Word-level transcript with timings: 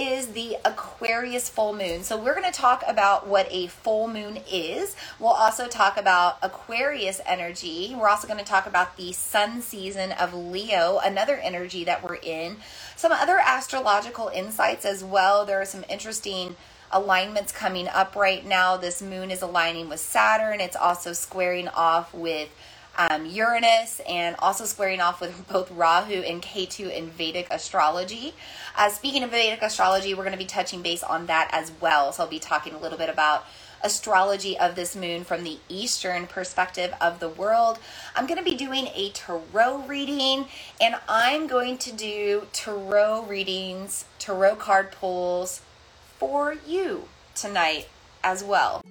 is 0.00 0.28
the 0.28 0.56
Aquarius 0.64 1.50
full 1.50 1.74
moon. 1.74 2.02
So, 2.02 2.16
we're 2.16 2.34
going 2.34 2.50
to 2.50 2.58
talk 2.58 2.82
about 2.88 3.26
what 3.26 3.46
a 3.50 3.66
full 3.66 4.08
moon 4.08 4.38
is. 4.50 4.96
We'll 5.18 5.30
also 5.30 5.68
talk 5.68 5.98
about 5.98 6.38
Aquarius 6.42 7.20
energy. 7.26 7.94
We're 7.94 8.08
also 8.08 8.26
going 8.26 8.38
to 8.38 8.44
talk 8.44 8.66
about 8.66 8.96
the 8.96 9.12
sun 9.12 9.60
season 9.60 10.12
of 10.12 10.32
Leo, 10.32 11.00
another 11.04 11.36
energy 11.36 11.84
that 11.84 12.02
we're 12.02 12.14
in. 12.16 12.56
Some 12.96 13.12
other 13.12 13.38
astrological 13.38 14.28
insights 14.28 14.86
as 14.86 15.04
well. 15.04 15.44
There 15.44 15.60
are 15.60 15.66
some 15.66 15.84
interesting 15.90 16.56
alignments 16.90 17.52
coming 17.52 17.88
up 17.88 18.16
right 18.16 18.44
now. 18.44 18.76
This 18.76 19.02
moon 19.02 19.30
is 19.30 19.42
aligning 19.42 19.88
with 19.88 20.00
Saturn, 20.00 20.60
it's 20.60 20.76
also 20.76 21.12
squaring 21.12 21.68
off 21.68 22.12
with 22.12 22.48
um, 22.96 23.26
Uranus 23.26 24.00
and 24.08 24.36
also 24.38 24.64
squaring 24.64 25.00
off 25.00 25.20
with 25.20 25.46
both 25.48 25.70
Rahu 25.70 26.22
and 26.22 26.42
Ketu 26.42 26.90
in 26.90 27.10
Vedic 27.10 27.46
astrology. 27.50 28.34
Uh, 28.76 28.88
speaking 28.88 29.22
of 29.22 29.30
Vedic 29.30 29.62
astrology, 29.62 30.14
we're 30.14 30.24
going 30.24 30.32
to 30.32 30.38
be 30.38 30.44
touching 30.44 30.82
base 30.82 31.02
on 31.02 31.26
that 31.26 31.48
as 31.52 31.72
well. 31.80 32.12
So 32.12 32.24
I'll 32.24 32.28
be 32.28 32.38
talking 32.38 32.74
a 32.74 32.78
little 32.78 32.98
bit 32.98 33.08
about 33.08 33.44
astrology 33.82 34.58
of 34.58 34.74
this 34.74 34.94
moon 34.94 35.24
from 35.24 35.44
the 35.44 35.58
Eastern 35.68 36.26
perspective 36.26 36.94
of 37.00 37.20
the 37.20 37.28
world. 37.28 37.78
I'm 38.14 38.26
going 38.26 38.38
to 38.38 38.44
be 38.44 38.56
doing 38.56 38.88
a 38.94 39.10
tarot 39.10 39.84
reading 39.86 40.46
and 40.80 40.96
I'm 41.08 41.46
going 41.46 41.78
to 41.78 41.92
do 41.92 42.46
tarot 42.52 43.24
readings, 43.24 44.04
tarot 44.18 44.56
card 44.56 44.92
pulls 44.92 45.62
for 46.18 46.56
you 46.66 47.08
tonight 47.34 47.88
as 48.22 48.44
well. 48.44 48.84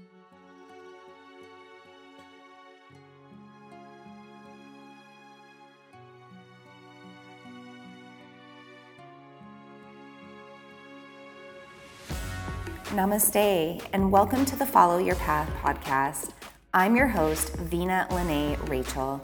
Namaste, 12.90 13.86
and 13.94 14.12
welcome 14.12 14.46
to 14.46 14.56
the 14.56 14.66
Follow 14.66 14.98
Your 14.98 15.14
Path 15.18 15.48
podcast. 15.62 16.32
I'm 16.74 16.96
your 16.96 17.06
host, 17.06 17.56
Vina 17.58 18.08
Lene 18.10 18.58
Rachel. 18.66 19.22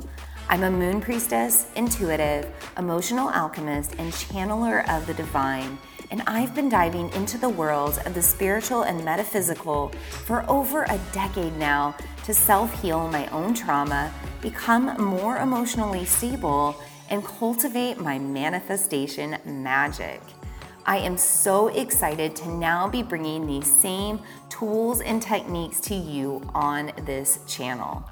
I'm 0.49 0.61
a 0.61 0.69
moon 0.69 1.02
priestess, 1.02 1.66
intuitive, 1.75 2.47
emotional 2.77 3.27
alchemist, 3.30 3.95
and 3.97 4.13
channeler 4.13 4.88
of 4.88 5.08
the 5.08 5.16
divine. 5.16 5.80
And 6.11 6.21
I've 6.27 6.53
been 6.53 6.69
diving 6.69 7.11
into 7.13 7.39
the 7.39 7.49
worlds 7.49 7.97
of 8.05 8.13
the 8.13 8.21
spiritual 8.21 8.83
and 8.83 9.03
metaphysical 9.03 9.89
for 10.25 10.47
over 10.47 10.83
a 10.83 11.02
decade 11.11 11.58
now 11.58 11.95
to 12.25 12.36
self 12.36 12.80
heal 12.83 13.08
my 13.08 13.25
own 13.30 13.55
trauma, 13.55 14.13
become 14.41 14.95
more 15.03 15.39
emotionally 15.39 16.05
stable, 16.05 16.80
and 17.09 17.25
cultivate 17.25 17.99
my 17.99 18.19
manifestation 18.19 19.39
magic. 19.43 20.21
I 20.88 20.97
am 20.97 21.17
so 21.17 21.69
excited 21.69 22.36
to 22.36 22.47
now 22.47 22.88
be 22.88 23.02
bringing 23.02 23.47
these 23.47 23.66
same 23.66 24.19
tools 24.50 25.02
and 25.02 25.19
techniques 25.19 25.80
to 25.81 25.95
you 25.95 26.47
on 26.53 26.92
this 27.05 27.39
channel. 27.47 28.08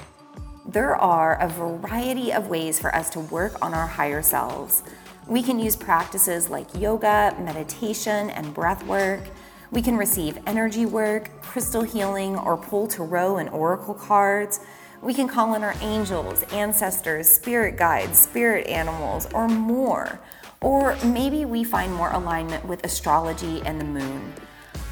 There 0.65 0.95
are 0.95 1.39
a 1.39 1.47
variety 1.47 2.33
of 2.33 2.47
ways 2.47 2.79
for 2.79 2.93
us 2.95 3.11
to 3.11 3.19
work 3.19 3.63
on 3.63 3.75
our 3.75 3.85
higher 3.85 4.23
selves. 4.23 4.81
We 5.27 5.43
can 5.43 5.59
use 5.59 5.75
practices 5.75 6.49
like 6.49 6.65
yoga, 6.73 7.35
meditation, 7.39 8.31
and 8.31 8.51
breath 8.55 8.83
work. 8.87 9.21
We 9.69 9.83
can 9.83 9.95
receive 9.95 10.39
energy 10.47 10.87
work, 10.87 11.29
crystal 11.43 11.83
healing, 11.83 12.35
or 12.35 12.57
pull 12.57 12.87
tarot 12.87 13.37
and 13.37 13.49
oracle 13.49 13.93
cards. 13.93 14.61
We 14.99 15.13
can 15.13 15.27
call 15.27 15.53
in 15.53 15.63
our 15.63 15.75
angels, 15.81 16.41
ancestors, 16.51 17.27
spirit 17.27 17.77
guides, 17.77 18.17
spirit 18.17 18.65
animals, 18.65 19.27
or 19.31 19.47
more. 19.47 20.19
Or 20.63 20.95
maybe 21.03 21.45
we 21.45 21.63
find 21.63 21.93
more 21.93 22.11
alignment 22.11 22.65
with 22.65 22.83
astrology 22.85 23.61
and 23.65 23.79
the 23.79 23.85
moon. 23.85 24.33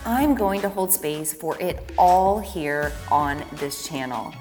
I'm 0.05 0.35
going 0.35 0.61
to 0.61 0.69
hold 0.69 0.91
space 0.91 1.31
for 1.31 1.59
it 1.61 1.91
all 1.97 2.39
here 2.39 2.91
on 3.09 3.43
this 3.53 3.87
channel. 3.87 4.33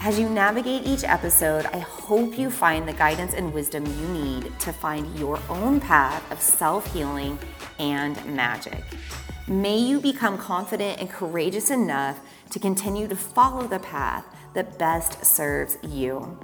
As 0.00 0.18
you 0.18 0.28
navigate 0.28 0.86
each 0.86 1.04
episode, 1.04 1.64
I 1.66 1.78
hope 1.78 2.36
you 2.36 2.50
find 2.50 2.88
the 2.88 2.92
guidance 2.92 3.32
and 3.34 3.54
wisdom 3.54 3.86
you 3.86 4.08
need 4.08 4.58
to 4.60 4.72
find 4.72 5.18
your 5.18 5.38
own 5.48 5.80
path 5.80 6.30
of 6.32 6.40
self 6.40 6.92
healing 6.92 7.38
and 7.78 8.22
magic. 8.26 8.82
May 9.46 9.78
you 9.78 10.00
become 10.00 10.36
confident 10.38 11.00
and 11.00 11.08
courageous 11.08 11.70
enough 11.70 12.20
to 12.50 12.58
continue 12.58 13.06
to 13.08 13.16
follow 13.16 13.66
the 13.66 13.78
path 13.78 14.24
that 14.54 14.78
best 14.78 15.24
serves 15.24 15.78
you. 15.82 16.38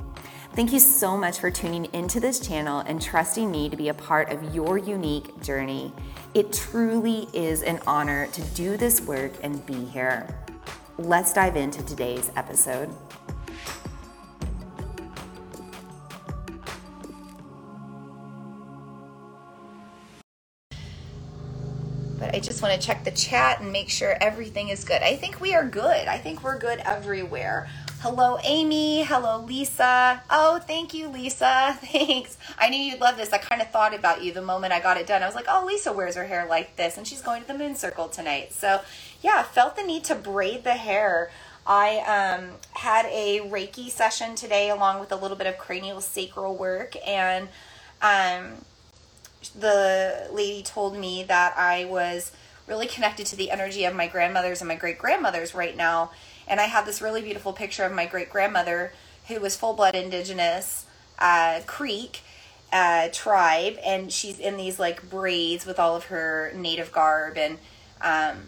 Thank 0.52 0.72
you 0.72 0.80
so 0.80 1.16
much 1.16 1.38
for 1.38 1.48
tuning 1.48 1.84
into 1.92 2.18
this 2.18 2.40
channel 2.40 2.80
and 2.80 3.00
trusting 3.00 3.52
me 3.52 3.68
to 3.68 3.76
be 3.76 3.88
a 3.88 3.94
part 3.94 4.32
of 4.32 4.52
your 4.52 4.78
unique 4.78 5.40
journey. 5.42 5.92
It 6.34 6.52
truly 6.52 7.28
is 7.32 7.62
an 7.62 7.78
honor 7.86 8.26
to 8.26 8.42
do 8.42 8.76
this 8.76 9.00
work 9.00 9.32
and 9.44 9.64
be 9.64 9.84
here. 9.84 10.26
Let's 10.98 11.32
dive 11.32 11.56
into 11.56 11.84
today's 11.84 12.32
episode. 12.34 12.90
But 22.18 22.34
I 22.34 22.40
just 22.40 22.60
want 22.60 22.78
to 22.78 22.86
check 22.86 23.04
the 23.04 23.12
chat 23.12 23.60
and 23.60 23.70
make 23.70 23.88
sure 23.88 24.16
everything 24.20 24.70
is 24.70 24.82
good. 24.82 25.00
I 25.00 25.14
think 25.14 25.40
we 25.40 25.54
are 25.54 25.64
good. 25.64 26.08
I 26.08 26.18
think 26.18 26.42
we're 26.42 26.58
good 26.58 26.80
everywhere. 26.80 27.70
Hello, 28.02 28.38
Amy. 28.44 29.02
Hello, 29.02 29.44
Lisa. 29.44 30.22
Oh, 30.30 30.58
thank 30.58 30.94
you, 30.94 31.08
Lisa. 31.08 31.76
Thanks. 31.82 32.38
I 32.58 32.70
knew 32.70 32.80
you'd 32.80 32.98
love 32.98 33.18
this. 33.18 33.30
I 33.30 33.36
kind 33.36 33.60
of 33.60 33.68
thought 33.68 33.94
about 33.94 34.24
you 34.24 34.32
the 34.32 34.40
moment 34.40 34.72
I 34.72 34.80
got 34.80 34.96
it 34.96 35.06
done. 35.06 35.22
I 35.22 35.26
was 35.26 35.34
like, 35.34 35.44
oh, 35.50 35.66
Lisa 35.66 35.92
wears 35.92 36.14
her 36.14 36.24
hair 36.24 36.46
like 36.48 36.76
this, 36.76 36.96
and 36.96 37.06
she's 37.06 37.20
going 37.20 37.42
to 37.42 37.48
the 37.48 37.58
moon 37.58 37.76
circle 37.76 38.08
tonight. 38.08 38.54
So, 38.54 38.80
yeah, 39.20 39.42
felt 39.42 39.76
the 39.76 39.82
need 39.82 40.04
to 40.04 40.14
braid 40.14 40.64
the 40.64 40.76
hair. 40.76 41.30
I 41.66 42.38
um, 42.38 42.52
had 42.72 43.04
a 43.04 43.40
Reiki 43.40 43.90
session 43.90 44.34
today 44.34 44.70
along 44.70 45.00
with 45.00 45.12
a 45.12 45.16
little 45.16 45.36
bit 45.36 45.46
of 45.46 45.58
cranial 45.58 46.00
sacral 46.00 46.56
work, 46.56 46.96
and 47.06 47.48
um, 48.00 48.64
the 49.54 50.26
lady 50.32 50.62
told 50.62 50.96
me 50.96 51.22
that 51.24 51.52
I 51.58 51.84
was 51.84 52.32
really 52.66 52.86
connected 52.86 53.26
to 53.26 53.36
the 53.36 53.50
energy 53.50 53.84
of 53.84 53.94
my 53.94 54.06
grandmothers 54.06 54.62
and 54.62 54.68
my 54.68 54.76
great 54.76 54.96
grandmothers 54.96 55.54
right 55.54 55.76
now 55.76 56.12
and 56.50 56.60
I 56.60 56.64
have 56.64 56.84
this 56.84 57.00
really 57.00 57.22
beautiful 57.22 57.54
picture 57.54 57.84
of 57.84 57.92
my 57.92 58.04
great 58.04 58.28
grandmother 58.28 58.92
who 59.28 59.40
was 59.40 59.56
full 59.56 59.72
blood 59.72 59.94
indigenous 59.94 60.84
uh, 61.20 61.60
Creek 61.66 62.20
uh, 62.72 63.08
tribe, 63.12 63.78
and 63.84 64.12
she's 64.12 64.38
in 64.38 64.56
these 64.56 64.78
like 64.78 65.08
braids 65.08 65.64
with 65.64 65.78
all 65.78 65.96
of 65.96 66.04
her 66.04 66.52
native 66.54 66.92
garb. 66.92 67.38
And 67.38 67.54
um, 68.00 68.38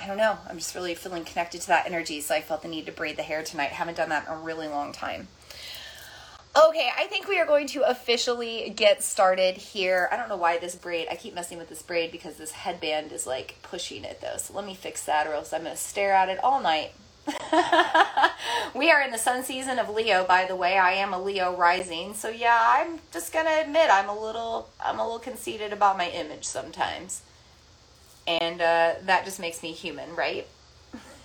I 0.00 0.06
don't 0.06 0.16
know, 0.16 0.36
I'm 0.48 0.58
just 0.58 0.74
really 0.74 0.94
feeling 0.94 1.24
connected 1.24 1.60
to 1.62 1.66
that 1.68 1.86
energy. 1.86 2.20
So 2.20 2.34
I 2.34 2.40
felt 2.40 2.62
the 2.62 2.68
need 2.68 2.86
to 2.86 2.92
braid 2.92 3.16
the 3.16 3.22
hair 3.22 3.42
tonight. 3.42 3.70
Haven't 3.70 3.96
done 3.96 4.08
that 4.08 4.26
in 4.26 4.32
a 4.32 4.38
really 4.38 4.68
long 4.68 4.92
time. 4.92 5.28
Okay, 6.56 6.88
I 6.96 7.06
think 7.06 7.26
we 7.26 7.40
are 7.40 7.46
going 7.46 7.66
to 7.68 7.82
officially 7.82 8.72
get 8.76 9.02
started 9.02 9.56
here. 9.56 10.08
I 10.12 10.16
don't 10.16 10.28
know 10.28 10.36
why 10.36 10.58
this 10.58 10.76
braid, 10.76 11.08
I 11.10 11.16
keep 11.16 11.34
messing 11.34 11.58
with 11.58 11.68
this 11.68 11.82
braid 11.82 12.12
because 12.12 12.36
this 12.36 12.52
headband 12.52 13.10
is 13.10 13.26
like 13.26 13.56
pushing 13.62 14.04
it 14.04 14.20
though. 14.20 14.36
So 14.36 14.54
let 14.54 14.64
me 14.64 14.74
fix 14.74 15.04
that 15.06 15.26
or 15.26 15.34
else 15.34 15.52
I'm 15.52 15.64
going 15.64 15.74
to 15.74 15.80
stare 15.80 16.12
at 16.12 16.28
it 16.28 16.42
all 16.44 16.60
night. 16.60 16.92
we 18.74 18.90
are 18.90 19.00
in 19.00 19.10
the 19.10 19.18
sun 19.18 19.44
season 19.44 19.78
of 19.78 19.88
Leo, 19.88 20.24
by 20.24 20.44
the 20.44 20.56
way. 20.56 20.78
I 20.78 20.92
am 20.92 21.12
a 21.12 21.20
Leo 21.20 21.56
rising. 21.56 22.14
So 22.14 22.28
yeah, 22.28 22.58
I'm 22.60 23.00
just 23.12 23.32
going 23.32 23.46
to 23.46 23.60
admit 23.60 23.88
I'm 23.90 24.08
a 24.08 24.18
little 24.18 24.68
I'm 24.80 24.98
a 24.98 25.04
little 25.04 25.18
conceited 25.18 25.72
about 25.72 25.96
my 25.96 26.08
image 26.10 26.44
sometimes. 26.44 27.22
And 28.26 28.60
uh, 28.60 28.94
that 29.02 29.24
just 29.24 29.38
makes 29.38 29.62
me 29.62 29.72
human, 29.72 30.14
right? 30.16 30.46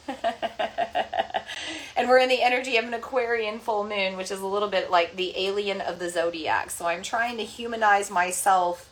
and 1.96 2.10
we're 2.10 2.20
in 2.20 2.30
the 2.30 2.42
energy 2.42 2.78
of 2.78 2.86
an 2.86 2.94
Aquarian 2.94 3.60
full 3.60 3.84
moon, 3.84 4.18
which 4.18 4.32
is 4.32 4.42
a 4.42 4.46
little 4.46 4.68
bit 4.68 4.92
like 4.92 5.16
the 5.16 5.34
alien 5.38 5.82
of 5.82 6.00
the 6.00 6.10
zodiac. 6.10 6.72
So 6.72 6.88
I'm 6.88 7.04
trying 7.04 7.38
to 7.38 7.44
humanize 7.44 8.10
myself 8.12 8.90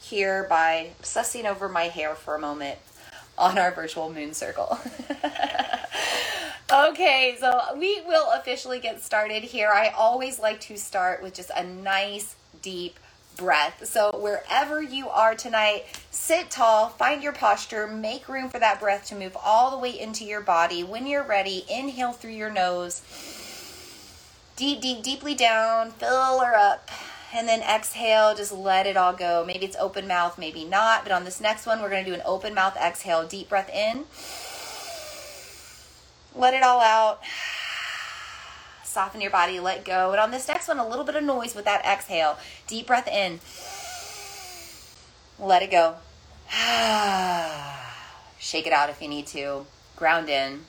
here 0.00 0.46
by 0.48 0.90
obsessing 0.98 1.46
over 1.46 1.68
my 1.68 1.84
hair 1.84 2.14
for 2.14 2.34
a 2.34 2.40
moment 2.40 2.78
on 3.36 3.58
our 3.58 3.70
virtual 3.72 4.12
moon 4.12 4.34
circle. 4.34 4.78
Okay, 6.72 7.36
so 7.38 7.60
we 7.76 8.00
will 8.06 8.30
officially 8.32 8.80
get 8.80 9.02
started 9.02 9.42
here. 9.44 9.70
I 9.72 9.90
always 9.90 10.40
like 10.40 10.60
to 10.62 10.78
start 10.78 11.22
with 11.22 11.34
just 11.34 11.50
a 11.54 11.62
nice 11.62 12.36
deep 12.62 12.98
breath. 13.36 13.84
So, 13.86 14.10
wherever 14.18 14.82
you 14.82 15.08
are 15.10 15.34
tonight, 15.34 15.84
sit 16.10 16.50
tall, 16.50 16.88
find 16.88 17.22
your 17.22 17.32
posture, 17.34 17.86
make 17.86 18.28
room 18.28 18.48
for 18.48 18.58
that 18.58 18.80
breath 18.80 19.06
to 19.08 19.14
move 19.14 19.36
all 19.44 19.70
the 19.70 19.78
way 19.78 19.98
into 19.98 20.24
your 20.24 20.40
body. 20.40 20.82
When 20.82 21.06
you're 21.06 21.22
ready, 21.22 21.64
inhale 21.70 22.12
through 22.12 22.32
your 22.32 22.50
nose, 22.50 23.02
deep, 24.56 24.80
deep, 24.80 25.02
deeply 25.02 25.34
down, 25.34 25.90
fill 25.90 26.40
her 26.40 26.56
up. 26.56 26.90
And 27.34 27.48
then 27.48 27.62
exhale, 27.62 28.34
just 28.34 28.52
let 28.52 28.86
it 28.86 28.96
all 28.96 29.12
go. 29.12 29.44
Maybe 29.44 29.66
it's 29.66 29.76
open 29.80 30.06
mouth, 30.06 30.38
maybe 30.38 30.64
not. 30.64 31.02
But 31.02 31.12
on 31.12 31.24
this 31.24 31.40
next 31.40 31.66
one, 31.66 31.82
we're 31.82 31.90
going 31.90 32.04
to 32.04 32.10
do 32.10 32.14
an 32.14 32.22
open 32.24 32.54
mouth 32.54 32.76
exhale. 32.76 33.26
Deep 33.26 33.48
breath 33.48 33.68
in 33.70 34.04
let 36.34 36.54
it 36.54 36.62
all 36.62 36.80
out. 36.80 37.20
Soften 38.82 39.20
your 39.20 39.30
body, 39.30 39.60
let 39.60 39.84
go. 39.84 40.10
And 40.10 40.20
on 40.20 40.30
this 40.30 40.48
next 40.48 40.68
one, 40.68 40.78
a 40.78 40.86
little 40.86 41.04
bit 41.04 41.16
of 41.16 41.22
noise 41.22 41.54
with 41.54 41.64
that 41.64 41.84
exhale. 41.84 42.38
Deep 42.66 42.86
breath 42.86 43.08
in. 43.08 43.40
Let 45.38 45.62
it 45.62 45.70
go. 45.70 45.96
shake 48.38 48.66
it 48.66 48.72
out 48.72 48.90
if 48.90 49.00
you 49.00 49.08
need 49.08 49.26
to, 49.28 49.66
ground 49.96 50.28
in. 50.28 50.62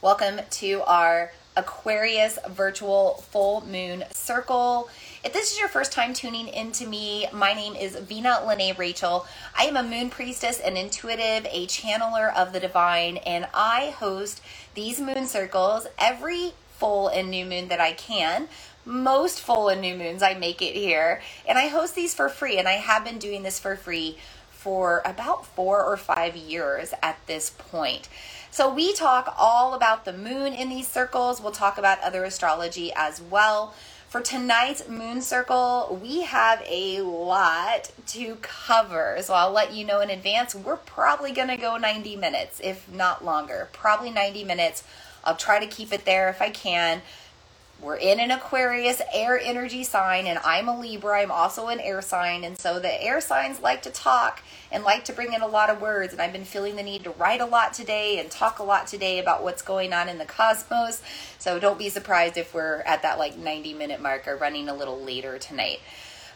Welcome 0.00 0.40
to 0.50 0.82
our 0.82 1.32
Aquarius 1.56 2.38
virtual 2.48 3.24
full 3.30 3.66
moon 3.66 4.04
circle. 4.10 4.88
If 5.24 5.32
this 5.32 5.52
is 5.52 5.60
your 5.60 5.68
first 5.68 5.92
time 5.92 6.14
tuning 6.14 6.48
in 6.48 6.72
to 6.72 6.84
me, 6.84 7.28
my 7.32 7.54
name 7.54 7.76
is 7.76 7.94
Vina 7.94 8.44
Lene 8.44 8.74
Rachel. 8.76 9.24
I 9.56 9.66
am 9.66 9.76
a 9.76 9.82
moon 9.84 10.10
priestess, 10.10 10.58
an 10.58 10.76
intuitive, 10.76 11.46
a 11.48 11.68
channeler 11.68 12.34
of 12.34 12.52
the 12.52 12.58
divine, 12.58 13.18
and 13.18 13.46
I 13.54 13.94
host 13.96 14.42
these 14.74 15.00
moon 15.00 15.28
circles 15.28 15.86
every 15.96 16.54
full 16.76 17.06
and 17.06 17.30
new 17.30 17.46
moon 17.46 17.68
that 17.68 17.80
I 17.80 17.92
can. 17.92 18.48
Most 18.84 19.38
full 19.40 19.68
and 19.68 19.80
new 19.80 19.94
moons, 19.94 20.24
I 20.24 20.34
make 20.34 20.60
it 20.60 20.74
here. 20.74 21.22
And 21.46 21.56
I 21.56 21.68
host 21.68 21.94
these 21.94 22.16
for 22.16 22.28
free, 22.28 22.58
and 22.58 22.66
I 22.66 22.72
have 22.72 23.04
been 23.04 23.18
doing 23.18 23.44
this 23.44 23.60
for 23.60 23.76
free 23.76 24.18
for 24.50 25.02
about 25.04 25.46
four 25.46 25.84
or 25.84 25.96
five 25.96 26.34
years 26.34 26.94
at 27.00 27.24
this 27.28 27.50
point. 27.50 28.08
So, 28.50 28.72
we 28.74 28.92
talk 28.92 29.32
all 29.38 29.74
about 29.74 30.04
the 30.04 30.12
moon 30.12 30.52
in 30.52 30.68
these 30.68 30.88
circles. 30.88 31.40
We'll 31.40 31.52
talk 31.52 31.78
about 31.78 32.00
other 32.00 32.24
astrology 32.24 32.92
as 32.92 33.22
well. 33.22 33.72
For 34.12 34.20
tonight's 34.20 34.86
moon 34.90 35.22
circle, 35.22 35.98
we 36.02 36.20
have 36.20 36.62
a 36.68 37.00
lot 37.00 37.90
to 38.08 38.36
cover. 38.42 39.16
So, 39.22 39.32
I'll 39.32 39.52
let 39.52 39.72
you 39.72 39.86
know 39.86 40.00
in 40.00 40.10
advance. 40.10 40.54
We're 40.54 40.76
probably 40.76 41.32
going 41.32 41.48
to 41.48 41.56
go 41.56 41.78
90 41.78 42.16
minutes, 42.16 42.60
if 42.62 42.92
not 42.92 43.24
longer. 43.24 43.70
Probably 43.72 44.10
90 44.10 44.44
minutes. 44.44 44.84
I'll 45.24 45.34
try 45.34 45.60
to 45.60 45.66
keep 45.66 45.94
it 45.94 46.04
there 46.04 46.28
if 46.28 46.42
I 46.42 46.50
can. 46.50 47.00
We're 47.82 47.96
in 47.96 48.20
an 48.20 48.30
Aquarius 48.30 49.02
air 49.12 49.36
energy 49.36 49.82
sign, 49.82 50.28
and 50.28 50.38
I'm 50.44 50.68
a 50.68 50.78
Libra. 50.78 51.18
I'm 51.18 51.32
also 51.32 51.66
an 51.66 51.80
air 51.80 52.00
sign. 52.00 52.44
And 52.44 52.56
so 52.56 52.78
the 52.78 53.02
air 53.02 53.20
signs 53.20 53.60
like 53.60 53.82
to 53.82 53.90
talk 53.90 54.40
and 54.70 54.84
like 54.84 55.04
to 55.06 55.12
bring 55.12 55.32
in 55.32 55.42
a 55.42 55.48
lot 55.48 55.68
of 55.68 55.80
words. 55.80 56.12
And 56.12 56.22
I've 56.22 56.32
been 56.32 56.44
feeling 56.44 56.76
the 56.76 56.84
need 56.84 57.02
to 57.02 57.10
write 57.10 57.40
a 57.40 57.44
lot 57.44 57.74
today 57.74 58.20
and 58.20 58.30
talk 58.30 58.60
a 58.60 58.62
lot 58.62 58.86
today 58.86 59.18
about 59.18 59.42
what's 59.42 59.62
going 59.62 59.92
on 59.92 60.08
in 60.08 60.18
the 60.18 60.24
cosmos. 60.24 61.02
So 61.40 61.58
don't 61.58 61.76
be 61.76 61.88
surprised 61.88 62.36
if 62.36 62.54
we're 62.54 62.82
at 62.82 63.02
that 63.02 63.18
like 63.18 63.36
90 63.36 63.74
minute 63.74 64.00
mark 64.00 64.28
or 64.28 64.36
running 64.36 64.68
a 64.68 64.74
little 64.74 65.00
later 65.00 65.36
tonight. 65.38 65.80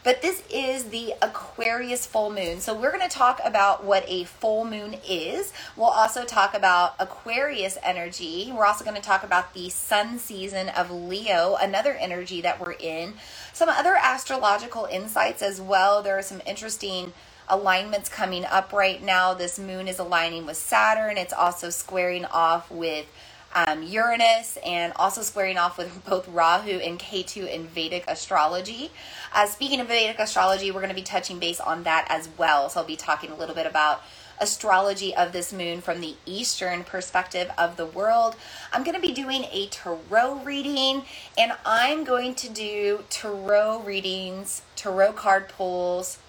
But 0.07 0.21
this 0.21 0.41
is 0.49 0.85
the 0.85 1.15
Aquarius 1.21 2.05
full 2.05 2.29
moon. 2.29 2.61
So 2.61 2.73
we're 2.73 2.95
going 2.95 3.09
to 3.09 3.13
talk 3.13 3.41
about 3.43 3.83
what 3.83 4.05
a 4.07 4.23
full 4.23 4.63
moon 4.63 4.95
is. 5.05 5.51
We'll 5.75 5.87
also 5.87 6.23
talk 6.23 6.53
about 6.53 6.95
Aquarius 6.97 7.77
energy. 7.83 8.49
We're 8.55 8.65
also 8.65 8.85
going 8.85 8.95
to 8.95 9.01
talk 9.01 9.25
about 9.25 9.53
the 9.53 9.67
sun 9.67 10.17
season 10.17 10.69
of 10.69 10.89
Leo, 10.89 11.57
another 11.59 11.91
energy 11.91 12.39
that 12.39 12.57
we're 12.57 12.77
in. 12.79 13.15
Some 13.51 13.67
other 13.67 13.97
astrological 14.01 14.85
insights 14.85 15.41
as 15.41 15.59
well. 15.59 16.01
There 16.01 16.17
are 16.17 16.21
some 16.21 16.41
interesting 16.45 17.11
alignments 17.49 18.07
coming 18.07 18.45
up 18.45 18.71
right 18.71 19.03
now. 19.03 19.33
This 19.33 19.59
moon 19.59 19.89
is 19.89 19.99
aligning 19.99 20.45
with 20.45 20.55
Saturn. 20.55 21.17
It's 21.17 21.33
also 21.33 21.69
squaring 21.69 22.23
off 22.23 22.71
with 22.71 23.07
um, 23.53 23.83
Uranus 23.83 24.57
and 24.65 24.93
also 24.95 25.21
squaring 25.21 25.57
off 25.57 25.77
with 25.77 26.03
both 26.05 26.27
Rahu 26.27 26.79
and 26.79 26.99
Ketu 26.99 27.47
in 27.47 27.67
Vedic 27.67 28.03
astrology. 28.07 28.91
Uh, 29.33 29.45
speaking 29.45 29.79
of 29.79 29.87
Vedic 29.87 30.19
astrology, 30.19 30.71
we're 30.71 30.81
going 30.81 30.89
to 30.89 30.95
be 30.95 31.01
touching 31.01 31.39
base 31.39 31.59
on 31.59 31.83
that 31.83 32.05
as 32.09 32.29
well. 32.37 32.69
So 32.69 32.81
I'll 32.81 32.85
be 32.85 32.95
talking 32.95 33.31
a 33.31 33.35
little 33.35 33.55
bit 33.55 33.65
about 33.65 34.01
astrology 34.39 35.15
of 35.15 35.31
this 35.31 35.51
moon 35.51 35.81
from 35.81 36.01
the 36.01 36.15
Eastern 36.25 36.83
perspective 36.83 37.51
of 37.57 37.77
the 37.77 37.85
world. 37.85 38.35
I'm 38.71 38.83
going 38.83 38.95
to 38.95 39.01
be 39.01 39.13
doing 39.13 39.45
a 39.51 39.67
tarot 39.67 40.41
reading 40.43 41.03
and 41.37 41.53
I'm 41.65 42.03
going 42.03 42.35
to 42.35 42.49
do 42.49 43.03
tarot 43.09 43.81
readings, 43.81 44.61
tarot 44.75 45.13
card 45.13 45.49
pulls 45.49 46.19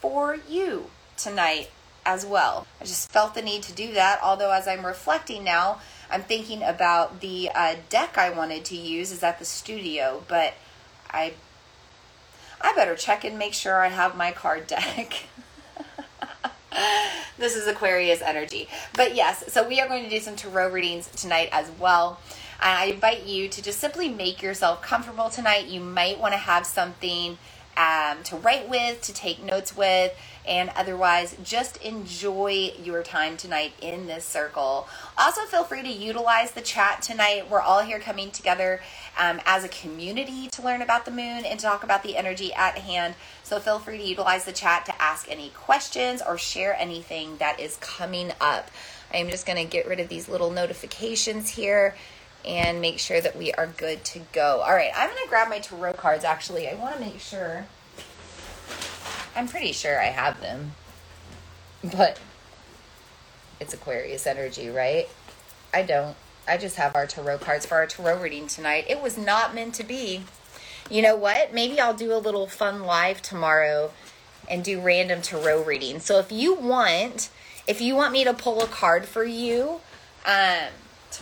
for 0.00 0.38
you 0.48 0.90
tonight 1.16 1.70
as 2.04 2.26
well. 2.26 2.66
I 2.80 2.84
just 2.84 3.10
felt 3.12 3.34
the 3.34 3.42
need 3.42 3.62
to 3.64 3.72
do 3.72 3.92
that, 3.92 4.18
although 4.22 4.50
as 4.50 4.66
I'm 4.66 4.84
reflecting 4.84 5.44
now, 5.44 5.80
I'm 6.12 6.22
thinking 6.22 6.62
about 6.62 7.20
the 7.20 7.50
uh, 7.54 7.76
deck 7.88 8.18
I 8.18 8.28
wanted 8.30 8.66
to 8.66 8.76
use 8.76 9.10
is 9.10 9.22
at 9.22 9.38
the 9.38 9.46
studio, 9.46 10.22
but 10.28 10.54
I 11.10 11.32
I 12.60 12.74
better 12.74 12.94
check 12.94 13.24
and 13.24 13.38
make 13.38 13.54
sure 13.54 13.80
I 13.80 13.88
have 13.88 14.16
my 14.16 14.30
card 14.30 14.66
deck. 14.66 15.24
this 17.38 17.56
is 17.56 17.66
Aquarius 17.66 18.20
energy. 18.20 18.68
But 18.94 19.14
yes, 19.14 19.52
so 19.52 19.66
we 19.66 19.80
are 19.80 19.88
going 19.88 20.04
to 20.04 20.10
do 20.10 20.20
some 20.20 20.36
tarot 20.36 20.70
readings 20.70 21.08
tonight 21.08 21.48
as 21.50 21.70
well. 21.80 22.20
I 22.60 22.86
invite 22.86 23.26
you 23.26 23.48
to 23.48 23.62
just 23.62 23.80
simply 23.80 24.08
make 24.08 24.42
yourself 24.42 24.82
comfortable 24.82 25.30
tonight. 25.30 25.66
You 25.66 25.80
might 25.80 26.20
want 26.20 26.34
to 26.34 26.38
have 26.38 26.64
something 26.66 27.38
um, 27.76 28.22
to 28.24 28.36
write 28.36 28.68
with, 28.68 29.00
to 29.02 29.12
take 29.12 29.42
notes 29.42 29.76
with, 29.76 30.14
and 30.46 30.70
otherwise 30.76 31.36
just 31.42 31.76
enjoy 31.78 32.72
your 32.82 33.02
time 33.02 33.36
tonight 33.36 33.72
in 33.80 34.06
this 34.06 34.24
circle. 34.24 34.88
Also, 35.16 35.42
feel 35.42 35.64
free 35.64 35.82
to 35.82 35.88
utilize 35.88 36.52
the 36.52 36.60
chat 36.60 37.02
tonight. 37.02 37.50
We're 37.50 37.60
all 37.60 37.82
here 37.82 38.00
coming 38.00 38.30
together 38.30 38.80
um, 39.18 39.40
as 39.46 39.64
a 39.64 39.68
community 39.68 40.48
to 40.48 40.62
learn 40.62 40.82
about 40.82 41.04
the 41.04 41.10
moon 41.10 41.44
and 41.44 41.58
talk 41.60 41.84
about 41.84 42.02
the 42.02 42.16
energy 42.16 42.52
at 42.52 42.78
hand. 42.78 43.14
So, 43.42 43.60
feel 43.60 43.78
free 43.78 43.98
to 43.98 44.04
utilize 44.04 44.44
the 44.44 44.52
chat 44.52 44.86
to 44.86 45.02
ask 45.02 45.30
any 45.30 45.50
questions 45.50 46.22
or 46.26 46.38
share 46.38 46.74
anything 46.74 47.36
that 47.38 47.60
is 47.60 47.76
coming 47.76 48.32
up. 48.40 48.70
I'm 49.14 49.28
just 49.28 49.46
going 49.46 49.58
to 49.58 49.70
get 49.70 49.86
rid 49.86 50.00
of 50.00 50.08
these 50.08 50.28
little 50.28 50.50
notifications 50.50 51.50
here 51.50 51.94
and 52.44 52.80
make 52.80 52.98
sure 52.98 53.20
that 53.20 53.36
we 53.36 53.52
are 53.52 53.66
good 53.66 54.04
to 54.04 54.20
go. 54.32 54.62
All 54.64 54.74
right, 54.74 54.90
I'm 54.94 55.08
going 55.08 55.22
to 55.22 55.28
grab 55.28 55.48
my 55.48 55.58
tarot 55.58 55.94
cards 55.94 56.24
actually. 56.24 56.68
I 56.68 56.74
want 56.74 56.96
to 56.96 57.00
make 57.00 57.20
sure. 57.20 57.66
I'm 59.34 59.48
pretty 59.48 59.72
sure 59.72 60.00
I 60.00 60.06
have 60.06 60.40
them. 60.40 60.72
But 61.82 62.18
it's 63.60 63.74
Aquarius 63.74 64.26
energy, 64.26 64.68
right? 64.68 65.08
I 65.72 65.82
don't. 65.82 66.16
I 66.46 66.56
just 66.56 66.76
have 66.76 66.96
our 66.96 67.06
tarot 67.06 67.38
cards 67.38 67.66
for 67.66 67.76
our 67.76 67.86
tarot 67.86 68.20
reading 68.20 68.48
tonight. 68.48 68.86
It 68.88 69.00
was 69.00 69.16
not 69.16 69.54
meant 69.54 69.74
to 69.76 69.84
be. 69.84 70.24
You 70.90 71.00
know 71.02 71.16
what? 71.16 71.54
Maybe 71.54 71.80
I'll 71.80 71.94
do 71.94 72.12
a 72.12 72.18
little 72.18 72.48
fun 72.48 72.82
live 72.82 73.22
tomorrow 73.22 73.92
and 74.48 74.64
do 74.64 74.80
random 74.80 75.22
tarot 75.22 75.62
reading. 75.64 76.00
So 76.00 76.18
if 76.18 76.32
you 76.32 76.54
want, 76.54 77.30
if 77.66 77.80
you 77.80 77.94
want 77.94 78.12
me 78.12 78.24
to 78.24 78.34
pull 78.34 78.62
a 78.62 78.66
card 78.66 79.06
for 79.06 79.24
you, 79.24 79.80
um, 80.26 80.68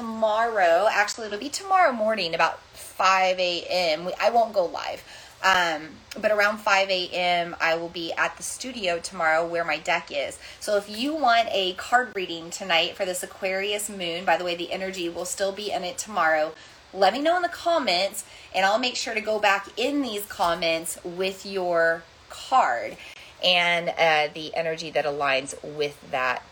tomorrow, 0.00 0.88
actually, 0.90 1.26
it'll 1.26 1.38
be 1.38 1.50
tomorrow 1.50 1.92
morning 1.92 2.34
about 2.34 2.58
5 2.72 3.38
a.m. 3.38 4.08
I 4.18 4.30
won't 4.30 4.54
go 4.54 4.64
live. 4.64 5.04
Um, 5.44 5.88
but 6.18 6.30
around 6.30 6.58
5 6.58 6.88
a.m., 6.88 7.54
I 7.60 7.76
will 7.76 7.90
be 7.90 8.10
at 8.14 8.34
the 8.38 8.42
studio 8.42 8.98
tomorrow 8.98 9.46
where 9.46 9.64
my 9.64 9.76
deck 9.76 10.08
is. 10.10 10.38
So 10.58 10.78
if 10.78 10.88
you 10.88 11.14
want 11.14 11.48
a 11.50 11.74
card 11.74 12.12
reading 12.14 12.48
tonight 12.48 12.96
for 12.96 13.04
this 13.04 13.22
Aquarius 13.22 13.90
moon, 13.90 14.24
by 14.24 14.38
the 14.38 14.44
way, 14.44 14.54
the 14.54 14.72
energy 14.72 15.10
will 15.10 15.26
still 15.26 15.52
be 15.52 15.70
in 15.70 15.84
it 15.84 15.98
tomorrow. 15.98 16.54
Let 16.94 17.12
me 17.12 17.20
know 17.20 17.36
in 17.36 17.42
the 17.42 17.48
comments, 17.48 18.24
and 18.54 18.64
I'll 18.64 18.78
make 18.78 18.96
sure 18.96 19.12
to 19.12 19.20
go 19.20 19.38
back 19.38 19.68
in 19.76 20.00
these 20.00 20.24
comments 20.24 20.98
with 21.04 21.44
your 21.44 22.04
card 22.30 22.96
and 23.44 23.90
uh, 23.90 24.32
the 24.32 24.54
energy 24.54 24.90
that 24.92 25.04
aligns 25.04 25.54
with 25.62 26.10
that 26.10 26.42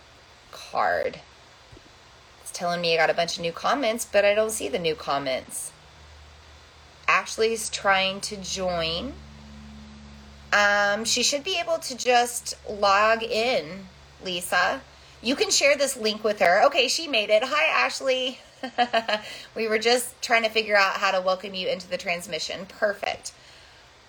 card 0.50 1.20
telling 2.50 2.80
me 2.80 2.94
I 2.94 2.96
got 2.96 3.10
a 3.10 3.14
bunch 3.14 3.36
of 3.36 3.42
new 3.42 3.52
comments, 3.52 4.06
but 4.10 4.24
I 4.24 4.34
don't 4.34 4.50
see 4.50 4.68
the 4.68 4.78
new 4.78 4.94
comments. 4.94 5.72
Ashley's 7.06 7.70
trying 7.70 8.20
to 8.22 8.36
join. 8.36 9.14
Um, 10.52 11.04
she 11.04 11.22
should 11.22 11.44
be 11.44 11.58
able 11.58 11.78
to 11.78 11.96
just 11.96 12.54
log 12.68 13.22
in, 13.22 13.86
Lisa. 14.24 14.80
You 15.22 15.34
can 15.34 15.50
share 15.50 15.76
this 15.76 15.96
link 15.96 16.22
with 16.22 16.40
her. 16.40 16.64
Okay, 16.66 16.88
she 16.88 17.08
made 17.08 17.30
it. 17.30 17.42
Hi, 17.44 17.84
Ashley. 17.84 18.38
we 19.54 19.68
were 19.68 19.78
just 19.78 20.20
trying 20.22 20.42
to 20.42 20.48
figure 20.48 20.76
out 20.76 20.94
how 20.94 21.10
to 21.10 21.20
welcome 21.20 21.54
you 21.54 21.68
into 21.68 21.88
the 21.88 21.96
transmission. 21.96 22.66
Perfect. 22.66 23.32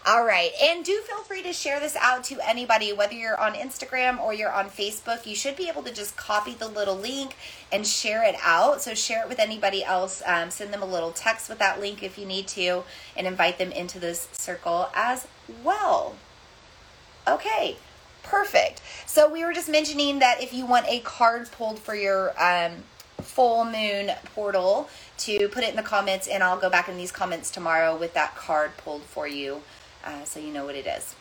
All 0.05 0.23
right. 0.25 0.51
And 0.61 0.83
do 0.83 1.01
feel 1.01 1.23
free 1.23 1.43
to 1.43 1.51
share 1.51 1.79
this 1.79 1.95
out 1.97 2.23
to 2.25 2.39
anybody, 2.47 2.93
whether 2.93 3.13
you're 3.13 3.39
on 3.39 3.53
Instagram 3.53 4.19
or 4.19 4.33
you're 4.33 4.51
on 4.51 4.69
Facebook. 4.69 5.25
You 5.25 5.35
should 5.35 5.55
be 5.55 5.67
able 5.67 5.83
to 5.83 5.93
just 5.93 6.15
copy 6.15 6.53
the 6.53 6.67
little 6.67 6.95
link 6.95 7.35
and 7.71 7.85
share 7.85 8.23
it 8.23 8.35
out. 8.41 8.81
So 8.81 8.93
share 8.93 9.23
it 9.23 9.29
with 9.29 9.39
anybody 9.39 9.83
else. 9.83 10.23
Um, 10.25 10.51
send 10.51 10.73
them 10.73 10.81
a 10.81 10.85
little 10.85 11.11
text 11.11 11.49
with 11.49 11.59
that 11.59 11.79
link 11.79 12.01
if 12.01 12.17
you 12.17 12.25
need 12.25 12.47
to 12.49 12.83
and 13.15 13.27
invite 13.27 13.57
them 13.57 13.71
into 13.71 13.99
this 13.99 14.29
circle 14.31 14.89
as 14.95 15.27
well. 15.63 16.15
Okay. 17.27 17.77
Perfect. 18.23 18.81
So 19.05 19.29
we 19.29 19.43
were 19.43 19.53
just 19.53 19.69
mentioning 19.69 20.19
that 20.19 20.41
if 20.41 20.53
you 20.53 20.65
want 20.65 20.85
a 20.87 20.99
card 20.99 21.51
pulled 21.51 21.79
for 21.79 21.95
your 21.95 22.33
um, 22.41 22.83
full 23.21 23.65
moon 23.65 24.11
portal, 24.33 24.89
to 25.17 25.49
put 25.49 25.63
it 25.63 25.69
in 25.69 25.75
the 25.75 25.83
comments, 25.83 26.27
and 26.27 26.41
I'll 26.41 26.59
go 26.59 26.69
back 26.69 26.87
in 26.87 26.95
these 26.95 27.11
comments 27.11 27.51
tomorrow 27.51 27.97
with 27.97 28.13
that 28.13 28.35
card 28.35 28.77
pulled 28.77 29.03
for 29.03 29.27
you 29.27 29.61
uh, 30.05 30.23
so 30.23 30.39
you 30.39 30.51
know 30.51 30.65
what 30.65 30.75
it 30.75 30.87
is. 30.87 31.15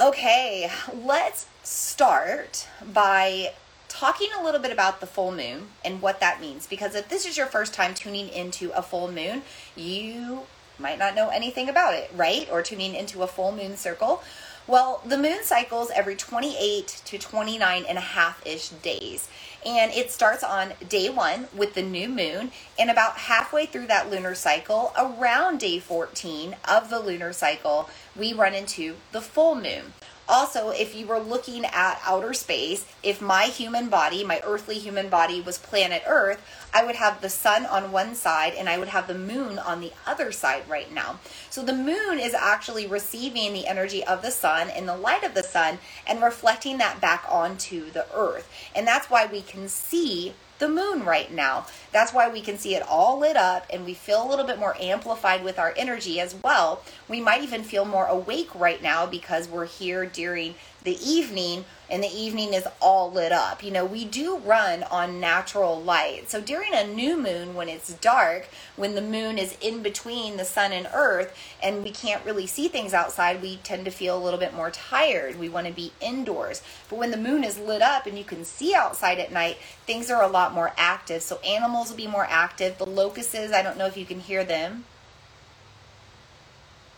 Okay, 0.00 0.70
let's 0.94 1.46
start 1.64 2.68
by 2.92 3.52
talking 3.88 4.28
a 4.38 4.44
little 4.44 4.60
bit 4.60 4.70
about 4.70 5.00
the 5.00 5.06
full 5.06 5.32
moon 5.32 5.68
and 5.84 6.00
what 6.00 6.20
that 6.20 6.40
means. 6.40 6.66
Because 6.66 6.94
if 6.94 7.08
this 7.08 7.26
is 7.26 7.36
your 7.36 7.46
first 7.46 7.74
time 7.74 7.94
tuning 7.94 8.28
into 8.28 8.70
a 8.70 8.82
full 8.82 9.10
moon, 9.10 9.42
you 9.74 10.42
might 10.78 10.98
not 10.98 11.14
know 11.14 11.30
anything 11.30 11.68
about 11.68 11.94
it, 11.94 12.10
right? 12.14 12.48
Or 12.50 12.62
tuning 12.62 12.94
into 12.94 13.22
a 13.22 13.26
full 13.26 13.50
moon 13.50 13.76
circle. 13.76 14.22
Well, 14.68 15.00
the 15.04 15.18
moon 15.18 15.42
cycles 15.42 15.90
every 15.94 16.14
28 16.14 16.86
to 17.06 17.18
29 17.18 17.84
and 17.88 17.98
a 17.98 18.02
half 18.02 18.46
ish 18.46 18.68
days. 18.68 19.28
And 19.66 19.92
it 19.92 20.10
starts 20.12 20.44
on 20.44 20.72
day 20.88 21.08
one 21.08 21.48
with 21.54 21.74
the 21.74 21.82
new 21.82 22.08
moon. 22.08 22.52
And 22.78 22.90
about 22.90 23.16
halfway 23.18 23.66
through 23.66 23.88
that 23.88 24.10
lunar 24.10 24.34
cycle, 24.34 24.92
around 24.96 25.60
day 25.60 25.78
14 25.78 26.56
of 26.68 26.90
the 26.90 27.00
lunar 27.00 27.32
cycle, 27.32 27.90
we 28.16 28.32
run 28.32 28.54
into 28.54 28.96
the 29.12 29.20
full 29.20 29.54
moon. 29.54 29.92
Also, 30.28 30.68
if 30.68 30.94
you 30.94 31.06
were 31.06 31.18
looking 31.18 31.64
at 31.64 32.00
outer 32.04 32.34
space, 32.34 32.84
if 33.02 33.22
my 33.22 33.44
human 33.44 33.88
body, 33.88 34.22
my 34.22 34.40
earthly 34.44 34.78
human 34.78 35.08
body, 35.08 35.40
was 35.40 35.56
planet 35.56 36.02
Earth, 36.06 36.42
I 36.74 36.84
would 36.84 36.96
have 36.96 37.22
the 37.22 37.30
sun 37.30 37.64
on 37.64 37.92
one 37.92 38.14
side 38.14 38.52
and 38.52 38.68
I 38.68 38.76
would 38.76 38.88
have 38.88 39.06
the 39.06 39.14
moon 39.14 39.58
on 39.58 39.80
the 39.80 39.92
other 40.06 40.30
side 40.30 40.68
right 40.68 40.92
now. 40.92 41.18
So 41.48 41.62
the 41.62 41.72
moon 41.72 42.18
is 42.18 42.34
actually 42.34 42.86
receiving 42.86 43.54
the 43.54 43.66
energy 43.66 44.04
of 44.04 44.20
the 44.20 44.30
sun 44.30 44.68
and 44.68 44.86
the 44.86 44.96
light 44.96 45.24
of 45.24 45.32
the 45.32 45.42
sun 45.42 45.78
and 46.06 46.22
reflecting 46.22 46.76
that 46.78 47.00
back 47.00 47.24
onto 47.30 47.90
the 47.90 48.06
earth. 48.14 48.50
And 48.74 48.86
that's 48.86 49.08
why 49.08 49.24
we 49.24 49.40
can 49.40 49.68
see 49.68 50.34
the 50.58 50.68
moon 50.68 51.04
right 51.04 51.32
now. 51.32 51.66
That's 51.92 52.12
why 52.12 52.28
we 52.28 52.40
can 52.40 52.58
see 52.58 52.74
it 52.74 52.82
all 52.82 53.18
lit 53.18 53.36
up 53.36 53.66
and 53.72 53.84
we 53.84 53.94
feel 53.94 54.24
a 54.24 54.28
little 54.28 54.44
bit 54.44 54.58
more 54.58 54.76
amplified 54.80 55.44
with 55.44 55.58
our 55.58 55.74
energy 55.76 56.20
as 56.20 56.34
well. 56.42 56.82
We 57.08 57.20
might 57.20 57.42
even 57.42 57.62
feel 57.62 57.84
more 57.84 58.06
awake 58.06 58.54
right 58.54 58.82
now 58.82 59.06
because 59.06 59.48
we're 59.48 59.66
here 59.66 60.04
during 60.06 60.54
the 60.88 61.06
evening 61.06 61.66
and 61.90 62.02
the 62.02 62.08
evening 62.08 62.54
is 62.54 62.66
all 62.80 63.10
lit 63.10 63.30
up. 63.30 63.62
You 63.62 63.70
know, 63.70 63.84
we 63.84 64.06
do 64.06 64.38
run 64.38 64.82
on 64.84 65.20
natural 65.20 65.78
light. 65.78 66.30
So 66.30 66.40
during 66.40 66.72
a 66.72 66.86
new 66.86 67.16
moon, 67.16 67.54
when 67.54 67.68
it's 67.68 67.92
dark, 67.94 68.48
when 68.76 68.94
the 68.94 69.02
moon 69.02 69.36
is 69.36 69.56
in 69.60 69.82
between 69.82 70.38
the 70.38 70.46
sun 70.46 70.72
and 70.72 70.88
earth, 70.94 71.36
and 71.62 71.82
we 71.82 71.90
can't 71.90 72.24
really 72.24 72.46
see 72.46 72.68
things 72.68 72.94
outside, 72.94 73.42
we 73.42 73.56
tend 73.58 73.84
to 73.84 73.90
feel 73.90 74.16
a 74.16 74.24
little 74.24 74.40
bit 74.40 74.54
more 74.54 74.70
tired. 74.70 75.38
We 75.38 75.50
want 75.50 75.66
to 75.66 75.72
be 75.72 75.92
indoors. 76.00 76.62
But 76.88 76.98
when 76.98 77.10
the 77.10 77.18
moon 77.18 77.44
is 77.44 77.58
lit 77.58 77.82
up 77.82 78.06
and 78.06 78.16
you 78.16 78.24
can 78.24 78.46
see 78.46 78.74
outside 78.74 79.18
at 79.18 79.30
night, 79.30 79.58
things 79.86 80.10
are 80.10 80.22
a 80.22 80.28
lot 80.28 80.54
more 80.54 80.72
active. 80.78 81.20
So 81.22 81.38
animals 81.40 81.90
will 81.90 81.98
be 81.98 82.06
more 82.06 82.26
active. 82.28 82.78
The 82.78 82.86
locusts, 82.86 83.34
I 83.34 83.62
don't 83.62 83.76
know 83.76 83.86
if 83.86 83.96
you 83.98 84.06
can 84.06 84.20
hear 84.20 84.42
them. 84.42 84.84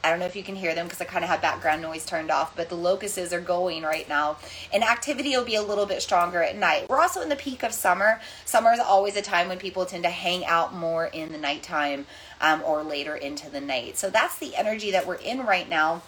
I 0.02 0.10
don't 0.10 0.18
know 0.18 0.26
if 0.26 0.36
you 0.36 0.42
can 0.42 0.56
hear 0.56 0.74
them 0.74 0.86
because 0.86 1.00
I 1.00 1.04
kind 1.04 1.24
of 1.24 1.30
have 1.30 1.42
background 1.42 1.82
noise 1.82 2.06
turned 2.06 2.30
off, 2.30 2.56
but 2.56 2.68
the 2.68 2.74
locusts 2.74 3.32
are 3.32 3.40
going 3.40 3.82
right 3.82 4.08
now. 4.08 4.38
And 4.72 4.82
activity 4.82 5.30
will 5.36 5.44
be 5.44 5.56
a 5.56 5.62
little 5.62 5.86
bit 5.86 6.00
stronger 6.02 6.42
at 6.42 6.56
night. 6.56 6.88
We're 6.88 7.00
also 7.00 7.20
in 7.20 7.28
the 7.28 7.36
peak 7.36 7.62
of 7.62 7.72
summer. 7.72 8.20
Summer 8.44 8.72
is 8.72 8.80
always 8.80 9.16
a 9.16 9.22
time 9.22 9.48
when 9.48 9.58
people 9.58 9.84
tend 9.84 10.04
to 10.04 10.10
hang 10.10 10.44
out 10.46 10.74
more 10.74 11.06
in 11.06 11.32
the 11.32 11.38
nighttime 11.38 12.06
um, 12.40 12.62
or 12.64 12.82
later 12.82 13.14
into 13.14 13.50
the 13.50 13.60
night. 13.60 13.98
So 13.98 14.08
that's 14.08 14.38
the 14.38 14.56
energy 14.56 14.90
that 14.92 15.06
we're 15.06 15.16
in 15.16 15.44
right 15.44 15.68
now 15.68 16.02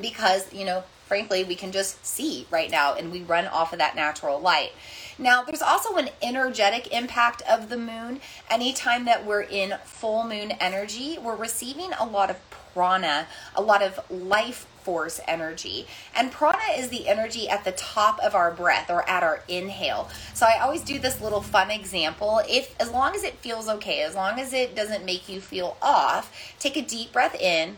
because, 0.00 0.52
you 0.52 0.64
know, 0.64 0.82
frankly, 1.06 1.44
we 1.44 1.54
can 1.54 1.72
just 1.72 2.04
see 2.04 2.46
right 2.50 2.70
now 2.70 2.94
and 2.94 3.12
we 3.12 3.20
run 3.22 3.46
off 3.46 3.72
of 3.72 3.78
that 3.78 3.94
natural 3.94 4.40
light. 4.40 4.72
Now, 5.18 5.44
there's 5.44 5.62
also 5.62 5.96
an 5.96 6.08
energetic 6.22 6.92
impact 6.92 7.42
of 7.42 7.68
the 7.68 7.76
moon. 7.76 8.20
Anytime 8.50 9.04
that 9.04 9.24
we're 9.26 9.42
in 9.42 9.74
full 9.84 10.24
moon 10.24 10.52
energy, 10.52 11.18
we're 11.18 11.36
receiving 11.36 11.92
a 12.00 12.06
lot 12.06 12.30
of 12.30 12.38
prana, 12.72 13.26
a 13.54 13.62
lot 13.62 13.82
of 13.82 14.00
life 14.10 14.66
force 14.82 15.20
energy. 15.26 15.86
And 16.14 16.30
prana 16.30 16.76
is 16.76 16.88
the 16.88 17.08
energy 17.08 17.48
at 17.48 17.64
the 17.64 17.72
top 17.72 18.18
of 18.20 18.34
our 18.34 18.50
breath 18.50 18.90
or 18.90 19.08
at 19.08 19.22
our 19.22 19.42
inhale. 19.48 20.10
So 20.34 20.46
I 20.46 20.58
always 20.60 20.82
do 20.82 20.98
this 20.98 21.20
little 21.20 21.40
fun 21.40 21.70
example. 21.70 22.42
If 22.48 22.74
as 22.80 22.90
long 22.90 23.14
as 23.14 23.24
it 23.24 23.34
feels 23.38 23.68
okay, 23.68 24.02
as 24.02 24.14
long 24.14 24.38
as 24.38 24.52
it 24.52 24.74
doesn't 24.74 25.04
make 25.04 25.28
you 25.28 25.40
feel 25.40 25.76
off, 25.80 26.32
take 26.58 26.76
a 26.76 26.82
deep 26.82 27.12
breath 27.12 27.34
in, 27.34 27.76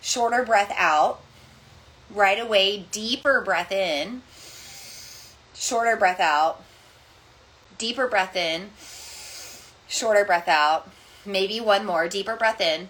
shorter 0.00 0.44
breath 0.44 0.72
out. 0.76 1.20
Right 2.10 2.38
away, 2.38 2.84
deeper 2.90 3.40
breath 3.40 3.72
in, 3.72 4.20
shorter 5.54 5.96
breath 5.96 6.20
out. 6.20 6.62
Deeper 7.78 8.06
breath 8.06 8.36
in, 8.36 8.68
shorter 9.88 10.24
breath 10.24 10.46
out. 10.46 10.90
Maybe 11.24 11.58
one 11.58 11.86
more, 11.86 12.08
deeper 12.08 12.36
breath 12.36 12.60
in 12.60 12.88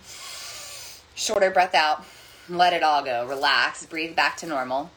Shorter 1.14 1.50
breath 1.50 1.74
out. 1.74 2.04
Let 2.48 2.72
it 2.72 2.82
all 2.82 3.04
go. 3.04 3.26
Relax. 3.26 3.86
Breathe 3.86 4.16
back 4.16 4.36
to 4.38 4.46
normal. 4.46 4.90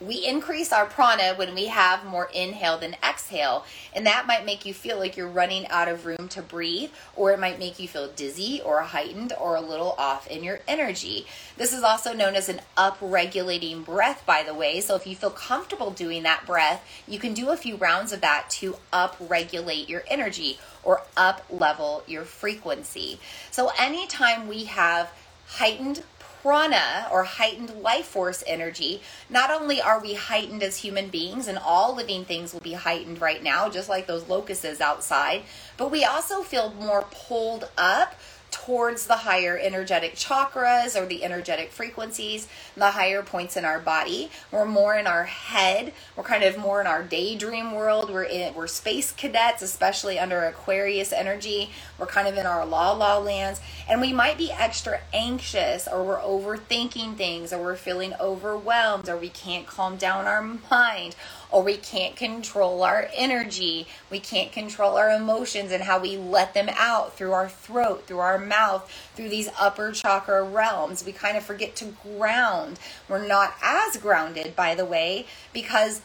We 0.00 0.26
increase 0.26 0.72
our 0.72 0.86
prana 0.86 1.34
when 1.36 1.54
we 1.54 1.66
have 1.66 2.04
more 2.04 2.28
inhale 2.34 2.76
than 2.76 2.94
exhale. 2.94 3.64
And 3.94 4.06
that 4.06 4.26
might 4.26 4.44
make 4.44 4.66
you 4.66 4.74
feel 4.74 4.98
like 4.98 5.16
you're 5.16 5.28
running 5.28 5.66
out 5.68 5.88
of 5.88 6.04
room 6.04 6.28
to 6.30 6.42
breathe, 6.42 6.90
or 7.14 7.32
it 7.32 7.38
might 7.38 7.58
make 7.58 7.78
you 7.78 7.88
feel 7.88 8.08
dizzy 8.08 8.60
or 8.62 8.80
heightened 8.82 9.32
or 9.40 9.54
a 9.54 9.60
little 9.60 9.94
off 9.96 10.26
in 10.26 10.42
your 10.42 10.60
energy. 10.66 11.26
This 11.56 11.72
is 11.72 11.82
also 11.82 12.12
known 12.12 12.34
as 12.34 12.48
an 12.48 12.60
up-regulating 12.76 13.82
breath, 13.82 14.24
by 14.26 14.42
the 14.42 14.52
way. 14.52 14.80
So 14.80 14.96
if 14.96 15.06
you 15.06 15.14
feel 15.14 15.30
comfortable 15.30 15.90
doing 15.90 16.24
that 16.24 16.44
breath, 16.44 16.86
you 17.06 17.18
can 17.18 17.32
do 17.32 17.50
a 17.50 17.56
few 17.56 17.76
rounds 17.76 18.12
of 18.12 18.20
that 18.20 18.50
to 18.50 18.76
up-regulate 18.92 19.88
your 19.88 20.02
energy 20.08 20.58
or 20.82 21.02
up 21.16 21.44
level 21.48 22.02
your 22.06 22.24
frequency. 22.24 23.18
So 23.50 23.70
anytime 23.78 24.48
we 24.48 24.64
have 24.64 25.12
heightened 25.46 26.02
prana 26.44 27.08
or 27.10 27.24
heightened 27.24 27.70
life 27.80 28.04
force 28.04 28.44
energy, 28.46 29.00
not 29.30 29.50
only 29.50 29.80
are 29.80 29.98
we 29.98 30.12
heightened 30.12 30.62
as 30.62 30.76
human 30.76 31.08
beings, 31.08 31.48
and 31.48 31.56
all 31.56 31.94
living 31.94 32.22
things 32.22 32.52
will 32.52 32.60
be 32.60 32.74
heightened 32.74 33.18
right 33.18 33.42
now, 33.42 33.66
just 33.70 33.88
like 33.88 34.06
those 34.06 34.28
locuses 34.28 34.78
outside, 34.78 35.40
but 35.78 35.90
we 35.90 36.04
also 36.04 36.42
feel 36.42 36.70
more 36.74 37.06
pulled 37.10 37.66
up 37.78 38.14
towards 38.54 39.08
the 39.08 39.16
higher 39.16 39.58
energetic 39.58 40.14
chakras 40.14 40.94
or 40.94 41.06
the 41.06 41.24
energetic 41.24 41.72
frequencies, 41.72 42.46
the 42.76 42.92
higher 42.92 43.20
points 43.20 43.56
in 43.56 43.64
our 43.64 43.80
body. 43.80 44.30
We're 44.52 44.64
more 44.64 44.94
in 44.94 45.08
our 45.08 45.24
head. 45.24 45.92
We're 46.16 46.22
kind 46.22 46.44
of 46.44 46.56
more 46.56 46.80
in 46.80 46.86
our 46.86 47.02
daydream 47.02 47.72
world. 47.72 48.10
We're 48.10 48.22
in 48.22 48.54
we're 48.54 48.68
space 48.68 49.10
cadets, 49.10 49.60
especially 49.60 50.20
under 50.20 50.44
Aquarius 50.44 51.12
energy. 51.12 51.70
We're 51.98 52.06
kind 52.06 52.28
of 52.28 52.36
in 52.36 52.46
our 52.46 52.64
la 52.64 52.92
la 52.92 53.18
lands, 53.18 53.60
and 53.88 54.00
we 54.00 54.12
might 54.12 54.38
be 54.38 54.52
extra 54.52 55.00
anxious, 55.12 55.88
or 55.88 56.04
we're 56.04 56.20
overthinking 56.20 57.16
things, 57.16 57.52
or 57.52 57.60
we're 57.60 57.74
feeling 57.74 58.14
overwhelmed, 58.20 59.08
or 59.08 59.16
we 59.16 59.30
can't 59.30 59.66
calm 59.66 59.96
down 59.96 60.26
our 60.26 60.42
mind 60.70 61.16
or 61.54 61.62
we 61.62 61.76
can't 61.76 62.16
control 62.16 62.82
our 62.82 63.08
energy. 63.14 63.86
We 64.10 64.18
can't 64.18 64.50
control 64.50 64.96
our 64.96 65.08
emotions 65.08 65.70
and 65.70 65.84
how 65.84 66.00
we 66.00 66.16
let 66.16 66.52
them 66.52 66.68
out 66.76 67.16
through 67.16 67.32
our 67.32 67.48
throat, 67.48 68.08
through 68.08 68.18
our 68.18 68.38
mouth, 68.38 68.90
through 69.14 69.28
these 69.28 69.48
upper 69.56 69.92
chakra 69.92 70.42
realms. 70.42 71.06
We 71.06 71.12
kind 71.12 71.36
of 71.36 71.44
forget 71.44 71.76
to 71.76 71.94
ground. 72.02 72.80
We're 73.08 73.24
not 73.24 73.54
as 73.62 73.96
grounded, 73.98 74.56
by 74.56 74.74
the 74.74 74.84
way, 74.84 75.26
because 75.52 76.00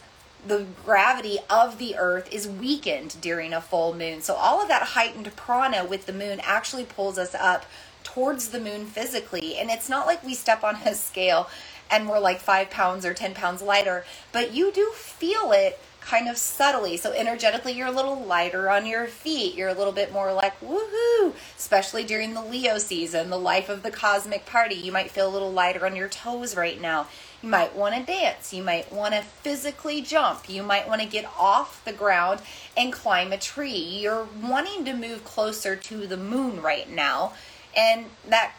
the 0.46 0.66
gravity 0.84 1.38
of 1.50 1.78
the 1.78 1.96
earth 1.96 2.32
is 2.32 2.46
weakened 2.46 3.16
during 3.20 3.52
a 3.52 3.60
full 3.60 3.92
moon. 3.92 4.22
So 4.22 4.34
all 4.34 4.62
of 4.62 4.68
that 4.68 4.82
heightened 4.82 5.34
prana 5.34 5.84
with 5.84 6.06
the 6.06 6.12
moon 6.12 6.40
actually 6.44 6.84
pulls 6.84 7.18
us 7.18 7.34
up 7.34 7.66
towards 8.04 8.50
the 8.50 8.60
moon 8.60 8.86
physically. 8.86 9.58
And 9.58 9.68
it's 9.68 9.88
not 9.88 10.06
like 10.06 10.22
we 10.24 10.34
step 10.34 10.62
on 10.62 10.76
a 10.86 10.94
scale 10.94 11.48
and 11.90 12.08
we're 12.08 12.18
like 12.18 12.40
five 12.40 12.70
pounds 12.70 13.04
or 13.04 13.14
10 13.14 13.34
pounds 13.34 13.62
lighter, 13.62 14.04
but 14.32 14.52
you 14.52 14.72
do 14.72 14.90
feel 14.94 15.52
it 15.52 15.78
kind 16.00 16.28
of 16.28 16.36
subtly. 16.36 16.96
So 16.96 17.12
energetically, 17.12 17.72
you're 17.72 17.86
a 17.86 17.92
little 17.92 18.18
lighter 18.18 18.70
on 18.70 18.86
your 18.86 19.06
feet. 19.06 19.54
You're 19.54 19.68
a 19.68 19.74
little 19.74 19.92
bit 19.92 20.12
more 20.12 20.32
like 20.32 20.58
woohoo, 20.60 21.34
especially 21.58 22.04
during 22.04 22.34
the 22.34 22.42
Leo 22.42 22.78
season, 22.78 23.30
the 23.30 23.38
life 23.38 23.68
of 23.68 23.82
the 23.82 23.90
cosmic 23.90 24.46
party. 24.46 24.74
You 24.74 24.92
might 24.92 25.10
feel 25.10 25.28
a 25.28 25.32
little 25.32 25.52
lighter 25.52 25.84
on 25.86 25.96
your 25.96 26.08
toes 26.08 26.56
right 26.56 26.80
now. 26.80 27.06
You 27.42 27.48
might 27.48 27.74
want 27.74 27.94
to 27.94 28.02
dance. 28.02 28.52
You 28.52 28.62
might 28.62 28.92
want 28.92 29.14
to 29.14 29.22
physically 29.22 30.02
jump. 30.02 30.48
You 30.48 30.62
might 30.62 30.88
want 30.88 31.00
to 31.00 31.06
get 31.06 31.30
off 31.38 31.82
the 31.84 31.92
ground 31.92 32.40
and 32.76 32.92
climb 32.92 33.32
a 33.32 33.38
tree. 33.38 34.00
You're 34.00 34.26
wanting 34.42 34.84
to 34.86 34.94
move 34.94 35.24
closer 35.24 35.76
to 35.76 36.06
the 36.06 36.16
moon 36.16 36.60
right 36.60 36.88
now. 36.90 37.32
And 37.76 38.06
that 38.28 38.52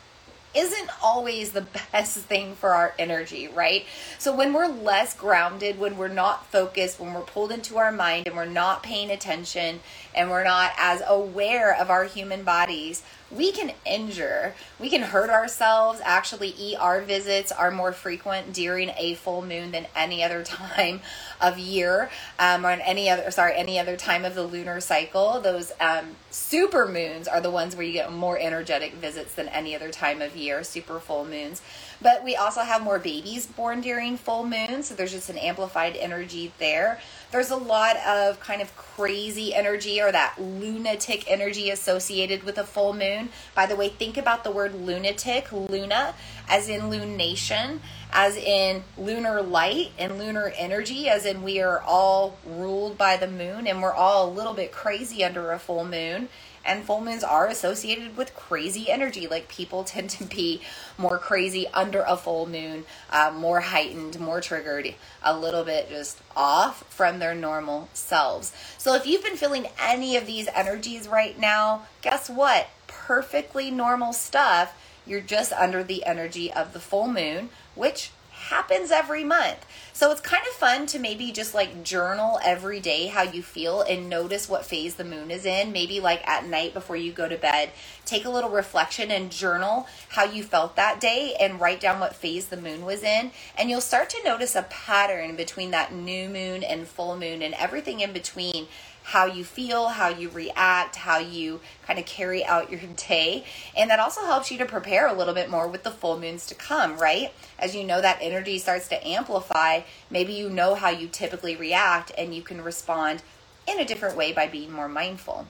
isn't 0.56 0.90
always 1.02 1.52
the 1.52 1.62
best 1.92 2.18
thing 2.20 2.56
for 2.56 2.74
our 2.74 2.94
energy, 3.00 3.48
right? 3.48 3.86
So 4.18 4.36
when 4.36 4.54
we're 4.54 4.68
less 4.68 5.16
grounded, 5.16 5.80
when 5.80 5.98
we're 5.98 6.08
not 6.08 6.46
focused, 6.48 7.00
when 7.00 7.14
we're 7.14 7.22
pulled 7.22 7.52
into 7.52 7.78
our 7.78 7.92
mind 7.92 8.28
and 8.28 8.36
we're 8.36 8.46
not 8.46 8.84
paying 8.84 9.12
attention 9.12 9.80
and 10.14 10.30
we're 10.30 10.44
not 10.44 10.72
as 10.78 11.02
aware 11.08 11.76
of 11.76 11.90
our 11.90 12.06
human 12.06 12.44
bodies, 12.44 13.04
we 13.32 13.52
can 13.52 13.72
injure, 13.86 14.54
we 14.80 14.90
can 14.90 15.02
hurt 15.02 15.30
ourselves. 15.30 16.02
Actually, 16.04 16.76
ER 16.76 17.02
visits 17.02 17.52
are 17.52 17.72
more 17.72 17.94
frequent 17.94 18.54
during 18.54 18.90
a 18.98 19.14
full 19.16 19.42
moon 19.42 19.72
than 19.72 19.88
any 19.96 20.24
other 20.24 20.44
time 20.44 21.02
of 21.40 21.58
year, 21.58 22.10
um, 22.40 22.66
or 22.66 22.72
any 22.72 23.10
other 23.10 23.32
sorry 23.32 23.54
any 23.56 23.80
other 23.80 23.96
time 23.96 24.26
of 24.26 24.36
the 24.36 24.44
lunar 24.44 24.82
cycle. 24.82 25.40
Those 25.40 25.72
um, 25.80 26.16
super 26.30 26.88
moons 26.88 27.28
are 27.28 27.42
the 27.42 27.52
ones 27.52 27.76
where 27.76 27.86
you 27.86 27.94
get 27.94 28.12
more 28.12 28.38
energetic 28.38 28.94
visits 28.94 29.34
than 29.36 29.48
any 29.50 29.76
other 29.76 29.90
time 29.90 30.22
of 30.22 30.36
year. 30.36 30.64
Super 30.64 31.00
full 31.00 31.26
moons. 31.26 31.62
But 32.02 32.24
we 32.24 32.36
also 32.36 32.62
have 32.62 32.82
more 32.82 33.00
babies 33.00 33.46
born 33.46 33.82
during 33.82 34.18
full 34.18 34.46
moon. 34.46 34.84
So 34.84 34.96
there's 34.96 35.12
just 35.12 35.30
an 35.30 35.38
amplified 35.38 35.96
energy 35.96 36.52
there. 36.58 37.00
There's 37.32 37.52
a 37.52 37.56
lot 37.56 37.96
of 37.98 38.40
kind 38.40 38.62
of 38.62 38.76
crazy 38.76 39.54
energy 39.54 40.02
or 40.02 40.12
that 40.12 40.36
lunatic 40.40 41.30
energy 41.30 41.70
associated 41.70 42.44
with 42.44 42.58
a 42.58 42.64
full 42.64 42.94
moon. 42.94 43.30
By 43.56 43.66
the 43.68 43.76
way, 43.76 43.90
think 43.90 44.18
about 44.18 44.44
the 44.44 44.52
word 44.52 44.74
lunatic, 44.74 45.52
luna, 45.52 46.16
as 46.50 46.68
in 46.68 46.82
lunation, 46.82 47.80
as 48.12 48.36
in 48.36 48.84
lunar 48.98 49.42
light 49.42 49.92
and 49.98 50.18
lunar 50.18 50.52
energy, 50.58 51.08
as 51.08 51.26
in 51.26 51.44
we 51.44 51.62
are 51.62 51.80
all 51.82 52.38
ruled 52.46 52.98
by 52.98 53.16
the 53.16 53.28
moon 53.28 53.68
and 53.68 53.82
we're 53.82 53.94
all 53.94 54.30
a 54.30 54.32
little 54.32 54.54
bit 54.54 54.72
crazy 54.72 55.24
under 55.24 55.52
a 55.52 55.60
full 55.60 55.86
moon 55.86 56.28
and 56.66 56.84
full 56.84 57.02
moons 57.02 57.24
are 57.24 57.48
associated 57.48 58.18
with 58.18 58.36
crazy 58.36 58.90
energy. 58.90 59.28
Like 59.28 59.48
people 59.48 59.84
tend 59.86 60.10
to 60.12 60.24
be 60.24 60.62
more 60.98 61.18
crazy 61.18 61.68
under 61.74 62.02
a 62.02 62.18
full 62.18 62.48
moon, 62.48 62.86
uh, 63.10 63.32
more 63.36 63.62
heightened, 63.62 64.20
more 64.20 64.42
triggered, 64.42 64.94
a 65.24 65.38
little 65.38 65.64
bit 65.64 65.90
just 65.90 66.20
off 66.36 66.84
from 66.90 67.20
their 67.20 67.36
normal 67.36 67.90
selves. 67.94 68.54
So 68.78 68.96
if 68.96 69.06
you've 69.06 69.24
been 69.24 69.38
feeling 69.38 69.68
any 69.80 70.16
of 70.16 70.26
these 70.26 70.48
energies 70.54 71.08
right 71.08 71.38
now, 71.38 71.84
guess 72.02 72.30
what? 72.30 72.70
Perfectly 72.88 73.72
normal 73.72 74.14
stuff. 74.14 74.78
You're 75.06 75.22
just 75.22 75.52
under 75.54 75.84
the 75.84 76.06
energy 76.06 76.54
of 76.54 76.74
the 76.74 76.80
full 76.80 77.08
moon, 77.08 77.50
which 77.76 78.12
happens 78.52 78.92
every 78.92 79.24
month. 79.24 79.66
So 79.94 80.12
it's 80.12 80.20
kind 80.20 80.44
of 80.46 80.54
fun 80.56 80.86
to 80.88 81.00
maybe 81.00 81.32
just 81.32 81.54
like 81.54 81.84
journal 81.84 82.38
every 82.44 82.82
day 82.82 83.08
how 83.08 83.22
you 83.22 83.42
feel 83.42 83.82
and 83.82 84.10
notice 84.10 84.50
what 84.50 84.66
phase 84.66 84.96
the 84.96 85.06
moon 85.06 85.32
is 85.32 85.46
in. 85.46 85.72
Maybe 85.72 86.02
like 86.02 86.28
at 86.28 86.46
night 86.46 86.74
before 86.74 86.98
you 86.98 87.14
go 87.14 87.30
to 87.30 87.38
bed, 87.38 87.72
take 88.06 88.26
a 88.26 88.30
little 88.30 88.50
reflection 88.50 89.10
and 89.10 89.32
journal 89.32 89.88
how 90.10 90.26
you 90.26 90.44
felt 90.44 90.76
that 90.76 91.00
day 91.00 91.34
and 91.40 91.62
write 91.62 91.80
down 91.80 92.02
what 92.02 92.14
phase 92.14 92.48
the 92.48 92.58
moon 92.58 92.84
was 92.84 93.04
in. 93.04 93.32
And 93.58 93.70
you'll 93.70 93.80
start 93.80 94.10
to 94.10 94.24
notice 94.26 94.54
a 94.54 94.64
pattern 94.64 95.38
between 95.38 95.72
that 95.72 95.94
new 95.94 96.28
moon 96.28 96.62
and 96.62 96.86
full 96.86 97.18
moon 97.18 97.42
and 97.42 97.54
everything 97.54 98.02
in 98.02 98.12
between 98.12 98.68
how 99.04 99.26
you 99.26 99.44
feel, 99.44 99.90
how 99.90 100.10
you 100.10 100.30
react, 100.30 100.96
how 100.96 101.18
you 101.18 101.60
kind 101.86 102.00
of 102.00 102.06
carry 102.06 102.44
out 102.44 102.72
your 102.72 102.82
day. 103.08 103.46
And 103.76 103.90
that 103.90 104.00
also 104.00 104.22
helps 104.26 104.52
you 104.52 104.58
to 104.60 104.66
prepare 104.66 105.08
a 105.08 105.14
little 105.14 105.34
bit 105.34 105.50
more 105.50 105.68
with 105.68 105.84
the 105.84 105.92
full 105.92 106.20
moons 106.20 106.46
to 106.48 106.56
come, 106.56 106.98
right? 106.98 107.34
As 107.60 107.76
you 107.76 107.84
know, 107.84 108.02
that 108.02 108.20
energy 108.22 108.58
starts 108.58 108.88
to 108.90 109.08
amplify. 109.08 109.82
Maybe 110.10 110.34
you 110.34 110.50
know 110.50 110.76
how 110.76 110.90
you 110.90 111.08
typically 111.08 111.56
react 111.56 112.12
and 112.18 112.34
you 112.34 112.42
can 112.42 112.62
respond 112.62 113.24
in 113.68 113.80
a 113.80 113.86
different 113.86 114.18
way 114.18 114.34
by 114.34 114.48
being 114.48 114.72
more 114.72 114.90
mindful. 114.90 115.48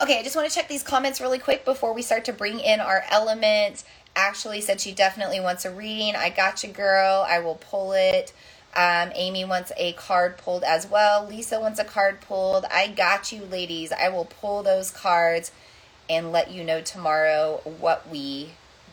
Okay, 0.00 0.20
I 0.20 0.22
just 0.22 0.36
want 0.36 0.48
to 0.48 0.54
check 0.54 0.68
these 0.68 0.84
comments 0.84 1.20
really 1.20 1.40
quick 1.40 1.64
before 1.64 1.92
we 1.92 2.02
start 2.02 2.24
to 2.26 2.32
bring 2.32 2.60
in 2.60 2.78
our 2.78 3.02
elements. 3.10 3.84
Ashley 4.14 4.60
said 4.60 4.80
she 4.80 4.92
definitely 4.92 5.40
wants 5.40 5.64
a 5.64 5.72
reading. 5.72 6.14
I 6.14 6.30
got 6.30 6.62
you, 6.62 6.70
girl. 6.70 7.26
I 7.28 7.40
will 7.40 7.56
pull 7.56 7.92
it. 7.92 8.32
Um, 8.78 9.10
Amy 9.16 9.44
wants 9.44 9.72
a 9.76 9.92
card 9.94 10.38
pulled 10.38 10.62
as 10.62 10.86
well. 10.86 11.26
Lisa 11.26 11.58
wants 11.58 11.80
a 11.80 11.84
card 11.84 12.20
pulled. 12.20 12.64
I 12.70 12.86
got 12.86 13.32
you, 13.32 13.44
ladies. 13.44 13.90
I 13.90 14.08
will 14.08 14.26
pull 14.26 14.62
those 14.62 14.92
cards 14.92 15.50
and 16.08 16.30
let 16.30 16.52
you 16.52 16.62
know 16.62 16.80
tomorrow 16.80 17.60
what 17.64 18.08
we 18.08 18.50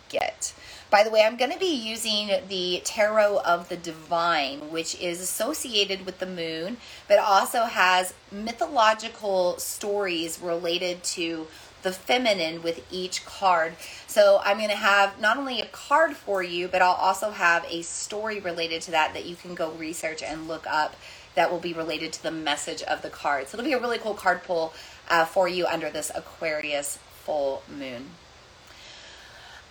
get. 0.09 0.55
By 0.89 1.03
the 1.03 1.11
way, 1.11 1.21
I'm 1.23 1.37
going 1.37 1.51
to 1.51 1.59
be 1.59 1.75
using 1.75 2.31
the 2.47 2.81
Tarot 2.83 3.41
of 3.45 3.69
the 3.69 3.77
Divine, 3.77 4.71
which 4.71 4.99
is 4.99 5.21
associated 5.21 6.03
with 6.03 6.17
the 6.17 6.25
moon, 6.25 6.77
but 7.07 7.19
also 7.19 7.65
has 7.65 8.15
mythological 8.31 9.59
stories 9.59 10.39
related 10.41 11.03
to 11.03 11.45
the 11.85 11.93
feminine 11.93 12.63
with 12.63 12.83
each 12.91 13.23
card. 13.25 13.75
So 14.07 14.41
I'm 14.43 14.57
going 14.57 14.71
to 14.71 14.75
have 14.75 15.21
not 15.21 15.37
only 15.37 15.61
a 15.61 15.67
card 15.67 16.17
for 16.17 16.41
you, 16.41 16.67
but 16.67 16.81
I'll 16.81 16.95
also 16.95 17.29
have 17.29 17.63
a 17.69 17.83
story 17.83 18.39
related 18.39 18.81
to 18.83 18.91
that 18.91 19.13
that 19.13 19.25
you 19.25 19.35
can 19.35 19.53
go 19.53 19.71
research 19.71 20.23
and 20.23 20.47
look 20.47 20.65
up 20.67 20.95
that 21.35 21.51
will 21.51 21.59
be 21.59 21.73
related 21.73 22.11
to 22.13 22.23
the 22.23 22.31
message 22.31 22.81
of 22.81 23.03
the 23.03 23.09
card. 23.09 23.47
So 23.47 23.57
it'll 23.57 23.67
be 23.67 23.73
a 23.73 23.79
really 23.79 23.99
cool 23.99 24.15
card 24.15 24.43
pull 24.43 24.73
uh, 25.09 25.25
for 25.25 25.47
you 25.47 25.67
under 25.67 25.91
this 25.91 26.11
Aquarius 26.15 26.97
full 27.23 27.61
moon. 27.69 28.09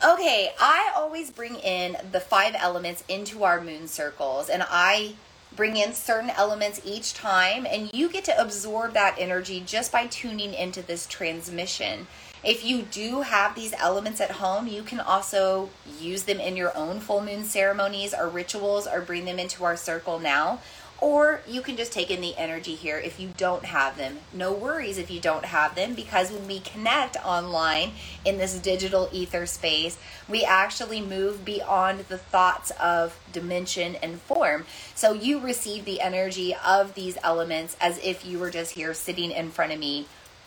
Okay, 0.07 0.53
I 0.61 0.93
always 0.95 1.33
bring 1.33 1.57
in 1.57 1.97
the 2.13 2.21
five 2.21 2.55
elements 2.57 3.03
into 3.09 3.43
our 3.43 3.61
moon 3.61 3.89
circles, 3.89 4.49
and 4.49 4.63
I 4.69 5.15
bring 5.57 5.77
in 5.77 5.93
certain 5.93 6.31
elements 6.31 6.81
each 6.85 7.15
time, 7.15 7.67
and 7.67 7.91
you 7.93 8.09
get 8.09 8.25
to 8.25 8.41
absorb 8.41 8.93
that 8.95 9.17
energy 9.19 9.63
just 9.65 9.93
by 9.93 10.07
tuning 10.07 10.55
into 10.55 10.83
this 10.83 11.07
transmission. 11.07 12.07
If 12.43 12.65
you 12.65 12.83
do 12.83 13.23
have 13.23 13.55
these 13.55 13.73
elements 13.75 14.21
at 14.21 14.33
home, 14.33 14.67
you 14.67 14.83
can 14.83 15.01
also 15.01 15.71
use 15.99 16.25
them 16.25 16.41
in 16.41 16.57
your 16.57 16.77
own 16.77 17.01
full 17.01 17.23
moon 17.23 17.45
ceremonies 17.45 18.13
or 18.13 18.29
rituals 18.29 18.87
or 18.87 19.01
bring 19.01 19.25
them 19.25 19.39
into 19.39 19.65
our 19.65 19.77
circle 19.77 20.19
now 20.19 20.61
or 21.05 21.43
you 21.47 21.61
can 21.61 21.77
just 21.77 21.93
take 21.93 22.11
in 22.11 22.23
the 22.23 22.35
energy 22.39 22.75
here 22.75 22.97
if 22.97 23.21
you 23.21 23.29
don't 23.37 23.67
have 23.67 23.99
them. 23.99 24.17
No 24.33 24.55
worries 24.55 24.97
if 24.97 25.11
you 25.11 25.21
don't 25.21 25.45
have 25.45 25.75
them 25.75 25.93
because 25.93 26.33
when 26.33 26.47
we 26.47 26.61
connect 26.61 27.19
online 27.23 27.93
in 28.25 28.39
this 28.39 28.59
digital 28.59 29.11
ether 29.13 29.45
space, 29.45 29.99
we 30.31 30.47
actually 30.47 31.03
move 31.03 31.45
beyond 31.45 32.01
the 32.09 32.17
thoughts 32.17 32.71
of 32.81 33.21
dimension 33.35 33.97
and 33.97 34.19
form. 34.23 34.65
So 34.95 35.13
you 35.13 35.41
receive 35.41 35.85
the 35.85 36.01
energy 36.01 36.55
of 36.55 36.95
these 36.95 37.19
elements 37.23 37.77
as 37.83 37.99
if 38.03 38.25
you 38.25 38.39
were 38.39 38.51
just 38.51 38.73
here 38.73 38.95
sitting 38.95 39.31
in 39.31 39.51
front 39.51 39.75
of 39.75 39.79
me 39.79 40.07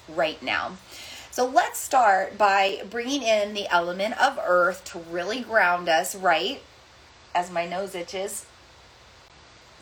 right 0.09 0.41
now. 0.41 0.71
So 1.29 1.45
let's 1.45 1.77
start 1.77 2.35
by 2.35 2.81
bringing 2.89 3.21
in 3.21 3.53
the 3.53 3.71
element 3.71 4.19
of 4.19 4.39
earth 4.43 4.83
to 4.85 4.97
really 4.97 5.41
ground 5.41 5.87
us, 5.87 6.15
right? 6.15 6.63
As 7.35 7.51
my 7.51 7.67
nose 7.67 7.93
itches 7.93 8.47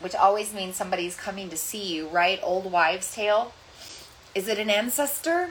which 0.00 0.14
always 0.14 0.52
means 0.52 0.76
somebody's 0.76 1.16
coming 1.16 1.48
to 1.50 1.56
see 1.56 1.94
you, 1.94 2.08
right? 2.08 2.38
Old 2.42 2.70
wives' 2.70 3.14
tale. 3.14 3.52
Is 4.34 4.48
it 4.48 4.58
an 4.58 4.70
ancestor? 4.70 5.50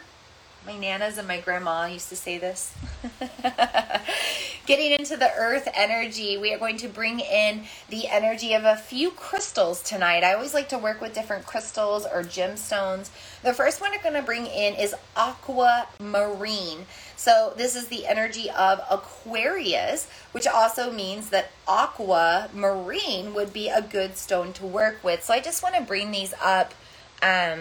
My 0.65 0.73
nanas 0.73 1.17
and 1.17 1.27
my 1.27 1.39
grandma 1.39 1.85
used 1.85 2.09
to 2.09 2.15
say 2.15 2.37
this. 2.37 2.73
Getting 4.65 4.93
into 4.93 5.15
the 5.15 5.31
earth 5.37 5.67
energy, 5.75 6.37
we 6.37 6.51
are 6.51 6.57
going 6.57 6.77
to 6.77 6.87
bring 6.87 7.19
in 7.19 7.65
the 7.89 8.07
energy 8.07 8.53
of 8.53 8.63
a 8.63 8.75
few 8.75 9.11
crystals 9.11 9.83
tonight. 9.83 10.23
I 10.23 10.33
always 10.33 10.55
like 10.55 10.69
to 10.69 10.79
work 10.79 11.01
with 11.01 11.13
different 11.13 11.45
crystals 11.45 12.03
or 12.03 12.23
gemstones. 12.23 13.11
The 13.43 13.53
first 13.53 13.79
one 13.79 13.91
I'm 13.93 14.01
going 14.01 14.15
to 14.15 14.23
bring 14.23 14.47
in 14.47 14.73
is 14.73 14.95
aquamarine. 15.15 16.87
So, 17.15 17.53
this 17.55 17.75
is 17.75 17.89
the 17.89 18.07
energy 18.07 18.49
of 18.49 18.81
Aquarius, 18.89 20.07
which 20.31 20.47
also 20.47 20.91
means 20.91 21.29
that 21.29 21.51
aqua 21.67 22.49
marine 22.51 23.35
would 23.35 23.53
be 23.53 23.69
a 23.69 23.83
good 23.83 24.17
stone 24.17 24.51
to 24.53 24.65
work 24.65 25.03
with. 25.03 25.23
So, 25.23 25.35
I 25.35 25.41
just 25.41 25.61
want 25.61 25.75
to 25.75 25.81
bring 25.81 26.09
these 26.09 26.33
up. 26.43 26.73
Um, 27.21 27.59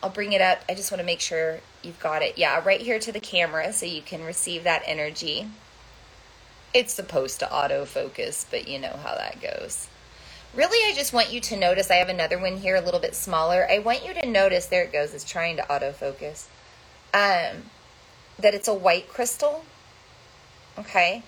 I'll 0.00 0.10
bring 0.10 0.32
it 0.32 0.40
up. 0.40 0.62
I 0.68 0.74
just 0.74 0.92
want 0.92 1.00
to 1.00 1.06
make 1.06 1.20
sure 1.20 1.58
you've 1.82 1.98
got 1.98 2.22
it. 2.22 2.38
Yeah, 2.38 2.62
right 2.64 2.80
here 2.80 3.00
to 3.00 3.10
the 3.10 3.18
camera 3.18 3.72
so 3.72 3.84
you 3.84 4.00
can 4.00 4.22
receive 4.22 4.62
that 4.62 4.82
energy. 4.86 5.48
It's 6.76 6.92
supposed 6.92 7.40
to 7.40 7.46
autofocus, 7.46 8.44
but 8.50 8.68
you 8.68 8.78
know 8.78 8.98
how 9.02 9.14
that 9.14 9.40
goes. 9.40 9.88
Really, 10.54 10.76
I 10.86 10.94
just 10.94 11.10
want 11.10 11.32
you 11.32 11.40
to 11.40 11.56
notice. 11.56 11.90
I 11.90 11.94
have 11.94 12.10
another 12.10 12.38
one 12.38 12.58
here 12.58 12.76
a 12.76 12.82
little 12.82 13.00
bit 13.00 13.14
smaller. 13.14 13.66
I 13.70 13.78
want 13.78 14.04
you 14.04 14.12
to 14.12 14.26
notice, 14.26 14.66
there 14.66 14.82
it 14.82 14.92
goes, 14.92 15.14
it's 15.14 15.24
trying 15.24 15.56
to 15.56 15.62
autofocus, 15.62 16.48
um, 17.14 17.70
that 18.38 18.52
it's 18.52 18.68
a 18.68 18.74
white 18.74 19.08
crystal. 19.08 19.64
Okay. 20.78 21.22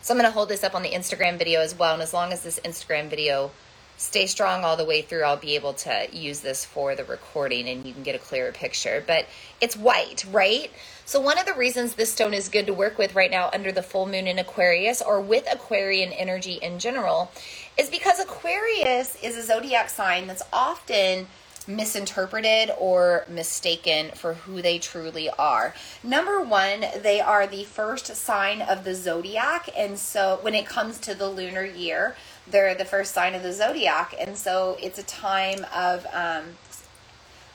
So 0.00 0.14
I'm 0.14 0.20
to 0.22 0.30
hold 0.30 0.48
this 0.48 0.64
up 0.64 0.74
on 0.74 0.82
the 0.82 0.92
Instagram 0.92 1.36
video 1.36 1.60
as 1.60 1.78
well. 1.78 1.92
And 1.92 2.02
as 2.02 2.14
long 2.14 2.32
as 2.32 2.42
this 2.42 2.58
Instagram 2.64 3.10
video 3.10 3.50
stay 3.96 4.26
strong 4.26 4.64
all 4.64 4.76
the 4.76 4.84
way 4.84 5.02
through, 5.02 5.22
I'll 5.22 5.36
be 5.36 5.54
able 5.54 5.72
to 5.74 6.08
use 6.12 6.40
this 6.40 6.64
for 6.64 6.94
the 6.94 7.04
recording 7.04 7.68
and 7.68 7.86
you 7.86 7.92
can 7.92 8.02
get 8.02 8.14
a 8.14 8.18
clearer 8.18 8.52
picture. 8.52 9.02
But 9.06 9.26
it's 9.60 9.76
white, 9.76 10.24
right? 10.30 10.70
So, 11.04 11.20
one 11.20 11.38
of 11.38 11.46
the 11.46 11.54
reasons 11.54 11.94
this 11.94 12.12
stone 12.12 12.34
is 12.34 12.48
good 12.48 12.66
to 12.66 12.74
work 12.74 12.98
with 12.98 13.14
right 13.14 13.30
now 13.30 13.48
under 13.52 13.70
the 13.70 13.82
full 13.82 14.06
moon 14.06 14.26
in 14.26 14.38
Aquarius 14.38 15.00
or 15.00 15.20
with 15.20 15.46
Aquarian 15.50 16.12
energy 16.12 16.54
in 16.54 16.78
general 16.78 17.30
is 17.78 17.88
because 17.88 18.18
Aquarius 18.18 19.16
is 19.22 19.36
a 19.36 19.42
zodiac 19.42 19.88
sign 19.88 20.26
that's 20.26 20.42
often 20.52 21.28
misinterpreted 21.68 22.70
or 22.78 23.24
mistaken 23.28 24.10
for 24.12 24.34
who 24.34 24.62
they 24.62 24.78
truly 24.78 25.28
are. 25.30 25.74
Number 26.02 26.40
one, 26.40 26.84
they 27.02 27.20
are 27.20 27.46
the 27.46 27.64
first 27.64 28.06
sign 28.16 28.62
of 28.62 28.84
the 28.84 28.94
zodiac. 28.94 29.68
And 29.76 29.98
so, 29.98 30.38
when 30.42 30.54
it 30.54 30.66
comes 30.66 30.98
to 31.00 31.14
the 31.14 31.28
lunar 31.28 31.64
year, 31.64 32.16
they're 32.48 32.74
the 32.74 32.84
first 32.84 33.12
sign 33.12 33.34
of 33.34 33.42
the 33.42 33.52
zodiac. 33.52 34.14
And 34.18 34.36
so 34.36 34.76
it's 34.80 34.98
a 34.98 35.02
time 35.02 35.66
of, 35.74 36.06
um, 36.12 36.44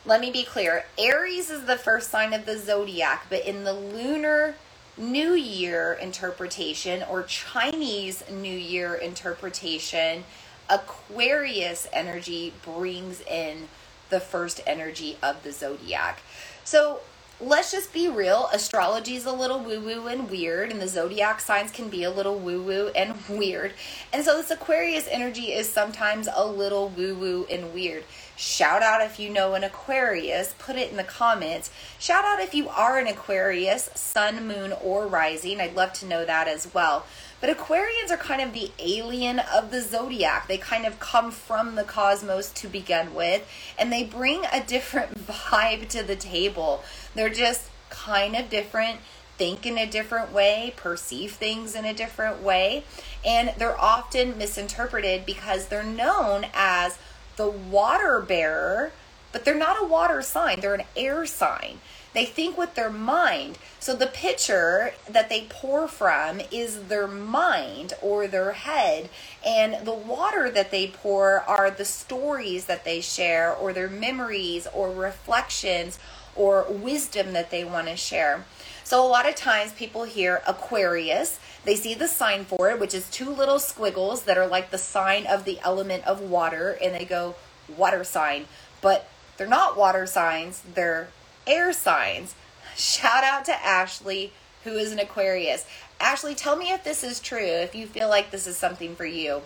let 0.06 0.20
me 0.20 0.32
be 0.32 0.44
clear 0.44 0.86
Aries 0.98 1.50
is 1.50 1.66
the 1.66 1.78
first 1.78 2.10
sign 2.10 2.34
of 2.34 2.46
the 2.46 2.58
zodiac, 2.58 3.28
but 3.30 3.46
in 3.46 3.64
the 3.64 3.74
lunar 3.74 4.56
New 4.98 5.34
Year 5.34 5.94
interpretation 5.94 7.04
or 7.10 7.24
Chinese 7.24 8.24
New 8.30 8.56
Year 8.56 8.96
interpretation, 8.96 10.26
Aquarius 10.70 11.88
energy 11.94 12.54
brings 12.64 13.22
in 13.22 13.68
the 14.10 14.20
first 14.20 14.62
energy 14.68 15.18
of 15.24 15.44
the 15.44 15.52
zodiac. 15.52 16.22
So 16.64 17.00
let's 17.42 17.72
just 17.72 17.92
be 17.92 18.08
real. 18.08 18.50
Astrology 18.54 19.16
is 19.16 19.26
a 19.26 19.32
little 19.32 19.60
woo 19.60 19.82
woo 19.82 20.08
and 20.08 20.30
weird, 20.30 20.72
and 20.72 20.82
the 20.82 20.88
zodiac 20.88 21.42
signs 21.42 21.72
can 21.72 21.90
be 21.90 22.04
a 22.04 22.12
little 22.12 22.38
woo 22.38 22.62
woo 22.62 22.92
and 22.96 23.16
weird. 23.30 23.74
And 24.14 24.24
so, 24.24 24.38
this 24.38 24.52
Aquarius 24.52 25.08
energy 25.10 25.52
is 25.52 25.68
sometimes 25.68 26.28
a 26.34 26.46
little 26.46 26.90
woo 26.90 27.16
woo 27.16 27.48
and 27.50 27.74
weird. 27.74 28.04
Shout 28.36 28.82
out 28.82 29.02
if 29.02 29.20
you 29.20 29.30
know 29.30 29.54
an 29.54 29.64
Aquarius, 29.64 30.56
put 30.58 30.76
it 30.76 30.90
in 30.90 30.98
the 30.98 31.04
comments. 31.04 31.70
Shout 32.00 32.26
out 32.26 32.40
if 32.40 32.56
you 32.56 32.70
are 32.70 32.98
an 32.98 33.08
Aquarius, 33.08 33.90
sun, 33.94 34.48
moon, 34.48 34.74
or 34.84 35.06
rising. 35.06 35.60
I'd 35.62 35.76
love 35.76 35.94
to 35.94 36.06
know 36.06 36.26
that 36.26 36.48
as 36.48 36.74
well. 36.74 37.06
But 37.40 37.56
Aquarians 37.56 38.12
are 38.12 38.18
kind 38.18 38.40
of 38.40 38.54
the 38.54 38.72
alien 38.78 39.40
of 39.40 39.72
the 39.72 39.82
zodiac. 39.82 40.48
They 40.48 40.60
kind 40.60 40.86
of 40.86 41.00
come 41.00 41.32
from 41.32 41.74
the 41.74 41.84
cosmos 41.84 42.52
to 42.52 42.68
begin 42.68 43.16
with, 43.16 43.48
and 43.80 43.92
they 43.92 44.04
bring 44.04 44.46
a 44.52 44.64
different 44.64 45.28
vibe 45.28 45.90
to 45.90 46.04
the 46.04 46.16
table. 46.16 46.84
They're 47.16 47.30
just 47.30 47.70
kind 47.90 48.36
of 48.36 48.50
different, 48.50 49.00
think 49.38 49.66
in 49.66 49.78
a 49.78 49.86
different 49.86 50.32
way, 50.32 50.74
perceive 50.78 51.34
things 51.34 51.76
in 51.76 51.86
a 51.86 51.94
different 51.94 52.42
way, 52.42 52.84
and 53.26 53.54
they're 53.58 53.80
often 53.80 54.38
misinterpreted 54.38 55.26
because 55.26 55.68
they're 55.68 55.84
known 55.84 56.48
as 56.54 56.98
the 57.38 57.50
water 57.50 58.20
bearer, 58.20 58.92
but 59.32 59.46
they're 59.46 59.56
not 59.56 59.82
a 59.82 59.86
water 59.86 60.22
sign, 60.22 60.60
they're 60.60 60.76
an 60.76 60.86
air 60.96 61.26
sign. 61.26 61.80
They 62.14 62.26
think 62.26 62.58
with 62.58 62.76
their 62.76 62.90
mind. 62.90 63.58
So 63.80 63.96
the 63.96 64.08
pitcher 64.08 64.94
that 65.10 65.30
they 65.30 65.48
pour 65.50 65.88
from 65.88 66.42
is 66.52 66.84
their 66.84 67.08
mind 67.08 67.94
or 68.02 68.28
their 68.28 68.52
head. 68.52 69.10
And 69.46 69.86
the 69.86 69.94
water 69.94 70.50
that 70.52 70.72
they 70.72 70.88
pour 70.88 71.40
are 71.40 71.72
the 71.72 71.86
stories 71.86 72.66
that 72.66 72.84
they 72.84 73.00
share 73.00 73.54
or 73.54 73.72
their 73.72 73.90
memories 73.90 74.68
or 74.74 74.92
reflections 74.92 76.00
or 76.36 76.66
wisdom 76.70 77.34
that 77.34 77.52
they 77.52 77.64
want 77.64 77.88
to 77.88 77.96
share. 77.96 78.46
So 78.84 79.06
a 79.06 79.08
lot 79.08 79.28
of 79.28 79.36
times 79.36 79.72
people 79.74 80.04
hear 80.04 80.42
Aquarius, 80.48 81.40
they 81.64 81.76
see 81.76 81.94
the 81.94 82.08
sign 82.08 82.46
for 82.46 82.70
it, 82.72 82.80
which 82.80 82.94
is 82.94 83.10
two 83.10 83.30
little 83.30 83.60
squiggles 83.60 84.24
that 84.24 84.38
are 84.38 84.48
like 84.48 84.72
the 84.72 84.78
sign 84.78 85.26
of 85.28 85.46
the 85.46 85.60
element 85.62 86.06
of 86.06 86.22
water, 86.22 86.78
and 86.84 86.96
they 86.96 87.06
go 87.06 87.36
water 87.70 88.04
sign. 88.04 88.46
But 88.82 89.08
they're 89.38 89.48
not 89.48 89.78
water 89.78 90.06
signs, 90.06 90.62
they're 90.74 91.10
air 91.46 91.72
signs. 91.74 92.36
Shout 92.76 93.24
out 93.24 93.46
to 93.46 93.54
Ashley, 93.54 94.34
who 94.64 94.72
is 94.72 94.92
an 94.92 95.00
Aquarius. 95.00 95.66
Ashley, 96.00 96.36
tell 96.36 96.56
me 96.56 96.72
if 96.72 96.84
this 96.84 97.04
is 97.04 97.20
true, 97.20 97.46
if 97.46 97.76
you 97.76 97.86
feel 97.86 98.10
like 98.10 98.32
this 98.32 98.48
is 98.48 98.58
something 98.58 98.96
for 98.96 99.06
you, 99.06 99.44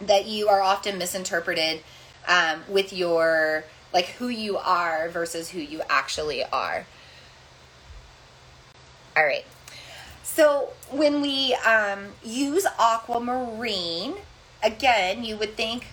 that 0.00 0.26
you 0.26 0.48
are 0.48 0.62
often 0.62 0.98
misinterpreted 0.98 1.82
um, 2.28 2.62
with 2.68 2.92
your, 2.92 3.64
like 3.94 4.06
who 4.06 4.28
you 4.28 4.58
are 4.58 5.08
versus 5.08 5.50
who 5.50 5.60
you 5.60 5.80
actually 5.88 6.42
are. 6.44 6.84
All 9.16 9.24
right. 9.24 9.44
So 10.24 10.70
when 10.90 11.22
we 11.22 11.54
um, 11.64 12.06
use 12.24 12.66
aquamarine, 12.78 14.16
again, 14.62 15.22
you 15.22 15.36
would 15.36 15.54
think 15.54 15.86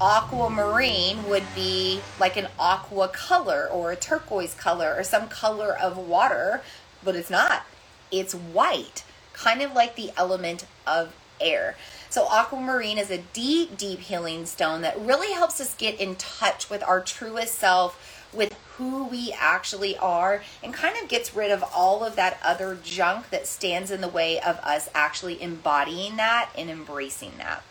aquamarine 0.00 1.28
would 1.28 1.44
be 1.54 2.00
like 2.18 2.38
an 2.38 2.48
aqua 2.58 3.08
color 3.08 3.68
or 3.70 3.92
a 3.92 3.96
turquoise 3.96 4.54
color 4.54 4.94
or 4.96 5.04
some 5.04 5.28
color 5.28 5.76
of 5.76 5.98
water, 5.98 6.62
but 7.04 7.14
it's 7.14 7.28
not. 7.28 7.66
It's 8.10 8.34
white, 8.34 9.04
kind 9.34 9.60
of 9.60 9.74
like 9.74 9.96
the 9.96 10.12
element 10.16 10.64
of 10.86 11.14
air. 11.38 11.76
So, 12.10 12.26
aquamarine 12.30 12.98
is 12.98 13.10
a 13.10 13.18
deep, 13.18 13.76
deep 13.76 14.00
healing 14.00 14.46
stone 14.46 14.80
that 14.80 14.98
really 14.98 15.32
helps 15.32 15.60
us 15.60 15.74
get 15.74 16.00
in 16.00 16.16
touch 16.16 16.70
with 16.70 16.82
our 16.82 17.00
truest 17.00 17.54
self, 17.54 18.26
with 18.32 18.54
who 18.76 19.04
we 19.04 19.34
actually 19.38 19.96
are, 19.98 20.42
and 20.62 20.72
kind 20.72 20.96
of 21.02 21.08
gets 21.08 21.34
rid 21.34 21.50
of 21.50 21.62
all 21.74 22.02
of 22.02 22.16
that 22.16 22.38
other 22.42 22.78
junk 22.82 23.28
that 23.30 23.46
stands 23.46 23.90
in 23.90 24.00
the 24.00 24.08
way 24.08 24.40
of 24.40 24.56
us 24.58 24.88
actually 24.94 25.40
embodying 25.42 26.16
that 26.16 26.50
and 26.56 26.70
embracing 26.70 27.32
that. 27.38 27.62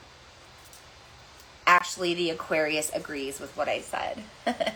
Ashley 1.66 2.14
the 2.14 2.30
Aquarius 2.30 2.92
agrees 2.94 3.40
with 3.40 3.56
what 3.58 3.68
I 3.68 3.82
said. 3.82 4.24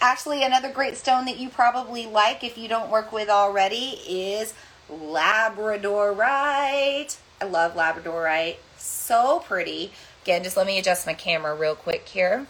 Ashley, 0.00 0.44
another 0.44 0.70
great 0.70 0.96
stone 0.96 1.24
that 1.24 1.38
you 1.38 1.48
probably 1.48 2.06
like 2.06 2.44
if 2.44 2.56
you 2.56 2.68
don't 2.68 2.90
work 2.90 3.10
with 3.10 3.28
already 3.28 4.00
is 4.06 4.54
Labradorite. 4.90 7.16
I 7.40 7.44
love 7.44 7.74
Labradorite. 7.74 8.56
So 8.78 9.40
pretty. 9.40 9.92
Again, 10.22 10.42
just 10.42 10.56
let 10.56 10.66
me 10.66 10.78
adjust 10.78 11.06
my 11.06 11.14
camera 11.14 11.54
real 11.54 11.74
quick 11.74 12.08
here. 12.08 12.46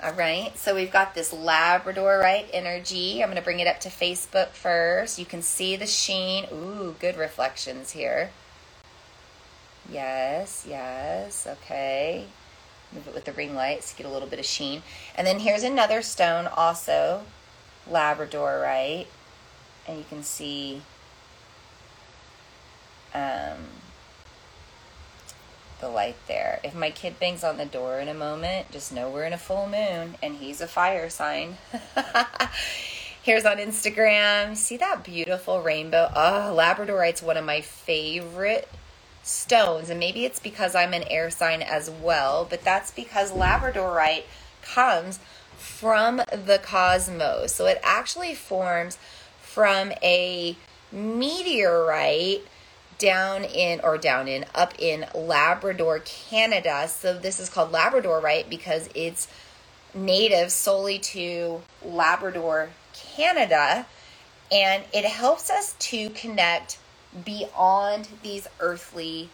All 0.00 0.12
right, 0.12 0.56
so 0.56 0.76
we've 0.76 0.92
got 0.92 1.14
this 1.14 1.34
Labradorite 1.34 2.50
energy. 2.52 3.20
I'm 3.20 3.28
going 3.28 3.36
to 3.36 3.42
bring 3.42 3.58
it 3.58 3.66
up 3.66 3.80
to 3.80 3.88
Facebook 3.88 4.50
first. 4.50 5.18
You 5.18 5.26
can 5.26 5.42
see 5.42 5.74
the 5.74 5.88
sheen. 5.88 6.46
Ooh, 6.52 6.94
good 7.00 7.16
reflections 7.16 7.90
here. 7.90 8.30
Yes, 9.90 10.64
yes, 10.68 11.48
okay. 11.48 12.26
Move 12.92 13.08
it 13.08 13.14
with 13.14 13.24
the 13.24 13.32
ring 13.32 13.54
lights, 13.54 13.92
get 13.92 14.06
a 14.06 14.10
little 14.10 14.28
bit 14.28 14.38
of 14.38 14.44
sheen. 14.44 14.82
And 15.16 15.26
then 15.26 15.40
here's 15.40 15.64
another 15.64 16.00
stone 16.00 16.46
also, 16.46 17.22
Labradorite. 17.90 19.06
And 19.86 19.98
you 19.98 20.04
can 20.08 20.22
see 20.22 20.82
um, 23.14 23.66
the 25.80 25.88
light 25.88 26.16
there. 26.26 26.60
If 26.64 26.74
my 26.74 26.90
kid 26.90 27.18
bangs 27.18 27.44
on 27.44 27.56
the 27.56 27.64
door 27.64 27.98
in 27.98 28.08
a 28.08 28.14
moment, 28.14 28.70
just 28.70 28.92
know 28.92 29.08
we're 29.08 29.24
in 29.24 29.32
a 29.32 29.38
full 29.38 29.66
moon 29.66 30.16
and 30.22 30.36
he's 30.36 30.60
a 30.60 30.68
fire 30.68 31.08
sign. 31.08 31.58
Here's 33.22 33.44
on 33.44 33.58
Instagram. 33.58 34.56
See 34.56 34.76
that 34.78 35.04
beautiful 35.04 35.60
rainbow? 35.60 36.10
Oh, 36.14 36.56
Labradorite's 36.56 37.22
one 37.22 37.36
of 37.36 37.44
my 37.44 37.60
favorite 37.60 38.68
stones. 39.22 39.90
And 39.90 40.00
maybe 40.00 40.24
it's 40.24 40.40
because 40.40 40.74
I'm 40.74 40.94
an 40.94 41.04
air 41.04 41.30
sign 41.30 41.62
as 41.62 41.90
well, 41.90 42.46
but 42.48 42.62
that's 42.62 42.90
because 42.90 43.32
Labradorite 43.32 44.24
comes 44.62 45.18
from 45.56 46.16
the 46.16 46.60
cosmos. 46.62 47.54
So 47.54 47.66
it 47.66 47.80
actually 47.82 48.34
forms 48.34 48.96
from 49.40 49.92
a 50.02 50.56
meteorite 50.90 52.44
down 52.98 53.44
in 53.44 53.80
or 53.82 53.98
down 53.98 54.28
in 54.28 54.44
up 54.54 54.74
in 54.78 55.06
Labrador, 55.14 56.00
Canada. 56.04 56.88
So 56.88 57.18
this 57.18 57.40
is 57.40 57.48
called 57.48 57.72
Labradorite? 57.72 58.50
because 58.50 58.88
it's 58.94 59.28
native 59.94 60.52
solely 60.52 60.98
to 60.98 61.62
Labrador, 61.84 62.70
Canada, 62.94 63.86
and 64.50 64.84
it 64.92 65.04
helps 65.04 65.50
us 65.50 65.74
to 65.78 66.10
connect 66.10 66.78
beyond 67.24 68.08
these 68.22 68.46
earthly 68.60 69.30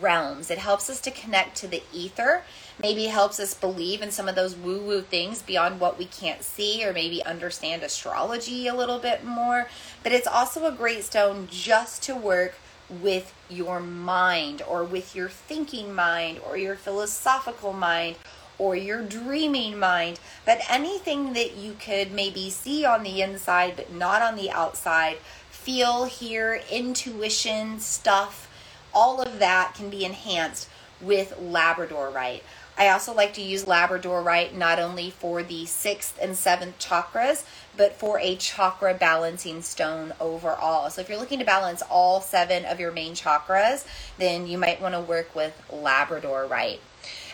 realms. 0.00 0.50
It 0.50 0.58
helps 0.58 0.88
us 0.88 1.00
to 1.02 1.10
connect 1.10 1.56
to 1.58 1.66
the 1.68 1.82
ether. 1.92 2.44
Maybe 2.80 3.06
helps 3.06 3.40
us 3.40 3.54
believe 3.54 4.02
in 4.02 4.10
some 4.12 4.28
of 4.28 4.34
those 4.34 4.56
woo 4.56 4.80
woo 4.80 5.02
things 5.02 5.42
beyond 5.42 5.80
what 5.80 5.98
we 5.98 6.04
can't 6.06 6.42
see, 6.42 6.84
or 6.84 6.92
maybe 6.92 7.24
understand 7.24 7.82
astrology 7.82 8.68
a 8.68 8.74
little 8.74 8.98
bit 8.98 9.24
more. 9.24 9.68
But 10.02 10.12
it's 10.12 10.26
also 10.26 10.66
a 10.66 10.72
great 10.72 11.04
stone 11.04 11.48
just 11.50 12.02
to 12.04 12.14
work 12.14 12.54
with 13.00 13.32
your 13.48 13.80
mind, 13.80 14.62
or 14.68 14.84
with 14.84 15.14
your 15.16 15.28
thinking 15.28 15.94
mind, 15.94 16.40
or 16.46 16.56
your 16.56 16.76
philosophical 16.76 17.72
mind. 17.72 18.16
Or 18.58 18.76
your 18.76 19.02
dreaming 19.02 19.76
mind, 19.78 20.20
but 20.44 20.60
anything 20.68 21.32
that 21.32 21.56
you 21.56 21.74
could 21.80 22.12
maybe 22.12 22.48
see 22.48 22.84
on 22.84 23.02
the 23.02 23.20
inside 23.20 23.74
but 23.74 23.92
not 23.92 24.22
on 24.22 24.36
the 24.36 24.52
outside, 24.52 25.16
feel, 25.50 26.04
hear, 26.04 26.62
intuition 26.70 27.80
stuff, 27.80 28.48
all 28.94 29.20
of 29.20 29.40
that 29.40 29.74
can 29.74 29.90
be 29.90 30.04
enhanced 30.04 30.68
with 31.02 31.34
Labradorite. 31.38 32.42
I 32.78 32.88
also 32.88 33.12
like 33.12 33.34
to 33.34 33.42
use 33.42 33.66
Labradorite 33.66 34.54
not 34.54 34.78
only 34.78 35.10
for 35.10 35.42
the 35.42 35.66
sixth 35.66 36.18
and 36.20 36.34
seventh 36.34 36.78
chakras, 36.78 37.44
but 37.76 37.94
for 37.94 38.18
a 38.18 38.36
chakra 38.36 38.94
balancing 38.94 39.60
stone 39.62 40.14
overall. 40.18 40.88
So 40.88 41.02
if 41.02 41.08
you're 41.08 41.18
looking 41.18 41.38
to 41.40 41.44
balance 41.44 41.82
all 41.90 42.20
seven 42.20 42.64
of 42.64 42.80
your 42.80 42.90
main 42.90 43.14
chakras, 43.14 43.86
then 44.18 44.46
you 44.46 44.56
might 44.56 44.80
want 44.80 44.94
to 44.94 45.00
work 45.00 45.34
with 45.34 45.60
Labradorite. 45.70 46.78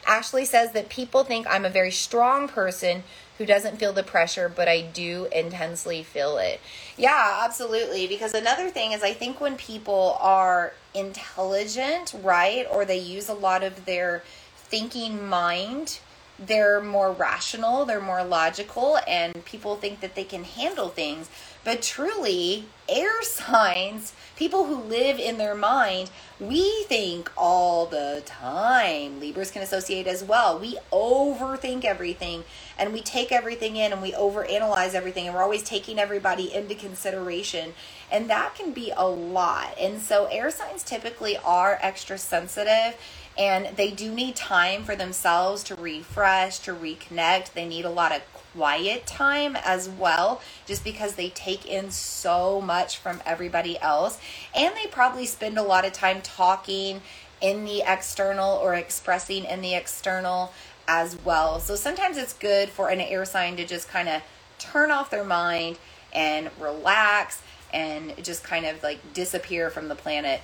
Ashley 0.07 0.45
says 0.45 0.73
that 0.73 0.89
people 0.89 1.23
think 1.23 1.47
I'm 1.49 1.65
a 1.65 1.71
very 1.71 1.91
strong 1.91 2.49
person 2.49 3.05
who 3.37 3.47
doesn't 3.47 3.77
feel 3.79 3.93
the 3.93 4.03
pressure, 4.03 4.49
but 4.49 4.67
I 4.67 4.81
do 4.81 5.29
intensely 5.33 6.03
feel 6.03 6.39
it. 6.39 6.61
Yeah, 6.97 7.43
absolutely. 7.45 8.09
Because 8.09 8.35
another 8.35 8.69
thing 8.69 8.93
is, 8.93 9.03
I 9.05 9.13
think 9.13 9.41
when 9.41 9.57
people 9.57 10.17
are 10.21 10.73
intelligent, 10.99 12.15
right, 12.23 12.67
or 12.71 12.85
they 12.85 12.99
use 12.99 13.29
a 13.29 13.35
lot 13.35 13.63
of 13.63 13.85
their 13.85 14.23
thinking 14.57 15.27
mind 15.27 16.01
they're 16.39 16.81
more 16.81 17.13
rational, 17.13 17.85
they're 17.85 18.01
more 18.01 18.25
logical, 18.25 18.99
and 19.07 19.45
people 19.45 19.77
think 19.77 20.01
that 20.01 20.15
they 20.15 20.25
can 20.25 20.45
handle 20.45 20.89
things. 20.89 21.29
But 21.65 21.83
truly, 21.83 22.67
air 22.89 23.23
signs, 23.23 24.13
people 24.37 24.67
who 24.67 24.77
live 24.77 25.19
in 25.19 25.39
their 25.39 25.55
mind, 25.55 26.11
we 26.41 26.85
think 26.85 27.31
all 27.37 27.87
the 27.87 28.23
time. 28.25 29.21
Libras 29.21 29.51
can 29.51 29.63
associate 29.63 30.07
as 30.07 30.23
well. 30.23 30.59
We 30.59 30.79
overthink 30.93 31.85
everything 31.85 32.45
and 32.79 32.93
we 32.93 33.01
take 33.01 33.33
everything 33.33 33.77
in 33.77 33.93
and 33.93 34.01
we 34.01 34.13
overanalyze 34.13 34.95
everything 34.95 35.27
and 35.27 35.35
we're 35.35 35.43
always 35.43 35.65
taking 35.65 35.99
everybody 35.99 36.55
into 36.55 36.77
consideration. 36.77 37.75
And 38.11 38.31
that 38.31 38.55
can 38.55 38.73
be 38.73 38.93
a 38.97 39.07
lot. 39.07 39.77
And 39.79 40.01
so 40.01 40.27
air 40.27 40.51
signs 40.51 40.85
typically 40.85 41.37
are 41.39 41.79
extra 41.83 42.17
sensitive 42.17 42.97
and 43.39 43.77
they 43.77 43.93
do 43.93 44.13
need 44.13 44.35
time 44.35 44.83
for 44.83 44.97
themselves 44.97 45.63
to 45.65 45.77
refresh, 45.77 46.59
to 46.61 46.75
reconnect. 46.75 47.53
They 47.53 47.69
need 47.69 47.85
a 47.85 47.91
lot 47.91 48.11
of 48.15 48.23
quiet 48.53 49.07
time 49.07 49.57
as 49.65 49.89
well, 49.89 50.41
just 50.67 50.83
because 50.83 51.15
they 51.15 51.29
take 51.31 51.65
in 51.65 51.93
so 51.93 52.61
much 52.61 52.99
from 52.99 53.23
everybody 53.25 53.79
else. 53.79 54.19
And 54.57 54.75
they 54.75 54.89
probably 54.89 55.25
spend 55.25 55.57
a 55.57 55.63
lot 55.63 55.85
of 55.85 55.93
time 55.93 56.21
talking 56.21 57.01
in 57.41 57.65
the 57.65 57.83
external 57.87 58.57
or 58.57 58.75
expressing 58.75 59.45
in 59.45 59.61
the 59.61 59.75
external 59.75 60.53
as 60.89 61.17
well. 61.25 61.61
So 61.61 61.77
sometimes 61.77 62.17
it's 62.17 62.33
good 62.33 62.69
for 62.69 62.89
an 62.89 63.01
air 63.01 63.25
sign 63.25 63.57
to 63.57 63.65
just 63.65 63.89
kind 63.89 64.09
of 64.09 64.23
turn 64.59 64.91
off 64.91 65.11
their 65.11 65.23
mind 65.23 65.79
and 66.13 66.51
relax 66.59 67.43
and 67.73 68.15
just 68.23 68.45
kind 68.45 68.67
of 68.67 68.83
like 68.83 69.13
disappear 69.13 69.71
from 69.71 69.89
the 69.89 69.95
planet, 69.95 70.41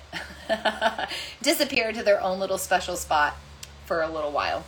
disappear 1.41 1.91
to 1.91 2.03
their 2.03 2.21
own 2.21 2.39
little 2.39 2.57
special 2.57 2.95
spot 2.95 3.35
for 3.85 4.01
a 4.01 4.09
little 4.09 4.31
while. 4.31 4.63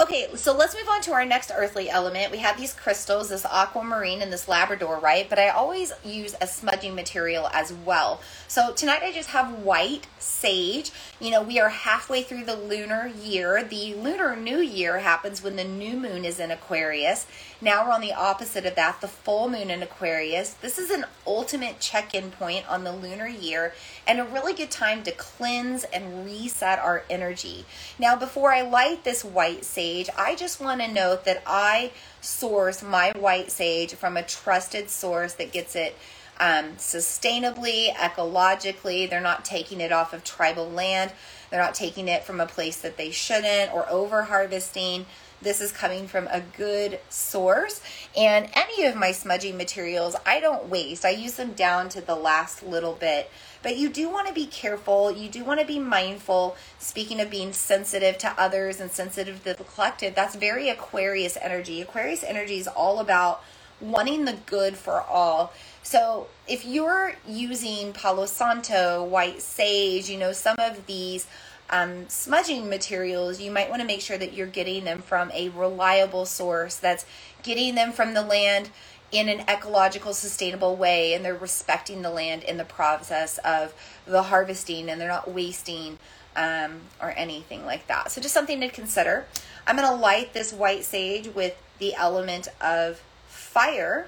Okay, 0.00 0.28
so 0.34 0.56
let's 0.56 0.74
move 0.74 0.88
on 0.88 1.02
to 1.02 1.12
our 1.12 1.26
next 1.26 1.52
earthly 1.54 1.90
element. 1.90 2.32
We 2.32 2.38
have 2.38 2.56
these 2.56 2.72
crystals, 2.72 3.28
this 3.28 3.44
aquamarine 3.44 4.22
and 4.22 4.32
this 4.32 4.46
Labradorite? 4.46 5.28
But 5.28 5.38
I 5.38 5.50
always 5.50 5.92
use 6.02 6.34
a 6.40 6.46
smudging 6.46 6.94
material 6.94 7.50
as 7.52 7.70
well. 7.70 8.22
So 8.48 8.72
tonight 8.72 9.02
I 9.02 9.12
just 9.12 9.28
have 9.30 9.52
white 9.58 10.06
sage. 10.18 10.90
You 11.20 11.30
know, 11.30 11.42
we 11.42 11.60
are 11.60 11.68
halfway 11.68 12.22
through 12.22 12.44
the 12.44 12.56
lunar 12.56 13.08
year. 13.08 13.62
The 13.62 13.92
lunar 13.92 14.34
new 14.36 14.60
year 14.60 15.00
happens 15.00 15.42
when 15.42 15.56
the 15.56 15.64
new 15.64 15.98
moon 15.98 16.24
is 16.24 16.40
in 16.40 16.50
Aquarius. 16.50 17.26
Now 17.62 17.84
we're 17.84 17.92
on 17.92 18.00
the 18.00 18.14
opposite 18.14 18.64
of 18.64 18.74
that, 18.76 19.02
the 19.02 19.08
full 19.08 19.50
moon 19.50 19.70
in 19.70 19.82
Aquarius. 19.82 20.54
This 20.54 20.78
is 20.78 20.90
an 20.90 21.04
ultimate 21.26 21.78
check 21.78 22.14
in 22.14 22.30
point 22.30 22.66
on 22.66 22.84
the 22.84 22.92
lunar 22.92 23.28
year 23.28 23.74
and 24.06 24.18
a 24.18 24.24
really 24.24 24.54
good 24.54 24.70
time 24.70 25.02
to 25.02 25.12
cleanse 25.12 25.84
and 25.84 26.24
reset 26.24 26.78
our 26.78 27.04
energy. 27.10 27.66
Now, 27.98 28.16
before 28.16 28.50
I 28.50 28.62
light 28.62 29.04
this 29.04 29.22
white 29.22 29.66
sage, 29.66 30.08
I 30.16 30.36
just 30.36 30.58
want 30.58 30.80
to 30.80 30.90
note 30.90 31.26
that 31.26 31.42
I 31.46 31.92
source 32.22 32.82
my 32.82 33.12
white 33.12 33.50
sage 33.50 33.92
from 33.92 34.16
a 34.16 34.22
trusted 34.22 34.88
source 34.88 35.34
that 35.34 35.52
gets 35.52 35.76
it 35.76 35.98
um, 36.38 36.76
sustainably, 36.76 37.92
ecologically. 37.94 39.08
They're 39.08 39.20
not 39.20 39.44
taking 39.44 39.82
it 39.82 39.92
off 39.92 40.14
of 40.14 40.24
tribal 40.24 40.68
land. 40.68 41.12
They're 41.50 41.60
not 41.60 41.74
taking 41.74 42.08
it 42.08 42.24
from 42.24 42.40
a 42.40 42.46
place 42.46 42.80
that 42.80 42.96
they 42.96 43.10
shouldn't 43.10 43.74
or 43.74 43.86
over 43.90 44.22
harvesting. 44.22 45.04
This 45.42 45.60
is 45.60 45.72
coming 45.72 46.06
from 46.06 46.26
a 46.28 46.40
good 46.40 47.00
source. 47.08 47.80
And 48.16 48.48
any 48.52 48.84
of 48.84 48.96
my 48.96 49.12
smudging 49.12 49.56
materials, 49.56 50.14
I 50.26 50.40
don't 50.40 50.68
waste. 50.68 51.04
I 51.04 51.10
use 51.10 51.34
them 51.34 51.52
down 51.52 51.88
to 51.90 52.00
the 52.00 52.14
last 52.14 52.62
little 52.62 52.94
bit. 52.94 53.30
But 53.62 53.76
you 53.76 53.88
do 53.88 54.08
want 54.08 54.28
to 54.28 54.34
be 54.34 54.46
careful. 54.46 55.10
You 55.10 55.28
do 55.28 55.44
want 55.44 55.60
to 55.60 55.66
be 55.66 55.78
mindful. 55.78 56.56
Speaking 56.78 57.20
of 57.20 57.30
being 57.30 57.52
sensitive 57.52 58.18
to 58.18 58.34
others 58.38 58.80
and 58.80 58.90
sensitive 58.90 59.42
to 59.44 59.54
the 59.54 59.64
collective, 59.64 60.14
that's 60.14 60.34
very 60.34 60.68
Aquarius 60.68 61.36
energy. 61.40 61.80
Aquarius 61.80 62.22
energy 62.22 62.58
is 62.58 62.68
all 62.68 63.00
about 63.00 63.42
wanting 63.80 64.26
the 64.26 64.36
good 64.46 64.76
for 64.76 65.00
all. 65.00 65.52
So 65.82 66.28
if 66.46 66.64
you're 66.66 67.14
using 67.26 67.92
Palo 67.92 68.26
Santo, 68.26 69.02
white 69.02 69.40
sage, 69.40 70.10
you 70.10 70.18
know, 70.18 70.32
some 70.32 70.56
of 70.58 70.86
these 70.86 71.26
um, 71.70 72.08
smudging 72.08 72.68
materials, 72.68 73.40
you 73.40 73.50
might 73.50 73.70
want 73.70 73.80
to 73.80 73.86
make 73.86 74.00
sure 74.00 74.18
that 74.18 74.32
you're 74.34 74.46
getting 74.46 74.84
them 74.84 75.00
from 75.00 75.30
a 75.32 75.48
reliable 75.50 76.26
source 76.26 76.76
that's 76.76 77.06
getting 77.42 77.74
them 77.74 77.92
from 77.92 78.14
the 78.14 78.22
land 78.22 78.70
in 79.12 79.28
an 79.28 79.40
ecological, 79.48 80.12
sustainable 80.12 80.76
way, 80.76 81.14
and 81.14 81.24
they're 81.24 81.34
respecting 81.34 82.02
the 82.02 82.10
land 82.10 82.44
in 82.44 82.56
the 82.56 82.64
process 82.64 83.38
of 83.38 83.74
the 84.06 84.24
harvesting 84.24 84.88
and 84.88 85.00
they're 85.00 85.08
not 85.08 85.30
wasting 85.30 85.98
um, 86.36 86.80
or 87.00 87.12
anything 87.16 87.64
like 87.66 87.86
that. 87.88 88.10
So, 88.10 88.20
just 88.20 88.34
something 88.34 88.60
to 88.60 88.68
consider. 88.68 89.26
I'm 89.66 89.76
going 89.76 89.88
to 89.88 89.94
light 89.94 90.32
this 90.32 90.52
white 90.52 90.84
sage 90.84 91.28
with 91.34 91.60
the 91.78 91.94
element 91.94 92.48
of 92.60 93.02
fire, 93.26 94.06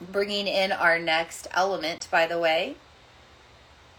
bringing 0.00 0.46
in 0.46 0.72
our 0.72 0.98
next 0.98 1.46
element, 1.52 2.08
by 2.10 2.26
the 2.26 2.38
way. 2.38 2.76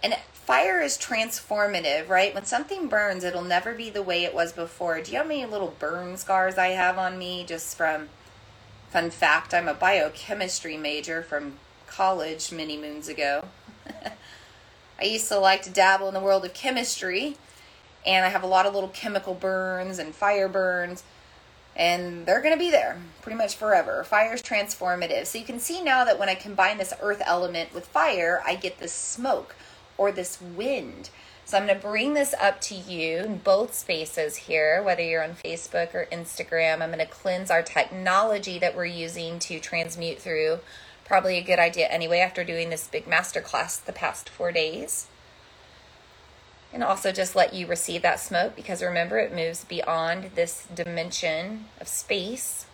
And 0.03 0.15
fire 0.33 0.81
is 0.81 0.97
transformative, 0.97 2.09
right? 2.09 2.33
When 2.33 2.45
something 2.45 2.87
burns, 2.87 3.23
it'll 3.23 3.43
never 3.43 3.73
be 3.73 3.89
the 3.89 4.01
way 4.01 4.23
it 4.23 4.33
was 4.33 4.51
before. 4.51 5.01
Do 5.01 5.11
you 5.11 5.17
know 5.17 5.23
how 5.23 5.29
many 5.29 5.45
little 5.45 5.75
burn 5.79 6.17
scars 6.17 6.57
I 6.57 6.69
have 6.69 6.97
on 6.97 7.17
me 7.17 7.45
just 7.45 7.77
from 7.77 8.09
fun 8.89 9.11
fact? 9.11 9.53
I'm 9.53 9.67
a 9.67 9.73
biochemistry 9.73 10.77
major 10.77 11.21
from 11.21 11.53
college 11.87 12.51
many 12.51 12.77
moons 12.77 13.07
ago. 13.07 13.45
I 14.99 15.03
used 15.03 15.27
to 15.29 15.37
like 15.37 15.61
to 15.63 15.69
dabble 15.69 16.07
in 16.07 16.13
the 16.13 16.19
world 16.19 16.45
of 16.45 16.53
chemistry, 16.53 17.37
and 18.05 18.25
I 18.25 18.29
have 18.29 18.43
a 18.43 18.47
lot 18.47 18.65
of 18.65 18.73
little 18.73 18.89
chemical 18.89 19.35
burns 19.35 19.99
and 19.99 20.13
fire 20.13 20.47
burns, 20.47 21.03
and 21.75 22.25
they're 22.25 22.41
going 22.41 22.53
to 22.53 22.59
be 22.59 22.71
there 22.71 22.99
pretty 23.21 23.37
much 23.37 23.55
forever. 23.55 24.03
Fire 24.03 24.33
is 24.33 24.41
transformative. 24.41 25.27
So 25.27 25.37
you 25.37 25.45
can 25.45 25.59
see 25.59 25.83
now 25.83 26.03
that 26.05 26.19
when 26.19 26.29
I 26.29 26.35
combine 26.35 26.77
this 26.77 26.93
earth 27.01 27.21
element 27.25 27.73
with 27.73 27.87
fire, 27.87 28.41
I 28.45 28.55
get 28.55 28.79
this 28.79 28.93
smoke 28.93 29.55
or 30.01 30.11
this 30.11 30.41
wind. 30.41 31.11
So 31.45 31.57
I'm 31.57 31.67
going 31.67 31.79
to 31.79 31.87
bring 31.87 32.15
this 32.15 32.33
up 32.41 32.59
to 32.61 32.75
you 32.75 33.17
in 33.17 33.37
both 33.37 33.75
spaces 33.75 34.35
here, 34.35 34.81
whether 34.81 35.03
you're 35.03 35.23
on 35.23 35.35
Facebook 35.35 35.93
or 35.93 36.07
Instagram. 36.11 36.81
I'm 36.81 36.89
going 36.89 36.97
to 36.97 37.05
cleanse 37.05 37.51
our 37.51 37.61
technology 37.61 38.57
that 38.57 38.75
we're 38.75 38.85
using 38.85 39.37
to 39.39 39.59
transmute 39.59 40.17
through. 40.17 40.59
Probably 41.05 41.37
a 41.37 41.43
good 41.43 41.59
idea 41.59 41.85
anyway 41.87 42.17
after 42.17 42.43
doing 42.43 42.71
this 42.71 42.87
big 42.87 43.05
masterclass 43.05 43.83
the 43.83 43.93
past 43.93 44.27
four 44.27 44.51
days. 44.51 45.05
And 46.73 46.83
also 46.83 47.11
just 47.11 47.35
let 47.35 47.53
you 47.53 47.67
receive 47.67 48.01
that 48.01 48.19
smoke 48.19 48.55
because 48.55 48.81
remember, 48.81 49.19
it 49.19 49.35
moves 49.35 49.63
beyond 49.63 50.31
this 50.33 50.67
dimension 50.73 51.65
of 51.79 51.87
space. 51.87 52.65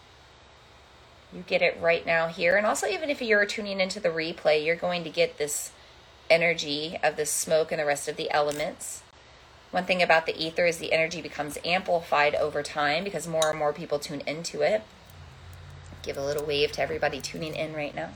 You 1.34 1.44
get 1.46 1.62
it 1.62 1.78
right 1.82 2.06
now 2.06 2.28
here. 2.28 2.56
And 2.56 2.66
also, 2.66 2.88
even 2.88 3.10
if 3.10 3.22
you're 3.22 3.46
tuning 3.46 3.82
into 3.82 4.00
the 4.00 4.10
replay, 4.10 4.64
you're 4.66 4.78
going 4.78 5.04
to 5.04 5.10
get 5.10 5.38
this 5.38 5.74
energy 6.30 6.98
of 7.04 7.16
the 7.16 7.26
smoke 7.26 7.72
and 7.72 7.80
the 7.80 7.86
rest 7.86 8.08
of 8.08 8.18
the 8.18 8.32
elements. 8.32 9.02
One 9.72 9.86
thing 9.86 10.02
about 10.02 10.26
the 10.26 10.38
ether 10.38 10.66
is 10.66 10.78
the 10.78 10.94
energy 10.94 11.22
becomes 11.22 11.58
amplified 11.66 12.36
over 12.36 12.64
time 12.64 13.04
because 13.04 13.28
more 13.28 13.50
and 13.50 13.60
more 13.60 13.74
people 13.74 14.00
tune 14.00 14.22
into 14.26 14.62
it. 14.62 14.84
Give 16.04 16.18
a 16.18 16.24
little 16.24 16.46
wave 16.46 16.72
to 16.74 16.82
everybody 16.82 17.20
tuning 17.20 17.54
in 17.54 17.74
right 17.74 17.94
now. 17.94 18.12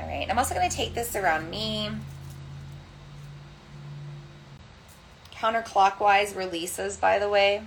All 0.00 0.06
right, 0.06 0.26
I'm 0.28 0.38
also 0.38 0.54
going 0.54 0.68
to 0.68 0.76
take 0.76 0.94
this 0.94 1.16
around 1.16 1.50
me. 1.50 1.90
Counterclockwise 5.32 6.36
releases, 6.36 6.96
by 6.96 7.18
the 7.18 7.28
way. 7.28 7.62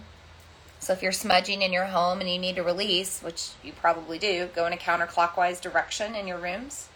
So 0.79 0.93
if 0.93 1.01
you're 1.01 1.11
smudging 1.11 1.63
in 1.63 1.73
your 1.73 1.85
home 1.85 2.19
and 2.19 2.29
you 2.29 2.37
need 2.37 2.55
to 2.57 2.63
release, 2.63 3.21
which 3.21 3.49
you 3.63 3.73
probably 3.73 4.19
do, 4.19 4.49
go 4.53 4.67
in 4.67 4.73
a 4.73 4.77
counterclockwise 4.77 5.59
direction 5.59 6.13
in 6.13 6.27
your 6.27 6.37
rooms 6.37 6.89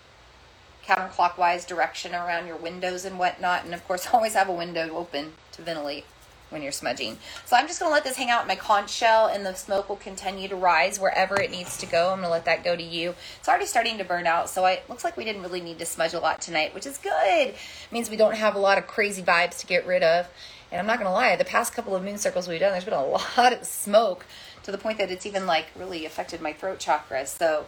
counterclockwise 0.89 1.67
direction 1.67 2.15
around 2.15 2.47
your 2.47 2.57
windows 2.57 3.05
and 3.05 3.19
whatnot. 3.19 3.65
And 3.65 3.73
of 3.73 3.85
course, 3.87 4.07
always 4.13 4.33
have 4.33 4.49
a 4.49 4.53
window 4.53 4.95
open 4.95 5.33
to 5.53 5.61
ventilate 5.61 6.05
when 6.49 6.63
you're 6.63 6.71
smudging. 6.71 7.17
So 7.45 7.55
I'm 7.55 7.67
just 7.67 7.79
going 7.79 7.89
to 7.89 7.93
let 7.93 8.03
this 8.03 8.17
hang 8.17 8.29
out 8.31 8.41
in 8.41 8.47
my 8.47 8.55
conch 8.55 8.89
shell 8.89 9.27
and 9.27 9.45
the 9.45 9.53
smoke 9.53 9.87
will 9.87 9.97
continue 9.97 10.47
to 10.47 10.55
rise 10.55 10.99
wherever 10.99 11.39
it 11.39 11.51
needs 11.51 11.77
to 11.77 11.85
go. 11.85 12.11
I'm 12.11 12.21
going 12.21 12.23
to 12.23 12.29
let 12.29 12.45
that 12.45 12.63
go 12.63 12.75
to 12.75 12.83
you. 12.83 13.13
It's 13.37 13.47
already 13.47 13.67
starting 13.67 13.99
to 13.99 14.03
burn 14.03 14.25
out, 14.25 14.49
so 14.49 14.65
it 14.65 14.83
looks 14.89 15.03
like 15.03 15.15
we 15.15 15.25
didn't 15.25 15.43
really 15.43 15.61
need 15.61 15.79
to 15.79 15.85
smudge 15.85 16.13
a 16.13 16.19
lot 16.19 16.41
tonight, 16.41 16.73
which 16.73 16.87
is 16.87 16.97
good. 16.97 17.49
It 17.49 17.55
means 17.91 18.09
we 18.09 18.17
don't 18.17 18.35
have 18.35 18.55
a 18.55 18.59
lot 18.59 18.77
of 18.77 18.87
crazy 18.87 19.21
vibes 19.21 19.59
to 19.59 19.67
get 19.67 19.85
rid 19.85 20.01
of. 20.01 20.27
And 20.71 20.79
I'm 20.79 20.87
not 20.87 20.97
going 20.97 21.07
to 21.07 21.13
lie, 21.13 21.35
the 21.35 21.45
past 21.45 21.73
couple 21.73 21.95
of 21.95 22.03
moon 22.03 22.17
circles 22.17 22.47
we've 22.47 22.59
done, 22.59 22.71
there's 22.71 22.85
been 22.85 22.93
a 22.93 23.05
lot 23.37 23.53
of 23.53 23.63
smoke 23.65 24.25
to 24.63 24.71
the 24.71 24.77
point 24.77 24.97
that 24.97 25.11
it's 25.11 25.25
even 25.25 25.45
like 25.45 25.67
really 25.75 26.05
affected 26.05 26.41
my 26.41 26.53
throat 26.53 26.79
chakra. 26.79 27.25
So 27.25 27.65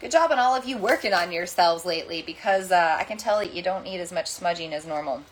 good 0.00 0.10
job 0.10 0.30
on 0.32 0.38
all 0.38 0.54
of 0.54 0.64
you 0.64 0.76
working 0.76 1.12
on 1.12 1.32
yourselves 1.32 1.84
lately 1.84 2.22
because 2.22 2.70
uh, 2.70 2.96
I 2.98 3.04
can 3.04 3.16
tell 3.16 3.38
that 3.38 3.54
you 3.54 3.62
don't 3.62 3.84
need 3.84 4.00
as 4.00 4.12
much 4.12 4.28
smudging 4.28 4.72
as 4.74 4.86
normal. 4.86 5.22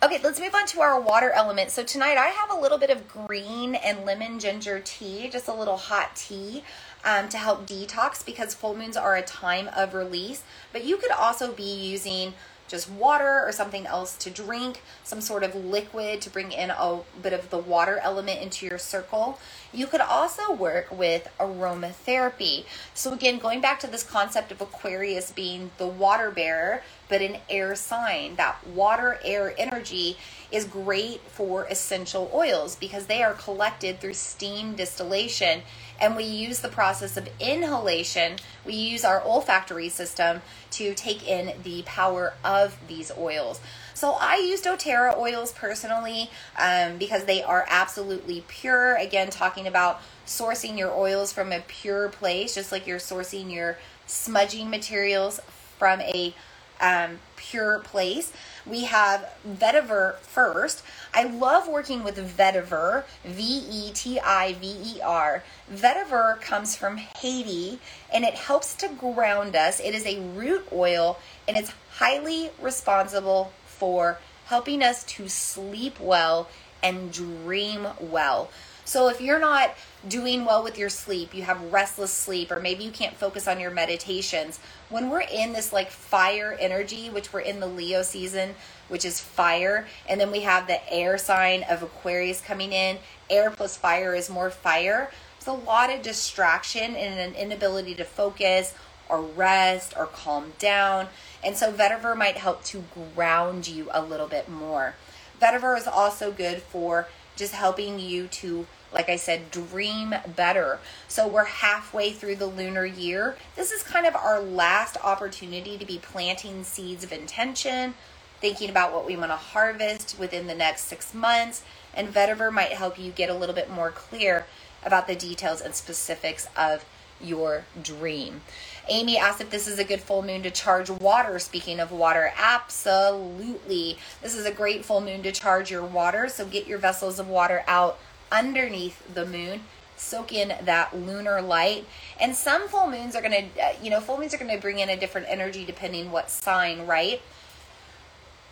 Okay, 0.00 0.20
let's 0.22 0.38
move 0.38 0.54
on 0.54 0.64
to 0.66 0.80
our 0.80 1.00
water 1.00 1.30
element. 1.30 1.72
So 1.72 1.82
tonight 1.82 2.16
I 2.16 2.26
have 2.26 2.50
a 2.52 2.60
little 2.60 2.78
bit 2.78 2.90
of 2.90 3.08
green 3.08 3.74
and 3.74 4.04
lemon 4.04 4.38
ginger 4.38 4.80
tea, 4.84 5.28
just 5.28 5.48
a 5.48 5.52
little 5.52 5.76
hot 5.76 6.14
tea 6.14 6.62
um, 7.04 7.28
to 7.30 7.36
help 7.36 7.66
detox 7.66 8.24
because 8.24 8.54
full 8.54 8.76
moons 8.76 8.96
are 8.96 9.16
a 9.16 9.22
time 9.22 9.68
of 9.76 9.94
release. 9.94 10.44
But 10.72 10.84
you 10.84 10.98
could 10.98 11.10
also 11.10 11.52
be 11.52 11.64
using 11.64 12.34
just 12.68 12.88
water 12.88 13.42
or 13.44 13.50
something 13.50 13.86
else 13.86 14.16
to 14.18 14.30
drink, 14.30 14.82
some 15.02 15.20
sort 15.20 15.42
of 15.42 15.54
liquid 15.56 16.20
to 16.20 16.30
bring 16.30 16.52
in 16.52 16.70
a 16.70 17.00
bit 17.20 17.32
of 17.32 17.50
the 17.50 17.58
water 17.58 17.98
element 18.00 18.40
into 18.40 18.66
your 18.66 18.78
circle. 18.78 19.40
You 19.72 19.86
could 19.86 20.00
also 20.00 20.52
work 20.52 20.88
with 20.90 21.28
aromatherapy. 21.38 22.64
So, 22.94 23.12
again, 23.12 23.38
going 23.38 23.60
back 23.60 23.80
to 23.80 23.86
this 23.86 24.02
concept 24.02 24.50
of 24.50 24.60
Aquarius 24.60 25.30
being 25.30 25.70
the 25.76 25.86
water 25.86 26.30
bearer, 26.30 26.82
but 27.08 27.22
an 27.22 27.38
air 27.48 27.74
sign, 27.74 28.36
that 28.36 28.66
water 28.66 29.18
air 29.24 29.54
energy 29.58 30.16
is 30.50 30.64
great 30.64 31.20
for 31.22 31.64
essential 31.64 32.30
oils 32.32 32.74
because 32.76 33.06
they 33.06 33.22
are 33.22 33.34
collected 33.34 34.00
through 34.00 34.14
steam 34.14 34.74
distillation 34.74 35.62
and 36.00 36.16
we 36.16 36.24
use 36.24 36.60
the 36.60 36.68
process 36.68 37.16
of 37.16 37.28
inhalation. 37.40 38.36
We 38.64 38.74
use 38.74 39.04
our 39.04 39.22
olfactory 39.22 39.88
system 39.88 40.42
to 40.72 40.94
take 40.94 41.26
in 41.26 41.54
the 41.62 41.82
power 41.82 42.34
of 42.44 42.78
these 42.86 43.10
oils. 43.18 43.60
So 43.94 44.12
I 44.12 44.36
use 44.36 44.62
doTERRA 44.62 45.18
oils 45.18 45.52
personally 45.52 46.30
um, 46.56 46.98
because 46.98 47.24
they 47.24 47.42
are 47.42 47.66
absolutely 47.68 48.44
pure. 48.46 48.94
Again, 48.94 49.28
talking 49.28 49.66
about 49.66 50.00
sourcing 50.24 50.78
your 50.78 50.92
oils 50.92 51.32
from 51.32 51.52
a 51.52 51.60
pure 51.60 52.08
place, 52.08 52.54
just 52.54 52.70
like 52.70 52.86
you're 52.86 52.98
sourcing 52.98 53.52
your 53.52 53.76
smudging 54.06 54.70
materials 54.70 55.40
from 55.78 56.00
a 56.00 56.34
um, 56.80 57.18
pure 57.36 57.80
place. 57.80 58.32
We 58.66 58.84
have 58.84 59.32
vetiver 59.48 60.16
first. 60.18 60.82
I 61.14 61.24
love 61.24 61.68
working 61.68 62.04
with 62.04 62.16
vetiver, 62.36 63.04
V 63.24 63.42
E 63.70 63.92
T 63.92 64.20
I 64.20 64.54
V 64.54 64.66
E 64.66 65.00
R. 65.00 65.42
Vetiver 65.72 66.40
comes 66.40 66.76
from 66.76 66.96
Haiti 66.96 67.80
and 68.12 68.24
it 68.24 68.34
helps 68.34 68.74
to 68.76 68.88
ground 68.88 69.56
us. 69.56 69.80
It 69.80 69.94
is 69.94 70.06
a 70.06 70.20
root 70.20 70.66
oil 70.72 71.18
and 71.46 71.56
it's 71.56 71.72
highly 71.92 72.50
responsible 72.60 73.52
for 73.66 74.18
helping 74.46 74.82
us 74.82 75.04
to 75.04 75.28
sleep 75.28 75.98
well 76.00 76.48
and 76.82 77.12
dream 77.12 77.86
well. 78.00 78.50
So 78.88 79.08
if 79.08 79.20
you're 79.20 79.38
not 79.38 79.74
doing 80.08 80.46
well 80.46 80.64
with 80.64 80.78
your 80.78 80.88
sleep, 80.88 81.34
you 81.34 81.42
have 81.42 81.60
restless 81.70 82.10
sleep, 82.10 82.50
or 82.50 82.58
maybe 82.58 82.84
you 82.84 82.90
can't 82.90 83.14
focus 83.14 83.46
on 83.46 83.60
your 83.60 83.70
meditations, 83.70 84.60
when 84.88 85.10
we're 85.10 85.26
in 85.30 85.52
this 85.52 85.74
like 85.74 85.90
fire 85.90 86.56
energy, 86.58 87.10
which 87.10 87.30
we're 87.30 87.40
in 87.40 87.60
the 87.60 87.66
Leo 87.66 88.00
season, 88.00 88.54
which 88.88 89.04
is 89.04 89.20
fire, 89.20 89.86
and 90.08 90.18
then 90.18 90.32
we 90.32 90.40
have 90.40 90.66
the 90.66 90.90
air 90.90 91.18
sign 91.18 91.64
of 91.68 91.82
Aquarius 91.82 92.40
coming 92.40 92.72
in, 92.72 92.96
air 93.28 93.50
plus 93.50 93.76
fire 93.76 94.14
is 94.14 94.30
more 94.30 94.48
fire. 94.48 95.10
There's 95.38 95.54
a 95.54 95.66
lot 95.66 95.92
of 95.92 96.00
distraction 96.00 96.96
and 96.96 97.20
an 97.20 97.34
inability 97.38 97.94
to 97.96 98.04
focus 98.04 98.72
or 99.10 99.20
rest 99.20 99.92
or 99.98 100.06
calm 100.06 100.54
down. 100.58 101.08
And 101.44 101.58
so 101.58 101.70
vetiver 101.70 102.16
might 102.16 102.38
help 102.38 102.64
to 102.64 102.84
ground 103.14 103.68
you 103.68 103.90
a 103.92 104.00
little 104.00 104.28
bit 104.28 104.48
more. 104.48 104.94
Vetiver 105.42 105.76
is 105.76 105.86
also 105.86 106.32
good 106.32 106.62
for 106.62 107.06
just 107.36 107.52
helping 107.52 108.00
you 108.00 108.26
to 108.26 108.66
like 108.92 109.08
I 109.08 109.16
said, 109.16 109.50
dream 109.50 110.14
better. 110.34 110.78
So 111.08 111.28
we're 111.28 111.44
halfway 111.44 112.12
through 112.12 112.36
the 112.36 112.46
lunar 112.46 112.86
year. 112.86 113.36
This 113.56 113.70
is 113.70 113.82
kind 113.82 114.06
of 114.06 114.16
our 114.16 114.40
last 114.40 114.96
opportunity 115.04 115.76
to 115.76 115.84
be 115.84 115.98
planting 115.98 116.64
seeds 116.64 117.04
of 117.04 117.12
intention, 117.12 117.94
thinking 118.40 118.70
about 118.70 118.92
what 118.92 119.06
we 119.06 119.16
want 119.16 119.30
to 119.30 119.36
harvest 119.36 120.18
within 120.18 120.46
the 120.46 120.54
next 120.54 120.84
six 120.84 121.12
months. 121.12 121.62
And 121.94 122.12
vetiver 122.12 122.52
might 122.52 122.72
help 122.72 122.98
you 122.98 123.10
get 123.10 123.30
a 123.30 123.34
little 123.34 123.54
bit 123.54 123.70
more 123.70 123.90
clear 123.90 124.46
about 124.84 125.06
the 125.06 125.16
details 125.16 125.60
and 125.60 125.74
specifics 125.74 126.48
of 126.56 126.84
your 127.20 127.64
dream. 127.82 128.42
Amy 128.88 129.18
asked 129.18 129.40
if 129.40 129.50
this 129.50 129.68
is 129.68 129.78
a 129.78 129.84
good 129.84 130.00
full 130.00 130.22
moon 130.22 130.42
to 130.42 130.50
charge 130.50 130.88
water. 130.88 131.38
Speaking 131.38 131.78
of 131.78 131.92
water, 131.92 132.32
absolutely. 132.36 133.98
This 134.22 134.34
is 134.34 134.46
a 134.46 134.52
great 134.52 134.84
full 134.84 135.00
moon 135.00 135.22
to 135.24 135.32
charge 135.32 135.70
your 135.70 135.84
water. 135.84 136.28
So 136.28 136.46
get 136.46 136.66
your 136.66 136.78
vessels 136.78 137.18
of 137.18 137.28
water 137.28 137.64
out 137.66 137.98
underneath 138.30 139.14
the 139.14 139.26
moon 139.26 139.60
soak 139.96 140.32
in 140.32 140.54
that 140.64 140.96
lunar 140.96 141.42
light. 141.42 141.84
And 142.20 142.34
some 142.34 142.68
full 142.68 142.88
moons 142.88 143.16
are 143.16 143.22
going 143.22 143.32
to 143.32 143.62
uh, 143.62 143.72
you 143.82 143.90
know 143.90 144.00
full 144.00 144.18
moons 144.18 144.34
are 144.34 144.38
going 144.38 144.54
to 144.54 144.60
bring 144.60 144.78
in 144.78 144.88
a 144.88 144.96
different 144.96 145.26
energy 145.28 145.64
depending 145.64 146.10
what 146.10 146.30
sign 146.30 146.86
right? 146.86 147.20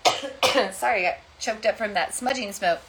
Sorry 0.73 1.07
i 1.07 1.11
got 1.11 1.19
choked 1.39 1.67
up 1.67 1.77
from 1.77 1.95
that 1.95 2.15
smudging 2.15 2.53
smoke 2.53 2.81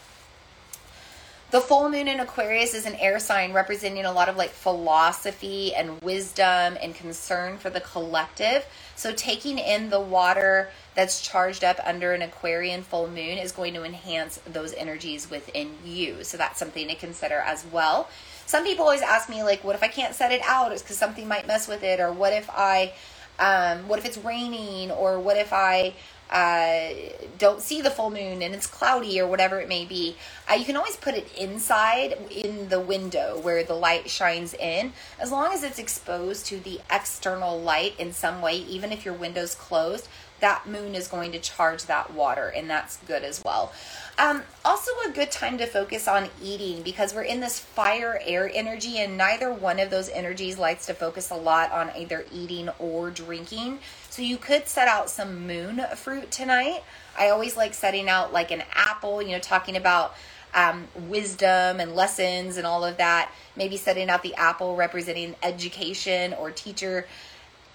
the 1.49 1.61
full 1.61 1.89
moon 1.89 2.09
in 2.09 2.19
Aquarius 2.19 2.73
is 2.73 2.85
an 2.85 2.95
air 2.95 3.19
sign 3.19 3.53
representing 3.53 4.03
a 4.03 4.11
lot 4.11 4.27
of 4.27 4.35
like 4.35 4.49
philosophy 4.49 5.73
and 5.73 6.01
wisdom 6.01 6.77
and 6.81 6.93
concern 6.93 7.57
for 7.57 7.69
the 7.69 7.79
collective. 7.79 8.65
So, 8.95 9.13
taking 9.13 9.57
in 9.59 9.89
the 9.89 9.99
water 9.99 10.69
that's 10.95 11.21
charged 11.21 11.63
up 11.63 11.79
under 11.85 12.13
an 12.13 12.21
Aquarian 12.21 12.81
full 12.81 13.07
moon 13.07 13.37
is 13.37 13.51
going 13.51 13.75
to 13.75 13.83
enhance 13.83 14.39
those 14.45 14.73
energies 14.73 15.29
within 15.29 15.71
you. 15.85 16.23
So, 16.23 16.35
that's 16.35 16.59
something 16.59 16.87
to 16.87 16.95
consider 16.95 17.35
as 17.39 17.63
well. 17.71 18.09
Some 18.47 18.63
people 18.63 18.85
always 18.85 19.01
ask 19.01 19.29
me, 19.29 19.43
like, 19.43 19.63
what 19.63 19.75
if 19.75 19.83
I 19.83 19.87
can't 19.87 20.15
set 20.15 20.31
it 20.31 20.41
out? 20.43 20.71
It's 20.71 20.81
because 20.81 20.97
something 20.97 21.27
might 21.27 21.45
mess 21.45 21.67
with 21.67 21.83
it, 21.83 21.99
or 21.99 22.11
what 22.11 22.33
if 22.33 22.49
I, 22.49 22.93
um, 23.39 23.87
what 23.87 23.99
if 23.99 24.05
it's 24.05 24.17
raining, 24.17 24.89
or 24.89 25.19
what 25.19 25.37
if 25.37 25.53
I, 25.53 25.93
uh, 26.29 26.89
don't 27.37 27.61
see 27.61 27.81
the 27.81 27.89
full 27.89 28.09
moon 28.09 28.41
and 28.41 28.53
it's 28.53 28.67
cloudy 28.67 29.19
or 29.19 29.27
whatever 29.27 29.59
it 29.59 29.67
may 29.67 29.85
be, 29.85 30.15
uh, 30.49 30.55
you 30.55 30.65
can 30.65 30.75
always 30.75 30.95
put 30.95 31.15
it 31.15 31.31
inside 31.37 32.17
in 32.31 32.69
the 32.69 32.79
window 32.79 33.39
where 33.39 33.63
the 33.63 33.73
light 33.73 34.09
shines 34.09 34.53
in. 34.53 34.93
As 35.19 35.31
long 35.31 35.53
as 35.53 35.63
it's 35.63 35.79
exposed 35.79 36.45
to 36.47 36.59
the 36.59 36.81
external 36.91 37.59
light 37.59 37.99
in 37.99 38.13
some 38.13 38.41
way, 38.41 38.57
even 38.57 38.91
if 38.91 39.05
your 39.05 39.13
window's 39.13 39.55
closed, 39.55 40.07
that 40.39 40.67
moon 40.67 40.93
is 40.93 41.07
going 41.07 41.31
to 41.31 41.39
charge 41.39 41.85
that 41.85 42.13
water, 42.13 42.47
and 42.47 42.69
that's 42.69 42.97
good 43.07 43.23
as 43.23 43.43
well. 43.43 43.71
Um, 44.19 44.43
also, 44.65 44.91
a 45.07 45.11
good 45.11 45.31
time 45.31 45.57
to 45.59 45.65
focus 45.65 46.07
on 46.07 46.29
eating 46.43 46.81
because 46.81 47.13
we're 47.13 47.23
in 47.23 47.39
this 47.39 47.59
fire 47.59 48.19
air 48.23 48.49
energy, 48.53 48.97
and 48.99 49.17
neither 49.17 49.51
one 49.51 49.79
of 49.79 49.89
those 49.89 50.09
energies 50.09 50.57
likes 50.57 50.85
to 50.87 50.93
focus 50.93 51.31
a 51.31 51.35
lot 51.35 51.71
on 51.71 51.91
either 51.97 52.25
eating 52.31 52.69
or 52.79 53.09
drinking. 53.09 53.79
So, 54.17 54.23
you 54.23 54.37
could 54.37 54.67
set 54.67 54.87
out 54.87 55.11
some 55.11 55.45
moon 55.45 55.79
fruit 55.95 56.31
tonight. 56.31 56.81
I 57.19 57.29
always 57.29 57.55
like 57.55 57.75
setting 57.75 58.09
out 58.09 58.33
like 58.33 58.49
an 58.49 58.63
apple, 58.73 59.21
you 59.21 59.33
know, 59.33 59.37
talking 59.37 59.77
about 59.77 60.15
um, 60.55 60.87
wisdom 61.07 61.79
and 61.79 61.95
lessons 61.95 62.57
and 62.57 62.65
all 62.65 62.83
of 62.83 62.97
that. 62.97 63.31
Maybe 63.55 63.77
setting 63.77 64.09
out 64.09 64.23
the 64.23 64.33
apple 64.33 64.75
representing 64.75 65.35
education 65.43 66.33
or 66.33 66.49
teacher 66.49 67.05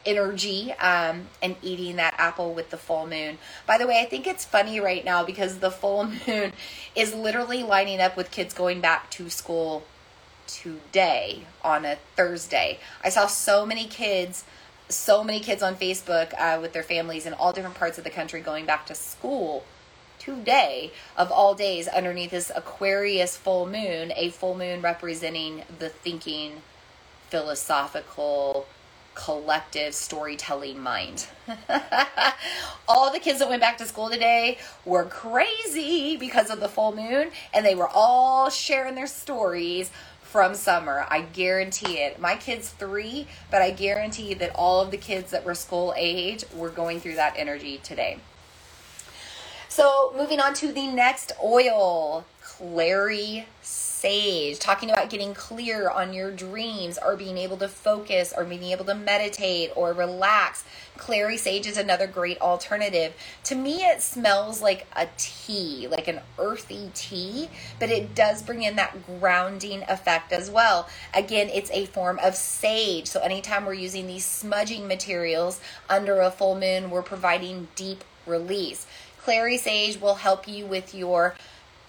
energy 0.05 0.73
um, 0.81 1.29
and 1.41 1.55
eating 1.63 1.95
that 1.95 2.17
apple 2.19 2.53
with 2.53 2.71
the 2.71 2.77
full 2.77 3.07
moon. 3.07 3.39
By 3.65 3.79
the 3.79 3.87
way, 3.87 4.01
I 4.01 4.07
think 4.07 4.27
it's 4.27 4.45
funny 4.45 4.81
right 4.81 5.05
now 5.05 5.25
because 5.25 5.61
the 5.61 5.71
full 5.71 6.07
moon 6.27 6.55
is 6.97 7.15
literally 7.15 7.63
lining 7.63 8.01
up 8.01 8.17
with 8.17 8.33
kids 8.33 8.53
going 8.53 8.81
back 8.81 9.11
to 9.11 9.31
school 9.31 9.85
today 10.49 11.45
on 11.63 11.85
a 11.85 11.99
Thursday. 12.17 12.81
I 13.05 13.11
saw 13.11 13.29
so 13.29 13.65
many 13.65 13.87
kids, 13.87 14.45
so 14.89 15.25
many 15.25 15.41
kids 15.41 15.63
on 15.63 15.75
Facebook 15.77 16.33
uh, 16.39 16.61
with 16.61 16.73
their 16.73 16.83
families 16.83 17.27
in 17.27 17.33
all 17.35 17.53
different 17.53 17.77
parts 17.77 17.99
of 17.99 18.05
the 18.05 18.11
country 18.11 18.41
going 18.41 18.67
back 18.67 18.87
to 18.87 18.95
school 18.95 19.65
today 20.19 20.93
of 21.17 21.33
all 21.33 21.55
days 21.55 21.89
underneath 21.89 22.31
this 22.31 22.51
Aquarius 22.55 23.37
full 23.37 23.67
moon, 23.67 24.13
a 24.17 24.31
full 24.31 24.57
moon 24.57 24.81
representing 24.81 25.65
the 25.79 25.89
thinking, 25.89 26.63
philosophical, 27.29 28.67
collective 29.15 29.95
storytelling 29.95 30.81
mind. 30.81 31.27
all 32.89 33.13
the 33.13 33.19
kids 33.19 33.41
that 33.41 33.49
went 33.49 33.61
back 33.61 33.79
to 33.79 33.85
school 33.85 34.09
today 34.09 34.59
were 34.85 35.05
crazy 35.05 36.17
because 36.17 36.51
of 36.51 36.61
the 36.61 36.69
full 36.69 36.95
moon, 36.95 37.31
and 37.53 37.67
they 37.67 37.75
were 37.75 37.89
all 37.89 38.49
sharing 38.49 38.95
their 38.95 39.07
stories 39.07 39.91
from 40.33 40.55
summer. 40.55 41.05
I 41.11 41.21
guarantee 41.21 41.99
it. 41.99 42.19
My 42.19 42.37
kid's 42.37 42.71
three, 42.71 43.27
but 43.51 43.61
I 43.61 43.71
guarantee 43.71 44.33
that 44.33 44.51
all 44.55 44.81
of 44.81 44.91
the 44.91 44.97
kids 44.97 45.31
that 45.31 45.45
were 45.45 45.55
school 45.55 45.93
age 45.95 46.43
were 46.55 46.71
going 46.71 47.01
through 47.01 47.17
that 47.17 47.35
energy 47.37 47.79
today. 47.85 48.17
So, 49.69 50.15
moving 50.17 50.41
on 50.41 50.55
to 50.55 50.73
the 50.73 50.87
next 50.87 51.33
oil, 51.43 52.25
clary 52.43 53.47
sage, 54.03 54.59
talking 54.59 54.91
about 54.91 55.09
getting 55.09 55.33
clear 55.33 55.89
on 55.89 56.13
your 56.13 56.33
dreams 56.33 56.99
or 57.05 57.17
being 57.17 57.39
able 57.39 57.57
to 57.57 57.69
focus 57.69 58.35
or 58.37 58.45
being 58.45 58.65
able 58.65 58.85
to 58.85 58.95
meditate 58.97 59.71
or 59.77 59.93
relax. 59.93 60.65
Clary 60.99 61.37
sage 61.37 61.69
is 61.69 61.77
another 61.77 62.09
great 62.09 62.41
alternative. 62.41 63.15
To 63.45 63.55
me, 63.55 63.77
it 63.77 64.03
smells 64.03 64.61
like 64.61 64.89
a 64.97 65.07
tea, 65.17 65.87
like 65.89 66.09
an 66.09 66.19
earthy 66.37 66.91
tea, 66.95 67.49
but 67.79 67.91
it 67.91 68.13
does 68.13 68.43
bring 68.43 68.65
in 68.65 68.75
that 68.75 69.07
grounding 69.07 69.85
effect 69.85 70.33
as 70.33 70.51
well. 70.51 70.89
Again, 71.15 71.49
it's 71.49 71.71
a 71.71 71.87
form 71.87 72.19
of 72.21 72.35
sage. 72.35 73.07
So, 73.07 73.21
anytime 73.21 73.65
we're 73.65 73.75
using 73.75 74.09
these 74.09 74.27
smudging 74.27 74.89
materials 74.89 75.61
under 75.89 76.21
a 76.21 76.33
full 76.33 76.59
moon, 76.59 76.91
we're 76.91 77.03
providing 77.03 77.69
deep 77.77 78.03
release. 78.27 78.85
Clary 79.23 79.57
sage 79.57 80.01
will 80.01 80.17
help 80.17 80.49
you 80.49 80.67
with 80.67 80.93
your 80.93 81.37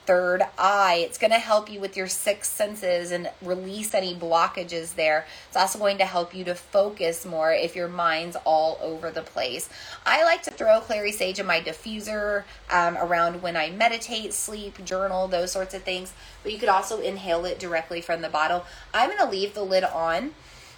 third 0.05 0.41
eye. 0.57 1.03
It's 1.05 1.17
going 1.17 1.31
to 1.31 1.39
help 1.39 1.69
you 1.71 1.79
with 1.79 1.95
your 1.95 2.07
six 2.07 2.49
senses 2.49 3.11
and 3.11 3.29
release 3.41 3.93
any 3.93 4.15
blockages 4.15 4.95
there. 4.95 5.25
It's 5.47 5.57
also 5.57 5.79
going 5.79 5.97
to 5.99 6.05
help 6.05 6.35
you 6.35 6.43
to 6.45 6.55
focus 6.55 7.25
more 7.25 7.51
if 7.51 7.75
your 7.75 7.87
mind's 7.87 8.35
all 8.45 8.77
over 8.81 9.11
the 9.11 9.21
place. 9.21 9.69
I 10.05 10.23
like 10.23 10.43
to 10.43 10.51
throw 10.51 10.81
clary 10.81 11.11
sage 11.11 11.39
in 11.39 11.45
my 11.45 11.61
diffuser 11.61 12.43
um, 12.71 12.97
around 12.97 13.41
when 13.41 13.55
I 13.55 13.69
meditate, 13.69 14.33
sleep, 14.33 14.83
journal, 14.85 15.27
those 15.27 15.51
sorts 15.51 15.73
of 15.73 15.83
things. 15.83 16.13
But 16.43 16.51
you 16.51 16.59
could 16.59 16.69
also 16.69 16.99
inhale 16.99 17.45
it 17.45 17.59
directly 17.59 18.01
from 18.01 18.21
the 18.21 18.29
bottle. 18.29 18.65
I'm 18.93 19.09
going 19.09 19.19
to 19.19 19.29
leave 19.29 19.53
the 19.53 19.63
lid 19.63 19.83
on. 19.83 20.33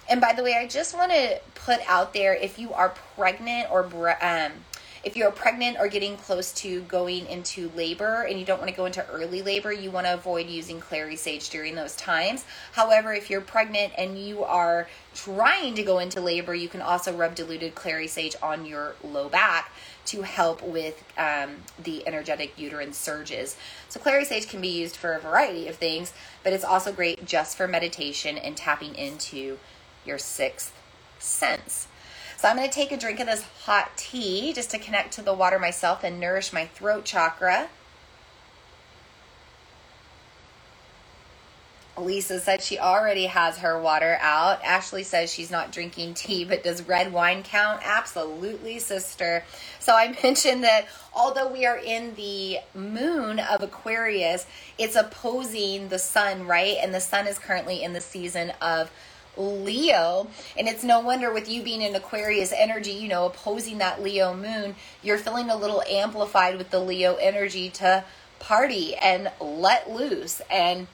And 0.08 0.20
by 0.20 0.32
the 0.32 0.42
way, 0.42 0.54
I 0.54 0.68
just 0.68 0.94
want 0.94 1.10
to 1.10 1.40
put 1.54 1.80
out 1.88 2.14
there 2.14 2.34
if 2.34 2.58
you 2.58 2.72
are 2.72 2.90
pregnant 3.16 3.70
or 3.72 3.84
um, 4.24 4.52
if 5.04 5.16
you're 5.16 5.30
pregnant 5.30 5.76
or 5.78 5.88
getting 5.88 6.16
close 6.16 6.52
to 6.52 6.82
going 6.82 7.26
into 7.26 7.70
labor 7.76 8.22
and 8.22 8.38
you 8.38 8.44
don't 8.44 8.58
want 8.58 8.70
to 8.70 8.76
go 8.76 8.86
into 8.86 9.06
early 9.08 9.42
labor, 9.42 9.72
you 9.72 9.90
want 9.90 10.06
to 10.06 10.14
avoid 10.14 10.48
using 10.48 10.80
clary 10.80 11.16
sage 11.16 11.50
during 11.50 11.74
those 11.74 11.94
times. 11.96 12.44
However, 12.72 13.12
if 13.12 13.30
you're 13.30 13.40
pregnant 13.40 13.92
and 13.96 14.18
you 14.18 14.44
are 14.44 14.88
trying 15.14 15.74
to 15.74 15.82
go 15.82 15.98
into 15.98 16.20
labor, 16.20 16.54
you 16.54 16.68
can 16.68 16.82
also 16.82 17.12
rub 17.16 17.34
diluted 17.34 17.74
clary 17.74 18.06
sage 18.06 18.36
on 18.42 18.66
your 18.66 18.96
low 19.02 19.28
back 19.28 19.72
to 20.06 20.22
help 20.22 20.62
with 20.62 21.04
um, 21.18 21.56
the 21.82 22.06
energetic 22.06 22.58
uterine 22.58 22.92
surges. 22.92 23.56
So, 23.88 23.98
clary 23.98 24.24
sage 24.24 24.48
can 24.48 24.60
be 24.60 24.68
used 24.68 24.96
for 24.96 25.14
a 25.14 25.20
variety 25.20 25.68
of 25.68 25.76
things, 25.76 26.12
but 26.44 26.52
it's 26.52 26.64
also 26.64 26.92
great 26.92 27.24
just 27.24 27.56
for 27.56 27.66
meditation 27.66 28.38
and 28.38 28.56
tapping 28.56 28.94
into 28.94 29.58
your 30.04 30.18
sixth 30.18 30.72
sense. 31.18 31.88
So 32.36 32.48
I'm 32.48 32.56
going 32.56 32.68
to 32.68 32.74
take 32.74 32.92
a 32.92 32.96
drink 32.96 33.18
of 33.20 33.26
this 33.26 33.42
hot 33.64 33.96
tea 33.96 34.52
just 34.52 34.70
to 34.70 34.78
connect 34.78 35.14
to 35.14 35.22
the 35.22 35.32
water 35.32 35.58
myself 35.58 36.04
and 36.04 36.20
nourish 36.20 36.52
my 36.52 36.66
throat 36.66 37.04
chakra. 37.04 37.68
Lisa 41.98 42.38
said 42.40 42.62
she 42.62 42.78
already 42.78 43.24
has 43.24 43.58
her 43.58 43.80
water 43.80 44.18
out. 44.20 44.62
Ashley 44.62 45.02
says 45.02 45.32
she's 45.32 45.50
not 45.50 45.72
drinking 45.72 46.12
tea, 46.12 46.44
but 46.44 46.62
does 46.62 46.86
red 46.86 47.10
wine 47.10 47.42
count? 47.42 47.80
Absolutely, 47.82 48.78
sister. 48.78 49.44
So 49.80 49.94
I 49.94 50.14
mentioned 50.22 50.62
that 50.64 50.86
although 51.14 51.50
we 51.50 51.64
are 51.64 51.78
in 51.78 52.14
the 52.14 52.58
moon 52.74 53.38
of 53.38 53.62
Aquarius, 53.62 54.46
it's 54.78 54.94
opposing 54.94 55.88
the 55.88 55.98
sun, 55.98 56.46
right? 56.46 56.76
And 56.80 56.92
the 56.92 57.00
sun 57.00 57.26
is 57.26 57.38
currently 57.38 57.82
in 57.82 57.94
the 57.94 58.00
season 58.02 58.52
of 58.60 58.90
Leo. 59.36 60.28
And 60.58 60.68
it's 60.68 60.84
no 60.84 61.00
wonder 61.00 61.32
with 61.32 61.48
you 61.48 61.62
being 61.62 61.82
an 61.82 61.94
Aquarius 61.94 62.52
energy, 62.56 62.92
you 62.92 63.08
know, 63.08 63.26
opposing 63.26 63.78
that 63.78 64.02
Leo 64.02 64.34
moon, 64.34 64.76
you're 65.02 65.18
feeling 65.18 65.50
a 65.50 65.56
little 65.56 65.82
amplified 65.88 66.58
with 66.58 66.70
the 66.70 66.80
Leo 66.80 67.16
energy 67.16 67.70
to 67.70 68.04
party 68.38 68.94
and 68.96 69.30
let 69.40 69.90
loose 69.90 70.40
and 70.50 70.86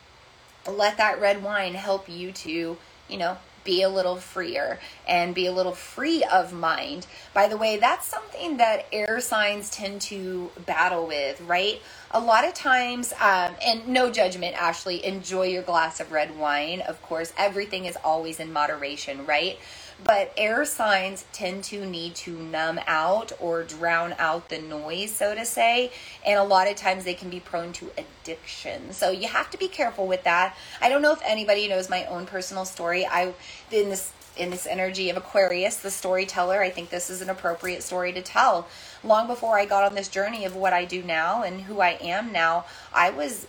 let 0.66 0.96
that 0.96 1.20
red 1.20 1.42
wine 1.42 1.74
help 1.74 2.08
you 2.08 2.32
to, 2.32 2.76
you 3.12 3.18
know, 3.18 3.36
be 3.64 3.82
a 3.82 3.88
little 3.88 4.16
freer 4.16 4.80
and 5.06 5.34
be 5.34 5.46
a 5.46 5.52
little 5.52 5.72
free 5.72 6.24
of 6.24 6.52
mind. 6.52 7.06
By 7.32 7.48
the 7.48 7.56
way, 7.56 7.76
that's 7.76 8.06
something 8.06 8.56
that 8.56 8.86
air 8.92 9.20
signs 9.20 9.70
tend 9.70 10.00
to 10.02 10.50
battle 10.66 11.06
with, 11.06 11.40
right? 11.42 11.80
A 12.10 12.20
lot 12.20 12.44
of 12.44 12.54
times, 12.54 13.12
um, 13.20 13.54
and 13.64 13.86
no 13.88 14.10
judgment, 14.10 14.60
Ashley, 14.60 15.04
enjoy 15.04 15.46
your 15.46 15.62
glass 15.62 16.00
of 16.00 16.12
red 16.12 16.36
wine. 16.36 16.80
Of 16.80 17.00
course, 17.02 17.32
everything 17.38 17.84
is 17.86 17.96
always 18.04 18.40
in 18.40 18.52
moderation, 18.52 19.26
right? 19.26 19.58
But 20.04 20.32
air 20.36 20.64
signs 20.64 21.24
tend 21.32 21.64
to 21.64 21.86
need 21.86 22.14
to 22.16 22.36
numb 22.36 22.80
out 22.86 23.32
or 23.40 23.62
drown 23.62 24.14
out 24.18 24.48
the 24.48 24.58
noise, 24.58 25.12
so 25.12 25.34
to 25.34 25.44
say. 25.44 25.92
And 26.26 26.38
a 26.38 26.44
lot 26.44 26.68
of 26.68 26.76
times 26.76 27.04
they 27.04 27.14
can 27.14 27.30
be 27.30 27.40
prone 27.40 27.72
to 27.74 27.90
addiction. 27.96 28.92
So 28.92 29.10
you 29.10 29.28
have 29.28 29.50
to 29.50 29.58
be 29.58 29.68
careful 29.68 30.06
with 30.06 30.24
that. 30.24 30.56
I 30.80 30.88
don't 30.88 31.02
know 31.02 31.12
if 31.12 31.20
anybody 31.24 31.68
knows 31.68 31.88
my 31.88 32.04
own 32.06 32.26
personal 32.26 32.64
story. 32.64 33.06
I, 33.06 33.34
in 33.70 33.90
this 33.90 34.12
in 34.36 34.50
this 34.50 34.66
energy 34.66 35.10
of 35.10 35.16
Aquarius, 35.16 35.76
the 35.76 35.90
storyteller, 35.90 36.62
I 36.62 36.70
think 36.70 36.90
this 36.90 37.10
is 37.10 37.20
an 37.20 37.28
appropriate 37.28 37.82
story 37.82 38.12
to 38.12 38.22
tell. 38.22 38.66
Long 39.04 39.26
before 39.26 39.58
I 39.58 39.66
got 39.66 39.84
on 39.84 39.94
this 39.94 40.08
journey 40.08 40.44
of 40.44 40.56
what 40.56 40.72
I 40.72 40.84
do 40.84 41.02
now 41.02 41.42
and 41.42 41.62
who 41.62 41.80
I 41.80 41.98
am 42.00 42.32
now, 42.32 42.64
I 42.94 43.10
was, 43.10 43.46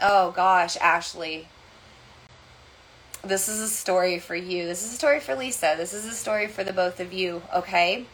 oh 0.00 0.32
gosh, 0.32 0.76
Ashley, 0.78 1.48
this 3.22 3.48
is 3.48 3.60
a 3.60 3.68
story 3.68 4.18
for 4.18 4.34
you. 4.34 4.66
This 4.66 4.84
is 4.84 4.92
a 4.92 4.96
story 4.96 5.20
for 5.20 5.34
Lisa. 5.34 5.74
This 5.76 5.92
is 5.92 6.06
a 6.06 6.12
story 6.12 6.46
for 6.46 6.64
the 6.64 6.72
both 6.72 7.00
of 7.00 7.12
you, 7.12 7.42
okay? 7.54 8.06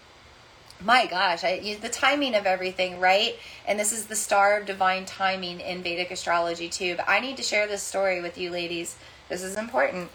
My 0.81 1.07
gosh, 1.07 1.43
I, 1.43 1.79
the 1.81 1.89
timing 1.89 2.35
of 2.35 2.45
everything, 2.45 3.01
right? 3.01 3.37
And 3.67 3.79
this 3.79 3.93
is 3.93 4.07
the 4.07 4.17
star 4.17 4.59
of 4.59 4.67
divine 4.67 5.07
timing 5.07 5.61
in 5.61 5.83
Vedic 5.83 6.11
astrology, 6.11 6.69
too. 6.69 6.97
But 6.97 7.09
I 7.09 7.21
need 7.21 7.37
to 7.39 7.43
share 7.43 7.67
this 7.67 7.83
story 7.83 8.21
with 8.21 8.37
you, 8.37 8.51
ladies. 8.51 8.97
This 9.29 9.43
is 9.43 9.57
important. 9.57 10.11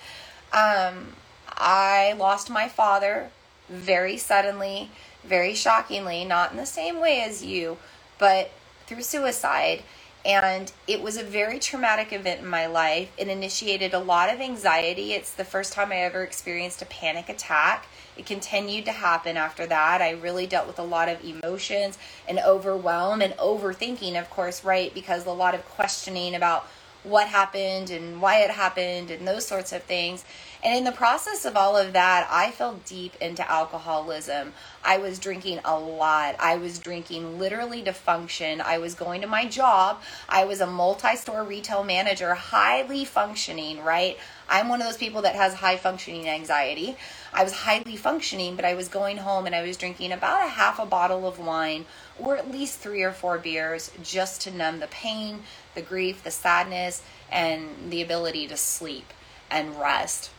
Um, 0.53 1.15
I 1.47 2.13
lost 2.17 2.49
my 2.49 2.67
father 2.67 3.29
very 3.69 4.17
suddenly, 4.17 4.91
very 5.23 5.55
shockingly, 5.55 6.25
not 6.25 6.51
in 6.51 6.57
the 6.57 6.65
same 6.65 6.99
way 6.99 7.21
as 7.21 7.43
you, 7.43 7.77
but 8.19 8.51
through 8.85 9.03
suicide. 9.03 9.83
And 10.23 10.71
it 10.87 11.01
was 11.01 11.17
a 11.17 11.23
very 11.23 11.57
traumatic 11.57 12.13
event 12.13 12.41
in 12.41 12.47
my 12.47 12.67
life. 12.67 13.11
It 13.17 13.27
initiated 13.27 13.93
a 13.93 13.99
lot 13.99 14.31
of 14.31 14.39
anxiety. 14.39 15.13
It's 15.13 15.33
the 15.33 15.43
first 15.43 15.73
time 15.73 15.91
I 15.91 15.97
ever 15.97 16.23
experienced 16.23 16.81
a 16.81 16.85
panic 16.85 17.27
attack. 17.27 17.87
It 18.15 18.27
continued 18.27 18.85
to 18.85 18.91
happen 18.91 19.35
after 19.35 19.65
that. 19.65 20.01
I 20.01 20.11
really 20.11 20.45
dealt 20.45 20.67
with 20.67 20.77
a 20.77 20.83
lot 20.83 21.09
of 21.09 21.23
emotions 21.23 21.97
and 22.27 22.39
overwhelm 22.39 23.21
and 23.21 23.33
overthinking, 23.33 24.19
of 24.19 24.29
course, 24.29 24.63
right? 24.63 24.93
Because 24.93 25.25
a 25.25 25.31
lot 25.31 25.55
of 25.55 25.65
questioning 25.67 26.35
about 26.35 26.67
what 27.03 27.27
happened 27.27 27.89
and 27.89 28.21
why 28.21 28.41
it 28.41 28.51
happened 28.51 29.09
and 29.09 29.27
those 29.27 29.47
sorts 29.47 29.73
of 29.73 29.81
things. 29.83 30.23
And 30.63 30.77
in 30.77 30.83
the 30.83 30.91
process 30.91 31.43
of 31.43 31.57
all 31.57 31.75
of 31.75 31.93
that, 31.93 32.27
I 32.29 32.51
fell 32.51 32.79
deep 32.85 33.15
into 33.19 33.49
alcoholism. 33.49 34.53
I 34.83 34.99
was 34.99 35.17
drinking 35.17 35.59
a 35.65 35.79
lot. 35.79 36.35
I 36.39 36.57
was 36.57 36.77
drinking 36.77 37.39
literally 37.39 37.81
to 37.83 37.93
function. 37.93 38.61
I 38.61 38.77
was 38.77 38.93
going 38.93 39.21
to 39.21 39.27
my 39.27 39.45
job. 39.45 40.01
I 40.29 40.45
was 40.45 40.61
a 40.61 40.67
multi 40.67 41.15
store 41.15 41.43
retail 41.43 41.83
manager, 41.83 42.35
highly 42.35 43.05
functioning, 43.05 43.83
right? 43.83 44.19
I'm 44.47 44.69
one 44.69 44.81
of 44.81 44.87
those 44.87 44.97
people 44.97 45.23
that 45.23 45.33
has 45.33 45.55
high 45.55 45.77
functioning 45.77 46.29
anxiety. 46.29 46.95
I 47.33 47.43
was 47.43 47.53
highly 47.53 47.95
functioning, 47.95 48.55
but 48.55 48.65
I 48.65 48.75
was 48.75 48.87
going 48.87 49.17
home 49.17 49.47
and 49.47 49.55
I 49.55 49.63
was 49.63 49.77
drinking 49.77 50.11
about 50.11 50.45
a 50.45 50.49
half 50.49 50.77
a 50.77 50.85
bottle 50.85 51.27
of 51.27 51.39
wine 51.39 51.85
or 52.19 52.37
at 52.37 52.51
least 52.51 52.79
three 52.79 53.01
or 53.01 53.13
four 53.13 53.39
beers 53.39 53.91
just 54.03 54.41
to 54.41 54.51
numb 54.51 54.79
the 54.79 54.87
pain, 54.87 55.41
the 55.73 55.81
grief, 55.81 56.23
the 56.23 56.29
sadness, 56.29 57.01
and 57.31 57.89
the 57.89 58.01
ability 58.03 58.47
to 58.47 58.57
sleep 58.57 59.11
and 59.49 59.79
rest. 59.79 60.29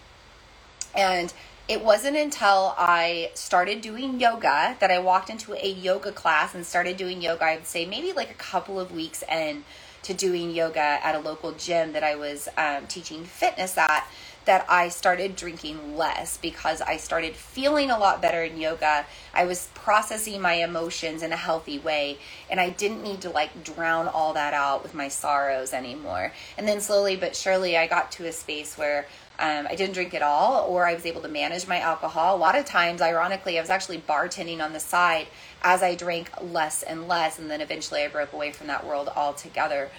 And 0.94 1.32
it 1.68 1.82
wasn't 1.82 2.16
until 2.16 2.74
I 2.76 3.30
started 3.34 3.80
doing 3.80 4.20
yoga 4.20 4.76
that 4.80 4.90
I 4.90 4.98
walked 4.98 5.30
into 5.30 5.54
a 5.54 5.72
yoga 5.72 6.12
class 6.12 6.54
and 6.54 6.66
started 6.66 6.96
doing 6.96 7.22
yoga. 7.22 7.44
I 7.44 7.54
would 7.56 7.66
say 7.66 7.86
maybe 7.86 8.12
like 8.12 8.30
a 8.30 8.34
couple 8.34 8.80
of 8.80 8.92
weeks 8.92 9.22
in 9.30 9.64
to 10.02 10.12
doing 10.12 10.50
yoga 10.50 10.80
at 10.80 11.14
a 11.14 11.20
local 11.20 11.52
gym 11.52 11.92
that 11.92 12.02
I 12.02 12.16
was 12.16 12.48
um, 12.58 12.86
teaching 12.88 13.24
fitness 13.24 13.78
at 13.78 14.06
that 14.44 14.66
I 14.68 14.88
started 14.88 15.36
drinking 15.36 15.96
less 15.96 16.36
because 16.36 16.80
I 16.80 16.96
started 16.96 17.36
feeling 17.36 17.90
a 17.90 17.98
lot 17.98 18.20
better 18.20 18.42
in 18.42 18.58
yoga. 18.58 19.06
I 19.32 19.44
was 19.44 19.68
processing 19.74 20.40
my 20.40 20.54
emotions 20.54 21.22
in 21.22 21.32
a 21.32 21.36
healthy 21.36 21.78
way 21.78 22.18
and 22.50 22.58
I 22.58 22.70
didn't 22.70 23.04
need 23.04 23.20
to 23.20 23.30
like 23.30 23.62
drown 23.62 24.08
all 24.08 24.32
that 24.32 24.52
out 24.52 24.82
with 24.82 24.94
my 24.94 25.08
sorrows 25.08 25.72
anymore. 25.72 26.32
And 26.58 26.66
then 26.66 26.80
slowly 26.80 27.16
but 27.16 27.36
surely 27.36 27.76
I 27.76 27.86
got 27.86 28.10
to 28.12 28.26
a 28.26 28.32
space 28.32 28.76
where 28.76 29.06
um, 29.42 29.66
I 29.68 29.74
didn't 29.74 29.94
drink 29.94 30.14
at 30.14 30.22
all, 30.22 30.68
or 30.68 30.86
I 30.86 30.94
was 30.94 31.04
able 31.04 31.20
to 31.22 31.28
manage 31.28 31.66
my 31.66 31.80
alcohol. 31.80 32.36
A 32.36 32.38
lot 32.38 32.56
of 32.56 32.64
times, 32.64 33.02
ironically, 33.02 33.58
I 33.58 33.60
was 33.60 33.70
actually 33.70 33.98
bartending 33.98 34.62
on 34.62 34.72
the 34.72 34.78
side 34.78 35.26
as 35.62 35.82
I 35.82 35.96
drank 35.96 36.30
less 36.40 36.84
and 36.84 37.08
less, 37.08 37.40
and 37.40 37.50
then 37.50 37.60
eventually 37.60 38.02
I 38.02 38.08
broke 38.08 38.32
away 38.32 38.52
from 38.52 38.68
that 38.68 38.86
world 38.86 39.08
altogether. 39.16 39.90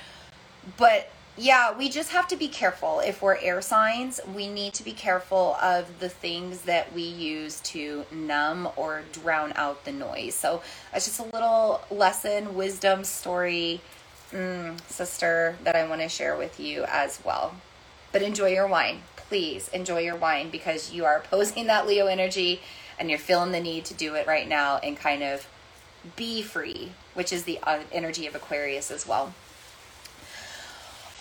But 0.77 1.11
yeah, 1.35 1.77
we 1.77 1.89
just 1.89 2.11
have 2.11 2.25
to 2.29 2.37
be 2.37 2.47
careful. 2.47 3.01
If 3.01 3.21
we're 3.21 3.35
air 3.35 3.61
signs, 3.61 4.21
we 4.33 4.47
need 4.47 4.75
to 4.75 4.83
be 4.83 4.93
careful 4.93 5.57
of 5.61 5.99
the 5.99 6.07
things 6.07 6.61
that 6.61 6.93
we 6.93 7.01
use 7.01 7.59
to 7.61 8.05
numb 8.13 8.69
or 8.77 9.03
drown 9.11 9.51
out 9.57 9.83
the 9.83 9.91
noise. 9.91 10.35
So 10.35 10.61
that's 10.93 11.05
just 11.05 11.19
a 11.19 11.23
little 11.23 11.81
lesson, 11.91 12.55
wisdom, 12.55 13.03
story, 13.03 13.81
mm, 14.31 14.79
sister, 14.89 15.57
that 15.65 15.75
I 15.75 15.85
want 15.85 15.99
to 15.99 16.07
share 16.07 16.37
with 16.37 16.61
you 16.61 16.85
as 16.87 17.19
well. 17.25 17.55
But 18.13 18.21
enjoy 18.21 18.53
your 18.53 18.67
wine 18.67 19.01
please 19.28 19.67
enjoy 19.69 19.99
your 19.99 20.15
wine 20.15 20.49
because 20.49 20.91
you 20.91 21.05
are 21.05 21.17
opposing 21.17 21.67
that 21.67 21.88
Leo 21.88 22.07
energy 22.07 22.61
and 22.99 23.09
you're 23.09 23.19
feeling 23.19 23.51
the 23.51 23.59
need 23.59 23.86
to 23.86 23.93
do 23.93 24.15
it 24.15 24.28
right 24.28 24.47
now 24.47 24.78
and 24.78 24.97
kind 24.97 25.24
of 25.24 25.47
be 26.15 26.41
free, 26.41 26.91
which 27.13 27.32
is 27.32 27.43
the 27.43 27.59
uh, 27.63 27.80
energy 27.91 28.28
of 28.28 28.36
Aquarius 28.36 28.91
as 28.91 29.07
well. 29.07 29.34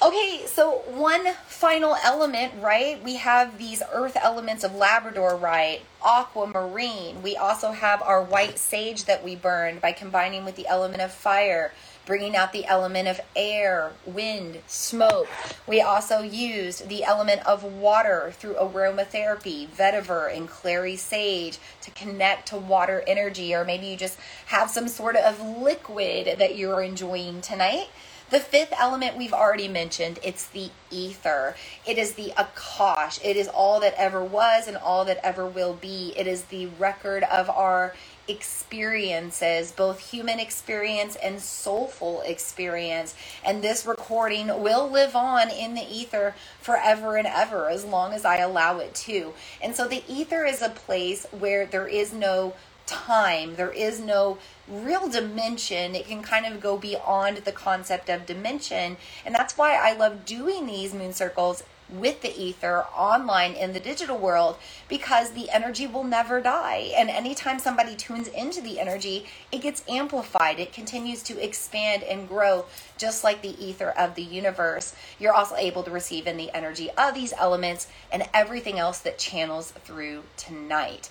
Okay, 0.05 0.43
so 0.47 0.83
one 0.89 1.25
final 1.47 1.95
element, 2.03 2.53
right? 2.61 3.01
We 3.05 3.17
have 3.17 3.57
these 3.57 3.85
earth 3.93 4.17
elements 4.21 4.65
of 4.65 4.73
Labradorite, 4.73 5.83
aquamarine. 6.05 7.23
We 7.23 7.37
also 7.37 7.71
have 7.71 8.03
our 8.03 8.21
white 8.21 8.59
sage 8.59 9.05
that 9.05 9.23
we 9.23 9.37
burned 9.37 9.81
by 9.81 9.93
combining 9.93 10.45
with 10.45 10.57
the 10.57 10.67
element 10.67 11.03
of 11.03 11.13
fire 11.13 11.73
bringing 12.07 12.35
out 12.35 12.53
the 12.53 12.65
element 12.67 13.09
of 13.09 13.21
air, 13.37 13.93
wind, 14.05 14.61
smoke. 14.67 15.29
We 15.67 15.81
also 15.81 16.21
used 16.23 16.89
the 16.89 17.05
element 17.05 17.47
of 17.47 17.63
water 17.63 18.33
through 18.37 18.55
aromatherapy, 18.55 19.69
vetiver, 19.69 20.35
and 20.35 20.49
clary 20.49 20.97
sage 20.97 21.59
to 21.83 21.91
connect 21.93 22.49
to 22.49 22.57
water 22.57 23.03
energy, 23.07 23.55
or 23.55 23.65
maybe 23.65 23.87
you 23.87 23.97
just 23.97 24.19
have 24.47 24.71
some 24.71 24.89
sort 24.89 25.17
of 25.17 25.41
liquid 25.41 26.39
that 26.39 26.57
you're 26.57 26.83
enjoying 26.83 27.41
tonight. 27.41 27.89
The 28.33 28.41
fifth 28.41 28.73
element 28.79 29.19
we've 29.19 29.35
already 29.35 29.69
mentioned, 29.69 30.19
it's 30.23 30.47
the 30.47 30.71
ether. 30.91 31.55
It 31.87 31.99
is 31.99 32.15
the 32.15 32.33
Akash. 32.39 33.23
It 33.23 33.37
is 33.37 33.47
all 33.47 33.79
that 33.81 33.93
ever 33.99 34.25
was 34.25 34.67
and 34.67 34.79
all 34.79 35.05
that 35.05 35.21
ever 35.23 35.45
will 35.45 35.75
be. 35.75 36.15
It 36.17 36.27
is 36.27 36.45
the 36.45 36.69
record 36.79 37.25
of 37.25 37.51
our 37.51 37.95
experiences, 38.29 39.73
both 39.73 40.11
human 40.11 40.39
experience 40.39 41.17
and 41.17 41.41
soulful 41.41 42.23
experience. 42.23 43.15
And 43.45 43.63
this 43.63 43.87
recording 43.87 44.49
will 44.63 44.89
live 44.89 45.17
on 45.17 45.51
in 45.51 45.75
the 45.75 45.83
ether 45.83 46.35
forever 46.61 47.17
and 47.17 47.27
ever 47.27 47.69
as 47.69 47.85
long 47.85 48.13
as 48.13 48.25
I 48.25 48.39
allow 48.39 48.79
it 48.79 48.95
to. 48.95 49.35
And 49.61 49.75
so 49.75 49.89
the 49.89 50.05
ether 50.09 50.45
is 50.45 50.63
a 50.63 50.69
place 50.69 51.27
where 51.31 51.67
there 51.67 51.89
is 51.89 52.13
no 52.13 52.55
time, 52.87 53.57
there 53.57 53.73
is 53.73 54.01
no 54.01 54.39
real 54.69 55.09
dimension. 55.09 55.95
It 55.95 56.07
can 56.07 56.23
kind 56.23 56.47
of 56.47 56.61
go 56.61 56.77
beyond 56.77 57.39
the 57.39 57.53
concept 57.53 58.09
of 58.09 58.27
dimension. 58.27 58.97
And 59.25 59.35
that's 59.35 59.57
why 59.57 59.75
I 59.75 59.95
love 59.95 60.25
doing 60.25 60.67
these 60.67 60.95
moon 60.95 61.13
circles 61.13 61.63
with 61.93 62.23
the 62.23 62.41
ether 62.41 62.85
online 62.97 63.53
in 63.53 63.73
the 63.73 63.81
digital 63.81 64.19
world 64.19 64.57
because 64.89 65.33
the 65.33 65.51
energy 65.51 65.87
will 65.87 66.05
never 66.05 66.41
die. 66.41 66.93
And 66.97 67.11
anytime 67.11 67.59
somebody 67.59 67.95
tunes 67.95 68.29
into 68.29 68.61
the 68.61 68.81
energy, 68.81 69.27
it 69.51 69.63
gets 69.63 69.83
amplified. 69.89 70.59
It 70.59 70.73
continues 70.73 71.23
to 71.25 71.43
expand 71.43 72.03
and 72.03 72.29
grow, 72.29 72.65
just 72.97 73.25
like 73.25 73.43
the 73.43 73.63
ether 73.65 73.91
of 73.91 74.15
the 74.15 74.23
universe. 74.23 74.95
You're 75.19 75.35
also 75.35 75.57
able 75.57 75.83
to 75.85 75.91
receive 75.91 76.27
in 76.27 76.37
the 76.37 76.51
energy 76.55 76.91
of 76.97 77.15
these 77.15 77.33
elements 77.35 77.89
and 78.11 78.29
everything 78.33 78.79
else 78.79 78.99
that 79.01 79.19
channels 79.19 79.73
through 79.85 80.25
tonight. 80.37 81.11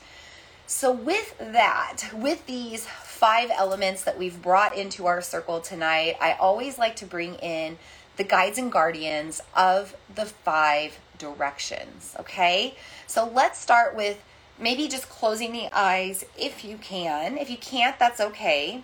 So, 0.67 0.89
with 0.89 1.37
that, 1.37 2.03
with 2.13 2.45
these 2.45 2.87
five 2.87 3.51
elements 3.51 4.05
that 4.05 4.17
we've 4.17 4.41
brought 4.41 4.75
into 4.75 5.05
our 5.05 5.21
circle 5.21 5.59
tonight, 5.59 6.15
I 6.21 6.31
always 6.31 6.79
like 6.79 6.95
to 6.97 7.05
bring 7.05 7.35
in 7.35 7.77
the 8.21 8.27
guides 8.27 8.59
and 8.59 8.71
guardians 8.71 9.41
of 9.55 9.95
the 10.13 10.25
five 10.25 10.99
directions. 11.17 12.15
Okay, 12.19 12.75
so 13.07 13.27
let's 13.27 13.59
start 13.59 13.95
with 13.95 14.21
maybe 14.59 14.87
just 14.87 15.09
closing 15.09 15.51
the 15.51 15.67
eyes 15.73 16.23
if 16.37 16.63
you 16.63 16.77
can. 16.77 17.35
If 17.35 17.49
you 17.49 17.57
can't, 17.57 17.97
that's 17.97 18.21
okay. 18.21 18.83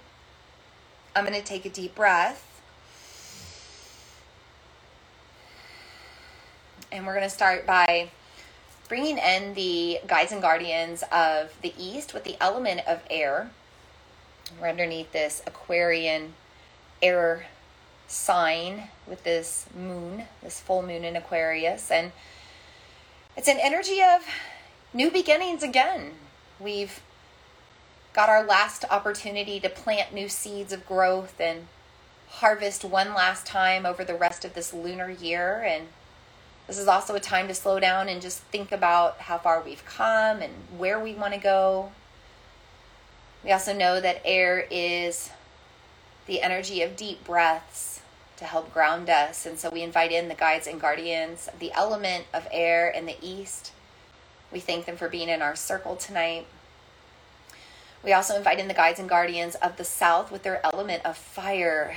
I'm 1.15 1.23
going 1.23 1.39
to 1.39 1.45
take 1.45 1.65
a 1.65 1.69
deep 1.69 1.93
breath. 1.93 2.43
And 6.91 7.05
we're 7.05 7.13
going 7.13 7.23
to 7.23 7.29
start 7.29 7.67
by 7.67 8.09
bringing 8.89 9.19
in 9.19 9.53
the 9.53 9.99
guides 10.07 10.31
and 10.31 10.41
guardians 10.41 11.03
of 11.11 11.53
the 11.61 11.75
east 11.77 12.15
with 12.15 12.23
the 12.23 12.37
element 12.41 12.81
of 12.87 13.03
air. 13.11 13.51
We're 14.59 14.69
underneath 14.69 15.11
this 15.11 15.43
Aquarian 15.45 16.33
air 17.03 17.45
sign 18.07 18.89
with 19.05 19.23
this 19.23 19.67
moon, 19.77 20.23
this 20.41 20.59
full 20.59 20.81
moon 20.81 21.03
in 21.03 21.15
Aquarius. 21.15 21.91
And 21.91 22.11
it's 23.35 23.47
an 23.47 23.59
energy 23.61 24.01
of 24.01 24.25
new 24.93 25.11
beginnings 25.11 25.61
again. 25.61 26.13
We've 26.59 27.01
got 28.13 28.29
our 28.29 28.43
last 28.43 28.83
opportunity 28.89 29.59
to 29.59 29.69
plant 29.69 30.13
new 30.13 30.29
seeds 30.29 30.73
of 30.73 30.87
growth 30.87 31.39
and 31.39 31.67
harvest 32.29 32.83
one 32.83 33.13
last 33.13 33.45
time 33.45 33.85
over 33.85 34.03
the 34.03 34.15
rest 34.15 34.43
of 34.43 34.53
this 34.53 34.73
lunar 34.73 35.09
year. 35.09 35.63
And 35.65 35.87
this 36.65 36.79
is 36.79 36.87
also 36.87 37.15
a 37.15 37.19
time 37.19 37.47
to 37.47 37.53
slow 37.53 37.79
down 37.79 38.09
and 38.09 38.21
just 38.21 38.39
think 38.39 38.71
about 38.71 39.19
how 39.19 39.37
far 39.37 39.61
we've 39.61 39.85
come 39.85 40.41
and 40.41 40.53
where 40.77 40.99
we 40.99 41.13
want 41.13 41.33
to 41.33 41.39
go. 41.39 41.91
We 43.43 43.51
also 43.51 43.73
know 43.73 44.01
that 44.01 44.21
air 44.25 44.65
is 44.71 45.29
the 46.25 46.41
energy 46.41 46.81
of 46.81 46.97
deep 46.97 47.23
breaths 47.23 47.96
to 48.37 48.45
help 48.45 48.73
ground 48.73 49.09
us. 49.09 49.45
And 49.45 49.59
so 49.59 49.69
we 49.69 49.81
invite 49.81 50.11
in 50.11 50.27
the 50.27 50.35
guides 50.35 50.67
and 50.67 50.79
guardians 50.79 51.49
the 51.59 51.71
element 51.73 52.25
of 52.33 52.47
air 52.51 52.89
in 52.89 53.05
the 53.05 53.17
east. 53.21 53.71
We 54.51 54.59
thank 54.59 54.85
them 54.85 54.95
for 54.95 55.09
being 55.09 55.29
in 55.29 55.41
our 55.41 55.55
circle 55.55 55.95
tonight. 55.95 56.47
We 58.03 58.13
also 58.13 58.37
invite 58.37 58.59
in 58.59 58.67
the 58.67 58.73
guides 58.73 58.99
and 58.99 59.09
guardians 59.09 59.55
of 59.55 59.77
the 59.77 59.83
south 59.83 60.31
with 60.31 60.43
their 60.43 60.65
element 60.65 61.05
of 61.05 61.17
fire. 61.17 61.95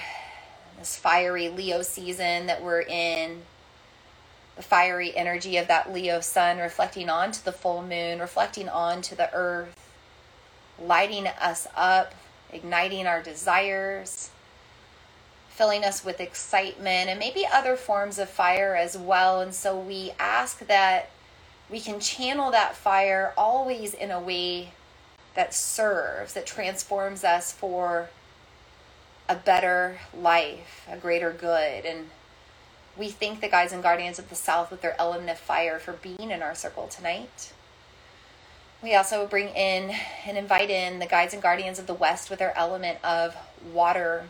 This 0.78 0.96
fiery 0.96 1.50
Leo 1.50 1.82
season 1.82 2.46
that 2.46 2.62
we're 2.62 2.80
in 2.80 3.42
the 4.56 4.62
fiery 4.62 5.14
energy 5.16 5.56
of 5.58 5.68
that 5.68 5.92
Leo 5.92 6.20
sun 6.20 6.58
reflecting 6.58 7.08
onto 7.08 7.42
the 7.42 7.52
full 7.52 7.82
moon, 7.82 8.18
reflecting 8.18 8.68
onto 8.68 9.14
the 9.14 9.32
earth, 9.34 9.74
lighting 10.78 11.26
us 11.26 11.66
up, 11.76 12.14
igniting 12.52 13.06
our 13.06 13.22
desires, 13.22 14.30
filling 15.50 15.84
us 15.84 16.04
with 16.04 16.20
excitement, 16.20 17.10
and 17.10 17.18
maybe 17.18 17.44
other 17.52 17.76
forms 17.76 18.18
of 18.18 18.30
fire 18.30 18.74
as 18.74 18.96
well. 18.96 19.40
And 19.40 19.54
so 19.54 19.78
we 19.78 20.12
ask 20.18 20.60
that 20.66 21.10
we 21.68 21.80
can 21.80 22.00
channel 22.00 22.50
that 22.50 22.74
fire 22.74 23.34
always 23.36 23.92
in 23.92 24.10
a 24.10 24.20
way 24.20 24.72
that 25.34 25.54
serves, 25.54 26.32
that 26.32 26.46
transforms 26.46 27.22
us 27.22 27.52
for 27.52 28.08
a 29.28 29.36
better 29.36 30.00
life, 30.16 30.86
a 30.90 30.96
greater 30.96 31.30
good. 31.30 31.84
And 31.84 32.08
we 32.96 33.10
thank 33.10 33.40
the 33.40 33.48
guides 33.48 33.72
and 33.72 33.82
guardians 33.82 34.18
of 34.18 34.28
the 34.28 34.34
South 34.34 34.70
with 34.70 34.80
their 34.80 34.98
element 34.98 35.30
of 35.30 35.38
fire 35.38 35.78
for 35.78 35.92
being 35.92 36.30
in 36.30 36.42
our 36.42 36.54
circle 36.54 36.88
tonight. 36.88 37.52
We 38.82 38.94
also 38.94 39.26
bring 39.26 39.48
in 39.48 39.94
and 40.26 40.38
invite 40.38 40.70
in 40.70 40.98
the 41.00 41.06
guides 41.06 41.34
and 41.34 41.42
guardians 41.42 41.78
of 41.78 41.86
the 41.86 41.94
West 41.94 42.30
with 42.30 42.38
their 42.38 42.56
element 42.56 42.98
of 43.04 43.36
water. 43.72 44.24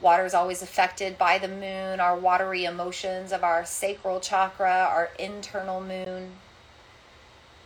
Water 0.00 0.24
is 0.24 0.34
always 0.34 0.62
affected 0.62 1.16
by 1.16 1.38
the 1.38 1.48
moon, 1.48 2.00
our 2.00 2.16
watery 2.16 2.64
emotions 2.64 3.32
of 3.32 3.42
our 3.42 3.64
sacral 3.64 4.20
chakra, 4.20 4.88
our 4.90 5.10
internal 5.18 5.80
moon. 5.80 6.32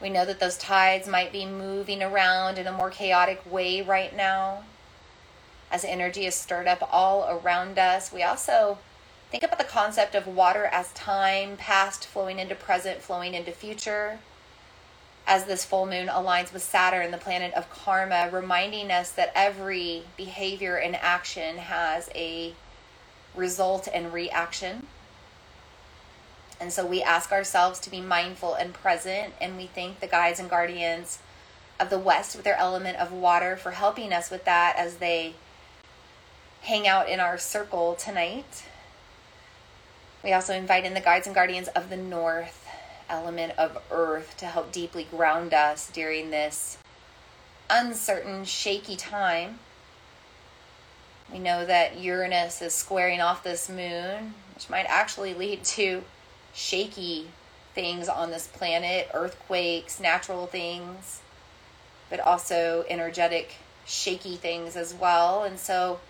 We 0.00 0.10
know 0.10 0.24
that 0.24 0.40
those 0.40 0.56
tides 0.56 1.08
might 1.08 1.32
be 1.32 1.44
moving 1.44 2.02
around 2.02 2.58
in 2.58 2.66
a 2.66 2.72
more 2.72 2.90
chaotic 2.90 3.42
way 3.50 3.82
right 3.82 4.14
now 4.14 4.64
as 5.70 5.84
energy 5.84 6.24
is 6.24 6.34
stirred 6.34 6.66
up 6.66 6.88
all 6.92 7.28
around 7.28 7.78
us. 7.78 8.12
We 8.12 8.22
also 8.22 8.78
Think 9.30 9.44
about 9.44 9.58
the 9.58 9.64
concept 9.64 10.16
of 10.16 10.26
water 10.26 10.64
as 10.64 10.92
time, 10.92 11.56
past 11.56 12.04
flowing 12.04 12.40
into 12.40 12.56
present, 12.56 13.00
flowing 13.00 13.34
into 13.34 13.52
future. 13.52 14.18
As 15.26 15.44
this 15.44 15.64
full 15.64 15.86
moon 15.86 16.08
aligns 16.08 16.52
with 16.52 16.62
Saturn, 16.62 17.10
the 17.10 17.18
planet 17.18 17.54
of 17.54 17.70
karma, 17.70 18.28
reminding 18.32 18.90
us 18.90 19.12
that 19.12 19.30
every 19.34 20.02
behavior 20.16 20.76
and 20.76 20.96
action 20.96 21.58
has 21.58 22.10
a 22.14 22.54
result 23.36 23.88
and 23.92 24.12
reaction. 24.12 24.86
And 26.60 26.72
so 26.72 26.84
we 26.84 27.02
ask 27.02 27.32
ourselves 27.32 27.78
to 27.80 27.90
be 27.90 28.00
mindful 28.00 28.54
and 28.54 28.74
present, 28.74 29.32
and 29.40 29.56
we 29.56 29.66
thank 29.66 30.00
the 30.00 30.06
guides 30.06 30.40
and 30.40 30.50
guardians 30.50 31.20
of 31.78 31.88
the 31.88 31.98
West 31.98 32.36
with 32.36 32.44
their 32.44 32.58
element 32.58 32.98
of 32.98 33.12
water 33.12 33.56
for 33.56 33.70
helping 33.70 34.12
us 34.12 34.30
with 34.30 34.44
that 34.44 34.74
as 34.76 34.96
they 34.96 35.34
hang 36.62 36.86
out 36.86 37.08
in 37.08 37.20
our 37.20 37.38
circle 37.38 37.94
tonight. 37.94 38.64
We 40.22 40.34
also 40.34 40.52
invite 40.52 40.84
in 40.84 40.92
the 40.92 41.00
guides 41.00 41.26
and 41.26 41.34
guardians 41.34 41.68
of 41.68 41.88
the 41.88 41.96
north 41.96 42.59
element 43.10 43.52
of 43.58 43.82
earth 43.90 44.36
to 44.38 44.46
help 44.46 44.72
deeply 44.72 45.04
ground 45.04 45.52
us 45.52 45.90
during 45.90 46.30
this 46.30 46.78
uncertain, 47.68 48.44
shaky 48.44 48.96
time. 48.96 49.58
We 51.32 51.38
know 51.38 51.64
that 51.64 51.98
Uranus 52.00 52.60
is 52.62 52.74
squaring 52.74 53.20
off 53.20 53.44
this 53.44 53.68
moon, 53.68 54.34
which 54.54 54.68
might 54.68 54.86
actually 54.86 55.34
lead 55.34 55.62
to 55.64 56.02
shaky 56.52 57.28
things 57.74 58.08
on 58.08 58.30
this 58.30 58.48
planet, 58.48 59.08
earthquakes, 59.14 60.00
natural 60.00 60.46
things, 60.46 61.20
but 62.08 62.18
also 62.20 62.84
energetic, 62.88 63.54
shaky 63.86 64.36
things 64.36 64.76
as 64.76 64.92
well. 64.92 65.44
And 65.44 65.58
so 65.58 66.00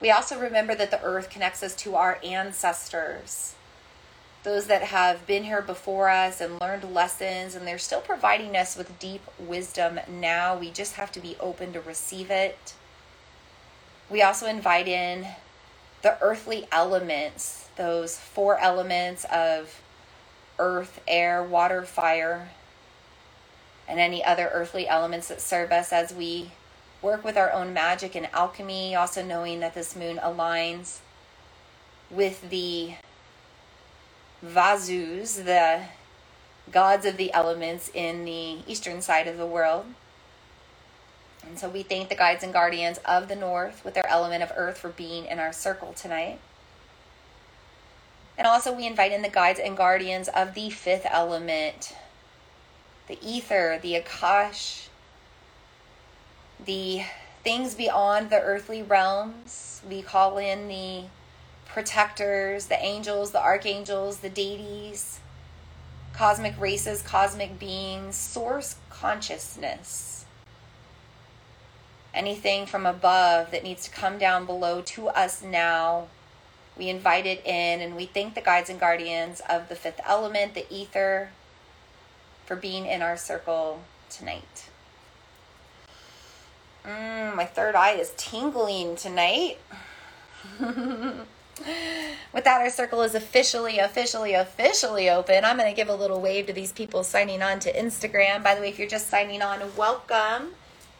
we 0.00 0.10
also 0.10 0.38
remember 0.38 0.74
that 0.74 0.90
the 0.90 1.02
earth 1.02 1.30
connects 1.30 1.62
us 1.62 1.74
to 1.76 1.94
our 1.94 2.18
ancestors, 2.24 3.53
those 4.44 4.66
that 4.66 4.82
have 4.82 5.26
been 5.26 5.42
here 5.42 5.62
before 5.62 6.10
us 6.10 6.40
and 6.40 6.60
learned 6.60 6.84
lessons, 6.94 7.54
and 7.54 7.66
they're 7.66 7.78
still 7.78 8.02
providing 8.02 8.54
us 8.56 8.76
with 8.76 8.98
deep 8.98 9.22
wisdom 9.38 9.98
now. 10.08 10.56
We 10.56 10.70
just 10.70 10.94
have 10.94 11.10
to 11.12 11.20
be 11.20 11.34
open 11.40 11.72
to 11.72 11.80
receive 11.80 12.30
it. 12.30 12.74
We 14.10 14.20
also 14.20 14.46
invite 14.46 14.86
in 14.86 15.26
the 16.02 16.18
earthly 16.20 16.68
elements, 16.70 17.68
those 17.76 18.18
four 18.18 18.58
elements 18.58 19.24
of 19.32 19.80
earth, 20.58 21.00
air, 21.08 21.42
water, 21.42 21.82
fire, 21.82 22.50
and 23.88 23.98
any 23.98 24.22
other 24.22 24.50
earthly 24.52 24.86
elements 24.86 25.28
that 25.28 25.40
serve 25.40 25.72
us 25.72 25.90
as 25.90 26.12
we 26.12 26.50
work 27.00 27.24
with 27.24 27.38
our 27.38 27.50
own 27.50 27.72
magic 27.72 28.14
and 28.14 28.28
alchemy, 28.34 28.94
also 28.94 29.24
knowing 29.24 29.60
that 29.60 29.74
this 29.74 29.96
moon 29.96 30.18
aligns 30.18 30.98
with 32.10 32.50
the 32.50 32.94
Vasus, 34.44 35.36
the 35.36 35.82
gods 36.70 37.06
of 37.06 37.16
the 37.16 37.32
elements 37.32 37.90
in 37.94 38.24
the 38.24 38.58
eastern 38.66 39.00
side 39.00 39.26
of 39.26 39.38
the 39.38 39.46
world. 39.46 39.86
And 41.46 41.58
so 41.58 41.68
we 41.68 41.82
thank 41.82 42.08
the 42.08 42.14
guides 42.14 42.42
and 42.42 42.52
guardians 42.52 42.98
of 43.04 43.28
the 43.28 43.36
north 43.36 43.84
with 43.84 43.94
their 43.94 44.06
element 44.08 44.42
of 44.42 44.52
earth 44.56 44.78
for 44.78 44.88
being 44.88 45.26
in 45.26 45.38
our 45.38 45.52
circle 45.52 45.92
tonight. 45.92 46.40
And 48.36 48.46
also, 48.46 48.72
we 48.72 48.86
invite 48.86 49.12
in 49.12 49.22
the 49.22 49.28
guides 49.28 49.60
and 49.60 49.76
guardians 49.76 50.28
of 50.28 50.54
the 50.54 50.70
fifth 50.70 51.06
element 51.08 51.94
the 53.06 53.18
ether, 53.22 53.78
the 53.82 54.00
Akash, 54.00 54.86
the 56.64 57.02
things 57.42 57.74
beyond 57.74 58.30
the 58.30 58.40
earthly 58.40 58.82
realms. 58.82 59.82
We 59.88 60.00
call 60.00 60.38
in 60.38 60.68
the 60.68 61.04
protectors, 61.66 62.66
the 62.66 62.82
angels, 62.82 63.32
the 63.32 63.42
archangels, 63.42 64.18
the 64.18 64.28
deities, 64.28 65.20
cosmic 66.12 66.58
races, 66.60 67.02
cosmic 67.02 67.58
beings, 67.58 68.16
source 68.16 68.76
consciousness. 68.88 70.24
Anything 72.12 72.66
from 72.66 72.86
above 72.86 73.50
that 73.50 73.64
needs 73.64 73.84
to 73.84 73.90
come 73.90 74.18
down 74.18 74.46
below 74.46 74.80
to 74.82 75.08
us 75.08 75.42
now. 75.42 76.06
We 76.76 76.88
invite 76.88 77.26
it 77.26 77.44
in 77.44 77.80
and 77.80 77.96
we 77.96 78.06
thank 78.06 78.34
the 78.34 78.40
guides 78.40 78.70
and 78.70 78.78
guardians 78.78 79.42
of 79.48 79.68
the 79.68 79.74
fifth 79.74 80.00
element, 80.04 80.54
the 80.54 80.66
ether, 80.72 81.30
for 82.46 82.56
being 82.56 82.86
in 82.86 83.02
our 83.02 83.16
circle 83.16 83.82
tonight. 84.10 84.68
Mm, 86.84 87.34
my 87.34 87.46
third 87.46 87.74
eye 87.74 87.92
is 87.92 88.12
tingling 88.16 88.96
tonight. 88.96 89.58
With 92.32 92.44
that, 92.44 92.60
our 92.60 92.70
circle 92.70 93.02
is 93.02 93.14
officially, 93.14 93.78
officially, 93.78 94.34
officially 94.34 95.08
open. 95.08 95.44
I'm 95.44 95.56
going 95.56 95.70
to 95.70 95.76
give 95.76 95.88
a 95.88 95.94
little 95.94 96.20
wave 96.20 96.46
to 96.48 96.52
these 96.52 96.72
people 96.72 97.04
signing 97.04 97.42
on 97.42 97.60
to 97.60 97.72
Instagram. 97.72 98.42
By 98.42 98.54
the 98.54 98.60
way, 98.60 98.68
if 98.68 98.78
you're 98.78 98.88
just 98.88 99.08
signing 99.08 99.40
on, 99.40 99.60
welcome. 99.76 100.54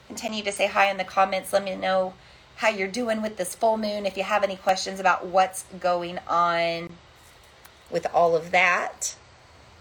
Continue 0.07 0.45
to 0.45 0.53
say 0.53 0.69
hi 0.69 0.91
in 0.91 0.97
the 0.97 1.05
comments. 1.05 1.53
Let 1.53 1.65
me 1.65 1.75
know 1.75 2.15
how 2.57 2.69
you're 2.69 2.89
doing 2.89 3.21
with 3.21 3.37
this 3.37 3.55
full 3.55 3.77
moon. 3.77 4.07
If 4.07 4.17
you 4.17 4.23
have 4.23 4.45
any 4.45 4.57
questions 4.57 5.01
about 5.01 5.27
what's 5.27 5.65
going 5.81 6.19
on 6.29 6.91
with 7.91 8.07
all 8.15 8.37
of 8.37 8.51
that. 8.53 9.17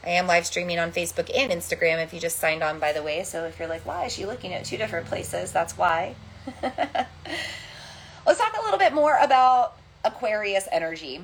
I 0.04 0.10
am 0.10 0.28
live 0.28 0.46
streaming 0.46 0.80
on 0.80 0.92
Facebook 0.92 1.32
and 1.34 1.52
Instagram 1.52 2.04
if 2.04 2.14
you 2.14 2.20
just 2.20 2.40
signed 2.40 2.62
on, 2.62 2.80
by 2.80 2.92
the 2.92 3.02
way. 3.02 3.24
So 3.24 3.46
if 3.46 3.58
you're 3.58 3.70
like, 3.70 3.86
why 3.86 4.06
is 4.06 4.14
she 4.14 4.26
looking 4.26 4.54
at 4.54 4.66
two 4.66 4.78
different 4.78 5.08
places? 5.08 5.52
That's 5.52 5.78
why. 5.78 6.16
Let's 6.62 8.40
talk 8.40 8.54
a 8.60 8.64
little 8.64 8.80
bit 8.80 8.94
more 8.94 9.18
about 9.22 9.78
Aquarius 10.04 10.68
energy. 10.72 11.22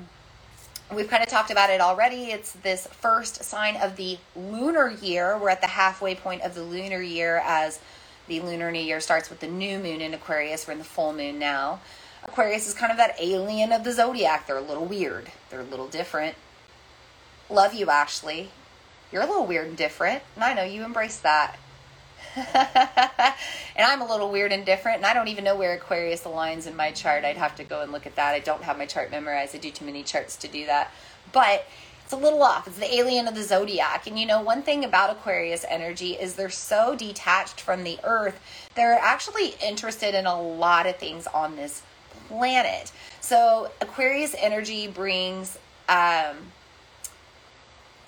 We've 0.92 1.08
kind 1.08 1.22
of 1.22 1.28
talked 1.28 1.50
about 1.50 1.70
it 1.70 1.80
already. 1.80 2.30
It's 2.32 2.52
this 2.52 2.86
first 2.88 3.44
sign 3.44 3.76
of 3.76 3.96
the 3.96 4.18
lunar 4.34 4.90
year. 4.90 5.38
We're 5.38 5.50
at 5.50 5.60
the 5.60 5.68
halfway 5.68 6.14
point 6.14 6.42
of 6.42 6.54
the 6.54 6.62
lunar 6.62 7.00
year 7.00 7.40
as 7.44 7.78
the 8.26 8.40
lunar 8.40 8.72
new 8.72 8.80
year 8.80 9.00
starts 9.00 9.30
with 9.30 9.40
the 9.40 9.46
new 9.46 9.78
moon 9.78 10.00
in 10.00 10.14
Aquarius. 10.14 10.66
We're 10.66 10.72
in 10.72 10.78
the 10.78 10.84
full 10.84 11.12
moon 11.12 11.38
now. 11.38 11.80
Aquarius 12.24 12.66
is 12.66 12.74
kind 12.74 12.90
of 12.90 12.98
that 12.98 13.14
alien 13.20 13.72
of 13.72 13.84
the 13.84 13.92
zodiac. 13.92 14.46
They're 14.46 14.56
a 14.56 14.62
little 14.62 14.84
weird, 14.84 15.30
they're 15.48 15.60
a 15.60 15.64
little 15.64 15.88
different. 15.88 16.36
Love 17.48 17.74
you, 17.74 17.88
Ashley. 17.90 18.50
You're 19.12 19.22
a 19.22 19.26
little 19.26 19.46
weird 19.46 19.68
and 19.68 19.76
different, 19.76 20.22
and 20.36 20.44
I 20.44 20.54
know 20.54 20.62
you 20.62 20.84
embrace 20.84 21.18
that. 21.18 21.56
and 22.54 23.86
I'm 23.86 24.00
a 24.02 24.06
little 24.06 24.30
weird 24.30 24.52
and 24.52 24.64
different, 24.64 24.98
and 24.98 25.06
I 25.06 25.14
don't 25.14 25.28
even 25.28 25.44
know 25.44 25.56
where 25.56 25.74
Aquarius 25.74 26.22
aligns 26.22 26.66
in 26.66 26.76
my 26.76 26.92
chart. 26.92 27.24
I'd 27.24 27.36
have 27.36 27.56
to 27.56 27.64
go 27.64 27.82
and 27.82 27.92
look 27.92 28.06
at 28.06 28.16
that. 28.16 28.34
I 28.34 28.38
don't 28.38 28.62
have 28.62 28.78
my 28.78 28.86
chart 28.86 29.10
memorized. 29.10 29.54
I 29.54 29.58
do 29.58 29.70
too 29.70 29.84
many 29.84 30.02
charts 30.02 30.36
to 30.36 30.48
do 30.48 30.66
that. 30.66 30.92
But 31.32 31.66
it's 32.04 32.12
a 32.12 32.16
little 32.16 32.42
off. 32.42 32.66
It's 32.66 32.78
the 32.78 32.92
alien 32.92 33.28
of 33.28 33.34
the 33.34 33.42
zodiac. 33.42 34.06
And 34.06 34.18
you 34.18 34.26
know, 34.26 34.40
one 34.40 34.62
thing 34.62 34.84
about 34.84 35.10
Aquarius 35.10 35.64
energy 35.68 36.12
is 36.12 36.34
they're 36.34 36.50
so 36.50 36.96
detached 36.96 37.60
from 37.60 37.84
the 37.84 37.98
earth, 38.04 38.40
they're 38.74 38.98
actually 38.98 39.54
interested 39.64 40.14
in 40.14 40.26
a 40.26 40.40
lot 40.40 40.86
of 40.86 40.96
things 40.96 41.26
on 41.28 41.56
this 41.56 41.82
planet. 42.28 42.92
So, 43.20 43.70
Aquarius 43.80 44.34
energy 44.38 44.88
brings 44.88 45.58
um, 45.88 46.36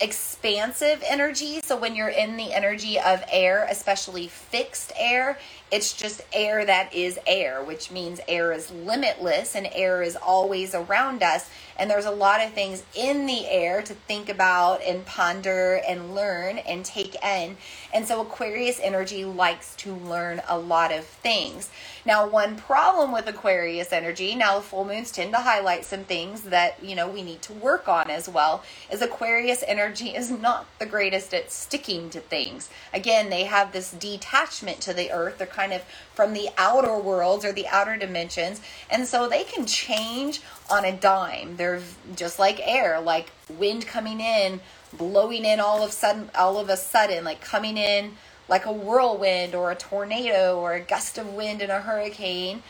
expansive 0.03 1.03
energy. 1.07 1.61
So 1.63 1.77
when 1.77 1.95
you're 1.95 2.09
in 2.09 2.37
the 2.37 2.53
energy 2.53 2.99
of 2.99 3.23
air, 3.31 3.67
especially 3.71 4.27
fixed 4.27 4.93
air, 4.99 5.39
it's 5.73 5.95
just 5.95 6.21
air 6.35 6.67
that 6.67 6.95
is 6.95 7.19
air, 7.27 7.65
which 7.65 7.91
means 7.91 8.21
air 8.29 8.53
is 8.53 8.71
limitless 8.71 9.57
and 9.57 9.67
air 9.73 10.03
is 10.03 10.17
always 10.17 10.75
around 10.75 11.23
us. 11.23 11.49
And 11.79 11.91
there's 11.91 12.05
a 12.05 12.11
lot 12.11 12.45
of 12.45 12.53
things 12.53 12.83
in 12.95 13.25
the 13.25 13.49
air 13.49 13.81
to 13.81 13.95
think 13.95 14.29
about 14.29 14.83
and 14.83 15.07
ponder 15.07 15.81
and 15.89 16.15
learn 16.15 16.59
and 16.59 16.85
take 16.85 17.17
in. 17.25 17.57
And 17.93 18.07
so 18.07 18.21
Aquarius 18.21 18.79
energy 18.83 19.25
likes 19.25 19.75
to 19.77 19.95
learn 19.95 20.43
a 20.47 20.59
lot 20.59 20.93
of 20.93 21.07
things. 21.07 21.71
Now, 22.05 22.29
one 22.29 22.57
problem 22.57 23.13
with 23.13 23.27
Aquarius 23.27 23.93
energy, 23.93 24.35
now 24.35 24.57
the 24.57 24.63
full 24.63 24.85
moons 24.85 25.13
tend 25.13 25.33
to 25.33 25.39
highlight 25.39 25.85
some 25.85 26.05
things 26.05 26.43
that, 26.43 26.83
you 26.83 26.97
know, 26.97 27.09
we 27.09 27.23
need 27.23 27.43
to 27.43 27.53
work 27.53 27.89
on 27.89 28.11
as 28.11 28.29
well, 28.29 28.65
is 28.91 29.03
Aquarius 29.03 29.65
energy 29.67 30.09
is 30.09 30.31
not 30.31 30.67
the 30.79 30.87
greatest 30.87 31.33
at 31.33 31.51
sticking 31.51 32.11
to 32.11 32.21
things. 32.21 32.69
Again, 32.93 33.31
they 33.31 33.45
have 33.45 33.73
this 33.73 33.93
detachment 33.93 34.81
to 34.83 34.93
the 34.93 35.13
earth. 35.13 35.39
They're 35.39 35.47
kind 35.47 35.62
of 35.71 35.83
from 36.15 36.33
the 36.33 36.49
outer 36.57 36.99
worlds 36.99 37.45
or 37.45 37.53
the 37.53 37.69
outer 37.69 37.97
dimensions. 37.97 38.61
And 38.91 39.07
so 39.07 39.29
they 39.29 39.45
can 39.45 39.67
change 39.67 40.41
on 40.71 40.85
a 40.85 40.93
dime. 40.93 41.57
They're 41.57 41.83
just 42.17 42.39
like 42.39 42.59
air, 42.63 43.01
like 43.01 43.31
wind 43.49 43.87
coming 43.87 44.21
in, 44.21 44.61
blowing 44.93 45.45
in 45.45 45.61
all 45.61 45.85
of 45.85 45.93
sudden 45.93 46.31
all 46.35 46.59
of 46.59 46.69
a 46.69 46.77
sudden, 46.77 47.23
like 47.23 47.41
coming 47.41 47.77
in 47.77 48.17
like 48.49 48.67
a 48.67 48.73
whirlwind 48.73 49.55
or 49.55 49.71
a 49.71 49.75
tornado 49.75 50.59
or 50.59 50.75
a 50.75 50.81
gust 50.81 51.19
of 51.19 51.33
wind 51.33 51.63
in 51.63 51.71
a 51.71 51.81
hurricane. 51.81 52.63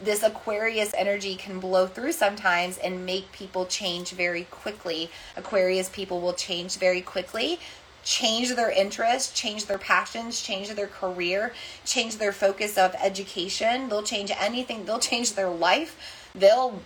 This 0.00 0.22
Aquarius 0.22 0.94
energy 0.96 1.34
can 1.34 1.58
blow 1.58 1.86
through 1.86 2.12
sometimes 2.12 2.78
and 2.78 3.04
make 3.04 3.32
people 3.32 3.66
change 3.66 4.10
very 4.12 4.44
quickly. 4.44 5.10
Aquarius 5.36 5.88
people 5.88 6.20
will 6.20 6.34
change 6.34 6.76
very 6.76 7.00
quickly 7.00 7.58
change 8.04 8.54
their 8.54 8.70
interests, 8.70 9.32
change 9.32 9.66
their 9.66 9.78
passions, 9.78 10.40
change 10.40 10.68
their 10.70 10.86
career, 10.86 11.52
change 11.84 12.16
their 12.16 12.32
focus 12.32 12.78
of 12.78 12.94
education. 13.02 13.88
They'll 13.88 14.02
change 14.02 14.30
anything. 14.38 14.84
They'll 14.84 14.98
change 14.98 15.34
their 15.34 15.50
life. 15.50 16.30
They'll 16.34 16.80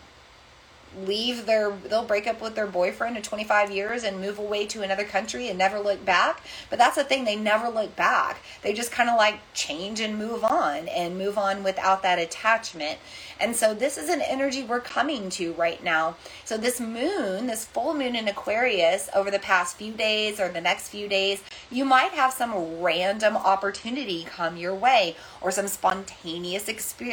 leave 1.06 1.46
their 1.46 1.72
they'll 1.88 2.04
break 2.04 2.26
up 2.26 2.40
with 2.40 2.54
their 2.54 2.66
boyfriend 2.66 3.16
in 3.16 3.22
25 3.22 3.70
years 3.70 4.04
and 4.04 4.20
move 4.20 4.38
away 4.38 4.66
to 4.66 4.82
another 4.82 5.04
country 5.04 5.48
and 5.48 5.58
never 5.58 5.78
look 5.78 6.04
back. 6.04 6.42
But 6.70 6.78
that's 6.78 6.96
the 6.96 7.04
thing 7.04 7.24
they 7.24 7.36
never 7.36 7.68
look 7.68 7.94
back. 7.96 8.42
They 8.62 8.72
just 8.72 8.92
kind 8.92 9.08
of 9.08 9.16
like 9.16 9.40
change 9.54 10.00
and 10.00 10.18
move 10.18 10.44
on 10.44 10.88
and 10.88 11.18
move 11.18 11.38
on 11.38 11.62
without 11.62 12.02
that 12.02 12.18
attachment. 12.18 12.98
And 13.40 13.56
so 13.56 13.74
this 13.74 13.98
is 13.98 14.08
an 14.08 14.22
energy 14.22 14.62
we're 14.62 14.80
coming 14.80 15.28
to 15.30 15.52
right 15.54 15.82
now. 15.82 16.16
So 16.44 16.56
this 16.56 16.80
moon 16.80 17.46
this 17.46 17.64
full 17.64 17.94
moon 17.94 18.14
in 18.16 18.28
aquarius 18.28 19.08
over 19.14 19.30
the 19.30 19.38
past 19.38 19.76
few 19.76 19.92
days 19.92 20.38
or 20.40 20.48
the 20.48 20.60
next 20.60 20.88
few 20.88 21.08
days 21.08 21.42
you 21.70 21.84
might 21.84 22.12
have 22.12 22.32
some 22.32 22.80
random 22.80 23.36
opportunity 23.36 24.24
come 24.24 24.56
your 24.56 24.74
way 24.74 25.16
or 25.40 25.50
some 25.50 25.68
spontaneous 25.68 26.68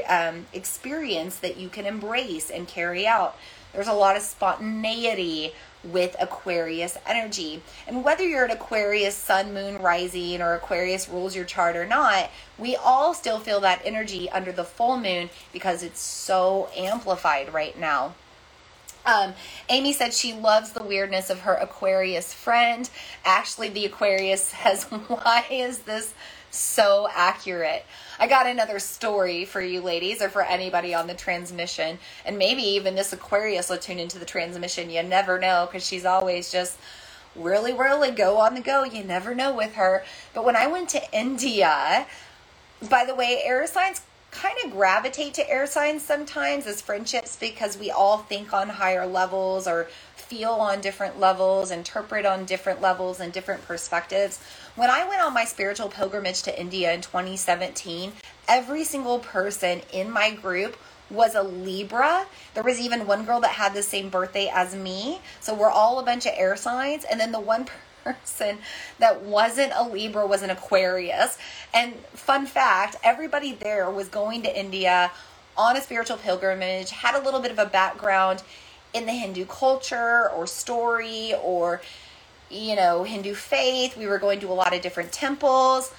um, 0.08 0.46
experience 0.54 1.38
that 1.38 1.58
you 1.58 1.70
can 1.70 1.86
embrace 1.86 2.50
and 2.50 2.68
carry 2.68 3.08
out 3.08 3.36
there's 3.74 3.88
a 3.88 3.94
lot 3.94 4.16
of 4.16 4.22
spontaneity 4.22 5.54
with 5.84 6.16
Aquarius 6.20 6.98
energy. 7.06 7.62
And 7.88 8.04
whether 8.04 8.28
you're 8.28 8.46
an 8.46 8.52
Aquarius 8.52 9.16
sun, 9.16 9.54
moon, 9.54 9.82
rising, 9.82 10.42
or 10.42 10.54
Aquarius 10.54 11.08
rules 11.08 11.36
your 11.36 11.46
chart 11.46 11.76
or 11.76 11.86
not, 11.86 12.30
we 12.58 12.76
all 12.76 13.14
still 13.14 13.40
feel 13.40 13.62
that 13.62 13.82
energy 13.86 14.30
under 14.30 14.52
the 14.52 14.64
full 14.64 14.98
moon 14.98 15.30
because 15.54 15.84
it's 15.84 16.02
so 16.02 16.70
amplified 16.76 17.54
right 17.54 17.80
now. 17.80 18.14
Um, 19.06 19.34
Amy 19.70 19.94
said 19.94 20.14
she 20.14 20.34
loves 20.34 20.72
the 20.72 20.84
weirdness 20.84 21.30
of 21.30 21.42
her 21.42 21.54
Aquarius 21.54 22.34
friend. 22.34 22.90
Ashley, 23.24 23.70
the 23.70 23.86
Aquarius, 23.86 24.44
says, 24.44 24.84
Why 25.08 25.46
is 25.50 25.80
this 25.80 26.14
so 26.52 27.08
accurate? 27.14 27.86
I 28.20 28.28
got 28.28 28.48
another 28.48 28.80
story 28.80 29.46
for 29.46 29.62
you 29.62 29.82
ladies 29.82 30.22
or 30.22 30.30
for 30.30 30.42
anybody 30.42 30.94
on 30.94 31.08
the 31.08 31.14
transmission. 31.14 32.00
And 32.26 32.38
maybe 32.38 32.62
even 32.62 32.96
this 32.96 33.14
Aquarius 33.14 33.70
will 33.70 33.78
tune 33.78 34.00
into 34.00 34.20
the 34.20 34.26
transmission. 34.26 34.90
You 34.90 35.04
never 35.04 35.40
know 35.40 35.68
because 35.68 35.86
she's 35.86 36.06
always 36.06 36.52
just 36.52 36.78
really, 37.36 37.74
really 37.74 38.12
go 38.12 38.38
on 38.38 38.56
the 38.56 38.62
go. 38.62 38.84
You 38.84 39.04
never 39.04 39.34
know 39.34 39.56
with 39.56 39.74
her. 39.76 40.04
But 40.34 40.46
when 40.46 40.56
I 40.56 40.68
went 40.68 40.90
to 40.90 41.12
India, 41.12 42.06
by 42.90 43.06
the 43.06 43.16
way, 43.16 43.42
air 43.44 43.66
signs 43.68 44.02
kind 44.32 44.56
of 44.64 44.72
gravitate 44.72 45.34
to 45.34 45.50
air 45.50 45.66
signs 45.66 46.04
sometimes 46.04 46.68
as 46.68 46.82
friendships 46.82 47.36
because 47.36 47.78
we 47.78 47.90
all 47.90 48.20
think 48.20 48.54
on 48.54 48.70
higher 48.70 49.08
levels 49.08 49.68
or 49.68 49.88
feel 50.30 50.52
on 50.52 50.80
different 50.80 51.20
levels, 51.20 51.72
interpret 51.72 52.24
on 52.24 52.46
different 52.46 52.80
levels 52.80 53.20
and 53.20 53.34
different 53.34 53.66
perspectives. 53.66 54.40
When 54.76 54.92
I 54.92 55.08
went 55.08 55.22
on 55.22 55.34
my 55.34 55.44
spiritual 55.44 55.90
pilgrimage 55.90 56.44
to 56.44 56.60
India 56.60 56.94
in 56.94 57.02
2017, 57.02 58.14
every 58.48 58.84
single 58.84 59.18
person 59.18 59.82
in 59.92 60.12
my 60.12 60.32
group 60.32 60.78
was 61.10 61.34
a 61.34 61.42
Libra. 61.42 62.28
There 62.54 62.64
was 62.64 62.80
even 62.80 63.08
one 63.08 63.26
girl 63.26 63.40
that 63.40 63.52
had 63.52 63.74
the 63.74 63.82
same 63.82 64.10
birthday 64.10 64.52
as 64.54 64.76
me. 64.76 65.20
So 65.40 65.56
we're 65.56 65.72
all 65.72 65.98
a 65.98 66.06
bunch 66.06 66.28
of 66.28 66.34
air 66.36 66.56
signs. 66.56 67.06
And 67.06 67.20
then 67.20 67.32
the 67.32 67.40
one 67.40 67.66
person 68.04 68.60
that 69.00 69.24
wasn't 69.24 69.74
a 69.76 69.84
Libra 69.84 70.28
was 70.28 70.44
an 70.44 70.52
Aquarius. 70.52 71.40
And 71.74 71.96
fun 72.14 72.46
fact 72.46 72.98
everybody 73.04 73.54
there 73.54 73.90
was 73.90 74.08
going 74.08 74.44
to 74.44 74.60
India 74.60 75.12
on 75.58 75.76
a 75.76 75.82
spiritual 75.82 76.18
pilgrimage, 76.18 76.92
had 76.92 77.20
a 77.20 77.24
little 77.24 77.40
bit 77.40 77.52
of 77.52 77.60
a 77.60 77.66
background 77.66 78.44
in 78.94 79.06
the 79.06 79.12
Hindu 79.12 79.46
culture 79.46 80.30
or 80.30 80.48
story 80.48 81.34
or, 81.44 81.82
you 82.50 82.76
know, 82.76 83.04
Hindu 83.04 83.34
faith. 83.34 83.98
We 83.98 84.08
were 84.08 84.20
going 84.20 84.40
to 84.42 84.48
a 84.48 84.54
lot 84.54 84.76
of 84.76 84.82
different 84.82 85.12
temples 85.12 85.94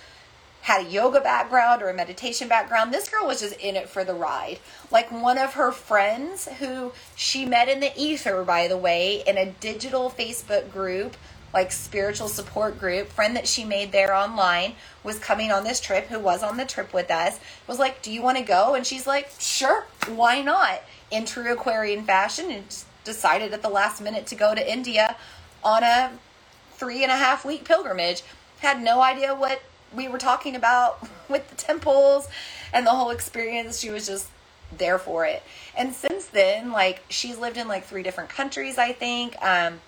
had 0.63 0.87
a 0.87 0.91
yoga 0.91 1.21
background 1.21 1.83
or 1.83 1.89
a 1.89 1.95
meditation 1.95 2.49
background. 2.49 2.93
This 2.93 3.09
girl 3.09 3.27
was 3.27 3.41
just 3.41 3.57
in 3.57 3.77
it 3.77 3.89
for 3.89 4.05
the 4.05 4.15
ride. 4.15 4.59
Like 4.91 5.11
one 5.11 5.39
of 5.39 5.55
her 5.55 5.73
friends 5.73 6.49
who 6.59 6.93
she 7.17 7.47
met 7.47 7.69
in 7.69 7.81
the 7.81 7.93
ether, 7.97 8.45
by 8.45 8.69
the 8.69 8.77
way, 8.77 9.23
in 9.27 9.39
a 9.39 9.53
digital 9.53 10.11
Facebook 10.11 10.71
group, 10.71 11.17
like 11.55 11.73
spiritual 11.73 12.29
support 12.29 12.79
group, 12.79 13.09
friend 13.09 13.35
that 13.37 13.49
she 13.49 13.65
made 13.65 13.91
there 13.91 14.15
online 14.15 14.75
was 15.03 15.19
coming 15.19 15.51
on 15.51 15.65
this 15.65 15.81
trip, 15.81 16.07
who 16.07 16.19
was 16.19 16.43
on 16.43 16.59
the 16.59 16.65
trip 16.65 16.93
with 16.93 17.11
us, 17.11 17.41
was 17.67 17.79
like, 17.79 18.03
Do 18.03 18.13
you 18.13 18.23
want 18.23 18.39
to 18.39 18.45
go? 18.45 18.75
And 18.75 18.87
she's 18.87 19.07
like, 19.07 19.31
Sure, 19.39 19.87
why 20.09 20.43
not? 20.43 20.83
In 21.11 21.27
true 21.27 21.53
Aquarian 21.53 22.05
fashion, 22.05 22.51
and 22.51 22.65
decided 23.05 23.53
at 23.53 23.63
the 23.63 23.69
last 23.69 24.01
minute 24.01 24.27
to 24.29 24.35
go 24.35 24.55
to 24.55 24.73
India 24.73 25.17
on 25.65 25.83
a 25.83 26.13
three 26.73 27.03
and 27.03 27.13
a 27.13 27.17
half 27.17 27.45
week 27.45 27.65
pilgrimage. 27.65 28.23
Had 28.61 28.81
no 28.83 29.01
idea 29.01 29.35
what 29.35 29.63
we 29.95 30.09
were 30.09 30.19
talking 30.19 30.55
about 30.55 31.07
with 31.29 31.49
the 31.51 31.57
temples 31.57 32.29
and 32.73 32.87
the 32.87 32.91
whole 32.91 33.11
experience. 33.11 33.81
She 33.81 33.91
was 33.91 34.07
just 34.07 34.29
there 34.77 34.99
for 34.99 35.25
it. 35.25 35.43
And 35.77 35.93
since 35.93 36.27
then, 36.27 36.71
like 36.71 37.03
she's 37.09 37.39
lived 37.39 37.57
in 37.57 37.69
like 37.69 37.85
three 37.85 38.03
different 38.03 38.31
countries, 38.31 38.79
I 38.79 38.93
think. 38.93 39.37
Um, 39.43 39.81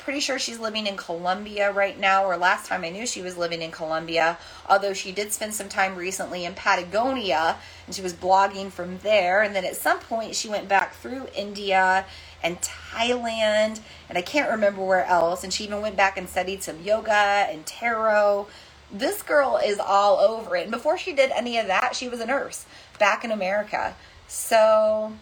pretty 0.00 0.20
sure 0.20 0.38
she's 0.38 0.58
living 0.58 0.86
in 0.86 0.96
Colombia 0.96 1.72
right 1.72 1.98
now, 1.98 2.24
or 2.24 2.36
last 2.36 2.66
time 2.66 2.84
I 2.84 2.90
knew 2.90 3.06
she 3.06 3.22
was 3.22 3.36
living 3.36 3.62
in 3.62 3.70
Colombia, 3.70 4.38
although 4.68 4.92
she 4.92 5.12
did 5.12 5.32
spend 5.32 5.54
some 5.54 5.68
time 5.68 5.96
recently 5.96 6.44
in 6.44 6.54
Patagonia 6.54 7.56
and 7.86 7.94
she 7.94 8.02
was 8.02 8.12
blogging 8.12 8.70
from 8.70 8.98
there. 8.98 9.42
And 9.42 9.54
then 9.54 9.64
at 9.64 9.76
some 9.76 10.00
point, 10.00 10.34
she 10.34 10.48
went 10.48 10.68
back 10.68 10.94
through 10.94 11.28
India 11.34 12.04
and 12.42 12.60
Thailand, 12.60 13.80
and 14.08 14.16
I 14.16 14.22
can't 14.22 14.50
remember 14.50 14.82
where 14.82 15.04
else. 15.04 15.44
And 15.44 15.52
she 15.52 15.64
even 15.64 15.82
went 15.82 15.96
back 15.96 16.16
and 16.16 16.28
studied 16.28 16.62
some 16.62 16.82
yoga 16.82 17.12
and 17.12 17.66
tarot 17.66 18.48
this 18.92 19.22
girl 19.22 19.60
is 19.64 19.78
all 19.78 20.18
over 20.18 20.56
it. 20.56 20.62
And 20.62 20.70
before 20.70 20.98
she 20.98 21.12
did 21.12 21.30
any 21.30 21.58
of 21.58 21.66
that, 21.68 21.94
she 21.94 22.08
was 22.08 22.20
a 22.20 22.26
nurse 22.26 22.66
back 22.98 23.24
in 23.24 23.30
America. 23.30 23.94
So, 24.26 25.12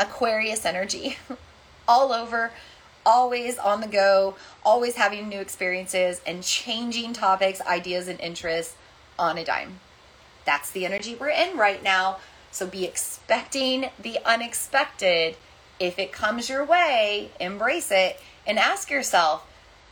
Aquarius 0.00 0.64
energy, 0.64 1.16
all 1.88 2.12
over, 2.12 2.52
always 3.06 3.56
on 3.56 3.80
the 3.80 3.86
go, 3.86 4.34
always 4.64 4.96
having 4.96 5.28
new 5.28 5.40
experiences 5.40 6.20
and 6.26 6.42
changing 6.42 7.14
topics, 7.14 7.62
ideas, 7.62 8.08
and 8.08 8.20
interests 8.20 8.74
on 9.18 9.38
a 9.38 9.44
dime. 9.44 9.80
That's 10.44 10.70
the 10.70 10.84
energy 10.84 11.14
we're 11.14 11.30
in 11.30 11.56
right 11.56 11.82
now. 11.82 12.18
So, 12.50 12.66
be 12.66 12.84
expecting 12.84 13.90
the 13.98 14.18
unexpected. 14.24 15.36
If 15.78 15.98
it 15.98 16.12
comes 16.12 16.48
your 16.48 16.64
way, 16.64 17.30
embrace 17.38 17.90
it 17.90 18.20
and 18.46 18.58
ask 18.58 18.90
yourself, 18.90 19.46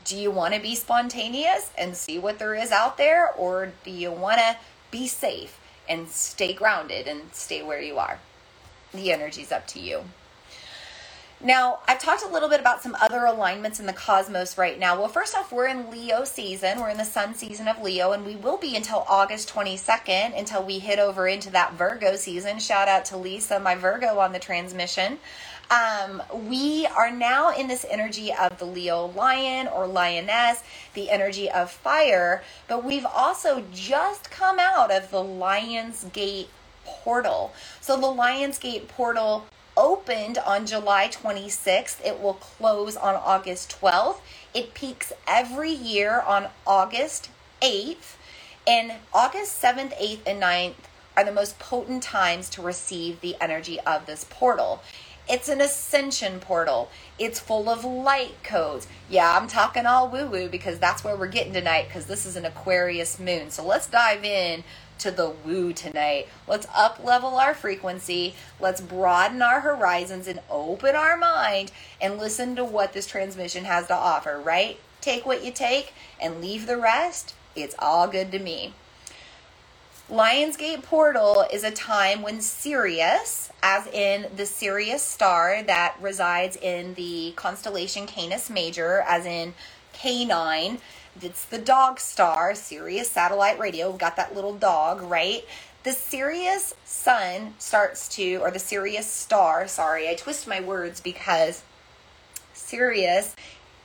do 0.05 0.17
you 0.17 0.31
want 0.31 0.55
to 0.55 0.61
be 0.61 0.75
spontaneous 0.75 1.71
and 1.79 1.97
see 1.97 2.19
what 2.19 2.39
there 2.39 2.55
is 2.55 2.71
out 2.71 2.97
there, 2.97 3.33
or 3.33 3.73
do 3.85 3.91
you 3.91 4.11
want 4.11 4.39
to 4.39 4.57
be 4.91 5.07
safe 5.07 5.59
and 5.89 6.09
stay 6.09 6.53
grounded 6.53 7.07
and 7.07 7.23
stay 7.33 7.62
where 7.62 7.81
you 7.81 7.99
are? 7.99 8.19
The 8.93 9.12
energy's 9.12 9.51
up 9.51 9.67
to 9.69 9.81
you. 9.81 10.05
Now, 11.41 11.80
I've 11.87 11.99
talked 11.99 12.22
a 12.22 12.28
little 12.28 12.49
bit 12.49 12.61
about 12.61 12.82
some 12.82 12.97
other 13.01 13.26
alignments 13.26 13.78
in 13.78 13.87
the 13.87 13.93
cosmos 13.93 14.57
right 14.57 14.78
now. 14.78 14.99
Well, 14.99 15.09
first 15.09 15.37
off, 15.37 15.53
we're 15.53 15.66
in 15.66 15.91
Leo 15.91 16.24
season. 16.24 16.80
We're 16.80 16.89
in 16.89 16.97
the 16.97 17.05
sun 17.05 17.35
season 17.35 17.68
of 17.68 17.82
Leo, 17.82 18.12
and 18.12 18.24
we 18.24 18.37
will 18.37 18.57
be 18.57 18.76
until 18.76 19.05
August 19.09 19.53
22nd 19.53 20.39
until 20.39 20.62
we 20.62 20.78
hit 20.78 20.99
over 20.99 21.28
into 21.28 21.51
that 21.51 21.74
Virgo 21.74 22.16
season. 22.16 22.59
Shout 22.61 22.89
out 22.89 23.05
to 23.07 23.18
Lisa, 23.18 23.61
my 23.61 23.74
Virgo, 23.74 24.18
on 24.18 24.32
the 24.32 24.39
transmission. 24.39 25.18
Um, 25.70 26.22
we 26.32 26.87
are 26.87 27.11
now 27.11 27.55
in 27.55 27.68
this 27.68 27.85
energy 27.91 28.32
of 28.32 28.59
the 28.59 28.64
Leo 28.64 29.07
lion 29.07 29.66
or 29.68 29.87
lioness, 29.87 30.62
the 30.95 31.11
energy 31.11 31.51
of 31.51 31.70
fire, 31.70 32.43
but 32.68 32.85
we've 32.85 33.07
also 33.07 33.64
just 33.72 34.30
come 34.30 34.59
out 34.59 34.91
of 34.91 35.11
the 35.11 35.22
Lion's 35.22 36.05
Gate 36.05 36.49
portal. 36.85 37.53
So 37.80 37.99
the 37.99 38.07
Lion's 38.07 38.59
Gate 38.59 38.89
portal 38.89 39.47
opened 39.77 40.39
on 40.39 40.66
July 40.66 41.09
26th. 41.09 42.05
It 42.05 42.20
will 42.20 42.35
close 42.35 42.97
on 42.97 43.14
August 43.14 43.77
12th. 43.81 44.20
It 44.53 44.75
peaks 44.75 45.12
every 45.27 45.72
year 45.72 46.20
on 46.20 46.49
August 46.66 47.31
8th. 47.61 48.16
And 48.66 48.95
August 49.12 49.62
7th, 49.62 49.97
8th, 50.01 50.20
and 50.27 50.43
9th 50.43 50.75
are 51.16 51.25
the 51.25 51.33
most 51.33 51.59
potent 51.59 52.03
times 52.03 52.49
to 52.51 52.62
receive 52.62 53.20
the 53.20 53.37
energy 53.41 53.79
of 53.81 54.07
this 54.07 54.25
portal. 54.29 54.83
It's 55.29 55.49
an 55.49 55.61
ascension 55.61 56.39
portal. 56.39 56.91
It's 57.18 57.41
full 57.41 57.70
of 57.70 57.85
light 57.85 58.43
codes. 58.43 58.87
Yeah, 59.09 59.39
I'm 59.39 59.49
talking 59.49 59.87
all 59.87 60.09
woo 60.09 60.27
woo 60.27 60.49
because 60.49 60.79
that's 60.79 61.03
where 61.03 61.16
we're 61.16 61.29
getting 61.29 61.55
tonight 61.55 61.87
because 61.89 62.07
this 62.07 62.27
is 62.27 62.37
an 62.37 62.45
Aquarius 62.45 63.18
moon. 63.18 63.51
So 63.51 63.64
let's 63.64 63.87
dive 63.87 64.25
in 64.25 64.64
to 64.99 65.11
the 65.11 65.30
woo 65.30 65.72
tonight. 65.72 66.28
Let's 66.47 66.66
up 66.74 67.03
level 67.03 67.36
our 67.36 67.55
frequency. 67.55 68.34
Let's 68.61 68.80
broaden 68.80 69.42
our 69.42 69.61
horizons 69.61 70.28
and 70.28 70.40
open 70.51 70.95
our 70.95 71.16
mind 71.16 71.72
and 72.01 72.18
listen 72.18 72.57
to 72.57 72.64
what 72.64 72.92
this 72.92 73.07
transmission 73.07 73.64
has 73.64 73.86
to 73.88 73.95
offer, 73.95 74.40
right? 74.40 74.78
Take 75.01 75.26
what 75.26 75.45
you 75.45 75.53
take 75.53 75.92
and 76.20 76.40
leave 76.40 76.66
the 76.66 76.78
rest. 76.78 77.34
It's 77.55 77.74
all 77.78 78.09
good 78.09 78.32
to 78.32 78.38
me. 78.38 78.72
Lionsgate 80.11 80.82
Portal 80.82 81.47
is 81.51 81.64
a 81.64 81.70
time 81.70 82.20
when 82.20 82.42
Sirius, 82.42 83.51
as 83.62 83.86
in 83.86 84.26
the 84.36 84.45
Sirius 84.45 85.03
star 85.03 85.62
that 85.62 85.97
resides 85.99 86.57
in 86.57 86.92
the 86.92 87.32
constellation 87.36 88.07
Canis 88.07 88.51
Major, 88.51 89.03
as 89.09 89.24
in 89.24 89.55
K9, 89.95 90.78
it's 91.21 91.45
the 91.45 91.59
dog 91.59 92.01
star, 92.01 92.55
Sirius 92.55 93.11
satellite 93.11 93.59
radio. 93.59 93.91
We've 93.91 93.99
got 93.99 94.17
that 94.17 94.35
little 94.35 94.55
dog, 94.55 95.03
right? 95.03 95.45
The 95.85 95.93
Sirius 95.93 96.75
sun 96.85 97.55
starts 97.59 98.09
to, 98.17 98.37
or 98.37 98.51
the 98.51 98.59
Sirius 98.59 99.07
star, 99.07 99.69
sorry, 99.69 100.09
I 100.09 100.15
twist 100.15 100.49
my 100.49 100.61
words 100.61 101.01
because 101.01 101.62
Sirius 102.55 103.37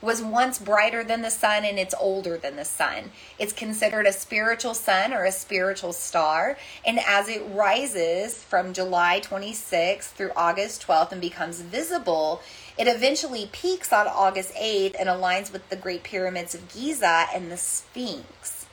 was 0.02 0.22
once 0.22 0.60
brighter 0.60 1.04
than 1.04 1.22
the 1.22 1.30
sun 1.30 1.66
and 1.66 1.78
it's 1.78 1.96
older 2.00 2.38
than 2.38 2.56
the 2.56 2.66
sun. 2.66 3.12
It's 3.38 3.52
considered 3.52 4.08
a 4.08 4.14
spiritual 4.14 4.74
sun 4.74 5.14
or 5.14 5.26
a 5.26 5.32
spiritual 5.32 5.94
star. 5.94 6.58
And 6.86 7.00
as 7.00 7.28
it 7.28 7.44
rises 7.52 8.36
from 8.36 8.74
July 8.74 9.22
26th 9.24 10.12
through 10.12 10.32
August 10.36 10.86
12th 10.88 11.12
and 11.12 11.22
becomes 11.22 11.62
visible, 11.62 12.42
it 12.78 12.88
eventually 12.88 13.50
peaks 13.52 13.92
on 13.92 14.08
August 14.08 14.54
8th 14.54 14.96
and 14.98 15.10
aligns 15.10 15.52
with 15.52 15.68
the 15.70 15.76
Great 15.76 16.04
Pyramids 16.04 16.56
of 16.56 16.74
Giza 16.74 17.28
and 17.34 17.52
the 17.52 17.58
Sphinx. 17.58 18.68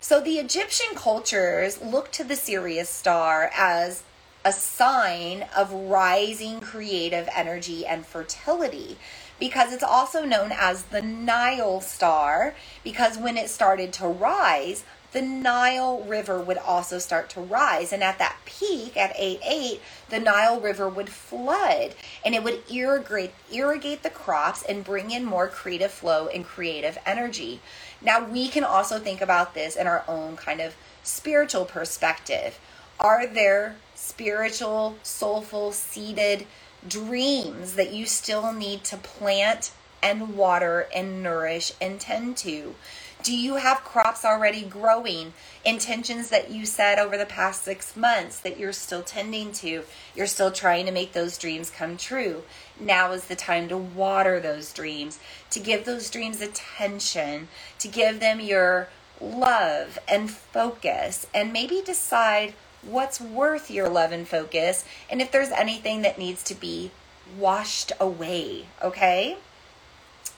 So 0.00 0.20
the 0.20 0.38
Egyptian 0.38 0.94
cultures 0.94 1.80
look 1.80 2.10
to 2.12 2.24
the 2.24 2.36
Sirius 2.36 2.88
star 2.88 3.50
as 3.56 4.02
a 4.44 4.52
sign 4.52 5.44
of 5.56 5.72
rising 5.72 6.60
creative 6.60 7.28
energy 7.34 7.84
and 7.84 8.06
fertility 8.06 8.96
because 9.38 9.72
it's 9.72 9.82
also 9.82 10.24
known 10.24 10.52
as 10.52 10.84
the 10.84 11.02
Nile 11.02 11.80
star 11.80 12.54
because 12.82 13.18
when 13.18 13.36
it 13.36 13.50
started 13.50 13.92
to 13.94 14.06
rise, 14.06 14.84
the 15.12 15.22
Nile 15.22 16.02
River 16.02 16.38
would 16.40 16.58
also 16.58 16.98
start 16.98 17.30
to 17.30 17.40
rise. 17.40 17.92
And 17.92 18.02
at 18.02 18.18
that 18.18 18.36
peak, 18.44 18.96
at 18.96 19.14
8 19.16 19.40
8, 19.42 19.80
the 20.10 20.20
Nile 20.20 20.60
River 20.60 20.88
would 20.88 21.08
flood 21.08 21.94
and 22.24 22.34
it 22.34 22.44
would 22.44 22.70
irrigate, 22.70 23.32
irrigate 23.50 24.02
the 24.02 24.10
crops 24.10 24.62
and 24.62 24.84
bring 24.84 25.10
in 25.10 25.24
more 25.24 25.48
creative 25.48 25.90
flow 25.90 26.28
and 26.28 26.44
creative 26.44 26.98
energy. 27.06 27.60
Now, 28.02 28.24
we 28.28 28.48
can 28.48 28.64
also 28.64 28.98
think 28.98 29.20
about 29.20 29.54
this 29.54 29.76
in 29.76 29.86
our 29.86 30.04
own 30.06 30.36
kind 30.36 30.60
of 30.60 30.74
spiritual 31.02 31.64
perspective. 31.64 32.58
Are 33.00 33.26
there 33.26 33.76
spiritual, 33.94 34.96
soulful, 35.02 35.72
seated 35.72 36.46
dreams 36.86 37.74
that 37.74 37.92
you 37.92 38.06
still 38.06 38.52
need 38.52 38.84
to 38.84 38.96
plant 38.96 39.72
and 40.02 40.36
water 40.36 40.88
and 40.94 41.22
nourish 41.22 41.72
and 41.80 42.00
tend 42.00 42.36
to? 42.38 42.74
Do 43.22 43.36
you 43.36 43.56
have 43.56 43.82
crops 43.82 44.24
already 44.24 44.62
growing? 44.62 45.32
Intentions 45.64 46.28
that 46.28 46.50
you 46.50 46.64
set 46.64 46.98
over 46.98 47.16
the 47.16 47.26
past 47.26 47.62
six 47.62 47.96
months 47.96 48.38
that 48.40 48.58
you're 48.58 48.72
still 48.72 49.02
tending 49.02 49.50
to? 49.52 49.82
You're 50.14 50.26
still 50.26 50.52
trying 50.52 50.86
to 50.86 50.92
make 50.92 51.12
those 51.12 51.38
dreams 51.38 51.70
come 51.70 51.96
true. 51.96 52.44
Now 52.78 53.12
is 53.12 53.24
the 53.24 53.34
time 53.34 53.68
to 53.68 53.76
water 53.76 54.38
those 54.38 54.72
dreams, 54.72 55.18
to 55.50 55.58
give 55.58 55.84
those 55.84 56.08
dreams 56.10 56.40
attention, 56.40 57.48
to 57.80 57.88
give 57.88 58.20
them 58.20 58.38
your 58.38 58.90
love 59.20 59.98
and 60.06 60.30
focus 60.30 61.26
and 61.34 61.52
maybe 61.52 61.82
decide 61.84 62.54
what's 62.86 63.20
worth 63.20 63.70
your 63.70 63.88
love 63.88 64.12
and 64.12 64.26
focus 64.26 64.84
and 65.10 65.20
if 65.20 65.30
there's 65.30 65.50
anything 65.50 66.02
that 66.02 66.18
needs 66.18 66.42
to 66.44 66.54
be 66.54 66.90
washed 67.38 67.92
away, 68.00 68.66
okay? 68.82 69.36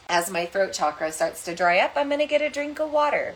As 0.08 0.30
my 0.30 0.46
throat 0.46 0.72
chakra 0.72 1.12
starts 1.12 1.44
to 1.44 1.54
dry 1.54 1.78
up, 1.78 1.92
I'm 1.96 2.08
going 2.08 2.20
to 2.20 2.26
get 2.26 2.40
a 2.40 2.48
drink 2.48 2.80
of 2.80 2.90
water. 2.90 3.34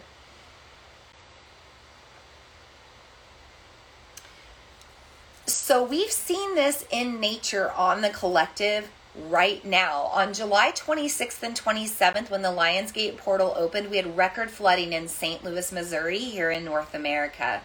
So 5.47 5.85
we've 5.85 6.11
seen 6.11 6.55
this 6.55 6.87
in 6.91 7.21
nature 7.21 7.71
on 7.73 8.01
the 8.01 8.11
collective 8.11 8.91
right 9.15 9.65
now. 9.65 10.05
On 10.13 10.33
July 10.33 10.73
26th 10.73 11.43
and 11.43 11.55
27th, 11.55 12.31
when 12.31 12.43
the 12.43 12.49
Lionsgate 12.49 13.19
portal 13.19 13.55
opened, 13.57 13.91
we 13.91 13.99
had 13.99 14.17
record 14.17 14.51
flooding 14.51 14.93
in 14.93 15.09
St. 15.09 15.45
Louis, 15.45 15.71
Missouri, 15.71 16.19
here 16.19 16.51
in 16.51 16.65
North 16.65 16.95
America. 16.95 17.63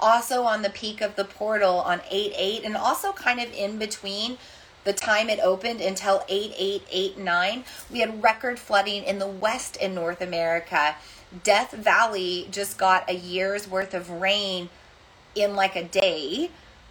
Also, 0.00 0.44
on 0.44 0.62
the 0.62 0.70
peak 0.70 1.00
of 1.00 1.16
the 1.16 1.24
portal 1.24 1.80
on 1.80 2.00
8 2.10 2.32
8, 2.36 2.64
and 2.64 2.76
also 2.76 3.12
kind 3.12 3.40
of 3.40 3.52
in 3.52 3.78
between 3.78 4.38
the 4.84 4.92
time 4.92 5.28
it 5.28 5.40
opened 5.40 5.80
until 5.80 6.24
8 6.28 6.52
8 6.56 6.82
8 6.90 7.18
9, 7.18 7.64
we 7.90 8.00
had 8.00 8.22
record 8.22 8.58
flooding 8.58 9.04
in 9.04 9.18
the 9.18 9.26
West 9.26 9.76
in 9.76 9.94
North 9.94 10.20
America. 10.20 10.96
Death 11.44 11.72
Valley 11.72 12.48
just 12.50 12.78
got 12.78 13.08
a 13.10 13.14
year's 13.14 13.68
worth 13.68 13.92
of 13.92 14.08
rain 14.10 14.70
in 15.34 15.54
like 15.54 15.76
a 15.76 15.84
day 15.84 16.50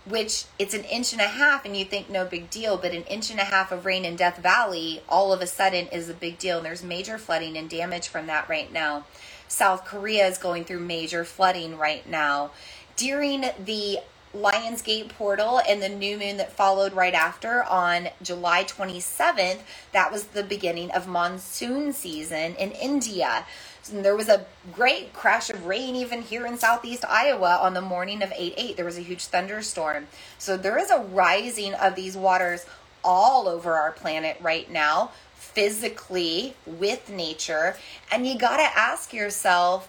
which 0.10 0.46
it's 0.58 0.74
an 0.74 0.84
inch 0.86 1.12
and 1.12 1.22
a 1.22 1.28
half 1.28 1.66
and 1.66 1.76
you 1.76 1.84
think 1.84 2.10
no 2.10 2.26
big 2.26 2.50
deal 2.50 2.78
but 2.78 2.92
an 2.92 3.04
inch 3.04 3.30
and 3.30 3.40
a 3.40 3.44
half 3.44 3.72
of 3.72 3.86
rain 3.86 4.06
in 4.06 4.16
death 4.16 4.38
valley 4.38 5.02
all 5.10 5.34
of 5.34 5.42
a 5.42 5.48
sudden 5.48 5.88
is 5.88 6.10
a 6.10 6.14
big 6.14 6.38
deal 6.38 6.58
and 6.58 6.66
there's 6.66 6.84
major 6.84 7.18
flooding 7.18 7.58
and 7.58 7.70
damage 7.70 8.08
from 8.08 8.28
that 8.28 8.48
right 8.48 8.72
now. 8.72 9.04
South 9.48 9.86
korea 9.86 10.28
is 10.28 10.38
going 10.38 10.64
through 10.64 10.80
major 10.80 11.26
flooding 11.26 11.78
right 11.78 12.08
now 12.08 12.52
during 12.98 13.46
the 13.64 14.00
Lionsgate 14.36 15.10
portal 15.10 15.62
and 15.68 15.82
the 15.82 15.90
new 15.90 16.18
moon 16.18 16.38
that 16.38 16.52
followed 16.52 16.94
right 16.94 17.14
after 17.14 17.64
on 17.64 18.10
July 18.22 18.64
27th, 18.66 19.60
that 19.94 20.12
was 20.12 20.26
the 20.26 20.44
beginning 20.44 20.92
of 20.92 21.08
monsoon 21.08 21.94
season 21.94 22.56
in 22.56 22.72
India. 22.72 23.46
And 23.90 24.04
there 24.04 24.18
was 24.18 24.28
a 24.28 24.46
great 24.74 25.14
crash 25.14 25.50
of 25.50 25.66
rain 25.66 25.96
even 25.96 26.22
here 26.22 26.46
in 26.46 26.58
southeast 26.58 27.06
Iowa 27.08 27.58
on 27.62 27.74
the 27.74 27.82
morning 27.82 28.22
of 28.22 28.34
8 28.36 28.54
8. 28.58 28.76
There 28.76 28.86
was 28.86 28.98
a 28.98 29.02
huge 29.02 29.26
thunderstorm. 29.26 30.08
So 30.38 30.58
there 30.58 30.78
is 30.78 30.92
a 30.92 31.00
rising 31.00 31.74
of 31.74 31.96
these 31.96 32.18
waters 32.18 32.66
all 33.04 33.48
over 33.48 33.76
our 33.76 33.94
planet 33.94 34.38
right 34.42 34.70
now, 34.70 35.12
physically 35.36 36.56
with 36.66 37.10
nature. 37.10 37.78
And 38.12 38.28
you 38.28 38.38
got 38.38 38.58
to 38.58 38.78
ask 38.78 39.14
yourself, 39.14 39.88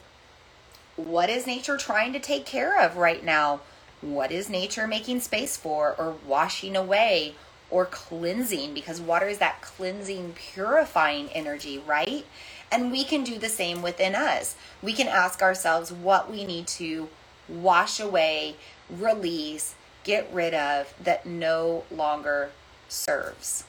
what 0.98 1.30
is 1.30 1.46
nature 1.46 1.76
trying 1.76 2.12
to 2.12 2.18
take 2.18 2.44
care 2.44 2.80
of 2.80 2.96
right 2.96 3.24
now? 3.24 3.60
What 4.00 4.32
is 4.32 4.50
nature 4.50 4.86
making 4.86 5.20
space 5.20 5.56
for 5.56 5.94
or 5.96 6.16
washing 6.26 6.76
away 6.76 7.36
or 7.70 7.86
cleansing? 7.86 8.74
Because 8.74 9.00
water 9.00 9.28
is 9.28 9.38
that 9.38 9.62
cleansing, 9.62 10.34
purifying 10.34 11.28
energy, 11.28 11.78
right? 11.78 12.26
And 12.70 12.90
we 12.90 13.04
can 13.04 13.22
do 13.22 13.38
the 13.38 13.48
same 13.48 13.80
within 13.80 14.16
us. 14.16 14.56
We 14.82 14.92
can 14.92 15.06
ask 15.06 15.40
ourselves 15.40 15.92
what 15.92 16.30
we 16.30 16.44
need 16.44 16.66
to 16.68 17.08
wash 17.48 18.00
away, 18.00 18.56
release, 18.90 19.76
get 20.02 20.28
rid 20.32 20.52
of 20.52 20.92
that 21.02 21.26
no 21.26 21.84
longer 21.90 22.50
serves. 22.88 23.64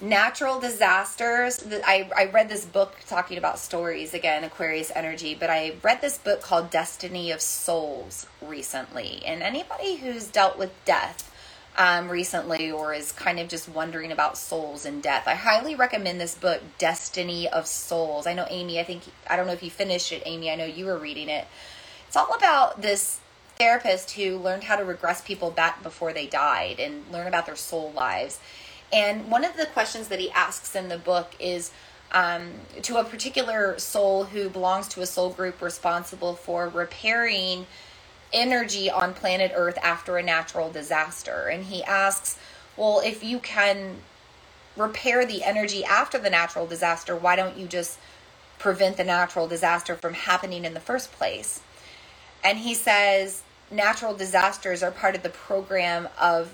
Natural 0.00 0.60
disasters. 0.60 1.64
I, 1.84 2.08
I 2.16 2.26
read 2.26 2.48
this 2.48 2.64
book 2.64 2.94
talking 3.08 3.36
about 3.36 3.58
stories 3.58 4.14
again, 4.14 4.44
Aquarius 4.44 4.92
energy, 4.94 5.34
but 5.34 5.50
I 5.50 5.74
read 5.82 6.00
this 6.00 6.18
book 6.18 6.40
called 6.40 6.70
Destiny 6.70 7.32
of 7.32 7.40
Souls 7.40 8.24
recently. 8.40 9.22
And 9.26 9.42
anybody 9.42 9.96
who's 9.96 10.28
dealt 10.28 10.56
with 10.56 10.70
death, 10.84 11.28
um, 11.76 12.08
recently 12.08 12.70
or 12.70 12.94
is 12.94 13.10
kind 13.10 13.40
of 13.40 13.48
just 13.48 13.68
wondering 13.68 14.12
about 14.12 14.38
souls 14.38 14.86
and 14.86 15.02
death, 15.02 15.24
I 15.26 15.34
highly 15.34 15.74
recommend 15.74 16.20
this 16.20 16.36
book, 16.36 16.62
Destiny 16.78 17.48
of 17.48 17.66
Souls. 17.66 18.24
I 18.28 18.34
know 18.34 18.46
Amy, 18.50 18.78
I 18.78 18.84
think, 18.84 19.02
I 19.28 19.34
don't 19.34 19.48
know 19.48 19.52
if 19.52 19.64
you 19.64 19.70
finished 19.70 20.12
it, 20.12 20.22
Amy. 20.24 20.48
I 20.48 20.54
know 20.54 20.64
you 20.64 20.86
were 20.86 20.96
reading 20.96 21.28
it. 21.28 21.48
It's 22.06 22.16
all 22.16 22.32
about 22.36 22.82
this 22.82 23.18
therapist 23.58 24.12
who 24.12 24.36
learned 24.36 24.62
how 24.62 24.76
to 24.76 24.84
regress 24.84 25.20
people 25.20 25.50
back 25.50 25.82
before 25.82 26.12
they 26.12 26.28
died 26.28 26.78
and 26.78 27.02
learn 27.10 27.26
about 27.26 27.46
their 27.46 27.56
soul 27.56 27.90
lives. 27.90 28.38
And 28.92 29.30
one 29.30 29.44
of 29.44 29.56
the 29.56 29.66
questions 29.66 30.08
that 30.08 30.18
he 30.18 30.30
asks 30.30 30.74
in 30.74 30.88
the 30.88 30.98
book 30.98 31.34
is, 31.38 31.70
um, 32.12 32.52
to 32.82 32.96
a 32.96 33.04
particular 33.04 33.78
soul 33.78 34.24
who 34.24 34.48
belongs 34.48 34.88
to 34.88 35.02
a 35.02 35.06
soul 35.06 35.30
group 35.30 35.60
responsible 35.60 36.34
for 36.34 36.68
repairing 36.68 37.66
energy 38.32 38.90
on 38.90 39.14
planet 39.14 39.52
Earth 39.54 39.78
after 39.82 40.16
a 40.16 40.22
natural 40.22 40.70
disaster. 40.70 41.48
And 41.48 41.64
he 41.64 41.82
asks, 41.84 42.38
well, 42.76 43.00
if 43.04 43.22
you 43.22 43.38
can 43.38 43.96
repair 44.76 45.26
the 45.26 45.42
energy 45.42 45.84
after 45.84 46.18
the 46.18 46.30
natural 46.30 46.66
disaster, 46.66 47.16
why 47.16 47.36
don't 47.36 47.56
you 47.56 47.66
just 47.66 47.98
prevent 48.58 48.96
the 48.96 49.04
natural 49.04 49.46
disaster 49.46 49.94
from 49.94 50.14
happening 50.14 50.64
in 50.64 50.74
the 50.74 50.80
first 50.80 51.12
place? 51.12 51.60
And 52.42 52.58
he 52.58 52.74
says, 52.74 53.42
natural 53.70 54.14
disasters 54.14 54.82
are 54.82 54.90
part 54.90 55.14
of 55.14 55.22
the 55.22 55.28
program 55.28 56.08
of 56.18 56.50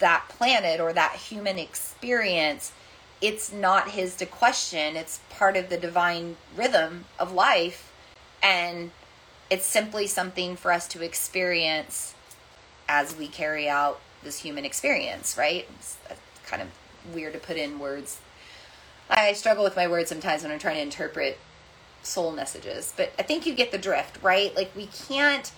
that 0.00 0.28
planet 0.28 0.80
or 0.80 0.92
that 0.92 1.12
human 1.12 1.58
experience. 1.58 2.72
It's 3.20 3.52
not 3.52 3.90
his 3.90 4.14
to 4.16 4.26
question, 4.26 4.96
it's 4.96 5.20
part 5.30 5.56
of 5.56 5.68
the 5.68 5.76
divine 5.76 6.36
rhythm 6.56 7.04
of 7.18 7.32
life. 7.32 7.92
And 8.42 8.90
it's 9.50 9.66
simply 9.66 10.06
something 10.06 10.56
for 10.56 10.72
us 10.72 10.88
to 10.88 11.02
experience 11.02 12.14
as 12.88 13.16
we 13.16 13.28
carry 13.28 13.68
out 13.68 14.00
this 14.22 14.40
human 14.40 14.64
experience, 14.64 15.36
right? 15.36 15.68
It's 15.78 15.96
kind 16.44 16.62
of 16.62 16.68
weird 17.14 17.32
to 17.34 17.38
put 17.38 17.56
in 17.56 17.78
words. 17.78 18.18
I 19.08 19.32
struggle 19.32 19.64
with 19.64 19.76
my 19.76 19.88
words 19.88 20.08
sometimes 20.08 20.42
when 20.42 20.52
I'm 20.52 20.58
trying 20.58 20.76
to 20.76 20.82
interpret 20.82 21.38
soul 22.02 22.32
messages, 22.32 22.94
but 22.96 23.12
I 23.18 23.22
think 23.22 23.46
you 23.46 23.54
get 23.54 23.72
the 23.72 23.78
drift, 23.78 24.22
right? 24.22 24.54
Like 24.54 24.74
we 24.74 24.86
can't 24.86 25.50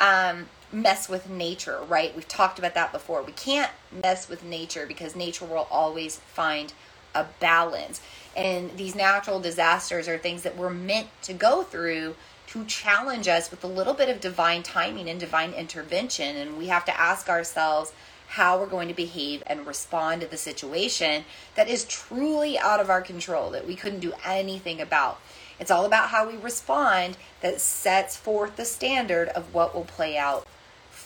um, 0.00 0.48
mess 0.72 1.08
with 1.08 1.28
nature, 1.28 1.80
right? 1.88 2.14
We've 2.14 2.28
talked 2.28 2.58
about 2.58 2.74
that 2.74 2.92
before. 2.92 3.22
We 3.22 3.32
can't 3.32 3.70
mess 3.90 4.28
with 4.28 4.44
nature 4.44 4.86
because 4.86 5.14
nature 5.14 5.44
will 5.44 5.68
always 5.70 6.16
find 6.16 6.72
a 7.14 7.26
balance. 7.40 8.00
And 8.36 8.76
these 8.76 8.94
natural 8.94 9.40
disasters 9.40 10.08
are 10.08 10.18
things 10.18 10.42
that 10.42 10.56
we're 10.56 10.70
meant 10.70 11.08
to 11.22 11.32
go 11.32 11.62
through 11.62 12.16
to 12.48 12.64
challenge 12.64 13.26
us 13.26 13.50
with 13.50 13.64
a 13.64 13.68
little 13.68 13.94
bit 13.94 14.08
of 14.08 14.20
divine 14.20 14.62
timing 14.62 15.08
and 15.08 15.18
divine 15.18 15.52
intervention. 15.52 16.36
And 16.36 16.58
we 16.58 16.68
have 16.68 16.84
to 16.84 17.00
ask 17.00 17.28
ourselves 17.28 17.92
how 18.28 18.58
we're 18.58 18.66
going 18.66 18.88
to 18.88 18.94
behave 18.94 19.42
and 19.46 19.66
respond 19.66 20.20
to 20.20 20.26
the 20.26 20.36
situation 20.36 21.24
that 21.54 21.68
is 21.68 21.84
truly 21.84 22.58
out 22.58 22.80
of 22.80 22.90
our 22.90 23.00
control, 23.00 23.50
that 23.50 23.66
we 23.66 23.76
couldn't 23.76 24.00
do 24.00 24.12
anything 24.24 24.80
about. 24.80 25.20
It's 25.58 25.70
all 25.70 25.86
about 25.86 26.10
how 26.10 26.28
we 26.28 26.36
respond 26.36 27.16
that 27.40 27.60
sets 27.60 28.16
forth 28.16 28.56
the 28.56 28.64
standard 28.64 29.28
of 29.28 29.54
what 29.54 29.74
will 29.74 29.84
play 29.84 30.18
out 30.18 30.46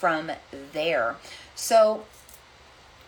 from 0.00 0.32
there. 0.72 1.16
So, 1.54 2.04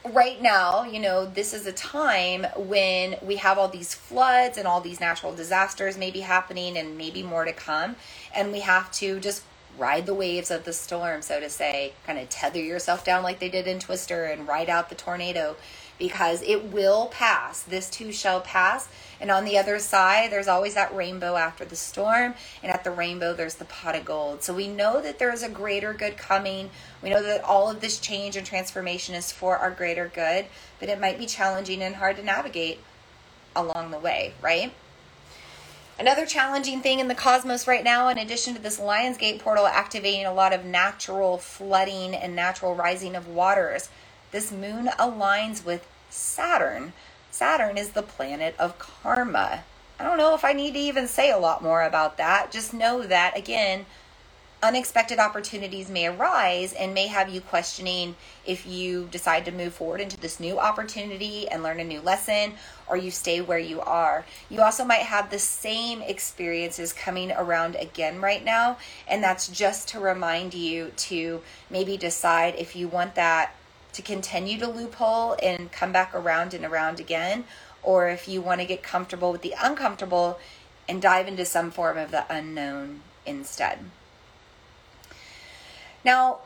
right 0.05 0.41
now, 0.43 0.85
you 0.85 1.01
know, 1.01 1.25
this 1.25 1.55
is 1.55 1.67
a 1.67 1.73
time 1.73 2.47
when 2.57 3.17
we 3.23 3.37
have 3.37 3.57
all 3.59 3.69
these 3.69 3.95
floods 3.95 4.59
and 4.59 4.67
all 4.67 4.81
these 4.81 5.01
natural 5.01 5.35
disasters 5.35 5.97
maybe 5.97 6.21
happening 6.21 6.77
and 6.77 6.99
maybe 6.99 7.23
more 7.23 7.45
to 7.45 7.53
come. 7.53 7.97
And 8.35 8.53
we 8.53 8.61
have 8.61 8.93
to 8.93 9.19
just 9.21 9.43
ride 9.79 10.05
the 10.05 10.15
waves 10.15 10.51
of 10.51 10.65
the 10.65 10.73
storm, 10.73 11.23
so 11.23 11.41
to 11.41 11.49
say, 11.49 11.95
kind 12.07 12.19
of 12.19 12.29
tether 12.29 12.61
yourself 12.61 13.05
down 13.05 13.23
like 13.23 13.39
they 13.39 13.49
did 13.49 13.67
in 13.67 13.79
Twister 13.79 14.25
and 14.25 14.47
ride 14.47 14.69
out 14.69 14.91
the 14.91 14.95
tornado 14.95 15.57
because 15.99 16.43
it 16.43 16.73
will 16.73 17.07
pass. 17.07 17.63
This 17.63 17.89
too 17.89 18.13
shall 18.13 18.41
pass. 18.41 18.89
And 19.21 19.31
on 19.31 19.45
the 19.45 19.57
other 19.57 19.79
side, 19.79 20.33
there's 20.33 20.49
always 20.49 20.75
that 20.75 20.95
rainbow 20.95 21.37
after 21.37 21.65
the 21.65 21.77
storm. 21.77 22.35
And 22.63 22.73
at 22.73 22.85
the 22.85 22.91
rainbow, 22.91 23.35
there's 23.35 23.55
the 23.55 23.65
pot 23.65 23.95
of 23.95 24.05
gold. 24.05 24.43
So 24.43 24.53
we 24.53 24.69
know 24.69 25.01
that 25.01 25.19
there 25.19 25.33
is 25.33 25.43
a 25.43 25.49
greater 25.49 25.95
good 25.95 26.17
coming. 26.17 26.71
We 27.03 27.11
know 27.11 27.23
that 27.23 27.45
all 27.45 27.71
of 27.71 27.81
this 27.81 28.01
change 28.01 28.37
and 28.37 28.47
transformation 28.47 29.15
is 29.15 29.31
for 29.31 29.59
our 29.59 29.71
greater 29.71 30.11
good, 30.13 30.47
but 30.81 30.89
it 30.89 31.01
might 31.01 31.19
be 31.19 31.27
challenging 31.27 31.83
and 31.83 31.97
hard 31.97 32.17
to 32.17 32.23
navigate 32.23 32.81
along 33.55 33.91
the 33.91 33.99
way, 33.99 34.35
right? 34.41 34.73
Another 35.99 36.27
challenging 36.27 36.81
thing 36.81 37.01
in 37.01 37.09
the 37.09 37.15
cosmos 37.15 37.69
right 37.69 37.85
now, 37.85 38.09
in 38.09 38.19
addition 38.19 38.55
to 38.55 38.61
this 38.61 38.81
Lionsgate 38.81 39.39
portal 39.39 39.67
activating 39.67 40.25
a 40.25 40.33
lot 40.33 40.53
of 40.53 40.65
natural 40.65 41.39
flooding 41.39 42.15
and 42.15 42.35
natural 42.35 42.75
rising 42.75 43.15
of 43.15 43.29
waters, 43.29 43.89
this 44.33 44.51
moon 44.51 44.87
aligns 44.99 45.65
with 45.65 45.87
Saturn. 46.11 46.93
Saturn 47.31 47.79
is 47.79 47.91
the 47.91 48.03
planet 48.03 48.55
of 48.59 48.79
karma. 48.79 49.65
I 50.01 50.05
don't 50.05 50.19
know 50.19 50.35
if 50.35 50.45
I 50.45 50.53
need 50.53 50.73
to 50.73 50.81
even 50.81 51.07
say 51.07 51.31
a 51.31 51.39
lot 51.39 51.63
more 51.63 51.83
about 51.83 52.17
that. 52.17 52.51
Just 52.51 52.75
know 52.75 53.03
that, 53.03 53.37
again, 53.37 53.87
unexpected 54.63 55.19
opportunities 55.19 55.91
may 55.91 56.07
arise 56.07 56.73
and 56.73 56.95
may 56.95 57.09
have 57.09 57.29
you 57.29 57.41
questioning 57.41 58.15
if 58.47 58.67
you 58.67 59.09
decide 59.11 59.45
to 59.45 59.53
move 59.53 59.75
forward 59.75 60.01
into 60.01 60.17
this 60.17 60.39
new 60.39 60.59
opportunity 60.59 61.49
and 61.49 61.63
learn 61.63 61.81
a 61.81 61.85
new 61.85 62.01
lesson 62.01 62.55
or 62.89 62.97
you 62.97 63.11
stay 63.11 63.41
where 63.41 63.59
you 63.59 63.81
are. 63.81 64.25
You 64.49 64.63
also 64.63 64.85
might 64.85 65.03
have 65.03 65.31
the 65.31 65.39
same 65.39 66.01
experiences 66.03 66.93
coming 66.93 67.33
around 67.33 67.75
again 67.77 68.21
right 68.21 68.45
now, 68.45 68.77
and 69.09 69.23
that's 69.23 69.49
just 69.49 69.89
to 69.89 70.01
remind 70.01 70.55
you 70.55 70.93
to 70.97 71.43
maybe 71.71 71.97
decide 71.97 72.55
if 72.57 72.77
you 72.77 72.87
want 72.87 73.15
that 73.17 73.55
to 73.93 74.03
continue 74.03 74.59
to 74.59 74.67
loophole 74.67 75.37
and 75.43 75.71
come 75.73 75.93
back 75.93 76.15
around 76.15 76.55
and 76.55 76.65
around 76.65 77.01
again, 77.01 77.45
or 77.83 78.09
if 78.09 78.29
you 78.29 78.41
want 78.41 78.61
to 78.61 78.67
get 78.67 78.83
comfortable 78.83 79.33
with 79.33 79.43
the 79.43 79.55
uncomfortable 79.61 80.39
and 80.89 81.01
dive 81.01 81.29
into 81.29 81.45
some 81.45 81.71
form 81.71 81.99
of 81.99 82.11
the 82.11 82.25
unknown 82.33 83.01
instead. 83.27 83.79
Now, 86.05 86.41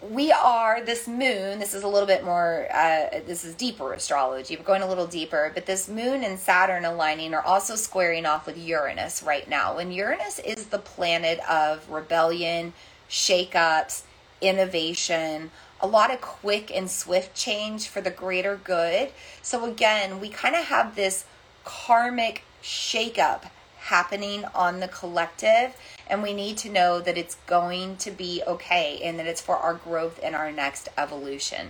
we 0.00 0.30
are 0.30 0.80
this 0.84 1.08
moon 1.08 1.58
this 1.58 1.74
is 1.74 1.82
a 1.82 1.88
little 1.88 2.06
bit 2.06 2.24
more 2.24 2.68
uh, 2.72 3.08
this 3.26 3.44
is 3.44 3.54
deeper 3.56 3.92
astrology 3.92 4.54
we're 4.56 4.62
going 4.62 4.82
a 4.82 4.88
little 4.88 5.08
deeper 5.08 5.50
but 5.52 5.66
this 5.66 5.88
moon 5.88 6.22
and 6.22 6.38
saturn 6.38 6.84
aligning 6.84 7.34
are 7.34 7.42
also 7.42 7.74
squaring 7.74 8.24
off 8.24 8.46
with 8.46 8.56
uranus 8.56 9.24
right 9.24 9.48
now 9.48 9.76
and 9.78 9.92
uranus 9.92 10.38
is 10.38 10.66
the 10.66 10.78
planet 10.78 11.40
of 11.50 11.88
rebellion 11.90 12.72
shakeups 13.10 14.02
innovation 14.40 15.50
a 15.80 15.86
lot 15.86 16.12
of 16.12 16.20
quick 16.20 16.70
and 16.74 16.90
swift 16.90 17.34
change 17.36 17.86
for 17.86 18.00
the 18.00 18.10
greater 18.10 18.56
good 18.56 19.10
so 19.42 19.64
again 19.64 20.20
we 20.20 20.28
kind 20.28 20.54
of 20.54 20.64
have 20.64 20.96
this 20.96 21.24
karmic 21.64 22.44
shakeup 22.62 23.50
happening 23.78 24.44
on 24.54 24.80
the 24.80 24.88
collective 24.88 25.74
and 26.08 26.22
we 26.22 26.32
need 26.32 26.56
to 26.58 26.70
know 26.70 27.00
that 27.00 27.18
it's 27.18 27.36
going 27.46 27.96
to 27.96 28.10
be 28.10 28.42
okay 28.46 29.00
and 29.02 29.18
that 29.18 29.26
it's 29.26 29.40
for 29.40 29.56
our 29.56 29.74
growth 29.74 30.18
and 30.22 30.34
our 30.34 30.50
next 30.50 30.88
evolution. 30.96 31.68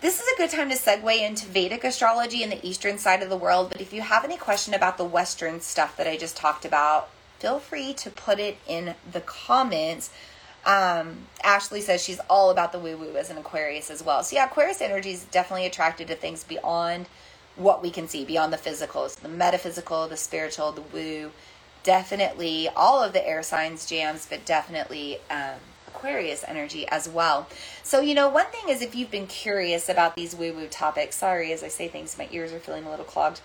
This 0.00 0.20
is 0.20 0.26
a 0.26 0.36
good 0.36 0.50
time 0.50 0.68
to 0.70 0.76
segue 0.76 1.26
into 1.26 1.46
Vedic 1.46 1.84
astrology 1.84 2.42
in 2.42 2.50
the 2.50 2.66
eastern 2.66 2.98
side 2.98 3.22
of 3.22 3.30
the 3.30 3.36
world, 3.36 3.70
but 3.70 3.80
if 3.80 3.92
you 3.92 4.02
have 4.02 4.24
any 4.24 4.36
question 4.36 4.74
about 4.74 4.98
the 4.98 5.04
western 5.04 5.60
stuff 5.60 5.96
that 5.96 6.06
I 6.06 6.16
just 6.16 6.36
talked 6.36 6.64
about, 6.64 7.08
feel 7.38 7.58
free 7.58 7.94
to 7.94 8.10
put 8.10 8.38
it 8.38 8.58
in 8.66 8.94
the 9.10 9.20
comments. 9.20 10.10
Um, 10.66 11.26
Ashley 11.42 11.80
says 11.80 12.02
she's 12.02 12.20
all 12.30 12.50
about 12.50 12.72
the 12.72 12.78
woo 12.78 12.96
woo 12.96 13.16
as 13.16 13.30
an 13.30 13.36
Aquarius 13.38 13.90
as 13.90 14.02
well. 14.02 14.22
So, 14.22 14.36
yeah, 14.36 14.46
Aquarius 14.46 14.80
energy 14.80 15.12
is 15.12 15.24
definitely 15.24 15.66
attracted 15.66 16.08
to 16.08 16.14
things 16.14 16.42
beyond 16.42 17.06
what 17.56 17.82
we 17.82 17.90
can 17.90 18.08
see, 18.08 18.24
beyond 18.24 18.52
the 18.52 18.58
physical. 18.58 19.08
So 19.08 19.20
the 19.22 19.28
metaphysical, 19.28 20.08
the 20.08 20.16
spiritual, 20.16 20.72
the 20.72 20.82
woo, 20.82 21.32
definitely 21.82 22.68
all 22.74 23.02
of 23.02 23.12
the 23.12 23.26
air 23.26 23.42
signs 23.42 23.86
jams, 23.86 24.26
but 24.26 24.44
definitely 24.44 25.18
um, 25.30 25.60
Aquarius 25.86 26.44
energy 26.48 26.86
as 26.88 27.08
well. 27.08 27.46
So, 27.82 28.00
you 28.00 28.14
know, 28.14 28.28
one 28.28 28.46
thing 28.46 28.68
is 28.68 28.82
if 28.82 28.94
you've 28.94 29.10
been 29.10 29.26
curious 29.26 29.88
about 29.88 30.16
these 30.16 30.34
woo 30.34 30.52
woo 30.52 30.66
topics, 30.66 31.16
sorry, 31.16 31.52
as 31.52 31.62
I 31.62 31.68
say 31.68 31.88
things, 31.88 32.18
my 32.18 32.28
ears 32.32 32.52
are 32.52 32.58
feeling 32.58 32.84
a 32.84 32.90
little 32.90 33.04
clogged. 33.04 33.40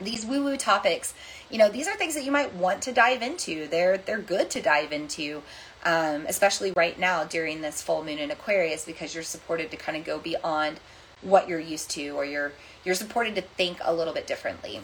These 0.00 0.24
woo 0.24 0.42
woo 0.42 0.56
topics, 0.56 1.14
you 1.50 1.58
know, 1.58 1.68
these 1.68 1.86
are 1.86 1.94
things 1.94 2.14
that 2.14 2.24
you 2.24 2.32
might 2.32 2.54
want 2.54 2.82
to 2.82 2.92
dive 2.92 3.22
into. 3.22 3.68
They're 3.68 3.98
they're 3.98 4.18
good 4.18 4.50
to 4.50 4.62
dive 4.62 4.90
into, 4.90 5.42
um, 5.84 6.26
especially 6.28 6.72
right 6.72 6.98
now 6.98 7.24
during 7.24 7.60
this 7.60 7.82
full 7.82 8.04
moon 8.04 8.18
in 8.18 8.30
Aquarius, 8.30 8.84
because 8.84 9.14
you're 9.14 9.24
supported 9.24 9.70
to 9.70 9.76
kind 9.76 9.96
of 9.96 10.04
go 10.04 10.18
beyond 10.18 10.80
what 11.20 11.48
you're 11.48 11.60
used 11.60 11.90
to, 11.90 12.10
or 12.10 12.24
you're 12.24 12.52
you're 12.84 12.94
supported 12.94 13.34
to 13.36 13.42
think 13.42 13.78
a 13.82 13.94
little 13.94 14.12
bit 14.12 14.26
differently. 14.26 14.80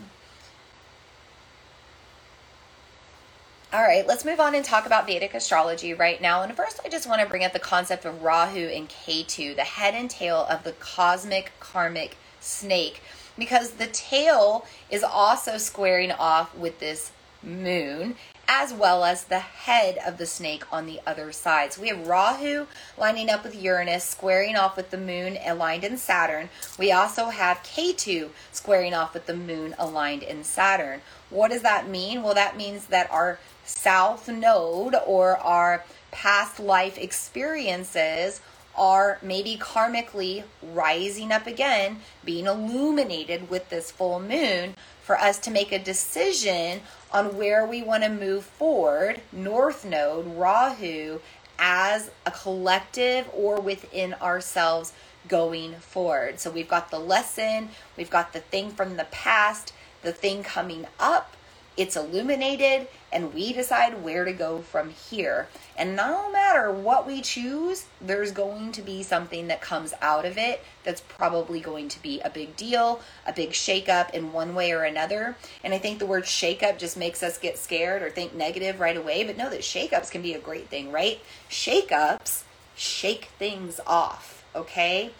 All 3.71 3.83
right, 3.83 4.07
let's 4.07 4.25
move 4.25 4.41
on 4.41 4.55
and 4.55 4.65
talk 4.65 4.87
about 4.87 5.07
Vedic 5.07 5.35
astrology 5.35 5.93
right 5.93 6.23
now. 6.23 6.43
And 6.43 6.57
first, 6.57 6.81
I 6.87 6.89
just 6.89 7.07
want 7.07 7.21
to 7.21 7.29
bring 7.29 7.45
up 7.45 7.53
the 7.53 7.59
concept 7.59 8.07
of 8.07 8.23
Rahu 8.23 8.67
and 8.67 8.89
Ketu, 8.89 9.55
the 9.55 9.63
head 9.63 9.95
and 9.95 10.09
tail 10.09 10.47
of 10.49 10.65
the 10.65 10.73
cosmic 10.73 11.53
karmic 11.61 12.17
snake, 12.41 13.03
because 13.37 13.73
the 13.73 13.87
tail 13.87 14.65
is 14.89 15.03
also 15.03 15.59
squaring 15.59 16.13
off 16.13 16.57
with 16.57 16.81
this 16.81 17.13
moon 17.43 18.17
as 18.49 18.73
well 18.73 19.05
as 19.05 19.25
the 19.25 19.39
head 19.39 19.99
of 20.07 20.17
the 20.17 20.25
snake 20.25 20.65
on 20.73 20.87
the 20.87 21.01
other 21.07 21.31
side. 21.31 21.75
So 21.75 21.83
we 21.83 21.89
have 21.89 22.07
Rahu 22.07 22.67
lining 22.97 23.29
up 23.29 23.45
with 23.45 23.55
Uranus, 23.55 24.05
squaring 24.05 24.57
off 24.57 24.75
with 24.75 24.91
the 24.91 24.97
moon 24.97 25.39
aligned 25.45 25.85
in 25.85 25.99
Saturn. 25.99 26.49
We 26.79 26.91
also 26.91 27.27
have 27.27 27.63
Ketu 27.63 28.31
squaring 28.51 28.95
off 28.95 29.13
with 29.13 29.27
the 29.27 29.37
moon 29.37 29.75
aligned 29.79 30.23
in 30.23 30.43
Saturn. 30.45 31.03
What 31.29 31.51
does 31.51 31.63
that 31.63 31.89
mean? 31.89 32.23
Well, 32.23 32.35
that 32.35 32.57
means 32.57 32.87
that 32.87 33.11
our 33.13 33.39
south 33.67 34.29
node 34.29 34.97
or 35.07 35.37
our 35.37 35.85
past 36.11 36.59
life 36.59 36.97
experiences 36.97 38.41
are 38.79 39.19
maybe 39.21 39.57
karmically 39.57 40.45
rising 40.63 41.33
up 41.33 41.47
again, 41.47 42.01
being 42.25 42.47
illuminated 42.47 43.51
with 43.51 43.69
this 43.69 43.91
full 43.91 44.21
moon 44.21 44.75
for 45.03 45.19
us 45.19 45.39
to 45.39 45.51
make 45.51 45.73
a 45.73 45.79
decision 45.79 46.81
on 47.13 47.37
where 47.37 47.67
we 47.67 47.83
want 47.83 48.05
to 48.05 48.09
move 48.09 48.45
forward, 48.45 49.21
North 49.33 49.85
Node, 49.85 50.27
Rahu, 50.37 51.21
as 51.59 52.11
a 52.25 52.31
collective 52.31 53.29
or 53.35 53.61
within 53.61 54.15
ourselves 54.15 54.93
going 55.27 55.75
forward. 55.75 56.39
So 56.39 56.51
we've 56.51 56.69
got 56.69 56.91
the 56.91 56.99
lesson, 56.99 57.71
we've 57.97 58.11
got 58.11 58.33
the 58.33 58.41
thing 58.41 58.71
from 58.71 58.97
the 58.97 59.07
past, 59.11 59.73
the 60.03 60.13
thing 60.13 60.43
coming 60.43 60.87
up, 61.01 61.35
it's 61.79 61.97
illuminated, 61.97 62.89
and 63.13 63.33
we 63.33 63.53
decide 63.53 64.03
where 64.03 64.25
to 64.25 64.33
go 64.33 64.59
from 64.59 64.91
here. 64.91 65.47
And 65.77 65.95
no 65.95 66.31
matter 66.31 66.73
what 66.73 67.07
we 67.07 67.23
choose, 67.23 67.87
there's 68.01 68.33
going 68.33 68.73
to 68.73 68.83
be 68.83 69.05
something 69.05 69.47
that 69.47 69.61
comes 69.61 69.95
out 70.03 70.25
of 70.25 70.37
it 70.37 70.65
that's 70.83 71.01
probably 71.01 71.61
going 71.61 71.89
to 71.89 72.03
be 72.03 72.21
a 72.21 72.31
big 72.31 72.57
deal, 72.57 73.01
a 73.25 73.33
big 73.33 73.51
shakeup 73.51 74.11
in 74.11 74.33
one 74.33 74.57
way 74.57 74.73
or 74.73 74.83
another. 74.83 75.37
And 75.63 75.73
I 75.73 75.79
think 75.79 76.01
the 76.01 76.07
word 76.07 76.25
shakeup 76.25 76.79
just 76.79 76.97
makes 76.97 77.23
us 77.23 77.39
get 77.39 77.57
scared 77.57 78.03
or 78.03 78.11
think 78.11 78.35
negative 78.35 78.81
right 78.81 78.97
away, 78.97 79.23
but 79.23 79.37
know 79.37 79.49
that 79.49 79.61
shakeups 79.61 80.11
can 80.11 80.21
be 80.21 80.35
a 80.35 80.41
great 80.41 80.69
thing, 80.69 80.91
right? 80.91 81.21
Shakeups 81.49 82.43
shake 82.75 83.27
things 83.39 83.79
off, 83.87 84.45
okay? 84.53 85.13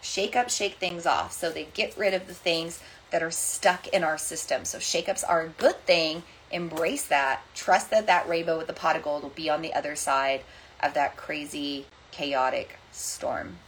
Shake 0.00 0.36
up, 0.36 0.48
shake 0.48 0.76
things 0.76 1.04
off. 1.04 1.32
So 1.32 1.50
they 1.50 1.68
get 1.74 1.98
rid 1.98 2.14
of 2.14 2.28
the 2.28 2.34
things 2.34 2.80
that 3.10 3.22
are 3.22 3.30
stuck 3.30 3.88
in 3.88 4.04
our 4.04 4.18
system. 4.18 4.64
So 4.64 4.78
shakeups 4.78 5.24
are 5.26 5.42
a 5.42 5.48
good 5.48 5.84
thing. 5.86 6.22
Embrace 6.50 7.06
that. 7.08 7.42
Trust 7.54 7.90
that 7.90 8.06
that 8.06 8.28
rainbow 8.28 8.58
with 8.58 8.66
the 8.66 8.72
pot 8.72 8.96
of 8.96 9.02
gold 9.02 9.22
will 9.22 9.30
be 9.30 9.50
on 9.50 9.62
the 9.62 9.74
other 9.74 9.96
side 9.96 10.42
of 10.82 10.94
that 10.94 11.16
crazy, 11.16 11.86
chaotic 12.10 12.78
storm. 12.92 13.58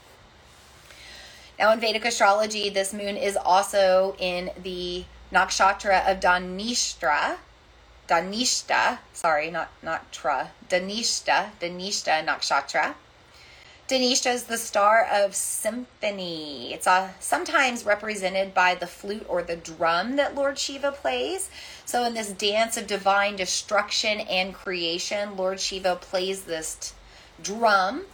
Now, 1.58 1.72
in 1.72 1.80
Vedic 1.80 2.04
astrology, 2.06 2.70
this 2.70 2.94
moon 2.94 3.16
is 3.16 3.36
also 3.36 4.16
in 4.18 4.50
the 4.62 5.04
nakshatra 5.30 6.10
of 6.10 6.20
Dhanishta. 6.20 7.36
Dhanishta, 8.08 8.98
sorry, 9.12 9.50
not 9.50 9.68
not 9.82 10.10
tra. 10.10 10.52
Dhanishta 10.68 11.50
nakshatra. 11.60 12.94
Dhanishta 13.90 14.32
is 14.32 14.44
the 14.44 14.56
star 14.56 15.04
of 15.04 15.34
symphony. 15.34 16.72
It's 16.72 16.86
uh, 16.86 17.10
sometimes 17.18 17.84
represented 17.84 18.54
by 18.54 18.76
the 18.76 18.86
flute 18.86 19.26
or 19.28 19.42
the 19.42 19.56
drum 19.56 20.14
that 20.14 20.36
Lord 20.36 20.60
Shiva 20.60 20.92
plays. 20.92 21.50
So, 21.86 22.04
in 22.04 22.14
this 22.14 22.30
dance 22.30 22.76
of 22.76 22.86
divine 22.86 23.34
destruction 23.34 24.20
and 24.20 24.54
creation, 24.54 25.36
Lord 25.36 25.58
Shiva 25.58 25.96
plays 25.96 26.44
this 26.44 26.76
t- 26.76 27.42
drum 27.42 28.04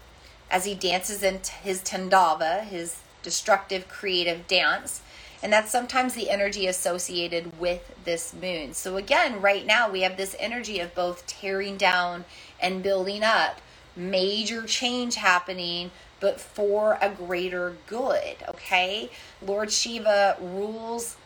as 0.51 0.64
he 0.64 0.74
dances 0.74 1.22
in 1.22 1.41
t- 1.41 1.53
his 1.62 1.83
Tandava, 1.83 2.64
his 2.64 3.01
destructive 3.22 3.87
creative 3.87 4.49
dance. 4.49 5.03
And 5.43 5.53
that's 5.53 5.70
sometimes 5.70 6.14
the 6.14 6.31
energy 6.31 6.66
associated 6.66 7.61
with 7.61 7.95
this 8.07 8.33
moon. 8.33 8.72
So, 8.72 8.97
again, 8.97 9.43
right 9.43 9.66
now 9.66 9.91
we 9.91 10.01
have 10.01 10.16
this 10.16 10.35
energy 10.39 10.81
of 10.81 10.95
both 10.95 11.27
tearing 11.27 11.77
down 11.77 12.24
and 12.59 12.83
building 12.83 13.22
up 13.22 13.61
major 13.97 14.62
change 14.64 15.16
happening, 15.16 15.90
but 16.20 16.40
for 16.40 16.99
a 17.01 17.11
greater 17.11 17.76
good. 17.86 18.36
Okay. 18.49 19.11
Lord 19.42 19.72
Shiva 19.72 20.36
rules 20.40 21.16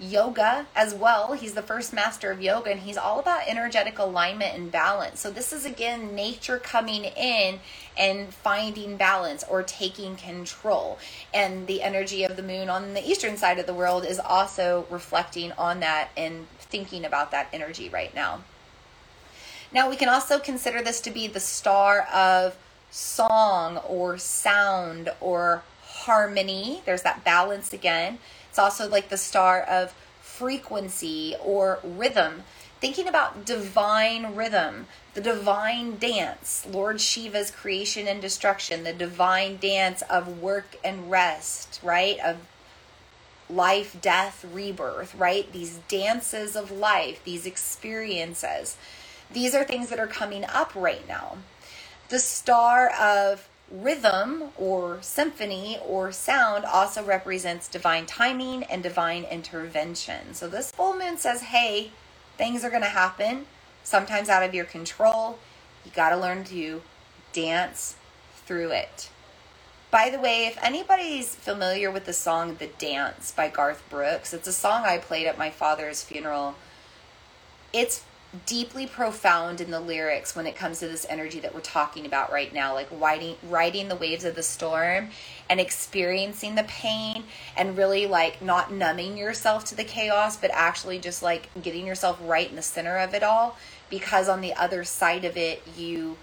yoga 0.00 0.66
as 0.74 0.94
well. 0.94 1.34
He's 1.34 1.52
the 1.52 1.62
first 1.62 1.92
master 1.92 2.30
of 2.30 2.40
yoga 2.40 2.70
and 2.70 2.80
he's 2.80 2.96
all 2.96 3.20
about 3.20 3.42
energetic 3.46 3.98
alignment 3.98 4.56
and 4.56 4.72
balance. 4.72 5.20
So, 5.20 5.30
this 5.30 5.52
is 5.52 5.66
again 5.66 6.14
nature 6.14 6.58
coming 6.58 7.04
in 7.04 7.60
and 7.98 8.32
finding 8.32 8.96
balance 8.96 9.44
or 9.48 9.62
taking 9.62 10.16
control. 10.16 10.98
And 11.34 11.66
the 11.66 11.82
energy 11.82 12.24
of 12.24 12.36
the 12.36 12.42
moon 12.42 12.70
on 12.70 12.94
the 12.94 13.06
eastern 13.06 13.36
side 13.36 13.58
of 13.58 13.66
the 13.66 13.74
world 13.74 14.04
is 14.04 14.18
also 14.18 14.86
reflecting 14.90 15.52
on 15.52 15.80
that 15.80 16.08
and 16.16 16.46
thinking 16.58 17.04
about 17.04 17.30
that 17.32 17.48
energy 17.52 17.88
right 17.88 18.14
now. 18.14 18.40
Now, 19.72 19.88
we 19.88 19.96
can 19.96 20.08
also 20.08 20.38
consider 20.38 20.82
this 20.82 21.00
to 21.02 21.10
be 21.10 21.26
the 21.26 21.40
star 21.40 22.02
of 22.12 22.56
song 22.90 23.76
or 23.78 24.18
sound 24.18 25.10
or 25.20 25.62
harmony. 25.82 26.82
There's 26.84 27.02
that 27.02 27.24
balance 27.24 27.72
again. 27.72 28.18
It's 28.48 28.58
also 28.58 28.88
like 28.88 29.10
the 29.10 29.16
star 29.16 29.60
of 29.62 29.92
frequency 30.20 31.36
or 31.40 31.78
rhythm. 31.84 32.42
thinking 32.80 33.06
about 33.06 33.44
divine 33.44 34.34
rhythm, 34.34 34.86
the 35.14 35.20
divine 35.20 35.98
dance, 35.98 36.66
Lord 36.68 37.00
Shiva's 37.00 37.50
creation 37.50 38.08
and 38.08 38.20
destruction, 38.22 38.84
the 38.84 38.92
divine 38.92 39.58
dance 39.58 40.02
of 40.02 40.40
work 40.40 40.76
and 40.82 41.10
rest, 41.10 41.78
right? 41.82 42.18
Of 42.20 42.38
life, 43.50 44.00
death, 44.00 44.44
rebirth, 44.50 45.14
right? 45.14 45.52
These 45.52 45.80
dances 45.88 46.56
of 46.56 46.70
life, 46.70 47.22
these 47.24 47.46
experiences. 47.46 48.76
These 49.32 49.54
are 49.54 49.64
things 49.64 49.90
that 49.90 49.98
are 49.98 50.06
coming 50.06 50.44
up 50.44 50.72
right 50.74 51.06
now. 51.06 51.38
The 52.08 52.18
star 52.18 52.90
of 52.90 53.48
rhythm 53.70 54.50
or 54.58 54.98
symphony 55.00 55.78
or 55.86 56.10
sound 56.10 56.64
also 56.64 57.04
represents 57.04 57.68
divine 57.68 58.06
timing 58.06 58.64
and 58.64 58.82
divine 58.82 59.24
intervention. 59.24 60.34
So 60.34 60.48
this 60.48 60.72
full 60.72 60.96
moon 60.96 61.18
says, 61.18 61.42
hey, 61.42 61.92
things 62.36 62.64
are 62.64 62.70
going 62.70 62.82
to 62.82 62.88
happen, 62.88 63.46
sometimes 63.84 64.28
out 64.28 64.42
of 64.42 64.54
your 64.54 64.64
control. 64.64 65.38
You 65.84 65.92
got 65.92 66.10
to 66.10 66.16
learn 66.16 66.42
to 66.44 66.82
dance 67.32 67.94
through 68.44 68.72
it. 68.72 69.10
By 69.92 70.10
the 70.10 70.20
way, 70.20 70.46
if 70.46 70.58
anybody's 70.62 71.34
familiar 71.34 71.90
with 71.90 72.04
the 72.04 72.12
song 72.12 72.56
The 72.56 72.66
Dance 72.66 73.32
by 73.32 73.48
Garth 73.48 73.82
Brooks, 73.88 74.32
it's 74.32 74.48
a 74.48 74.52
song 74.52 74.82
I 74.84 74.98
played 74.98 75.26
at 75.26 75.38
my 75.38 75.50
father's 75.50 76.02
funeral. 76.02 76.56
It's 77.72 78.04
deeply 78.46 78.86
profound 78.86 79.60
in 79.60 79.70
the 79.70 79.80
lyrics 79.80 80.36
when 80.36 80.46
it 80.46 80.54
comes 80.54 80.78
to 80.78 80.86
this 80.86 81.04
energy 81.08 81.40
that 81.40 81.52
we're 81.52 81.60
talking 81.60 82.06
about 82.06 82.32
right 82.32 82.52
now, 82.54 82.72
like 82.74 82.88
riding 82.92 83.36
riding 83.42 83.88
the 83.88 83.96
waves 83.96 84.24
of 84.24 84.36
the 84.36 84.42
storm 84.42 85.10
and 85.48 85.58
experiencing 85.58 86.54
the 86.54 86.62
pain 86.64 87.24
and 87.56 87.76
really 87.76 88.06
like 88.06 88.40
not 88.40 88.72
numbing 88.72 89.16
yourself 89.16 89.64
to 89.64 89.74
the 89.74 89.82
chaos, 89.82 90.36
but 90.36 90.50
actually 90.52 90.98
just 90.98 91.22
like 91.22 91.50
getting 91.60 91.86
yourself 91.86 92.20
right 92.22 92.48
in 92.48 92.56
the 92.56 92.62
center 92.62 92.98
of 92.98 93.14
it 93.14 93.24
all. 93.24 93.56
Because 93.88 94.28
on 94.28 94.40
the 94.40 94.54
other 94.54 94.84
side 94.84 95.24
of 95.24 95.36
it 95.36 95.62
you 95.76 96.16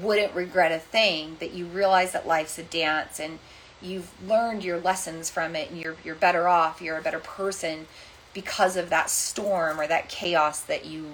wouldn't 0.00 0.34
regret 0.34 0.70
a 0.70 0.78
thing 0.78 1.36
that 1.40 1.52
you 1.52 1.66
realize 1.66 2.12
that 2.12 2.26
life's 2.26 2.58
a 2.58 2.62
dance 2.62 3.18
and 3.18 3.40
you've 3.82 4.10
learned 4.28 4.62
your 4.62 4.78
lessons 4.78 5.30
from 5.30 5.56
it 5.56 5.70
and 5.70 5.80
you're 5.80 5.96
you're 6.04 6.14
better 6.14 6.46
off 6.46 6.82
you're 6.82 6.98
a 6.98 7.02
better 7.02 7.18
person 7.18 7.86
because 8.34 8.76
of 8.76 8.90
that 8.90 9.08
storm 9.08 9.80
or 9.80 9.86
that 9.86 10.08
chaos 10.08 10.60
that 10.60 10.84
you 10.84 11.06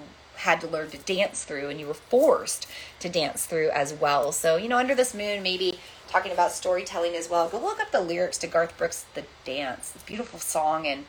had 0.45 0.61
to 0.61 0.67
learn 0.67 0.89
to 0.89 0.97
dance 0.99 1.43
through 1.43 1.69
and 1.69 1.79
you 1.79 1.87
were 1.87 1.93
forced 1.93 2.67
to 2.99 3.09
dance 3.09 3.45
through 3.45 3.69
as 3.71 3.93
well 3.93 4.31
so 4.31 4.55
you 4.55 4.69
know 4.69 4.77
under 4.77 4.95
this 4.95 5.13
moon 5.13 5.43
maybe 5.43 5.77
talking 6.07 6.31
about 6.31 6.51
storytelling 6.51 7.15
as 7.15 7.29
well 7.29 7.49
go 7.49 7.59
look 7.59 7.79
up 7.79 7.91
the 7.91 8.01
lyrics 8.01 8.37
to 8.37 8.47
garth 8.47 8.77
brooks 8.77 9.05
the 9.15 9.23
dance 9.43 9.91
it's 9.93 10.03
a 10.03 10.07
beautiful 10.07 10.39
song 10.39 10.87
and 10.87 11.05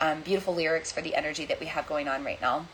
um, 0.00 0.20
beautiful 0.22 0.54
lyrics 0.54 0.90
for 0.90 1.02
the 1.02 1.14
energy 1.14 1.44
that 1.44 1.60
we 1.60 1.66
have 1.66 1.86
going 1.86 2.08
on 2.08 2.24
right 2.24 2.40
now 2.40 2.66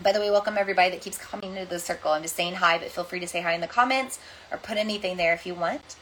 by 0.00 0.10
the 0.10 0.18
way, 0.18 0.28
welcome 0.28 0.58
everybody 0.58 0.90
that 0.90 1.00
keeps 1.00 1.16
coming 1.16 1.54
into 1.54 1.70
the 1.70 1.78
circle. 1.78 2.10
I'm 2.10 2.22
just 2.22 2.34
saying 2.34 2.54
hi, 2.54 2.78
but 2.78 2.90
feel 2.90 3.04
free 3.04 3.20
to 3.20 3.28
say 3.28 3.40
hi 3.40 3.52
in 3.52 3.60
the 3.60 3.68
comments 3.68 4.18
or 4.50 4.58
put 4.58 4.76
anything 4.76 5.16
there 5.16 5.32
if 5.34 5.46
you 5.46 5.54
want. 5.54 5.96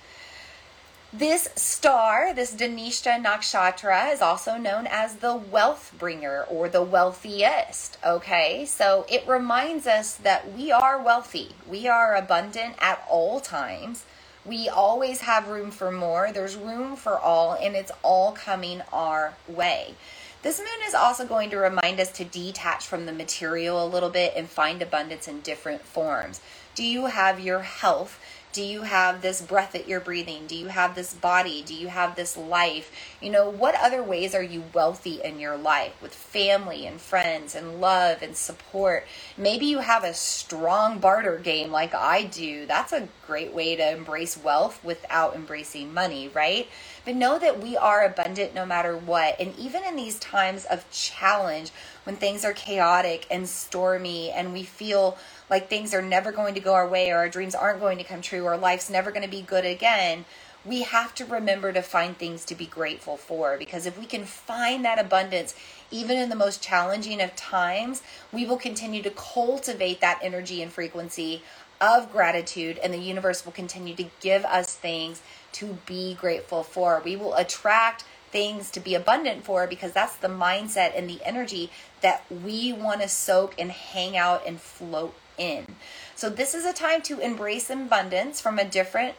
This 1.14 1.50
star, 1.56 2.32
this 2.32 2.54
Dhanishta 2.54 3.22
Nakshatra, 3.22 4.14
is 4.14 4.22
also 4.22 4.56
known 4.56 4.86
as 4.86 5.16
the 5.16 5.36
wealth 5.36 5.92
bringer 5.98 6.44
or 6.44 6.70
the 6.70 6.82
wealthiest. 6.82 7.98
Okay, 8.02 8.64
so 8.64 9.04
it 9.10 9.28
reminds 9.28 9.86
us 9.86 10.14
that 10.14 10.54
we 10.54 10.72
are 10.72 11.02
wealthy, 11.02 11.50
we 11.68 11.86
are 11.86 12.14
abundant 12.14 12.76
at 12.80 13.04
all 13.10 13.40
times. 13.40 14.04
We 14.46 14.70
always 14.70 15.20
have 15.20 15.48
room 15.48 15.70
for 15.70 15.92
more. 15.92 16.32
There's 16.32 16.56
room 16.56 16.96
for 16.96 17.18
all, 17.18 17.58
and 17.60 17.76
it's 17.76 17.92
all 18.02 18.32
coming 18.32 18.80
our 18.90 19.34
way. 19.46 19.94
This 20.42 20.58
moon 20.58 20.88
is 20.88 20.94
also 20.94 21.26
going 21.26 21.50
to 21.50 21.58
remind 21.58 22.00
us 22.00 22.10
to 22.12 22.24
detach 22.24 22.86
from 22.86 23.04
the 23.04 23.12
material 23.12 23.84
a 23.84 23.86
little 23.86 24.08
bit 24.08 24.32
and 24.34 24.48
find 24.48 24.80
abundance 24.80 25.28
in 25.28 25.42
different 25.42 25.82
forms. 25.82 26.40
Do 26.74 26.82
you 26.82 27.06
have 27.06 27.38
your 27.38 27.60
health? 27.60 28.18
Do 28.52 28.62
you 28.62 28.82
have 28.82 29.22
this 29.22 29.40
breath 29.40 29.72
that 29.72 29.88
you're 29.88 29.98
breathing? 29.98 30.46
Do 30.46 30.54
you 30.54 30.66
have 30.68 30.94
this 30.94 31.14
body? 31.14 31.62
Do 31.62 31.74
you 31.74 31.88
have 31.88 32.16
this 32.16 32.36
life? 32.36 32.92
You 33.22 33.30
know, 33.30 33.48
what 33.48 33.74
other 33.76 34.02
ways 34.02 34.34
are 34.34 34.42
you 34.42 34.64
wealthy 34.74 35.22
in 35.22 35.40
your 35.40 35.56
life 35.56 35.94
with 36.02 36.14
family 36.14 36.86
and 36.86 37.00
friends 37.00 37.54
and 37.54 37.80
love 37.80 38.20
and 38.20 38.36
support? 38.36 39.06
Maybe 39.38 39.64
you 39.64 39.78
have 39.78 40.04
a 40.04 40.12
strong 40.12 40.98
barter 40.98 41.38
game 41.38 41.72
like 41.72 41.94
I 41.94 42.24
do. 42.24 42.66
That's 42.66 42.92
a 42.92 43.08
great 43.26 43.54
way 43.54 43.74
to 43.74 43.90
embrace 43.90 44.36
wealth 44.36 44.84
without 44.84 45.34
embracing 45.34 45.94
money, 45.94 46.28
right? 46.28 46.68
But 47.06 47.16
know 47.16 47.38
that 47.38 47.62
we 47.62 47.78
are 47.78 48.04
abundant 48.04 48.54
no 48.54 48.66
matter 48.66 48.94
what. 48.96 49.40
And 49.40 49.56
even 49.58 49.82
in 49.82 49.96
these 49.96 50.18
times 50.18 50.66
of 50.66 50.88
challenge, 50.90 51.72
when 52.04 52.16
things 52.16 52.44
are 52.44 52.52
chaotic 52.52 53.26
and 53.30 53.48
stormy 53.48 54.30
and 54.30 54.52
we 54.52 54.64
feel 54.64 55.16
like 55.52 55.68
things 55.68 55.92
are 55.92 56.00
never 56.00 56.32
going 56.32 56.54
to 56.54 56.60
go 56.60 56.72
our 56.72 56.88
way 56.88 57.10
or 57.10 57.18
our 57.18 57.28
dreams 57.28 57.54
aren't 57.54 57.78
going 57.78 57.98
to 57.98 58.04
come 58.04 58.22
true 58.22 58.44
or 58.46 58.56
life's 58.56 58.88
never 58.88 59.10
going 59.10 59.22
to 59.22 59.28
be 59.28 59.42
good 59.42 59.66
again, 59.66 60.24
we 60.64 60.80
have 60.80 61.14
to 61.14 61.26
remember 61.26 61.74
to 61.74 61.82
find 61.82 62.16
things 62.16 62.46
to 62.46 62.54
be 62.54 62.64
grateful 62.64 63.18
for 63.18 63.58
because 63.58 63.84
if 63.84 63.98
we 63.98 64.06
can 64.06 64.24
find 64.24 64.82
that 64.82 64.98
abundance 64.98 65.54
even 65.90 66.16
in 66.16 66.30
the 66.30 66.34
most 66.34 66.62
challenging 66.62 67.20
of 67.20 67.36
times, 67.36 68.02
we 68.32 68.46
will 68.46 68.56
continue 68.56 69.02
to 69.02 69.10
cultivate 69.10 70.00
that 70.00 70.18
energy 70.22 70.62
and 70.62 70.72
frequency 70.72 71.42
of 71.82 72.10
gratitude 72.10 72.78
and 72.78 72.94
the 72.94 72.98
universe 72.98 73.44
will 73.44 73.52
continue 73.52 73.94
to 73.94 74.06
give 74.22 74.46
us 74.46 74.74
things 74.74 75.20
to 75.52 75.78
be 75.84 76.14
grateful 76.14 76.62
for. 76.62 77.02
We 77.04 77.14
will 77.14 77.34
attract 77.34 78.04
things 78.30 78.70
to 78.70 78.80
be 78.80 78.94
abundant 78.94 79.44
for 79.44 79.66
because 79.66 79.92
that's 79.92 80.16
the 80.16 80.28
mindset 80.28 80.96
and 80.96 81.10
the 81.10 81.20
energy 81.22 81.70
that 82.00 82.24
we 82.30 82.72
want 82.72 83.02
to 83.02 83.08
soak 83.08 83.54
and 83.58 83.70
hang 83.70 84.16
out 84.16 84.46
and 84.46 84.58
float 84.58 85.14
in. 85.42 85.76
So, 86.14 86.28
this 86.28 86.54
is 86.54 86.64
a 86.64 86.72
time 86.72 87.02
to 87.02 87.18
embrace 87.18 87.70
abundance 87.70 88.40
from 88.40 88.58
a 88.58 88.64
different 88.64 89.14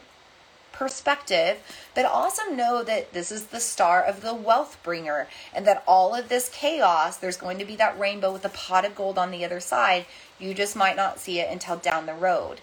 perspective, 0.74 1.58
but 1.94 2.04
also 2.04 2.42
know 2.50 2.82
that 2.82 3.12
this 3.12 3.32
is 3.32 3.46
the 3.46 3.60
star 3.60 4.02
of 4.02 4.20
the 4.20 4.34
wealth 4.34 4.76
bringer 4.82 5.28
and 5.54 5.66
that 5.66 5.82
all 5.86 6.14
of 6.14 6.28
this 6.28 6.50
chaos, 6.50 7.16
there's 7.16 7.36
going 7.36 7.58
to 7.58 7.64
be 7.64 7.76
that 7.76 7.98
rainbow 7.98 8.32
with 8.32 8.44
a 8.44 8.50
pot 8.50 8.84
of 8.84 8.94
gold 8.94 9.16
on 9.16 9.30
the 9.30 9.44
other 9.44 9.60
side. 9.60 10.04
You 10.38 10.52
just 10.52 10.76
might 10.76 10.96
not 10.96 11.20
see 11.20 11.38
it 11.38 11.50
until 11.50 11.76
down 11.76 12.06
the 12.06 12.14
road. 12.14 12.60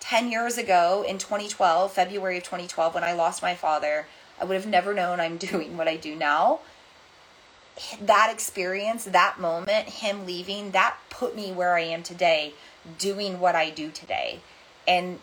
10 0.00 0.30
years 0.30 0.56
ago 0.56 1.04
in 1.06 1.18
2012, 1.18 1.92
February 1.92 2.36
of 2.36 2.44
2012, 2.44 2.94
when 2.94 3.02
I 3.04 3.12
lost 3.12 3.42
my 3.42 3.54
father, 3.54 4.06
I 4.40 4.44
would 4.44 4.54
have 4.54 4.66
never 4.66 4.94
known 4.94 5.18
I'm 5.18 5.36
doing 5.38 5.76
what 5.76 5.88
I 5.88 5.96
do 5.96 6.14
now. 6.14 6.60
That 8.00 8.30
experience, 8.32 9.04
that 9.04 9.38
moment, 9.38 9.88
him 9.88 10.26
leaving, 10.26 10.72
that 10.72 10.96
put 11.10 11.36
me 11.36 11.52
where 11.52 11.76
I 11.76 11.82
am 11.82 12.02
today, 12.02 12.54
doing 12.98 13.40
what 13.40 13.54
I 13.54 13.70
do 13.70 13.90
today. 13.90 14.40
And 14.86 15.20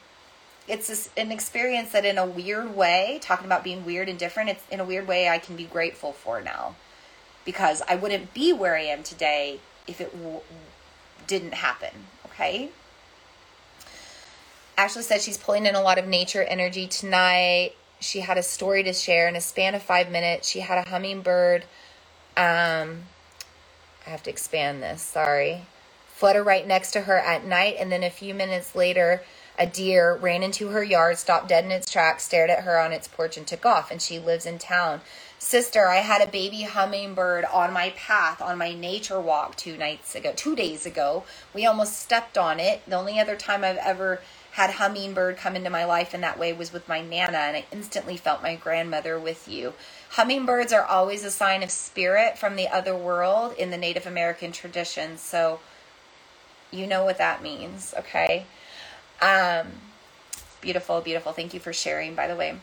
it's 0.67 0.87
this, 0.87 1.09
an 1.17 1.31
experience 1.31 1.91
that, 1.91 2.05
in 2.05 2.17
a 2.17 2.25
weird 2.25 2.75
way, 2.75 3.19
talking 3.21 3.45
about 3.45 3.63
being 3.63 3.85
weird 3.85 4.09
and 4.09 4.17
different, 4.17 4.49
it's 4.49 4.63
in 4.71 4.79
a 4.79 4.85
weird 4.85 5.07
way 5.07 5.29
I 5.29 5.37
can 5.37 5.55
be 5.55 5.65
grateful 5.65 6.11
for 6.11 6.41
now. 6.41 6.75
Because 7.45 7.81
I 7.87 7.95
wouldn't 7.95 8.33
be 8.33 8.53
where 8.53 8.75
I 8.75 8.81
am 8.81 9.03
today 9.03 9.59
if 9.87 10.01
it 10.01 10.11
w- 10.17 10.41
didn't 11.27 11.53
happen. 11.53 12.07
Okay? 12.27 12.69
Ashley 14.77 15.03
said 15.03 15.21
she's 15.21 15.37
pulling 15.37 15.65
in 15.65 15.75
a 15.75 15.81
lot 15.81 15.97
of 15.97 16.07
nature 16.07 16.43
energy 16.43 16.87
tonight. 16.87 17.73
She 17.99 18.21
had 18.21 18.37
a 18.37 18.43
story 18.43 18.83
to 18.83 18.93
share 18.93 19.27
in 19.27 19.35
a 19.35 19.41
span 19.41 19.75
of 19.75 19.81
five 19.83 20.11
minutes. 20.11 20.49
She 20.49 20.59
had 20.61 20.85
a 20.85 20.89
hummingbird. 20.89 21.63
Um, 22.35 23.03
I 24.05 24.09
have 24.09 24.23
to 24.23 24.29
expand 24.29 24.83
this. 24.83 25.01
Sorry. 25.01 25.63
Flutter 26.16 26.43
right 26.43 26.66
next 26.66 26.91
to 26.91 27.01
her 27.01 27.20
at 27.20 27.45
night, 27.45 27.76
and 27.78 27.91
then 27.91 28.01
a 28.01 28.09
few 28.09 28.34
minutes 28.34 28.74
later, 28.74 29.22
a 29.59 29.68
deer 29.68 30.16
ran 30.16 30.43
into 30.43 30.70
her 30.70 30.82
yard, 30.82 31.18
stopped 31.18 31.49
dead 31.49 31.66
in 31.66 31.72
its 31.72 31.91
tracks, 31.91 32.24
stared 32.24 32.49
at 32.49 32.63
her 32.63 32.80
on 32.80 32.93
its 32.93 33.07
porch, 33.07 33.36
and 33.36 33.45
took 33.45 33.66
off. 33.66 33.91
And 33.91 34.01
she 34.01 34.18
lives 34.18 34.45
in 34.45 34.57
town. 34.57 35.01
Sister, 35.39 35.88
I 35.88 35.97
had 35.97 36.22
a 36.22 36.32
baby 36.32 36.63
hummingbird 36.63 37.43
on 37.45 37.74
my 37.74 37.89
path 37.97 38.41
on 38.41 38.57
my 38.57 38.74
nature 38.74 39.20
walk 39.20 39.57
two 39.57 39.76
nights 39.76 40.16
ago, 40.16 40.32
two 40.34 40.55
days 40.55 40.86
ago. 40.86 41.26
We 41.53 41.66
almost 41.66 41.99
stepped 41.99 42.38
on 42.38 42.61
it. 42.61 42.82
The 42.88 42.95
only 42.95 43.20
other 43.20 43.36
time 43.36 43.66
I've 43.66 43.78
ever 43.78 44.22
had 44.55 44.72
hummingbird 44.72 45.36
come 45.36 45.57
into 45.57 45.70
my 45.70 45.84
life 45.84 46.13
in 46.13 46.22
that 46.22 46.39
way 46.39 46.53
was 46.53 46.72
with 46.72 46.88
my 46.88 47.01
nana 47.01 47.38
and 47.38 47.57
i 47.57 47.66
instantly 47.74 48.16
felt 48.16 48.41
my 48.41 48.55
grandmother 48.55 49.20
with 49.20 49.49
you 49.49 49.74
hummingbirds 50.11 50.72
are 50.72 50.86
always 50.86 51.26
a 51.26 51.30
sign 51.30 51.61
of 51.61 51.70
spirit 51.70 52.38
from 52.38 52.55
the 52.55 52.70
other 52.70 52.95
world 52.95 53.53
in 53.57 53.70
the 53.70 53.78
native 53.78 54.07
american 54.07 54.53
tradition 54.53 55.18
so 55.18 55.59
you 56.72 56.88
know 56.88 57.03
what 57.03 57.18
that 57.18 57.41
means 57.41 57.93
okay? 57.97 58.45
Um 59.22 59.68
beautiful 60.61 61.01
beautiful. 61.01 61.32
Thank 61.32 61.53
you 61.53 61.59
for 61.59 61.74
sharing 61.74 62.16
by 62.16 62.28
the 62.28 62.36
way. 62.36 62.57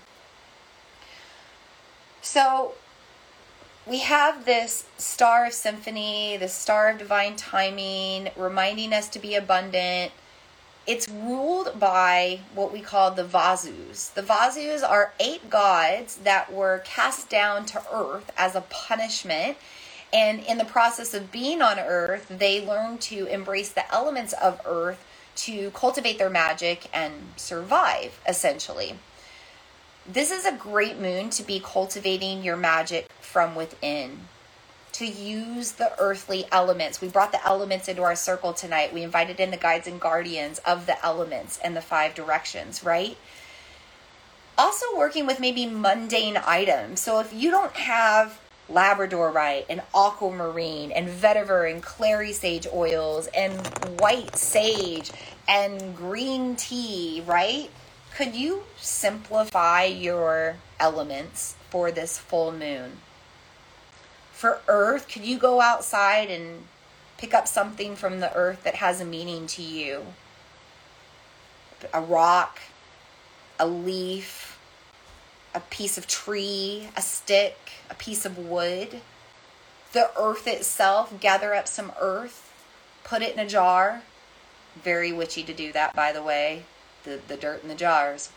So 2.21 2.75
we 3.87 3.99
have 4.01 4.45
this 4.45 4.87
star 4.97 5.47
of 5.47 5.53
symphony, 5.53 6.37
the 6.37 6.49
star 6.49 6.91
of 6.91 6.99
divine 6.99 7.37
timing, 7.37 8.29
reminding 8.37 8.93
us 8.93 9.09
to 9.09 9.19
be 9.19 9.35
abundant, 9.35 10.13
it's 10.87 11.09
ruled 11.09 11.79
by 11.79 12.41
what 12.55 12.73
we 12.73 12.81
call 12.81 13.13
the 13.13 13.25
Vasus. 13.25 14.13
The 14.15 14.23
Vasus 14.23 14.83
are 14.83 15.13
eight 15.21 15.49
gods 15.49 16.17
that 16.17 16.53
were 16.53 16.83
cast 16.85 17.29
down 17.29 17.67
to 17.67 17.83
earth 17.93 18.33
as 18.37 18.55
a 18.55 18.63
punishment, 18.63 19.57
And 20.13 20.41
in 20.41 20.59
the 20.59 20.65
process 20.65 21.15
of 21.15 21.33
being 21.33 21.63
on 21.63 21.79
Earth, 21.79 22.27
they 22.29 22.65
learn 22.65 22.99
to 22.99 23.27
embrace 23.27 23.71
the 23.71 23.91
elements 23.93 24.35
of 24.35 24.61
Earth 24.67 25.03
to 25.35 25.71
cultivate 25.71 26.19
their 26.19 26.29
magic 26.29 26.89
and 26.93 27.13
survive, 27.37 28.21
essentially. 28.29 28.97
This 30.07 30.31
is 30.31 30.45
a 30.45 30.53
great 30.53 30.99
moon 30.99 31.31
to 31.31 31.43
be 31.43 31.61
cultivating 31.65 32.43
your 32.43 32.57
magic 32.57 33.11
from 33.21 33.55
within, 33.55 34.27
to 34.93 35.07
use 35.07 35.73
the 35.73 35.93
earthly 35.99 36.45
elements. 36.53 37.01
We 37.01 37.09
brought 37.09 37.33
the 37.33 37.45
elements 37.47 37.89
into 37.89 38.03
our 38.03 38.17
circle 38.17 38.53
tonight. 38.53 38.93
We 38.93 39.03
invited 39.03 39.41
in 39.41 39.51
the 39.51 39.57
guides 39.57 39.87
and 39.87 40.01
guardians 40.01 40.59
of 40.67 40.87
the 40.87 41.03
elements 41.05 41.59
and 41.65 41.75
the 41.75 41.81
five 41.81 42.15
directions, 42.15 42.85
right? 42.85 43.17
Also, 44.59 44.85
working 44.95 45.25
with 45.25 45.41
maybe 45.41 45.65
mundane 45.65 46.37
items. 46.37 47.01
So, 47.01 47.21
if 47.21 47.33
you 47.33 47.51
don't 47.51 47.75
have 47.75 48.39
labradorite 48.71 49.67
and 49.69 49.83
aquamarine 49.95 50.93
and 50.93 51.09
vetiver 51.09 51.71
and 51.71 51.83
clary 51.83 52.33
sage 52.33 52.67
oils 52.73 53.29
and 53.29 53.55
white 54.01 54.37
sage 54.37 55.11
and 55.49 55.97
green 55.97 56.57
tea, 56.57 57.23
right? 57.27 57.71
Could 58.17 58.35
you 58.35 58.65
simplify 58.77 59.85
your 59.85 60.57
elements 60.79 61.57
for 61.71 61.91
this 61.91 62.19
full 62.19 62.53
moon? 62.53 62.99
For 64.33 64.61
earth, 64.69 65.09
could 65.09 65.25
you 65.25 65.39
go 65.39 65.61
outside 65.61 66.31
and 66.31 66.65
pick 67.17 67.33
up 67.33 67.47
something 67.47 67.97
from 67.97 68.21
the 68.21 68.35
earth 68.35 68.65
that 68.65 68.77
has 68.77 69.01
a 69.01 69.05
meaning 69.05 69.47
to 69.49 69.63
you? 69.63 70.07
A 71.95 72.01
rock, 72.01 72.61
a 73.59 73.67
leaf, 73.67 74.52
a 75.55 75.61
piece 75.61 75.99
of 75.99 76.07
tree, 76.07 76.89
a 76.97 77.03
stick, 77.03 77.57
a 77.91 77.95
piece 77.95 78.25
of 78.25 78.39
wood. 78.39 79.01
The 79.93 80.11
earth 80.19 80.47
itself, 80.47 81.19
gather 81.21 81.55
up 81.55 81.69
some 81.69 81.93
earth, 82.01 82.53
put 83.05 83.23
it 83.23 83.35
in 83.35 83.39
a 83.39 83.49
jar. 83.49 84.03
Very 84.83 85.13
witchy 85.13 85.43
to 85.43 85.53
do 85.53 85.73
that, 85.73 85.95
by 85.95 86.13
the 86.13 86.23
way. 86.23 86.65
The, 87.05 87.21
the 87.29 87.37
dirt 87.37 87.63
in 87.63 87.69
the 87.69 87.75
jars. 87.75 88.31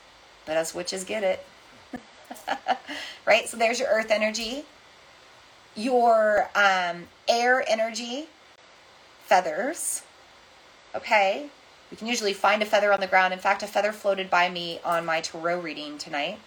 But 0.45 0.57
us 0.57 0.75
witches 0.75 1.03
get 1.03 1.23
it. 1.23 1.45
right? 3.25 3.47
So 3.47 3.57
there's 3.57 3.79
your 3.79 3.89
earth 3.89 4.11
energy. 4.11 4.65
Your 5.75 6.49
um, 6.55 7.07
air 7.27 7.63
energy, 7.67 8.27
feathers. 9.25 10.03
Okay? 10.93 11.47
We 11.91 11.97
can 11.97 12.07
usually 12.07 12.33
find 12.33 12.61
a 12.61 12.65
feather 12.65 12.91
on 12.91 12.99
the 12.99 13.07
ground. 13.07 13.33
In 13.33 13.39
fact, 13.39 13.63
a 13.63 13.67
feather 13.67 13.91
floated 13.91 14.29
by 14.29 14.49
me 14.49 14.79
on 14.83 15.05
my 15.05 15.21
tarot 15.21 15.61
reading 15.61 15.97
tonight. 15.97 16.39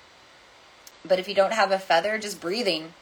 But 1.09 1.18
if 1.18 1.28
you 1.28 1.35
don't 1.35 1.55
have 1.55 1.72
a 1.72 1.78
feather, 1.78 2.18
just 2.18 2.40
breathing. 2.40 2.93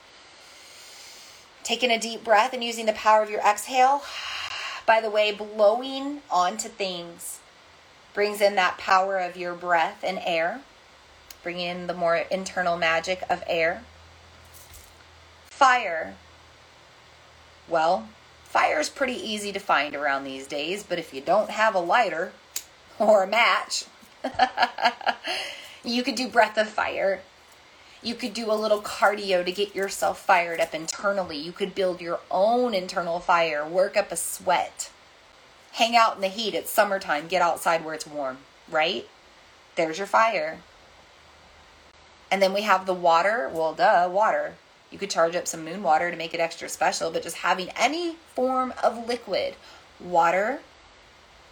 Taking 1.64 1.90
a 1.90 1.98
deep 1.98 2.22
breath 2.22 2.52
and 2.52 2.62
using 2.62 2.86
the 2.86 2.92
power 2.92 3.22
of 3.22 3.30
your 3.30 3.40
exhale. 3.40 4.02
By 4.86 5.00
the 5.00 5.10
way, 5.10 5.32
blowing 5.32 6.22
onto 6.30 6.68
things 6.68 7.40
brings 8.16 8.40
in 8.40 8.54
that 8.54 8.78
power 8.78 9.18
of 9.18 9.36
your 9.36 9.52
breath 9.52 10.02
and 10.02 10.18
air, 10.24 10.62
bringing 11.42 11.66
in 11.66 11.86
the 11.86 11.92
more 11.92 12.16
internal 12.16 12.78
magic 12.78 13.22
of 13.28 13.44
air. 13.46 13.82
Fire. 15.44 16.14
Well, 17.68 18.08
fire 18.44 18.80
is 18.80 18.88
pretty 18.88 19.12
easy 19.12 19.52
to 19.52 19.58
find 19.58 19.94
around 19.94 20.24
these 20.24 20.46
days, 20.46 20.82
but 20.82 20.98
if 20.98 21.12
you 21.12 21.20
don't 21.20 21.50
have 21.50 21.74
a 21.74 21.78
lighter 21.78 22.32
or 22.98 23.24
a 23.24 23.26
match, 23.26 23.84
you 25.84 26.02
could 26.02 26.14
do 26.14 26.26
breath 26.26 26.56
of 26.56 26.68
fire 26.68 27.20
you 28.02 28.14
could 28.14 28.34
do 28.34 28.50
a 28.50 28.54
little 28.54 28.80
cardio 28.80 29.44
to 29.44 29.52
get 29.52 29.74
yourself 29.74 30.20
fired 30.20 30.60
up 30.60 30.74
internally. 30.74 31.38
You 31.38 31.52
could 31.52 31.74
build 31.74 32.00
your 32.00 32.20
own 32.30 32.74
internal 32.74 33.20
fire, 33.20 33.66
work 33.66 33.96
up 33.96 34.12
a 34.12 34.16
sweat. 34.16 34.90
Hang 35.72 35.96
out 35.96 36.14
in 36.14 36.20
the 36.22 36.28
heat. 36.28 36.54
It's 36.54 36.70
summertime. 36.70 37.28
Get 37.28 37.42
outside 37.42 37.84
where 37.84 37.94
it's 37.94 38.06
warm, 38.06 38.38
right? 38.70 39.08
There's 39.74 39.98
your 39.98 40.06
fire. 40.06 40.60
And 42.30 42.40
then 42.42 42.52
we 42.52 42.62
have 42.62 42.86
the 42.86 42.94
water. 42.94 43.50
Well, 43.52 43.74
duh, 43.74 44.08
water. 44.10 44.54
You 44.90 44.98
could 44.98 45.10
charge 45.10 45.36
up 45.36 45.46
some 45.46 45.64
moon 45.64 45.82
water 45.82 46.10
to 46.10 46.16
make 46.16 46.32
it 46.32 46.40
extra 46.40 46.68
special, 46.68 47.10
but 47.10 47.22
just 47.22 47.38
having 47.38 47.70
any 47.76 48.16
form 48.34 48.72
of 48.82 49.06
liquid, 49.06 49.56
water, 50.00 50.60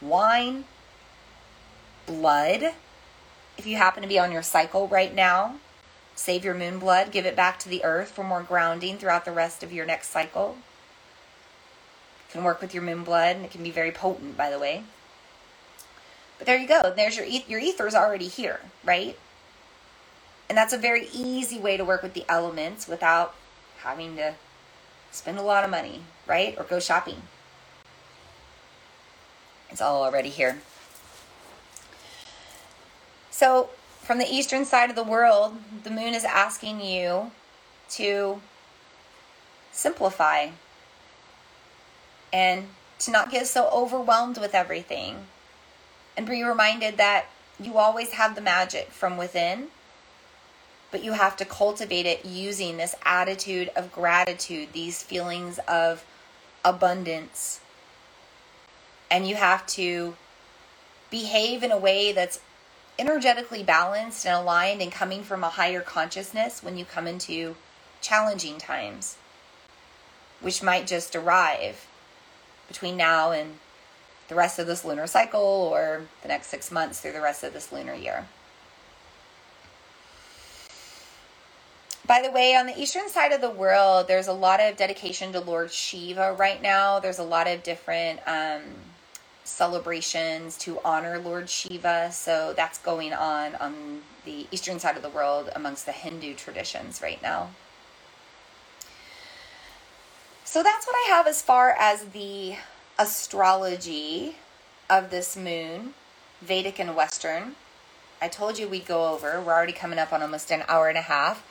wine, 0.00 0.64
blood, 2.06 2.74
if 3.56 3.66
you 3.66 3.76
happen 3.76 4.02
to 4.02 4.08
be 4.08 4.18
on 4.18 4.32
your 4.32 4.42
cycle 4.42 4.88
right 4.88 5.14
now, 5.14 5.56
Save 6.16 6.44
your 6.44 6.54
moon 6.54 6.78
blood, 6.78 7.10
give 7.10 7.26
it 7.26 7.36
back 7.36 7.58
to 7.60 7.68
the 7.68 7.84
earth 7.84 8.10
for 8.10 8.22
more 8.22 8.42
grounding 8.42 8.98
throughout 8.98 9.24
the 9.24 9.32
rest 9.32 9.62
of 9.62 9.72
your 9.72 9.84
next 9.84 10.10
cycle. 10.10 10.56
You 12.28 12.32
can 12.32 12.44
work 12.44 12.60
with 12.60 12.72
your 12.72 12.82
moon 12.82 13.04
blood, 13.04 13.36
and 13.36 13.44
it 13.44 13.50
can 13.50 13.62
be 13.62 13.70
very 13.70 13.90
potent, 13.90 14.36
by 14.36 14.50
the 14.50 14.58
way. 14.58 14.84
But 16.38 16.46
there 16.46 16.56
you 16.56 16.68
go. 16.68 16.92
There's 16.94 17.16
your 17.16 17.26
your 17.26 17.60
ether's 17.60 17.94
already 17.94 18.28
here, 18.28 18.60
right? 18.84 19.18
And 20.48 20.58
that's 20.58 20.72
a 20.72 20.78
very 20.78 21.08
easy 21.12 21.58
way 21.58 21.76
to 21.76 21.84
work 21.84 22.02
with 22.02 22.14
the 22.14 22.24
elements 22.28 22.86
without 22.86 23.34
having 23.78 24.16
to 24.16 24.34
spend 25.10 25.38
a 25.38 25.42
lot 25.42 25.64
of 25.64 25.70
money, 25.70 26.02
right? 26.26 26.54
Or 26.58 26.64
go 26.64 26.80
shopping. 26.80 27.22
It's 29.70 29.80
all 29.80 30.02
already 30.02 30.28
here. 30.28 30.60
So 33.30 33.70
from 34.04 34.18
the 34.18 34.30
eastern 34.30 34.66
side 34.66 34.90
of 34.90 34.96
the 34.96 35.02
world, 35.02 35.56
the 35.82 35.90
moon 35.90 36.12
is 36.12 36.24
asking 36.24 36.80
you 36.80 37.30
to 37.88 38.40
simplify 39.72 40.48
and 42.32 42.66
to 42.98 43.10
not 43.10 43.30
get 43.30 43.46
so 43.46 43.68
overwhelmed 43.70 44.36
with 44.38 44.54
everything 44.54 45.26
and 46.16 46.26
be 46.26 46.42
reminded 46.42 46.98
that 46.98 47.26
you 47.58 47.78
always 47.78 48.12
have 48.12 48.34
the 48.34 48.40
magic 48.40 48.90
from 48.90 49.16
within, 49.16 49.68
but 50.90 51.02
you 51.02 51.12
have 51.12 51.36
to 51.36 51.44
cultivate 51.44 52.04
it 52.04 52.26
using 52.26 52.76
this 52.76 52.94
attitude 53.04 53.70
of 53.74 53.90
gratitude, 53.90 54.68
these 54.72 55.02
feelings 55.02 55.58
of 55.66 56.04
abundance. 56.62 57.60
And 59.10 59.26
you 59.26 59.36
have 59.36 59.66
to 59.68 60.14
behave 61.10 61.62
in 61.62 61.72
a 61.72 61.78
way 61.78 62.12
that's 62.12 62.40
energetically 62.98 63.62
balanced 63.62 64.26
and 64.26 64.34
aligned 64.34 64.80
and 64.80 64.92
coming 64.92 65.22
from 65.22 65.42
a 65.42 65.48
higher 65.48 65.80
consciousness 65.80 66.62
when 66.62 66.76
you 66.76 66.84
come 66.84 67.06
into 67.06 67.56
challenging 68.00 68.58
times, 68.58 69.16
which 70.40 70.62
might 70.62 70.86
just 70.86 71.16
arrive 71.16 71.86
between 72.68 72.96
now 72.96 73.32
and 73.32 73.58
the 74.28 74.34
rest 74.34 74.58
of 74.58 74.66
this 74.66 74.84
lunar 74.84 75.06
cycle 75.06 75.40
or 75.40 76.02
the 76.22 76.28
next 76.28 76.48
six 76.48 76.70
months 76.70 77.00
through 77.00 77.12
the 77.12 77.20
rest 77.20 77.42
of 77.44 77.52
this 77.52 77.72
lunar 77.72 77.94
year. 77.94 78.26
By 82.06 82.20
the 82.22 82.30
way, 82.30 82.54
on 82.54 82.66
the 82.66 82.78
eastern 82.78 83.08
side 83.08 83.32
of 83.32 83.40
the 83.40 83.50
world, 83.50 84.08
there's 84.08 84.28
a 84.28 84.32
lot 84.32 84.60
of 84.60 84.76
dedication 84.76 85.32
to 85.32 85.40
Lord 85.40 85.72
Shiva 85.72 86.34
right 86.34 86.60
now. 86.60 87.00
There's 87.00 87.18
a 87.18 87.24
lot 87.24 87.46
of 87.46 87.62
different 87.62 88.20
um, 88.26 88.60
celebrations 89.44 90.56
to 90.58 90.80
honor 90.84 91.18
Lord 91.18 91.48
Shiva. 91.48 92.10
So 92.12 92.52
that's 92.56 92.78
going 92.78 93.12
on 93.12 93.54
on 93.56 94.02
the 94.24 94.46
eastern 94.50 94.78
side 94.78 94.96
of 94.96 95.02
the 95.02 95.10
world 95.10 95.50
amongst 95.54 95.86
the 95.86 95.92
Hindu 95.92 96.34
traditions 96.34 97.00
right 97.02 97.22
now. 97.22 97.50
So 100.44 100.62
that's 100.62 100.86
what 100.86 100.94
I 100.94 101.14
have 101.14 101.26
as 101.26 101.42
far 101.42 101.70
as 101.70 102.06
the 102.06 102.56
astrology 102.98 104.36
of 104.88 105.10
this 105.10 105.36
moon, 105.36 105.94
Vedic 106.40 106.78
and 106.78 106.94
Western. 106.94 107.56
I 108.22 108.28
told 108.28 108.58
you 108.58 108.68
we'd 108.68 108.86
go 108.86 109.12
over. 109.12 109.40
We're 109.40 109.52
already 109.52 109.72
coming 109.72 109.98
up 109.98 110.12
on 110.12 110.22
almost 110.22 110.50
an 110.50 110.62
hour 110.68 110.88
and 110.88 110.96
a 110.96 111.02
half 111.02 111.44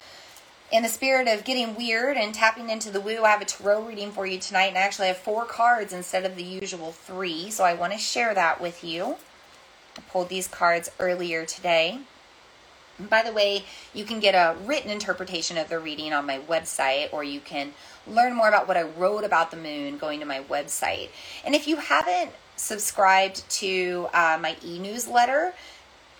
in 0.73 0.81
the 0.81 0.89
spirit 0.89 1.27
of 1.27 1.43
getting 1.43 1.75
weird 1.75 2.17
and 2.17 2.33
tapping 2.33 2.71
into 2.71 2.89
the 2.89 2.99
woo, 2.99 3.23
I 3.23 3.29
have 3.29 3.43
a 3.43 3.45
tarot 3.45 3.83
reading 3.83 4.11
for 4.11 4.25
you 4.25 4.39
tonight, 4.39 4.69
and 4.69 4.77
I 4.77 4.81
actually 4.81 5.07
have 5.07 5.17
four 5.17 5.45
cards 5.45 5.93
instead 5.93 6.25
of 6.25 6.35
the 6.35 6.43
usual 6.43 6.91
three, 6.91 7.51
so 7.51 7.63
I 7.63 7.75
want 7.75 7.93
to 7.93 7.99
share 7.99 8.33
that 8.33 8.59
with 8.59 8.83
you. 8.83 9.17
I 9.95 10.01
pulled 10.09 10.29
these 10.29 10.47
cards 10.47 10.89
earlier 10.99 11.45
today. 11.45 11.99
And 12.97 13.07
by 13.07 13.21
the 13.21 13.31
way, 13.31 13.65
you 13.93 14.03
can 14.03 14.19
get 14.19 14.33
a 14.33 14.57
written 14.65 14.89
interpretation 14.89 15.59
of 15.59 15.69
the 15.69 15.77
reading 15.77 16.11
on 16.11 16.25
my 16.25 16.39
website, 16.39 17.13
or 17.13 17.23
you 17.23 17.39
can 17.39 17.73
learn 18.07 18.33
more 18.33 18.47
about 18.47 18.67
what 18.67 18.75
I 18.75 18.81
wrote 18.81 19.23
about 19.23 19.51
the 19.51 19.57
moon 19.57 19.99
going 19.99 20.19
to 20.21 20.25
my 20.25 20.41
website. 20.41 21.09
And 21.45 21.53
if 21.53 21.67
you 21.67 21.75
haven't 21.75 22.31
subscribed 22.55 23.47
to 23.49 24.07
uh, 24.11 24.39
my 24.41 24.55
e 24.65 24.79
newsletter, 24.79 25.53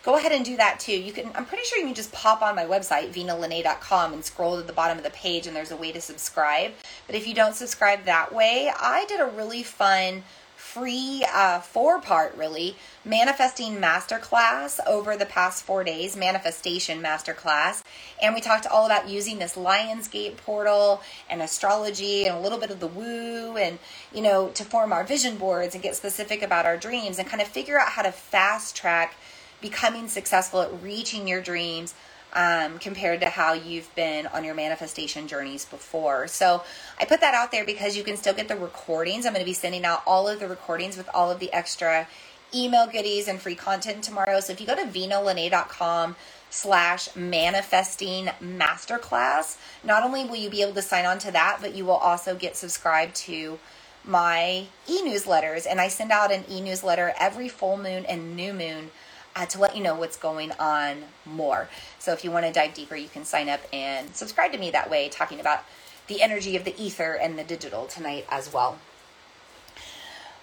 go 0.04 0.18
ahead 0.18 0.32
and 0.34 0.46
do 0.46 0.58
that 0.58 0.80
too. 0.80 0.92
You 0.92 1.12
can 1.12 1.32
I'm 1.34 1.46
pretty 1.46 1.64
sure 1.64 1.80
you 1.80 1.86
can 1.86 1.96
just 1.96 2.12
pop 2.12 2.42
on 2.42 2.56
my 2.56 2.66
website, 2.66 3.14
vinalene.com 3.14 4.14
and 4.14 4.24
scroll 4.24 4.58
to 4.58 4.64
the 4.64 4.74
bottom 4.74 4.98
of 4.98 5.04
the 5.04 5.10
page 5.10 5.48
and 5.48 5.56
there's 5.56 5.72
a 5.72 5.78
way 5.78 5.92
to 5.92 6.02
subscribe. 6.02 6.74
But 7.08 7.16
if 7.16 7.28
you 7.28 7.34
don't 7.34 7.56
subscribe 7.56 8.04
that 8.06 8.34
way, 8.34 8.72
I 8.80 9.06
did 9.06 9.20
a 9.20 9.26
really 9.26 9.64
fun 9.64 10.24
free 10.56 11.26
uh, 11.34 11.60
four 11.60 12.00
part 12.00 12.36
really 12.38 12.76
manifesting 13.04 13.76
masterclass 13.76 14.80
over 14.88 15.18
the 15.18 15.26
past 15.26 15.64
four 15.64 15.84
days 15.84 16.16
manifestation 16.16 17.02
masterclass 17.02 17.84
and 18.22 18.34
we 18.34 18.40
talked 18.40 18.66
all 18.66 18.86
about 18.86 19.10
using 19.10 19.40
this 19.40 19.56
lionsgate 19.56 20.38
portal 20.38 21.02
and 21.30 21.42
astrology 21.42 22.26
and 22.26 22.38
a 22.38 22.40
little 22.40 22.58
bit 22.58 22.72
of 22.72 22.80
the 22.80 22.88
woo 22.88 23.58
and 23.58 23.78
you 24.14 24.22
know 24.22 24.48
to 24.50 24.64
form 24.64 24.94
our 24.94 25.04
vision 25.04 25.36
boards 25.36 25.76
and 25.76 25.84
get 25.84 25.98
specific 25.98 26.42
about 26.42 26.66
our 26.66 26.78
dreams 26.78 27.20
and 27.20 27.28
kind 27.28 27.42
of 27.42 27.48
figure 27.48 27.78
out 27.78 27.90
how 27.90 28.02
to 28.02 28.12
fast 28.12 28.76
track 28.76 29.16
becoming 29.64 30.08
successful 30.08 30.62
at 30.62 30.84
reaching 30.84 31.28
your 31.28 31.42
dreams 31.42 31.96
um, 32.34 32.78
compared 32.80 33.22
to 33.22 33.30
how 33.30 33.54
you've 33.54 33.94
been 33.96 34.28
on 34.28 34.44
your 34.44 34.54
manifestation 34.54 35.28
journeys 35.28 35.66
before. 35.66 36.28
So 36.28 36.64
I 37.00 37.06
put 37.06 37.22
that 37.22 37.34
out 37.34 37.52
there 37.52 37.66
because 37.66 37.96
you 37.96 38.04
can 38.04 38.18
still 38.18 38.34
get 38.34 38.48
the 38.48 38.56
recordings. 38.56 39.26
I'm 39.26 39.34
going 39.34 39.44
to 39.44 39.50
be 39.50 39.54
sending 39.54 39.86
out 39.86 40.04
all 40.06 40.28
of 40.28 40.40
the 40.40 40.48
recordings 40.48 40.98
with 40.98 41.10
all 41.14 41.32
of 41.32 41.40
the 41.40 41.52
extra 41.54 42.08
email 42.54 42.86
goodies 42.88 43.28
and 43.28 43.42
free 43.42 43.56
content 43.56 44.04
tomorrow. 44.04 44.40
So 44.40 44.54
if 44.54 44.62
you 44.62 44.68
go 44.68 44.76
to 44.76 44.84
vinalene.com 44.84 46.16
slash 46.50 47.16
manifesting 47.16 48.26
masterclass, 48.42 49.58
not 49.84 50.04
only 50.04 50.26
will 50.26 50.36
you 50.36 50.50
be 50.50 50.62
able 50.62 50.74
to 50.74 50.82
sign 50.82 51.06
on 51.06 51.18
to 51.20 51.32
that, 51.32 51.60
but 51.62 51.74
you 51.74 51.86
will 51.86 51.94
also 51.94 52.36
get 52.36 52.56
subscribed 52.56 53.16
to 53.16 53.58
my 54.06 54.66
e-newsletters. 54.88 55.66
And 55.68 55.80
I 55.80 55.88
send 55.88 56.12
out 56.12 56.32
an 56.32 56.44
e-newsletter 56.50 57.14
every 57.20 57.48
full 57.48 57.78
moon 57.78 58.06
and 58.06 58.36
new 58.36 58.54
moon 58.54 58.92
uh, 59.36 59.46
to 59.48 59.60
let 59.60 59.76
you 59.76 59.84
know 59.84 59.96
what's 59.96 60.18
going 60.18 60.52
on 60.54 61.04
more. 61.26 61.70
So 62.00 62.14
if 62.14 62.24
you 62.24 62.32
want 62.32 62.46
to 62.46 62.52
dive 62.52 62.74
deeper, 62.74 62.96
you 62.96 63.10
can 63.10 63.26
sign 63.26 63.50
up 63.50 63.62
and 63.72 64.16
subscribe 64.16 64.52
to 64.52 64.58
me 64.58 64.72
that 64.72 64.90
way, 64.90 65.10
talking 65.10 65.40
about 65.40 65.64
the 66.08 66.22
energy 66.22 66.56
of 66.56 66.66
the 66.66 66.80
ether 66.82 67.14
and 67.14 67.38
the 67.38 67.44
digital 67.44 67.86
tonight 67.86 68.26
as 68.30 68.52
well. 68.54 68.78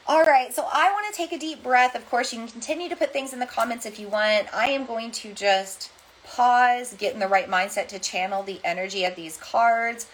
All 0.07 0.25
right, 0.25 0.53
so 0.53 0.67
I 0.73 0.91
want 0.91 1.07
to 1.13 1.17
take 1.17 1.31
a 1.31 1.39
deep 1.39 1.63
breath. 1.63 1.95
Of 1.95 2.09
course, 2.11 2.33
you 2.33 2.41
can 2.41 2.49
continue 2.49 2.89
to 2.89 2.97
put 2.97 3.13
things 3.13 3.33
in 3.33 3.39
the 3.39 3.47
comments 3.47 3.87
if 3.87 4.01
you 4.01 4.09
want. 4.09 4.53
I 4.53 4.67
am 4.67 4.85
going 4.87 5.13
to 5.13 5.33
just 5.33 5.93
pause, 6.25 6.95
get 6.95 7.15
in 7.15 7.21
the 7.21 7.29
right 7.29 7.49
mindset 7.49 7.89
to 7.89 7.99
channel 7.99 8.43
the 8.43 8.61
energy 8.65 9.05
of 9.05 9.15
these 9.15 9.37
cards. 9.37 10.09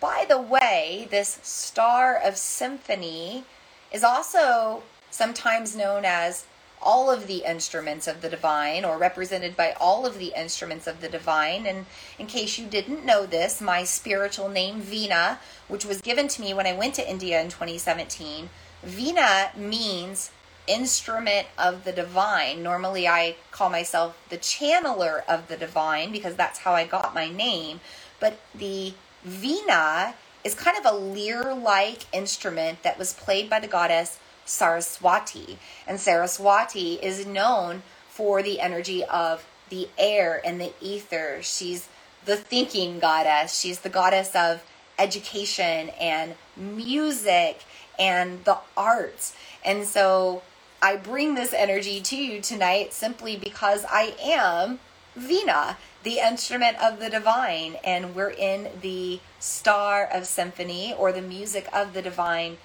By 0.00 0.24
the 0.28 0.40
way, 0.40 1.08
this 1.10 1.40
Star 1.42 2.16
of 2.16 2.36
Symphony 2.36 3.44
is 3.92 4.02
also 4.02 4.82
sometimes 5.10 5.76
known 5.76 6.04
as 6.04 6.46
all 6.84 7.10
of 7.10 7.26
the 7.26 7.44
instruments 7.44 8.06
of 8.06 8.20
the 8.20 8.28
divine 8.28 8.84
or 8.84 8.98
represented 8.98 9.56
by 9.56 9.72
all 9.80 10.06
of 10.06 10.18
the 10.18 10.32
instruments 10.36 10.86
of 10.86 11.00
the 11.00 11.08
divine. 11.08 11.66
And 11.66 11.86
in 12.18 12.26
case 12.26 12.58
you 12.58 12.66
didn't 12.66 13.04
know 13.04 13.26
this, 13.26 13.60
my 13.60 13.82
spiritual 13.82 14.48
name, 14.48 14.82
Veena, 14.82 15.38
which 15.66 15.84
was 15.84 16.00
given 16.00 16.28
to 16.28 16.42
me 16.42 16.54
when 16.54 16.66
I 16.66 16.76
went 16.76 16.94
to 16.94 17.10
India 17.10 17.40
in 17.40 17.48
2017, 17.48 18.50
Veena 18.84 19.56
means 19.56 20.30
instrument 20.66 21.46
of 21.58 21.84
the 21.84 21.92
divine. 21.92 22.62
Normally, 22.62 23.08
I 23.08 23.36
call 23.50 23.70
myself 23.70 24.16
the 24.28 24.38
channeler 24.38 25.22
of 25.26 25.48
the 25.48 25.56
divine 25.56 26.12
because 26.12 26.36
that's 26.36 26.60
how 26.60 26.72
I 26.72 26.86
got 26.86 27.14
my 27.14 27.28
name. 27.28 27.80
But 28.20 28.38
the 28.54 28.94
Veena 29.26 30.14
is 30.44 30.54
kind 30.54 30.76
of 30.76 30.84
a 30.84 30.96
lyre 30.96 31.54
like 31.54 32.06
instrument 32.12 32.82
that 32.82 32.98
was 32.98 33.14
played 33.14 33.48
by 33.48 33.60
the 33.60 33.66
goddess 33.66 34.18
Saraswati. 34.44 35.58
And 35.86 36.00
Saraswati 36.00 36.94
is 36.94 37.26
known 37.26 37.82
for 38.08 38.42
the 38.42 38.60
energy 38.60 39.04
of 39.04 39.46
the 39.70 39.88
air 39.98 40.40
and 40.44 40.60
the 40.60 40.72
ether. 40.80 41.40
She's 41.42 41.88
the 42.24 42.36
thinking 42.36 43.00
goddess, 43.00 43.58
she's 43.58 43.80
the 43.80 43.88
goddess 43.88 44.34
of 44.34 44.62
education 44.98 45.90
and 46.00 46.34
music 46.56 47.64
and 47.98 48.44
the 48.44 48.58
arts. 48.76 49.36
And 49.64 49.84
so 49.84 50.42
I 50.80 50.96
bring 50.96 51.34
this 51.34 51.52
energy 51.52 52.00
to 52.00 52.16
you 52.16 52.40
tonight 52.40 52.92
simply 52.92 53.36
because 53.36 53.84
I 53.90 54.14
am 54.22 54.78
Vina, 55.16 55.78
the 56.02 56.18
instrument 56.18 56.76
of 56.82 56.98
the 56.98 57.08
divine, 57.08 57.76
and 57.84 58.14
we're 58.14 58.30
in 58.30 58.68
the 58.80 59.20
star 59.38 60.04
of 60.04 60.26
symphony 60.26 60.92
or 60.92 61.12
the 61.12 61.22
music 61.22 61.68
of 61.72 61.94
the 61.94 62.02
divine 62.02 62.58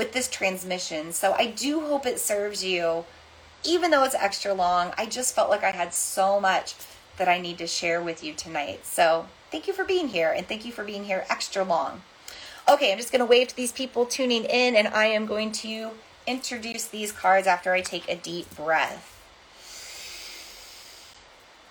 with 0.00 0.12
this 0.12 0.30
transmission. 0.30 1.12
So 1.12 1.34
I 1.34 1.44
do 1.48 1.80
hope 1.80 2.06
it 2.06 2.18
serves 2.18 2.64
you. 2.64 3.04
Even 3.62 3.90
though 3.90 4.02
it's 4.02 4.14
extra 4.14 4.54
long, 4.54 4.94
I 4.96 5.04
just 5.04 5.34
felt 5.34 5.50
like 5.50 5.62
I 5.62 5.72
had 5.72 5.92
so 5.92 6.40
much 6.40 6.74
that 7.18 7.28
I 7.28 7.38
need 7.38 7.58
to 7.58 7.66
share 7.66 8.00
with 8.00 8.24
you 8.24 8.32
tonight. 8.32 8.86
So 8.86 9.26
thank 9.50 9.68
you 9.68 9.74
for 9.74 9.84
being 9.84 10.08
here 10.08 10.32
and 10.34 10.48
thank 10.48 10.64
you 10.64 10.72
for 10.72 10.84
being 10.84 11.04
here 11.04 11.26
extra 11.28 11.62
long. 11.62 12.00
Okay, 12.66 12.90
I'm 12.90 12.96
just 12.96 13.12
going 13.12 13.20
to 13.20 13.26
wave 13.26 13.48
to 13.48 13.56
these 13.56 13.72
people 13.72 14.06
tuning 14.06 14.44
in 14.44 14.74
and 14.74 14.88
I 14.88 15.04
am 15.04 15.26
going 15.26 15.52
to 15.52 15.90
introduce 16.26 16.86
these 16.86 17.12
cards 17.12 17.46
after 17.46 17.74
I 17.74 17.82
take 17.82 18.08
a 18.08 18.16
deep 18.16 18.56
breath. 18.56 19.22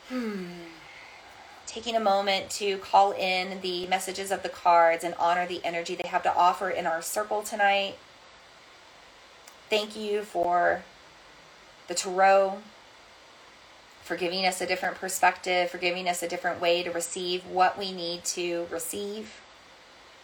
Hmm. 0.10 0.50
Taking 1.66 1.96
a 1.96 2.00
moment 2.00 2.52
to 2.52 2.78
call 2.78 3.12
in 3.14 3.62
the 3.62 3.88
messages 3.88 4.30
of 4.30 4.44
the 4.44 4.50
cards 4.50 5.04
and 5.04 5.16
honor 5.16 5.48
the 5.48 5.66
energy 5.66 5.96
they 5.96 6.10
have 6.10 6.22
to 6.24 6.36
offer 6.36 6.70
in 6.70 6.86
our 6.86 7.02
circle 7.02 7.42
tonight. 7.42 7.96
Thank 9.70 9.96
you 9.96 10.24
for 10.24 10.82
the 11.88 11.94
tarot, 11.94 12.58
for 14.02 14.16
giving 14.16 14.44
us 14.46 14.62
a 14.62 14.66
different 14.66 14.96
perspective, 14.96 15.70
for 15.70 15.78
giving 15.78 16.10
us 16.10 16.24
a 16.24 16.28
different 16.28 16.60
way 16.60 16.82
to 16.82 16.90
receive 16.90 17.46
what 17.46 17.78
we 17.78 17.92
need 17.92 18.24
to 18.26 18.66
receive 18.72 19.42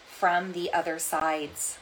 from 0.09 0.53
the 0.53 0.73
other 0.73 0.97
sides. 0.97 1.77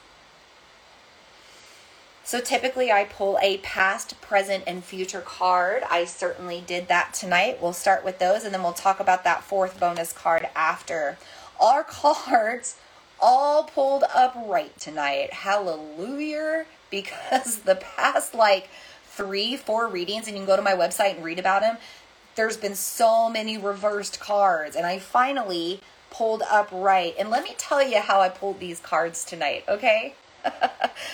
So 2.25 2.41
typically 2.41 2.91
I 2.91 3.05
pull 3.05 3.39
a 3.41 3.57
past, 3.59 4.19
present, 4.19 4.65
and 4.67 4.83
future 4.83 5.21
card. 5.21 5.83
I 5.89 6.03
certainly 6.03 6.63
did 6.65 6.89
that 6.89 7.13
tonight. 7.13 7.59
We'll 7.61 7.71
start 7.71 8.03
with 8.03 8.19
those 8.19 8.43
and 8.43 8.53
then 8.53 8.63
we'll 8.63 8.73
talk 8.73 8.99
about 8.99 9.23
that 9.23 9.43
fourth 9.43 9.79
bonus 9.79 10.11
card 10.11 10.49
after. 10.53 11.17
Our 11.61 11.83
cards 11.87 12.75
all 13.21 13.63
pulled 13.63 14.03
up 14.13 14.33
right 14.35 14.77
tonight. 14.77 15.31
Hallelujah 15.31 16.65
because 16.93 17.57
the 17.59 17.75
past 17.75 18.35
like 18.35 18.69
three, 19.05 19.57
four 19.57 19.87
readings, 19.87 20.27
and 20.27 20.37
you 20.37 20.41
can 20.41 20.47
go 20.47 20.55
to 20.55 20.61
my 20.61 20.73
website 20.73 21.15
and 21.15 21.23
read 21.23 21.39
about 21.39 21.61
them, 21.61 21.77
there's 22.35 22.57
been 22.57 22.75
so 22.75 23.29
many 23.29 23.57
reversed 23.57 24.19
cards. 24.19 24.75
And 24.75 24.85
I 24.85 24.99
finally 24.99 25.81
pulled 26.11 26.43
up 26.43 26.69
right. 26.71 27.15
And 27.17 27.31
let 27.31 27.43
me 27.43 27.55
tell 27.57 27.85
you 27.85 27.99
how 27.99 28.21
I 28.21 28.29
pulled 28.29 28.59
these 28.59 28.79
cards 28.79 29.25
tonight, 29.25 29.63
okay? 29.67 30.13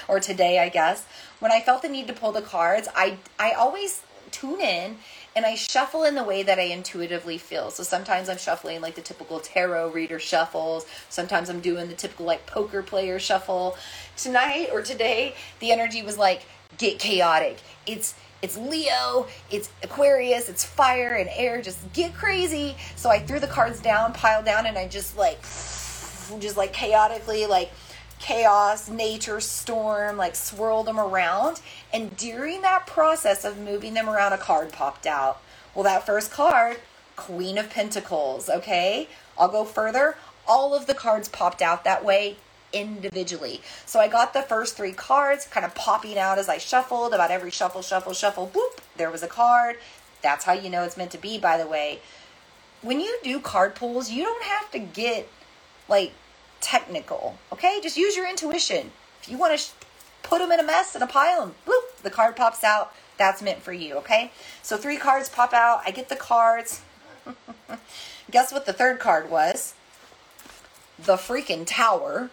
or 0.10 0.20
today, 0.20 0.60
I 0.60 0.68
guess. 0.68 1.06
When 1.40 1.52
I 1.52 1.62
felt 1.62 1.82
the 1.82 1.90
need 1.90 2.08
to 2.08 2.14
pull 2.14 2.34
the 2.34 2.42
cards, 2.42 2.90
I 2.94 3.18
I 3.40 3.52
always 3.52 4.02
tune 4.32 4.60
in 4.60 4.98
and 5.36 5.46
I 5.46 5.56
shuffle 5.56 6.04
in 6.04 6.16
the 6.16 6.24
way 6.24 6.44
that 6.44 6.60
I 6.60 6.64
intuitively 6.64 7.38
feel. 7.38 7.72
So 7.72 7.84
sometimes 7.84 8.30
I'm 8.30 8.38
shuffling 8.38 8.82
like 8.82 8.96
the 8.96 9.02
typical 9.02 9.40
tarot 9.40 9.92
reader 9.92 10.20
shuffles. 10.20 10.86
Sometimes 11.10 11.50
I'm 11.50 11.60
doing 11.60 11.88
the 11.88 11.94
typical 11.94 12.26
like 12.26 12.46
poker 12.46 12.82
player 12.82 13.20
shuffle. 13.20 13.78
Tonight 14.18 14.70
or 14.72 14.82
today, 14.82 15.36
the 15.60 15.72
energy 15.72 16.02
was 16.02 16.18
like 16.18 16.44
get 16.78 17.00
chaotic. 17.00 17.60
It's 17.86 18.16
it's 18.42 18.58
Leo, 18.58 19.28
it's 19.52 19.70
Aquarius, 19.84 20.48
it's 20.48 20.64
fire 20.64 21.16
and 21.16 21.30
air, 21.34 21.62
just 21.62 21.92
get 21.92 22.14
crazy. 22.14 22.78
So 22.96 23.10
I 23.10 23.20
threw 23.20 23.40
the 23.40 23.48
cards 23.48 23.82
down, 23.82 24.14
piled 24.14 24.46
down, 24.46 24.66
and 24.66 24.78
I 24.78 24.88
just 24.88 25.18
like 25.18 25.42
just 26.40 26.58
like 26.58 26.72
chaotically 26.74 27.48
like 27.48 27.72
chaos, 28.20 28.90
nature, 28.90 29.40
storm, 29.40 30.18
like 30.18 30.36
swirled 30.36 30.88
them 30.88 31.00
around. 31.00 31.62
And 31.92 32.16
during 32.16 32.62
that 32.62 32.86
process 32.86 33.44
of 33.44 33.58
moving 33.58 33.94
them 33.94 34.10
around, 34.10 34.34
a 34.34 34.38
card 34.38 34.72
popped 34.72 35.08
out. 35.08 35.42
Well, 35.74 35.84
that 35.84 36.06
first 36.06 36.32
card, 36.32 36.78
Queen 37.16 37.58
of 37.58 37.70
Pentacles, 37.70 38.50
okay? 38.50 39.08
I'll 39.38 39.50
go 39.50 39.64
further. 39.64 40.18
All 40.48 40.76
of 40.76 40.88
the 40.88 40.94
cards 40.94 41.30
popped 41.30 41.62
out 41.62 41.84
that 41.84 42.04
way 42.04 42.38
individually. 42.74 43.62
So 43.86 44.00
I 44.00 44.08
got 44.08 44.34
the 44.34 44.42
first 44.42 44.76
three 44.76 44.92
cards 44.92 45.48
kind 45.48 45.66
of 45.66 45.74
popping 45.76 46.18
out 46.18 46.38
as 46.38 46.50
I 46.50 46.58
shuffled. 46.58 47.14
About 47.14 47.32
every 47.32 47.52
shuffle, 47.52 47.82
shuffle, 47.82 48.14
shuffle, 48.14 48.52
boop, 48.54 48.80
there 48.98 49.12
was 49.12 49.24
a 49.24 49.28
card. 49.28 49.78
That's 50.22 50.46
how 50.46 50.54
you 50.54 50.70
know 50.70 50.84
it's 50.84 50.98
meant 50.98 51.12
to 51.12 51.18
be, 51.18 51.38
by 51.38 51.58
the 51.58 51.68
way. 51.68 52.00
When 52.82 53.00
you 53.00 53.18
do 53.24 53.40
card 53.40 53.76
pulls, 53.76 54.10
you 54.12 54.24
don't 54.24 54.44
have 54.44 54.72
to 54.72 54.80
get 54.80 55.30
like 55.88 56.14
technical. 56.62 57.38
Okay, 57.52 57.80
just 57.82 57.98
use 57.98 58.16
your 58.16 58.28
intuition. 58.30 58.92
If 59.22 59.30
you 59.30 59.38
want 59.38 59.54
to 59.54 59.58
sh- 59.58 59.72
put 60.24 60.40
them 60.40 60.52
in 60.52 60.60
a 60.60 60.64
mess 60.64 60.96
and 60.96 61.04
a 61.04 61.08
pile, 61.08 61.42
and 61.42 61.54
bloop, 61.66 62.02
the 62.04 62.10
card 62.10 62.36
pops 62.36 62.64
out. 62.64 62.94
That's 63.18 63.42
meant 63.42 63.62
for 63.62 63.74
you. 63.74 63.96
Okay, 63.96 64.32
so 64.62 64.78
three 64.78 64.98
cards 64.98 65.28
pop 65.30 65.54
out. 65.54 65.82
I 65.86 65.92
get 65.92 66.10
the 66.10 66.16
cards. 66.16 66.82
Guess 68.32 68.54
what 68.54 68.66
the 68.66 68.74
third 68.74 69.00
card 69.00 69.30
was? 69.30 69.74
The 70.98 71.16
freaking 71.16 71.66
tower. 71.66 72.30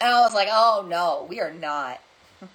And 0.00 0.12
I 0.12 0.20
was 0.20 0.34
like, 0.34 0.48
oh 0.50 0.84
no, 0.88 1.26
we 1.28 1.40
are 1.40 1.52
not. 1.52 2.00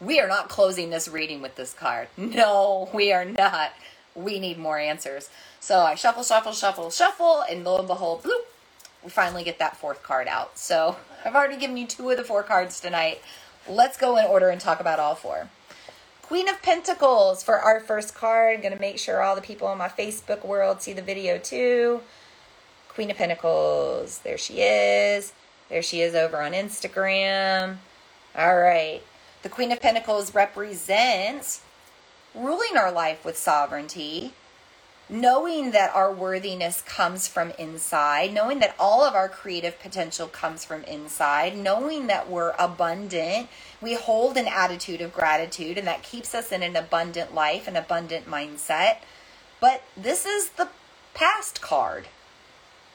we 0.00 0.18
are 0.20 0.28
not 0.28 0.48
closing 0.48 0.90
this 0.90 1.08
reading 1.08 1.40
with 1.40 1.56
this 1.56 1.72
card. 1.72 2.08
No, 2.16 2.90
we 2.92 3.12
are 3.12 3.24
not. 3.24 3.72
We 4.14 4.40
need 4.40 4.58
more 4.58 4.78
answers. 4.78 5.30
So 5.60 5.78
I 5.78 5.94
shuffle, 5.94 6.24
shuffle, 6.24 6.52
shuffle, 6.52 6.90
shuffle, 6.90 7.44
and 7.48 7.64
lo 7.64 7.78
and 7.78 7.86
behold, 7.86 8.24
bloop, 8.24 8.42
we 9.02 9.10
finally 9.10 9.44
get 9.44 9.58
that 9.58 9.76
fourth 9.76 10.02
card 10.02 10.28
out. 10.28 10.58
So 10.58 10.96
I've 11.24 11.34
already 11.34 11.56
given 11.56 11.76
you 11.76 11.86
two 11.86 12.10
of 12.10 12.16
the 12.16 12.24
four 12.24 12.42
cards 12.42 12.80
tonight. 12.80 13.20
let's 13.68 13.96
go 13.96 14.16
in 14.16 14.24
order 14.26 14.48
and 14.48 14.60
talk 14.60 14.80
about 14.80 14.98
all 14.98 15.14
four. 15.14 15.48
Queen 16.22 16.48
of 16.48 16.62
Pentacles 16.62 17.42
for 17.42 17.58
our 17.58 17.80
first 17.80 18.14
card. 18.14 18.62
To 18.62 18.78
make 18.78 18.98
sure 18.98 19.22
all 19.22 19.34
the 19.34 19.42
people 19.42 19.68
on 19.68 19.78
my 19.78 19.88
Facebook 19.88 20.44
world 20.44 20.80
see 20.80 20.92
the 20.92 21.02
video 21.02 21.38
too. 21.38 22.00
Queen 22.88 23.10
of 23.10 23.16
Pentacles. 23.16 24.18
There 24.20 24.38
she 24.38 24.62
is. 24.62 25.32
There 25.68 25.82
she 25.82 26.00
is 26.00 26.14
over 26.14 26.40
on 26.40 26.52
Instagram. 26.52 27.76
All 28.36 28.58
right. 28.58 29.02
The 29.42 29.48
Queen 29.48 29.72
of 29.72 29.80
Pentacles 29.80 30.34
represents 30.34 31.62
ruling 32.34 32.76
our 32.76 32.92
life 32.92 33.24
with 33.24 33.36
sovereignty, 33.36 34.32
knowing 35.08 35.72
that 35.72 35.94
our 35.94 36.12
worthiness 36.12 36.82
comes 36.82 37.28
from 37.28 37.50
inside, 37.58 38.32
knowing 38.32 38.60
that 38.60 38.74
all 38.78 39.04
of 39.04 39.14
our 39.14 39.28
creative 39.28 39.78
potential 39.78 40.26
comes 40.26 40.64
from 40.64 40.84
inside, 40.84 41.56
knowing 41.56 42.06
that 42.06 42.30
we're 42.30 42.54
abundant. 42.58 43.48
We 43.80 43.94
hold 43.94 44.36
an 44.36 44.48
attitude 44.48 45.00
of 45.00 45.12
gratitude, 45.12 45.76
and 45.76 45.86
that 45.86 46.02
keeps 46.02 46.34
us 46.34 46.52
in 46.52 46.62
an 46.62 46.76
abundant 46.76 47.34
life, 47.34 47.68
an 47.68 47.76
abundant 47.76 48.26
mindset. 48.26 48.98
But 49.60 49.82
this 49.96 50.24
is 50.24 50.50
the 50.50 50.68
past 51.14 51.60
card. 51.60 52.08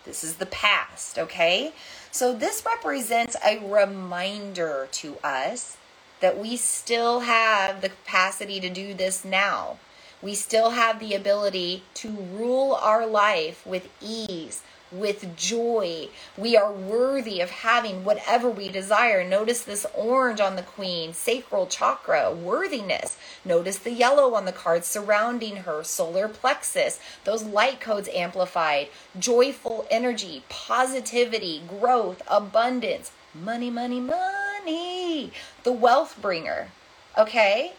This 0.06 0.24
is 0.24 0.36
the 0.36 0.46
past, 0.46 1.20
okay? 1.20 1.74
So 2.12 2.34
this 2.34 2.66
represents 2.66 3.36
a 3.46 3.60
reminder 3.60 4.88
to 4.94 5.18
us 5.24 5.78
that 6.20 6.40
we 6.40 6.58
still 6.58 7.20
have 7.22 7.82
the 7.82 7.90
capacity 7.90 8.60
to 8.60 8.70
do 8.70 8.94
this 8.94 9.24
now 9.24 9.78
we 10.22 10.34
still 10.34 10.72
have 10.72 11.00
the 11.00 11.14
ability 11.14 11.84
to 11.96 12.10
rule 12.10 12.74
our 12.74 13.06
life 13.06 13.66
with 13.66 13.90
ease, 14.02 14.64
with 14.92 15.36
joy. 15.36 16.08
We 16.38 16.56
are 16.56 16.72
worthy 16.72 17.42
of 17.42 17.50
having 17.50 18.04
whatever 18.04 18.50
we 18.50 18.70
desire. 18.70 19.28
Notice 19.28 19.62
this 19.62 19.86
orange 19.94 20.40
on 20.40 20.56
the 20.56 20.62
queen, 20.62 21.14
sacral 21.14 21.68
chakra, 21.68 22.32
worthiness. 22.32 23.18
Notice 23.44 23.78
the 23.78 23.92
yellow 23.92 24.34
on 24.34 24.46
the 24.46 24.52
card 24.52 24.86
surrounding 24.86 25.58
her, 25.58 25.84
solar 25.84 26.28
plexus, 26.28 27.00
those 27.24 27.44
light 27.44 27.80
codes 27.80 28.10
amplified, 28.14 28.88
joyful 29.20 29.86
energy, 29.92 30.44
positivity, 30.50 31.62
growth, 31.68 32.22
abundance, 32.28 33.12
money, 33.36 33.70
money, 33.70 34.00
money, 34.00 35.32
the 35.64 35.72
wealth 35.72 36.18
bringer. 36.22 36.70
Okay? 37.18 37.74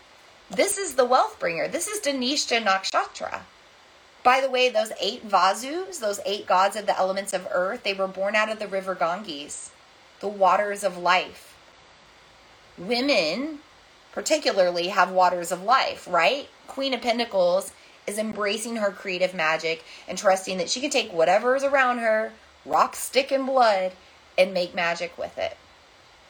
This 0.50 0.78
is 0.78 0.94
the 0.94 1.04
wealth 1.04 1.38
bringer. 1.38 1.68
This 1.68 1.88
is 1.88 2.00
Dhanishta 2.00 2.64
Nakshatra. 2.64 3.40
By 4.22 4.40
the 4.40 4.48
way, 4.48 4.70
those 4.70 4.92
eight 4.98 5.28
Vasus, 5.28 6.00
those 6.00 6.20
eight 6.24 6.46
gods 6.46 6.74
of 6.74 6.86
the 6.86 6.98
elements 6.98 7.34
of 7.34 7.46
earth, 7.50 7.82
they 7.82 7.92
were 7.92 8.08
born 8.08 8.34
out 8.34 8.50
of 8.50 8.58
the 8.58 8.66
river 8.66 8.94
Ganges, 8.94 9.72
the 10.20 10.28
waters 10.28 10.82
of 10.82 10.96
life. 10.96 11.54
Women, 12.78 13.58
particularly, 14.12 14.88
have 14.88 15.10
waters 15.10 15.52
of 15.52 15.62
life, 15.62 16.08
right? 16.10 16.48
Queen 16.66 16.94
of 16.94 17.02
Pentacles 17.02 17.72
is 18.06 18.16
embracing 18.16 18.76
her 18.76 18.90
creative 18.90 19.34
magic 19.34 19.84
and 20.08 20.16
trusting 20.16 20.56
that 20.56 20.70
she 20.70 20.80
can 20.80 20.90
take 20.90 21.12
whatever 21.12 21.56
is 21.56 21.62
around 21.62 21.98
her, 21.98 22.32
rock, 22.64 22.96
stick, 22.96 23.30
and 23.30 23.44
blood, 23.44 23.92
and 24.38 24.54
make 24.54 24.74
magic 24.74 25.18
with 25.18 25.36
it. 25.36 25.58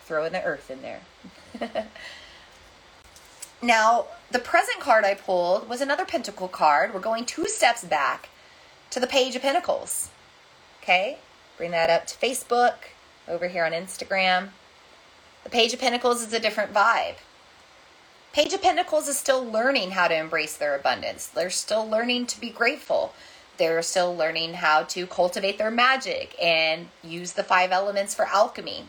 Throwing 0.06 0.32
the 0.32 0.42
earth 0.42 0.72
in 0.72 0.82
there. 0.82 1.02
Now, 3.60 4.06
the 4.30 4.39
present 4.39 4.78
card 4.78 5.05
I 5.05 5.14
pulled 5.14 5.68
was 5.68 5.80
another 5.80 6.05
pentacle 6.05 6.48
card. 6.48 6.94
We're 6.94 7.01
going 7.01 7.24
two 7.24 7.47
steps 7.47 7.85
back 7.85 8.28
to 8.90 9.01
the 9.01 9.06
Page 9.06 9.35
of 9.35 9.43
Pentacles. 9.43 10.10
Okay, 10.82 11.18
bring 11.56 11.72
that 11.72 11.90
up 11.90 12.06
to 12.06 12.16
Facebook, 12.16 12.74
over 13.26 13.48
here 13.48 13.64
on 13.64 13.72
Instagram. 13.72 14.51
The 15.44 15.51
Page 15.51 15.72
of 15.72 15.80
Pentacles 15.80 16.22
is 16.22 16.32
a 16.32 16.40
different 16.40 16.72
vibe. 16.72 17.16
Page 18.32 18.52
of 18.52 18.62
Pentacles 18.62 19.09
is 19.09 19.18
still 19.18 19.44
learning 19.44 19.93
how 19.93 20.06
to 20.06 20.16
embrace 20.16 20.56
their 20.56 20.76
abundance. 20.76 21.26
They're 21.26 21.51
still 21.51 21.89
learning 21.89 22.26
to 22.26 22.40
be 22.40 22.51
grateful. 22.51 23.12
They're 23.56 23.82
still 23.82 24.14
learning 24.14 24.55
how 24.55 24.85
to 24.85 25.06
cultivate 25.06 25.59
their 25.59 25.70
magic 25.70 26.36
and 26.40 26.89
use 27.02 27.32
the 27.32 27.43
five 27.43 27.72
elements 27.72 28.14
for 28.14 28.26
alchemy. 28.26 28.85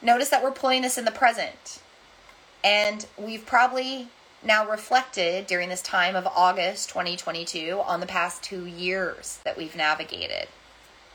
Notice 0.00 0.30
that 0.30 0.42
we're 0.42 0.52
pulling 0.52 0.82
this 0.82 0.96
in 0.96 1.04
the 1.04 1.10
present. 1.10 1.80
And 2.66 3.06
we've 3.16 3.46
probably 3.46 4.08
now 4.42 4.68
reflected 4.68 5.46
during 5.46 5.68
this 5.68 5.80
time 5.80 6.16
of 6.16 6.26
August 6.26 6.88
2022 6.88 7.80
on 7.86 8.00
the 8.00 8.06
past 8.06 8.42
two 8.42 8.66
years 8.66 9.38
that 9.44 9.56
we've 9.56 9.76
navigated. 9.76 10.48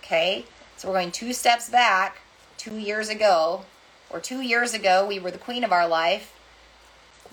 Okay, 0.02 0.46
so 0.78 0.88
we're 0.88 0.94
going 0.94 1.12
two 1.12 1.34
steps 1.34 1.70
back, 1.70 2.20
two 2.56 2.78
years 2.78 3.10
ago, 3.10 3.66
or 4.10 4.22
two 4.22 4.40
years 4.40 4.74
ago, 4.74 5.06
we 5.06 5.20
were 5.20 5.30
the 5.30 5.38
queen 5.38 5.66
of 5.66 5.74
our 5.74 5.90
life. 5.90 6.34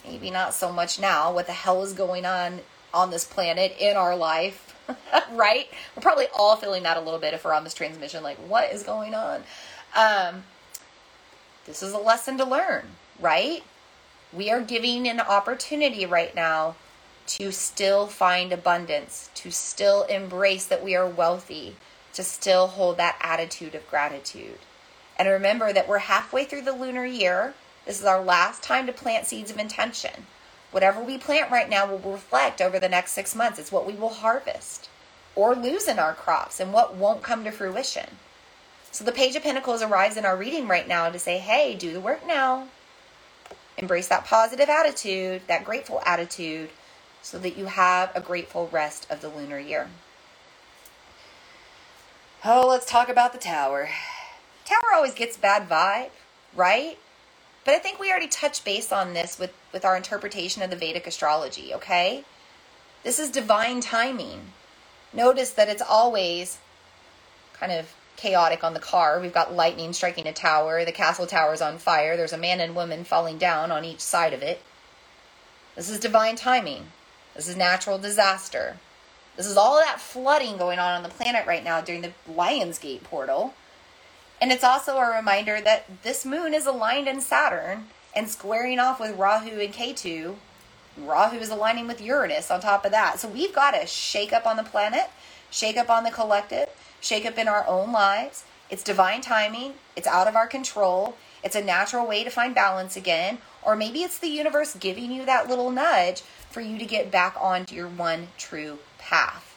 Maybe 0.04 0.32
not 0.32 0.52
so 0.52 0.72
much 0.72 0.98
now. 0.98 1.32
What 1.32 1.46
the 1.46 1.52
hell 1.52 1.84
is 1.84 1.92
going 1.92 2.26
on 2.26 2.58
on 2.92 3.12
this 3.12 3.24
planet 3.24 3.76
in 3.78 3.96
our 3.96 4.16
life? 4.16 4.74
right? 5.32 5.68
We're 5.94 6.02
probably 6.02 6.26
all 6.36 6.56
feeling 6.56 6.82
that 6.82 6.96
a 6.96 7.00
little 7.00 7.20
bit 7.20 7.34
if 7.34 7.44
we're 7.44 7.54
on 7.54 7.62
this 7.62 7.74
transmission. 7.74 8.24
Like, 8.24 8.38
what 8.38 8.72
is 8.72 8.82
going 8.82 9.14
on? 9.14 9.44
Um, 9.96 10.42
this 11.66 11.84
is 11.84 11.92
a 11.92 11.98
lesson 11.98 12.36
to 12.38 12.44
learn, 12.44 12.84
right? 13.20 13.62
We 14.32 14.50
are 14.50 14.60
giving 14.60 15.08
an 15.08 15.20
opportunity 15.20 16.04
right 16.04 16.34
now 16.34 16.76
to 17.28 17.50
still 17.50 18.06
find 18.06 18.52
abundance, 18.52 19.30
to 19.34 19.50
still 19.50 20.04
embrace 20.04 20.66
that 20.66 20.84
we 20.84 20.94
are 20.94 21.06
wealthy, 21.06 21.76
to 22.12 22.22
still 22.22 22.68
hold 22.68 22.96
that 22.96 23.18
attitude 23.20 23.74
of 23.74 23.88
gratitude. 23.88 24.58
And 25.18 25.28
remember 25.28 25.72
that 25.72 25.88
we're 25.88 25.98
halfway 25.98 26.44
through 26.44 26.62
the 26.62 26.72
lunar 26.72 27.04
year. 27.04 27.54
This 27.86 28.00
is 28.00 28.06
our 28.06 28.22
last 28.22 28.62
time 28.62 28.86
to 28.86 28.92
plant 28.92 29.26
seeds 29.26 29.50
of 29.50 29.58
intention. 29.58 30.26
Whatever 30.70 31.02
we 31.02 31.16
plant 31.16 31.50
right 31.50 31.68
now 31.68 31.86
will 31.86 31.98
reflect 31.98 32.60
over 32.60 32.78
the 32.78 32.88
next 32.88 33.12
six 33.12 33.34
months. 33.34 33.58
It's 33.58 33.72
what 33.72 33.86
we 33.86 33.94
will 33.94 34.10
harvest 34.10 34.90
or 35.34 35.54
lose 35.54 35.88
in 35.88 35.98
our 35.98 36.12
crops 36.12 36.60
and 36.60 36.72
what 36.72 36.94
won't 36.94 37.22
come 37.22 37.44
to 37.44 37.50
fruition. 37.50 38.16
So 38.90 39.04
the 39.04 39.12
Page 39.12 39.36
of 39.36 39.42
Pentacles 39.42 39.82
arrives 39.82 40.16
in 40.16 40.26
our 40.26 40.36
reading 40.36 40.68
right 40.68 40.86
now 40.86 41.08
to 41.08 41.18
say, 41.18 41.38
hey, 41.38 41.74
do 41.74 41.92
the 41.92 42.00
work 42.00 42.26
now. 42.26 42.68
Embrace 43.78 44.08
that 44.08 44.24
positive 44.24 44.68
attitude, 44.68 45.42
that 45.46 45.64
grateful 45.64 46.02
attitude, 46.04 46.70
so 47.22 47.38
that 47.38 47.56
you 47.56 47.66
have 47.66 48.10
a 48.14 48.20
grateful 48.20 48.68
rest 48.72 49.06
of 49.08 49.20
the 49.20 49.28
lunar 49.28 49.58
year. 49.58 49.88
Oh, 52.44 52.66
let's 52.68 52.86
talk 52.86 53.08
about 53.08 53.32
the 53.32 53.38
tower. 53.38 53.88
Tower 54.64 54.94
always 54.94 55.14
gets 55.14 55.36
bad 55.36 55.68
vibe, 55.68 56.10
right? 56.54 56.98
But 57.64 57.74
I 57.74 57.78
think 57.78 57.98
we 57.98 58.10
already 58.10 58.28
touched 58.28 58.64
base 58.64 58.92
on 58.92 59.14
this 59.14 59.38
with, 59.38 59.52
with 59.72 59.84
our 59.84 59.96
interpretation 59.96 60.62
of 60.62 60.70
the 60.70 60.76
Vedic 60.76 61.06
astrology, 61.06 61.72
okay? 61.74 62.24
This 63.04 63.18
is 63.18 63.30
divine 63.30 63.80
timing. 63.80 64.52
Notice 65.12 65.50
that 65.50 65.68
it's 65.68 65.82
always 65.82 66.58
kind 67.52 67.72
of 67.72 67.94
chaotic 68.18 68.64
on 68.64 68.74
the 68.74 68.80
car. 68.80 69.20
We've 69.20 69.32
got 69.32 69.54
lightning 69.54 69.92
striking 69.92 70.26
a 70.26 70.32
tower. 70.32 70.84
The 70.84 70.92
castle 70.92 71.26
tower 71.26 71.54
is 71.54 71.62
on 71.62 71.78
fire. 71.78 72.16
There's 72.16 72.32
a 72.32 72.38
man 72.38 72.60
and 72.60 72.74
woman 72.74 73.04
falling 73.04 73.38
down 73.38 73.70
on 73.70 73.84
each 73.84 74.00
side 74.00 74.34
of 74.34 74.42
it. 74.42 74.60
This 75.76 75.88
is 75.88 76.00
divine 76.00 76.34
timing. 76.34 76.88
This 77.34 77.48
is 77.48 77.56
natural 77.56 77.96
disaster. 77.96 78.76
This 79.36 79.46
is 79.46 79.56
all 79.56 79.78
that 79.78 80.00
flooding 80.00 80.56
going 80.56 80.80
on 80.80 80.94
on 80.94 81.04
the 81.04 81.08
planet 81.08 81.46
right 81.46 81.62
now 81.62 81.80
during 81.80 82.02
the 82.02 82.12
Lionsgate 82.28 83.04
portal. 83.04 83.54
And 84.40 84.50
it's 84.50 84.64
also 84.64 84.98
a 84.98 85.16
reminder 85.16 85.60
that 85.60 86.02
this 86.02 86.26
moon 86.26 86.52
is 86.52 86.66
aligned 86.66 87.06
in 87.06 87.20
Saturn 87.20 87.86
and 88.16 88.28
squaring 88.28 88.80
off 88.80 88.98
with 88.98 89.16
Rahu 89.16 89.60
and 89.60 89.72
Ketu. 89.72 90.34
Rahu 90.96 91.36
is 91.36 91.50
aligning 91.50 91.86
with 91.86 92.00
Uranus 92.00 92.50
on 92.50 92.60
top 92.60 92.84
of 92.84 92.90
that. 92.90 93.20
So 93.20 93.28
we've 93.28 93.54
got 93.54 93.80
a 93.80 93.86
shake 93.86 94.32
up 94.32 94.44
on 94.44 94.56
the 94.56 94.64
planet, 94.64 95.08
shake 95.52 95.76
up 95.76 95.88
on 95.88 96.02
the 96.02 96.10
collective, 96.10 96.67
shake 97.00 97.26
up 97.26 97.38
in 97.38 97.48
our 97.48 97.66
own 97.66 97.92
lives. 97.92 98.44
It's 98.70 98.82
divine 98.82 99.22
timing, 99.22 99.74
it's 99.96 100.06
out 100.06 100.28
of 100.28 100.36
our 100.36 100.46
control, 100.46 101.16
it's 101.42 101.56
a 101.56 101.64
natural 101.64 102.06
way 102.06 102.22
to 102.24 102.30
find 102.30 102.54
balance 102.54 102.96
again, 102.96 103.38
or 103.62 103.76
maybe 103.76 104.02
it's 104.02 104.18
the 104.18 104.28
universe 104.28 104.74
giving 104.74 105.10
you 105.10 105.24
that 105.24 105.48
little 105.48 105.70
nudge 105.70 106.22
for 106.50 106.60
you 106.60 106.78
to 106.78 106.84
get 106.84 107.10
back 107.10 107.34
onto 107.40 107.74
your 107.74 107.88
one 107.88 108.28
true 108.36 108.78
path. 108.98 109.56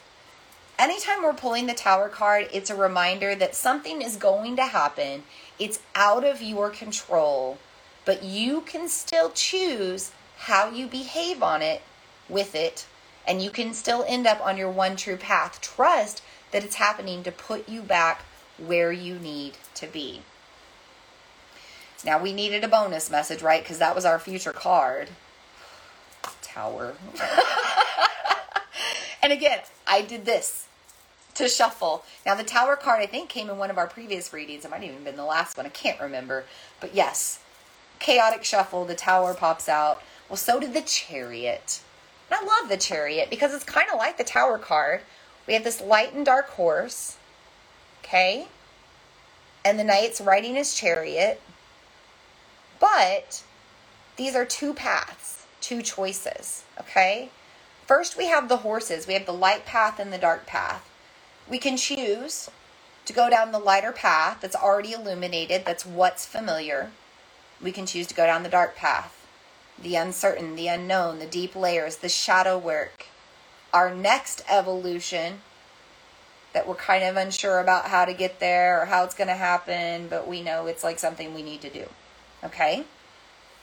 Anytime 0.78 1.22
we're 1.22 1.34
pulling 1.34 1.66
the 1.66 1.74
tower 1.74 2.08
card, 2.08 2.48
it's 2.52 2.70
a 2.70 2.74
reminder 2.74 3.34
that 3.34 3.54
something 3.54 4.00
is 4.00 4.16
going 4.16 4.56
to 4.56 4.64
happen. 4.64 5.22
It's 5.58 5.80
out 5.94 6.24
of 6.24 6.40
your 6.40 6.70
control, 6.70 7.58
but 8.04 8.22
you 8.22 8.62
can 8.62 8.88
still 8.88 9.30
choose 9.30 10.10
how 10.38 10.70
you 10.70 10.86
behave 10.86 11.42
on 11.42 11.62
it 11.62 11.82
with 12.28 12.54
it, 12.54 12.86
and 13.26 13.42
you 13.42 13.50
can 13.50 13.74
still 13.74 14.04
end 14.08 14.26
up 14.26 14.44
on 14.44 14.56
your 14.56 14.70
one 14.70 14.96
true 14.96 15.16
path. 15.16 15.60
Trust 15.60 16.22
that 16.52 16.64
it's 16.64 16.76
happening 16.76 17.22
to 17.24 17.32
put 17.32 17.68
you 17.68 17.82
back 17.82 18.22
where 18.58 18.92
you 18.92 19.18
need 19.18 19.54
to 19.74 19.86
be. 19.86 20.22
Now, 22.04 22.20
we 22.20 22.32
needed 22.32 22.64
a 22.64 22.68
bonus 22.68 23.10
message, 23.10 23.42
right? 23.42 23.62
Because 23.62 23.78
that 23.78 23.94
was 23.94 24.04
our 24.04 24.18
future 24.18 24.52
card. 24.52 25.08
Tower. 26.42 26.94
and 29.22 29.32
again, 29.32 29.60
I 29.86 30.02
did 30.02 30.24
this 30.24 30.66
to 31.34 31.48
shuffle. 31.48 32.04
Now, 32.26 32.34
the 32.34 32.44
Tower 32.44 32.76
card, 32.76 33.00
I 33.00 33.06
think, 33.06 33.28
came 33.28 33.48
in 33.48 33.56
one 33.56 33.70
of 33.70 33.78
our 33.78 33.86
previous 33.86 34.32
readings. 34.32 34.64
It 34.64 34.70
might 34.70 34.82
have 34.82 34.90
even 34.90 35.04
been 35.04 35.16
the 35.16 35.24
last 35.24 35.56
one. 35.56 35.64
I 35.64 35.70
can't 35.70 36.00
remember. 36.00 36.44
But 36.80 36.94
yes, 36.94 37.40
chaotic 37.98 38.44
shuffle, 38.44 38.84
the 38.84 38.94
Tower 38.94 39.32
pops 39.32 39.68
out. 39.68 40.02
Well, 40.28 40.36
so 40.36 40.60
did 40.60 40.74
the 40.74 40.82
Chariot. 40.82 41.80
And 42.30 42.40
I 42.40 42.44
love 42.44 42.68
the 42.68 42.76
Chariot 42.76 43.30
because 43.30 43.54
it's 43.54 43.64
kind 43.64 43.86
of 43.92 43.98
like 43.98 44.18
the 44.18 44.24
Tower 44.24 44.58
card. 44.58 45.02
We 45.46 45.54
have 45.54 45.64
this 45.64 45.80
light 45.80 46.14
and 46.14 46.24
dark 46.24 46.50
horse, 46.50 47.16
okay? 48.00 48.46
And 49.64 49.78
the 49.78 49.84
knight's 49.84 50.20
riding 50.20 50.54
his 50.54 50.74
chariot. 50.74 51.40
But 52.78 53.42
these 54.16 54.34
are 54.34 54.44
two 54.44 54.74
paths, 54.74 55.46
two 55.60 55.82
choices, 55.82 56.64
okay? 56.80 57.30
First, 57.86 58.16
we 58.16 58.26
have 58.26 58.48
the 58.48 58.58
horses. 58.58 59.06
We 59.06 59.14
have 59.14 59.26
the 59.26 59.32
light 59.32 59.66
path 59.66 59.98
and 59.98 60.12
the 60.12 60.18
dark 60.18 60.46
path. 60.46 60.88
We 61.48 61.58
can 61.58 61.76
choose 61.76 62.48
to 63.04 63.12
go 63.12 63.28
down 63.28 63.52
the 63.52 63.58
lighter 63.58 63.92
path 63.92 64.38
that's 64.40 64.56
already 64.56 64.92
illuminated, 64.92 65.64
that's 65.64 65.84
what's 65.84 66.24
familiar. 66.24 66.90
We 67.60 67.72
can 67.72 67.86
choose 67.86 68.06
to 68.08 68.14
go 68.14 68.26
down 68.26 68.42
the 68.42 68.48
dark 68.48 68.76
path, 68.76 69.26
the 69.80 69.96
uncertain, 69.96 70.56
the 70.56 70.68
unknown, 70.68 71.18
the 71.18 71.26
deep 71.26 71.56
layers, 71.56 71.96
the 71.96 72.08
shadow 72.08 72.56
work. 72.56 73.06
Our 73.72 73.94
next 73.94 74.42
evolution 74.48 75.40
that 76.52 76.68
we're 76.68 76.74
kind 76.74 77.04
of 77.04 77.16
unsure 77.16 77.58
about 77.58 77.86
how 77.86 78.04
to 78.04 78.12
get 78.12 78.38
there 78.38 78.82
or 78.82 78.84
how 78.86 79.04
it's 79.04 79.14
going 79.14 79.28
to 79.28 79.34
happen, 79.34 80.08
but 80.08 80.28
we 80.28 80.42
know 80.42 80.66
it's 80.66 80.84
like 80.84 80.98
something 80.98 81.34
we 81.34 81.42
need 81.42 81.62
to 81.62 81.70
do. 81.70 81.86
Okay? 82.44 82.84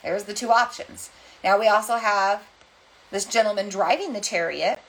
There's 0.04 0.24
the 0.24 0.34
two 0.34 0.52
options. 0.52 1.12
Now 1.44 1.60
we 1.60 1.68
also 1.68 1.98
have 1.98 2.44
this 3.12 3.26
gentleman 3.26 3.70
driving 3.70 4.14
the 4.14 4.22
chariot, 4.22 4.80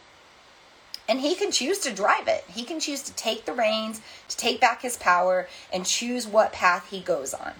and 1.08 1.20
he 1.20 1.34
can 1.34 1.50
choose 1.50 1.78
to 1.80 1.92
drive 1.92 2.28
it. 2.28 2.44
He 2.48 2.62
can 2.62 2.80
choose 2.80 3.02
to 3.02 3.12
take 3.14 3.44
the 3.44 3.52
reins, 3.52 4.00
to 4.28 4.36
take 4.36 4.60
back 4.60 4.82
his 4.82 4.96
power, 4.96 5.48
and 5.72 5.84
choose 5.84 6.26
what 6.26 6.52
path 6.52 6.88
he 6.90 7.00
goes 7.00 7.34
on. 7.34 7.52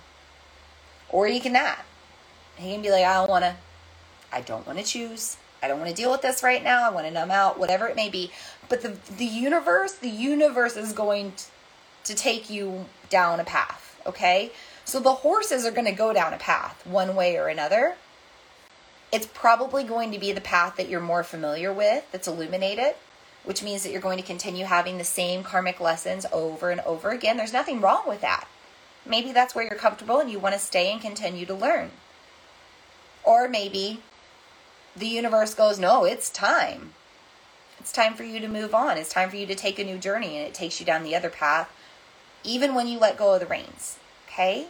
Or 1.09 1.27
he 1.27 1.41
can 1.41 1.53
not. 1.53 1.81
He 2.57 2.73
can 2.73 2.82
be 2.82 2.91
like, 2.91 3.05
I 3.05 3.15
don't 3.15 3.31
want 3.31 3.45
to, 3.45 3.57
I 4.32 4.41
don't 4.41 4.66
want 4.66 4.78
to 4.78 4.85
choose. 4.85 5.37
I 5.62 5.69
don't 5.69 5.78
want 5.78 5.91
to 5.91 5.97
deal 5.97 6.11
with 6.11 6.23
this 6.23 6.43
right 6.43 6.62
now. 6.62 6.89
I 6.89 6.91
want 6.91 7.07
to 7.07 7.12
numb 7.12 7.31
out, 7.31 7.59
whatever 7.59 7.87
it 7.87 7.97
may 7.97 8.09
be. 8.09 8.31
But 8.69 8.82
the 8.82 8.97
the 9.16 9.27
universe, 9.27 9.93
the 9.93 10.09
universe 10.09 10.77
is 10.77 10.93
going 10.93 11.32
to 12.05 12.15
take 12.15 12.49
you 12.49 12.87
down 13.11 13.41
a 13.41 13.45
path, 13.45 14.01
okay? 14.07 14.53
So 14.85 15.01
the 15.01 15.12
horses 15.12 15.66
are 15.66 15.70
going 15.70 15.87
to 15.87 15.93
go 15.93 16.12
down 16.12 16.32
a 16.32 16.39
path 16.39 16.85
one 16.87 17.15
way 17.15 17.37
or 17.37 17.49
another. 17.49 17.97
It's 19.12 19.27
probably 19.27 19.85
going 19.85 20.12
to 20.12 20.19
be 20.19 20.32
the 20.32 20.41
path 20.41 20.77
that 20.77 20.89
you're 20.89 21.01
more 21.01 21.23
familiar 21.23 21.73
with, 21.73 22.11
that's 22.12 22.28
illuminated, 22.28 22.95
which 23.45 23.62
means 23.62 23.82
that 23.82 23.93
you're 23.93 24.01
going 24.01 24.19
to 24.19 24.24
continue 24.24 24.65
having 24.65 24.99
the 24.99 25.05
same 25.05 25.43
karmic 25.43 25.81
lessons 25.81 26.24
over 26.32 26.70
and 26.70 26.81
over 26.82 27.11
again. 27.11 27.37
There's 27.37 27.53
nothing 27.53 27.81
wrong 27.81 28.05
with 28.07 28.20
that. 28.20 28.47
Maybe 29.05 29.32
that's 29.32 29.55
where 29.55 29.65
you're 29.65 29.74
comfortable 29.74 30.20
and 30.20 30.31
you 30.31 30.39
want 30.39 30.55
to 30.55 30.61
stay 30.61 30.93
and 30.93 31.01
continue 31.01 31.45
to 31.47 31.55
learn. 31.55 31.91
Or 33.24 33.49
maybe 33.49 34.01
the 34.97 35.07
universe 35.07 35.55
goes, 35.55 35.79
no, 35.79 36.05
it's 36.05 36.31
time. 36.31 36.93
It's 37.79 37.93
time 37.93 38.15
for 38.15 38.25
you 38.25 38.41
to 38.41 38.49
move 38.49 38.75
on. 38.75 38.99
It's 38.99 39.12
time 39.12 39.31
for 39.31 39.37
you 39.37 39.47
to 39.47 39.55
take 39.55 39.79
a 39.79 39.85
new 39.85 39.99
journey, 39.99 40.37
and 40.37 40.47
it 40.47 40.55
takes 40.55 40.81
you 40.81 40.87
down 40.87 41.03
the 41.03 41.17
other 41.17 41.31
path, 41.31 41.73
even 42.45 42.75
when 42.75 42.87
you 42.87 42.99
let 42.99 43.17
go 43.17 43.35
of 43.35 43.41
the 43.41 43.47
reins. 43.47 43.99
Okay? 44.29 44.67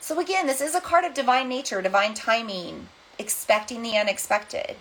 So, 0.00 0.18
again, 0.18 0.46
this 0.46 0.60
is 0.60 0.74
a 0.74 0.80
card 0.80 1.04
of 1.04 1.14
divine 1.14 1.48
nature, 1.48 1.80
divine 1.82 2.14
timing, 2.14 2.88
expecting 3.18 3.82
the 3.82 3.96
unexpected, 3.96 4.76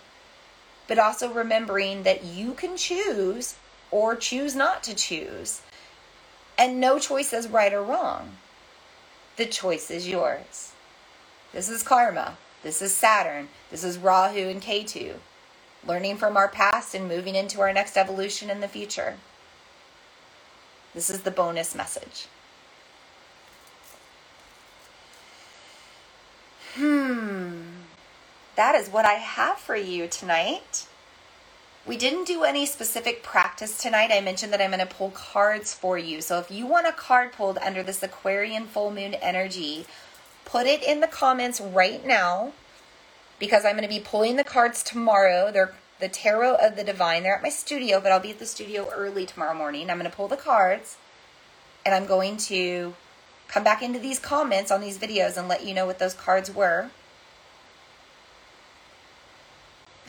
but 0.87 0.99
also 0.99 1.31
remembering 1.31 2.03
that 2.03 2.23
you 2.23 2.53
can 2.53 2.77
choose 2.77 3.55
or 3.91 4.15
choose 4.15 4.55
not 4.55 4.83
to 4.83 4.95
choose. 4.95 5.61
And 6.57 6.79
no 6.79 6.99
choice 6.99 7.31
is 7.31 7.47
right 7.47 7.73
or 7.73 7.83
wrong. 7.83 8.37
The 9.37 9.45
choice 9.45 9.89
is 9.89 10.07
yours. 10.07 10.73
This 11.53 11.69
is 11.69 11.83
karma. 11.83 12.37
This 12.61 12.81
is 12.81 12.93
Saturn. 12.93 13.47
This 13.71 13.83
is 13.83 13.97
Rahu 13.97 14.49
and 14.49 14.61
Ketu. 14.61 15.15
Learning 15.87 16.17
from 16.17 16.35
our 16.35 16.49
past 16.49 16.93
and 16.93 17.07
moving 17.07 17.35
into 17.35 17.61
our 17.61 17.71
next 17.71 17.95
evolution 17.95 18.49
in 18.49 18.59
the 18.59 18.67
future. 18.67 19.15
This 20.93 21.09
is 21.09 21.21
the 21.21 21.31
bonus 21.31 21.73
message. 21.73 22.27
Hmm. 26.75 27.61
That 28.55 28.75
is 28.75 28.89
what 28.89 29.05
I 29.05 29.13
have 29.13 29.57
for 29.57 29.77
you 29.77 30.07
tonight. 30.07 30.85
We 31.87 31.95
didn't 31.95 32.25
do 32.25 32.43
any 32.43 32.65
specific 32.65 33.23
practice 33.23 33.81
tonight. 33.81 34.11
I 34.11 34.19
mentioned 34.19 34.51
that 34.51 34.61
I'm 34.61 34.71
going 34.71 34.85
to 34.85 34.93
pull 34.93 35.11
cards 35.11 35.73
for 35.73 35.97
you. 35.97 36.21
So 36.21 36.39
if 36.39 36.51
you 36.51 36.67
want 36.67 36.87
a 36.87 36.91
card 36.91 37.31
pulled 37.31 37.57
under 37.59 37.83
this 37.83 38.03
Aquarian 38.03 38.65
full 38.65 38.91
moon 38.91 39.13
energy, 39.13 39.85
put 40.49 40.65
it 40.65 40.83
in 40.83 40.99
the 40.99 41.07
comments 41.07 41.61
right 41.61 42.03
now 42.05 42.51
because 43.37 43.65
I'm 43.65 43.73
going 43.73 43.83
to 43.83 43.89
be 43.89 43.99
pulling 43.99 44.35
the 44.35 44.43
cards 44.43 44.81
tomorrow. 44.81 45.51
They're 45.51 45.75
the 45.99 46.09
Tarot 46.09 46.55
of 46.55 46.75
the 46.75 46.83
Divine. 46.83 47.21
They're 47.23 47.35
at 47.35 47.43
my 47.43 47.49
studio, 47.49 47.99
but 48.01 48.11
I'll 48.11 48.19
be 48.19 48.31
at 48.31 48.39
the 48.39 48.47
studio 48.47 48.89
early 48.91 49.27
tomorrow 49.27 49.53
morning. 49.53 49.89
I'm 49.89 49.99
going 49.99 50.09
to 50.09 50.15
pull 50.15 50.27
the 50.27 50.37
cards 50.37 50.97
and 51.85 51.93
I'm 51.93 52.07
going 52.07 52.37
to 52.37 52.95
come 53.47 53.63
back 53.63 53.83
into 53.83 53.99
these 53.99 54.17
comments 54.17 54.71
on 54.71 54.81
these 54.81 54.97
videos 54.97 55.37
and 55.37 55.47
let 55.47 55.65
you 55.65 55.73
know 55.75 55.85
what 55.85 55.99
those 55.99 56.15
cards 56.15 56.53
were. 56.53 56.89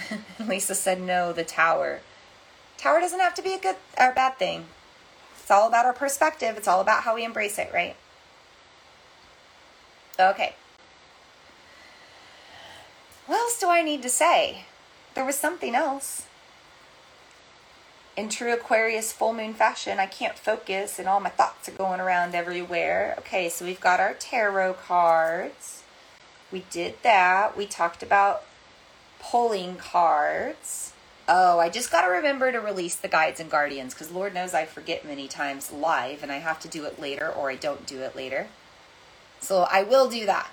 Lisa 0.46 0.74
said 0.74 1.02
no, 1.02 1.34
the 1.34 1.44
tower. 1.44 2.00
Tower 2.78 3.00
doesn't 3.00 3.20
have 3.20 3.34
to 3.34 3.42
be 3.42 3.52
a 3.52 3.58
good 3.58 3.76
or 3.98 4.12
bad 4.12 4.38
thing. 4.38 4.66
It's 5.38 5.50
all 5.50 5.68
about 5.68 5.84
our 5.84 5.92
perspective. 5.92 6.56
It's 6.56 6.68
all 6.68 6.80
about 6.80 7.02
how 7.02 7.14
we 7.14 7.24
embrace 7.24 7.58
it, 7.58 7.70
right? 7.74 7.94
Okay. 10.20 10.54
What 13.26 13.38
else 13.38 13.58
do 13.58 13.68
I 13.68 13.80
need 13.80 14.02
to 14.02 14.08
say? 14.08 14.64
There 15.14 15.24
was 15.24 15.36
something 15.36 15.74
else. 15.74 16.26
In 18.16 18.28
true 18.28 18.52
Aquarius 18.52 19.12
full 19.12 19.32
moon 19.32 19.54
fashion, 19.54 19.98
I 19.98 20.06
can't 20.06 20.38
focus 20.38 20.98
and 20.98 21.08
all 21.08 21.20
my 21.20 21.30
thoughts 21.30 21.68
are 21.68 21.72
going 21.72 22.00
around 22.00 22.34
everywhere. 22.34 23.14
Okay, 23.20 23.48
so 23.48 23.64
we've 23.64 23.80
got 23.80 24.00
our 24.00 24.14
tarot 24.14 24.74
cards. 24.74 25.82
We 26.52 26.64
did 26.70 26.96
that. 27.02 27.56
We 27.56 27.66
talked 27.66 28.02
about 28.02 28.42
pulling 29.20 29.76
cards. 29.76 30.92
Oh, 31.28 31.60
I 31.60 31.68
just 31.68 31.92
got 31.92 32.02
to 32.02 32.08
remember 32.08 32.50
to 32.50 32.58
release 32.58 32.96
the 32.96 33.08
guides 33.08 33.38
and 33.38 33.50
guardians 33.50 33.94
because 33.94 34.10
Lord 34.10 34.34
knows 34.34 34.52
I 34.52 34.64
forget 34.64 35.06
many 35.06 35.28
times 35.28 35.70
live 35.70 36.22
and 36.22 36.32
I 36.32 36.38
have 36.38 36.58
to 36.60 36.68
do 36.68 36.84
it 36.84 37.00
later 37.00 37.28
or 37.28 37.50
I 37.50 37.54
don't 37.54 37.86
do 37.86 38.00
it 38.00 38.16
later. 38.16 38.48
So 39.40 39.66
I 39.70 39.82
will 39.82 40.08
do 40.08 40.26
that. 40.26 40.50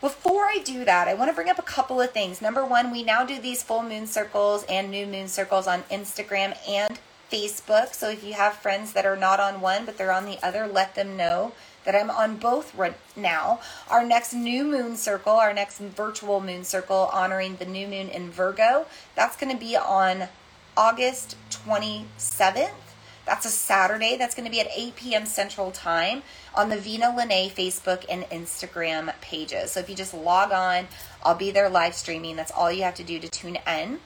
Before 0.00 0.44
I 0.44 0.58
do 0.64 0.84
that, 0.84 1.08
I 1.08 1.14
want 1.14 1.30
to 1.30 1.34
bring 1.34 1.48
up 1.48 1.58
a 1.58 1.62
couple 1.62 2.00
of 2.00 2.12
things. 2.12 2.40
Number 2.40 2.64
one, 2.64 2.92
we 2.92 3.02
now 3.02 3.24
do 3.24 3.40
these 3.40 3.64
full 3.64 3.82
moon 3.82 4.06
circles 4.06 4.64
and 4.68 4.90
new 4.90 5.06
moon 5.06 5.26
circles 5.26 5.66
on 5.66 5.82
Instagram 5.90 6.56
and 6.68 7.00
Facebook. 7.30 7.94
So 7.94 8.08
if 8.08 8.24
you 8.24 8.34
have 8.34 8.54
friends 8.54 8.92
that 8.92 9.04
are 9.04 9.16
not 9.16 9.40
on 9.40 9.60
one 9.60 9.84
but 9.84 9.98
they're 9.98 10.12
on 10.12 10.24
the 10.24 10.38
other, 10.44 10.66
let 10.66 10.94
them 10.94 11.16
know 11.16 11.52
that 11.84 11.94
I'm 11.94 12.10
on 12.10 12.36
both 12.36 12.74
right 12.74 12.96
now. 13.16 13.60
Our 13.88 14.04
next 14.04 14.32
new 14.34 14.64
moon 14.64 14.96
circle, 14.96 15.32
our 15.32 15.52
next 15.52 15.78
virtual 15.78 16.40
moon 16.40 16.64
circle 16.64 17.08
honoring 17.12 17.56
the 17.56 17.64
new 17.64 17.88
moon 17.88 18.08
in 18.08 18.30
Virgo, 18.30 18.86
that's 19.14 19.36
going 19.36 19.52
to 19.52 19.58
be 19.58 19.76
on 19.76 20.28
August 20.76 21.36
27th. 21.50 22.87
That's 23.28 23.44
a 23.44 23.50
Saturday. 23.50 24.16
That's 24.16 24.34
going 24.34 24.46
to 24.46 24.50
be 24.50 24.58
at 24.58 24.68
8 24.74 24.96
p.m. 24.96 25.26
Central 25.26 25.70
Time 25.70 26.22
on 26.54 26.70
the 26.70 26.78
Vina 26.78 27.14
Lene 27.14 27.50
Facebook 27.50 28.06
and 28.08 28.22
Instagram 28.30 29.12
pages. 29.20 29.72
So 29.72 29.80
if 29.80 29.90
you 29.90 29.94
just 29.94 30.14
log 30.14 30.50
on, 30.50 30.88
I'll 31.22 31.34
be 31.34 31.50
there 31.50 31.68
live 31.68 31.94
streaming. 31.94 32.36
That's 32.36 32.50
all 32.50 32.72
you 32.72 32.84
have 32.84 32.94
to 32.94 33.04
do 33.04 33.18
to 33.18 33.28
tune 33.28 33.58
in. 33.66 34.00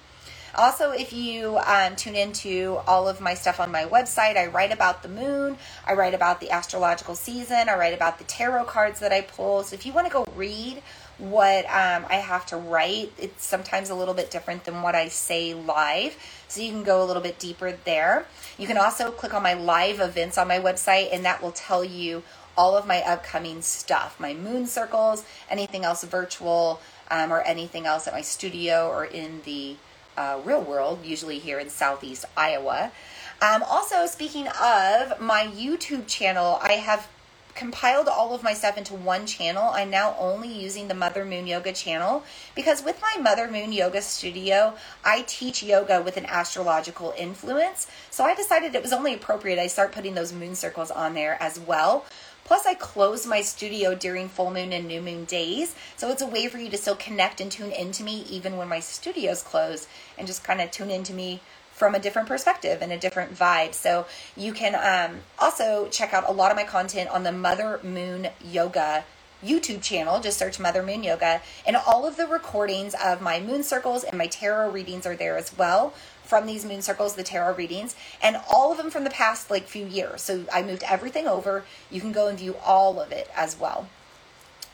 Also, 0.56 0.90
if 0.90 1.12
you 1.12 1.56
um, 1.58 1.94
tune 1.94 2.16
into 2.16 2.80
all 2.88 3.08
of 3.08 3.20
my 3.20 3.34
stuff 3.34 3.60
on 3.60 3.70
my 3.70 3.84
website, 3.84 4.36
I 4.36 4.46
write 4.46 4.72
about 4.72 5.04
the 5.04 5.08
moon, 5.08 5.56
I 5.86 5.94
write 5.94 6.14
about 6.14 6.40
the 6.40 6.50
astrological 6.50 7.14
season, 7.14 7.68
I 7.68 7.78
write 7.78 7.94
about 7.94 8.18
the 8.18 8.24
tarot 8.24 8.64
cards 8.64 8.98
that 9.00 9.12
I 9.12 9.20
pull. 9.20 9.62
So 9.62 9.74
if 9.74 9.86
you 9.86 9.92
want 9.92 10.08
to 10.08 10.12
go 10.12 10.26
read 10.34 10.82
what 11.22 11.64
um, 11.66 12.04
I 12.08 12.16
have 12.16 12.46
to 12.46 12.56
write. 12.56 13.12
It's 13.16 13.44
sometimes 13.44 13.90
a 13.90 13.94
little 13.94 14.14
bit 14.14 14.30
different 14.30 14.64
than 14.64 14.82
what 14.82 14.94
I 14.94 15.08
say 15.08 15.54
live. 15.54 16.16
So 16.52 16.60
you 16.60 16.70
can 16.70 16.82
go 16.82 17.02
a 17.02 17.06
little 17.06 17.22
bit 17.22 17.38
deeper 17.38 17.72
there. 17.86 18.26
You 18.58 18.66
can 18.66 18.76
also 18.76 19.10
click 19.10 19.32
on 19.32 19.42
my 19.42 19.54
live 19.54 20.00
events 20.00 20.36
on 20.36 20.48
my 20.48 20.58
website, 20.58 21.08
and 21.10 21.24
that 21.24 21.42
will 21.42 21.50
tell 21.50 21.82
you 21.82 22.22
all 22.58 22.76
of 22.76 22.86
my 22.86 23.00
upcoming 23.00 23.62
stuff 23.62 24.20
my 24.20 24.34
moon 24.34 24.66
circles, 24.66 25.24
anything 25.48 25.82
else 25.82 26.04
virtual, 26.04 26.78
um, 27.10 27.32
or 27.32 27.40
anything 27.40 27.86
else 27.86 28.06
at 28.06 28.12
my 28.12 28.20
studio 28.20 28.86
or 28.90 29.06
in 29.06 29.40
the 29.46 29.76
uh, 30.18 30.40
real 30.44 30.60
world, 30.60 30.98
usually 31.02 31.38
here 31.38 31.58
in 31.58 31.70
southeast 31.70 32.26
Iowa. 32.36 32.92
Um, 33.40 33.62
also, 33.62 34.04
speaking 34.04 34.48
of 34.48 35.18
my 35.20 35.46
YouTube 35.56 36.06
channel, 36.06 36.58
I 36.62 36.72
have 36.72 37.08
compiled 37.54 38.08
all 38.08 38.34
of 38.34 38.42
my 38.42 38.54
stuff 38.54 38.78
into 38.78 38.94
one 38.94 39.26
channel. 39.26 39.70
I'm 39.74 39.90
now 39.90 40.16
only 40.18 40.48
using 40.48 40.88
the 40.88 40.94
Mother 40.94 41.24
Moon 41.24 41.46
Yoga 41.46 41.72
channel 41.72 42.24
because 42.54 42.82
with 42.82 43.00
my 43.02 43.20
Mother 43.20 43.50
Moon 43.50 43.72
Yoga 43.72 44.02
studio, 44.02 44.74
I 45.04 45.24
teach 45.26 45.62
yoga 45.62 46.02
with 46.02 46.16
an 46.16 46.26
astrological 46.26 47.14
influence. 47.16 47.86
So 48.10 48.24
I 48.24 48.34
decided 48.34 48.74
it 48.74 48.82
was 48.82 48.92
only 48.92 49.14
appropriate 49.14 49.58
I 49.58 49.66
start 49.66 49.92
putting 49.92 50.14
those 50.14 50.32
moon 50.32 50.54
circles 50.54 50.90
on 50.90 51.14
there 51.14 51.36
as 51.40 51.58
well. 51.60 52.04
Plus, 52.44 52.66
I 52.66 52.74
close 52.74 53.26
my 53.26 53.40
studio 53.40 53.94
during 53.94 54.28
full 54.28 54.50
moon 54.50 54.72
and 54.72 54.86
new 54.86 55.00
moon 55.00 55.24
days. 55.24 55.74
So 55.96 56.10
it's 56.10 56.22
a 56.22 56.26
way 56.26 56.48
for 56.48 56.58
you 56.58 56.68
to 56.70 56.76
still 56.76 56.96
connect 56.96 57.40
and 57.40 57.50
tune 57.50 57.70
into 57.70 58.02
me 58.02 58.24
even 58.28 58.56
when 58.56 58.68
my 58.68 58.80
studio's 58.80 59.42
closed 59.42 59.88
and 60.18 60.26
just 60.26 60.42
kind 60.42 60.60
of 60.60 60.70
tune 60.70 60.90
into 60.90 61.12
me 61.12 61.40
from 61.82 61.96
a 61.96 61.98
different 61.98 62.28
perspective 62.28 62.80
and 62.80 62.92
a 62.92 62.96
different 62.96 63.34
vibe. 63.34 63.74
So 63.74 64.06
you 64.36 64.52
can 64.52 64.76
um, 64.76 65.18
also 65.36 65.88
check 65.88 66.14
out 66.14 66.28
a 66.28 66.30
lot 66.30 66.52
of 66.52 66.56
my 66.56 66.62
content 66.62 67.10
on 67.10 67.24
the 67.24 67.32
Mother 67.32 67.80
Moon 67.82 68.28
Yoga 68.40 69.04
YouTube 69.44 69.82
channel. 69.82 70.20
Just 70.20 70.38
search 70.38 70.60
Mother 70.60 70.84
Moon 70.84 71.02
Yoga. 71.02 71.42
And 71.66 71.74
all 71.74 72.06
of 72.06 72.16
the 72.16 72.28
recordings 72.28 72.94
of 73.04 73.20
my 73.20 73.40
moon 73.40 73.64
circles 73.64 74.04
and 74.04 74.16
my 74.16 74.28
tarot 74.28 74.70
readings 74.70 75.06
are 75.06 75.16
there 75.16 75.36
as 75.36 75.58
well 75.58 75.92
from 76.22 76.46
these 76.46 76.64
moon 76.64 76.82
circles, 76.82 77.16
the 77.16 77.24
tarot 77.24 77.56
readings, 77.56 77.96
and 78.22 78.36
all 78.48 78.70
of 78.70 78.78
them 78.78 78.88
from 78.88 79.02
the 79.02 79.10
past 79.10 79.50
like 79.50 79.64
few 79.64 79.84
years. 79.84 80.22
So 80.22 80.44
I 80.52 80.62
moved 80.62 80.84
everything 80.84 81.26
over. 81.26 81.64
You 81.90 82.00
can 82.00 82.12
go 82.12 82.28
and 82.28 82.38
view 82.38 82.54
all 82.64 83.00
of 83.00 83.10
it 83.10 83.28
as 83.34 83.58
well. 83.58 83.88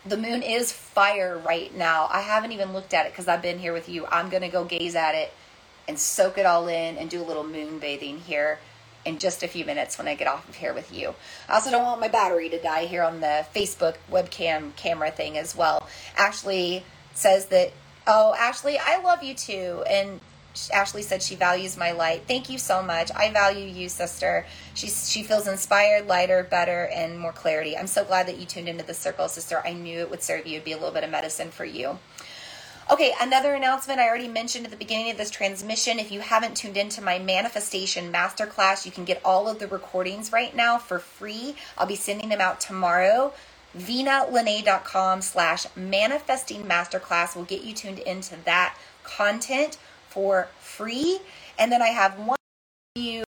The 0.05 0.19
moon 0.19 0.43
is 0.43 0.73
fire 0.73 1.39
right 1.39 1.75
now. 1.75 2.07
I 2.13 2.21
haven't 2.21 2.53
even 2.53 2.75
looked 2.75 2.93
at 2.93 3.07
it 3.07 3.13
because 3.13 3.29
I've 3.29 3.41
been 3.41 3.61
here 3.61 3.73
with 3.73 3.89
you. 3.89 4.05
I'm 4.09 4.29
going 4.29 4.43
to 4.43 4.51
go 4.51 4.67
gaze 4.67 4.95
at 4.95 5.15
it 5.15 5.33
and 5.89 5.98
soak 5.98 6.39
it 6.39 6.47
all 6.47 6.69
in 6.69 6.97
and 6.97 7.10
do 7.10 7.20
a 7.20 7.24
little 7.24 7.44
moon 7.44 7.78
bathing 7.78 8.20
here 8.20 8.60
in 9.05 9.19
just 9.19 9.43
a 9.43 9.48
few 9.48 9.65
minutes 9.65 9.97
when 9.97 10.06
I 10.06 10.15
get 10.15 10.28
off 10.28 10.48
of 10.48 10.56
here 10.56 10.74
with 10.74 10.93
you. 10.93 11.15
I 11.48 11.55
also 11.55 11.70
don't 11.70 11.85
want 11.85 12.01
my 12.01 12.09
battery 12.09 12.48
to 12.51 12.60
die 12.60 12.85
here 12.85 13.02
on 13.02 13.20
the 13.20 13.47
Facebook 13.55 13.97
webcam 14.10 14.77
camera 14.77 15.10
thing 15.10 15.39
as 15.39 15.56
well. 15.56 15.89
Ashley 16.16 16.85
says 17.15 17.47
that, 17.47 17.73
oh, 18.06 18.35
Ashley, 18.39 18.78
I 18.78 19.01
love 19.02 19.23
you 19.23 19.35
too. 19.35 19.82
And 19.89 20.20
Ashley 20.73 21.02
said 21.02 21.23
she 21.23 21.36
values 21.36 21.77
my 21.77 21.93
light. 21.93 22.24
Thank 22.27 22.51
you 22.51 22.59
so 22.59 22.82
much. 22.82 23.10
I 23.15 23.31
value 23.32 23.66
you, 23.66 23.89
sister. 23.89 24.44
She's 24.74 25.10
she 25.10 25.23
feels 25.23 25.47
inspired, 25.47 26.06
lighter, 26.06 26.43
better, 26.43 26.89
and 26.93 27.19
more 27.19 27.32
clarity. 27.32 27.77
I'm 27.77 27.86
so 27.86 28.05
glad 28.05 28.27
that 28.27 28.39
you 28.39 28.47
tuned 28.47 28.69
into 28.69 28.85
the 28.85 28.94
circle, 28.94 29.28
sister. 29.28 29.62
I 29.65 29.73
knew 29.73 30.01
it 30.01 30.10
would 30.10 30.23
serve 30.23 30.47
you. 30.47 30.55
It'd 30.55 30.65
be 30.65 30.73
a 30.73 30.77
little 30.77 30.93
bit 30.93 31.05
of 31.05 31.10
medicine 31.10 31.51
for 31.51 31.65
you. 31.65 31.98
Okay, 32.90 33.12
another 33.20 33.52
announcement 33.55 34.01
I 34.01 34.09
already 34.09 34.28
mentioned 34.28 34.65
at 34.65 34.70
the 34.70 34.77
beginning 34.77 35.10
of 35.10 35.19
this 35.19 35.31
transmission. 35.31 35.98
If 35.98 36.10
you 36.10 36.20
haven't 36.20 36.56
tuned 36.56 36.78
into 36.78 37.02
my 37.02 37.19
manifestation 37.19 38.10
masterclass, 38.10 38.86
you 38.86 38.93
can 38.93 39.05
get 39.05 39.20
all 39.24 39.47
of 39.47 39.59
the 39.59 39.66
recordings 39.66 40.32
right 40.32 40.56
now 40.56 40.78
for 40.78 40.98
free. 40.98 41.55
I'll 41.77 41.86
be 41.86 41.97
sending 41.97 42.31
them 42.31 42.40
out 42.40 42.60
tomorrow 42.60 43.35
vinalene.com 43.77 45.23
slash 45.23 45.66
manifesting 45.77 46.65
masterclass 46.65 47.36
will 47.36 47.44
get 47.44 47.62
you 47.62 47.74
tuned 47.74 47.98
into 47.98 48.36
that 48.44 48.77
content 49.05 49.77
for 50.09 50.48
free. 50.59 51.20
And 51.59 51.70
then 51.70 51.82
I 51.82 51.89
have 51.89 52.19
one 52.19 52.39
you. 52.94 53.24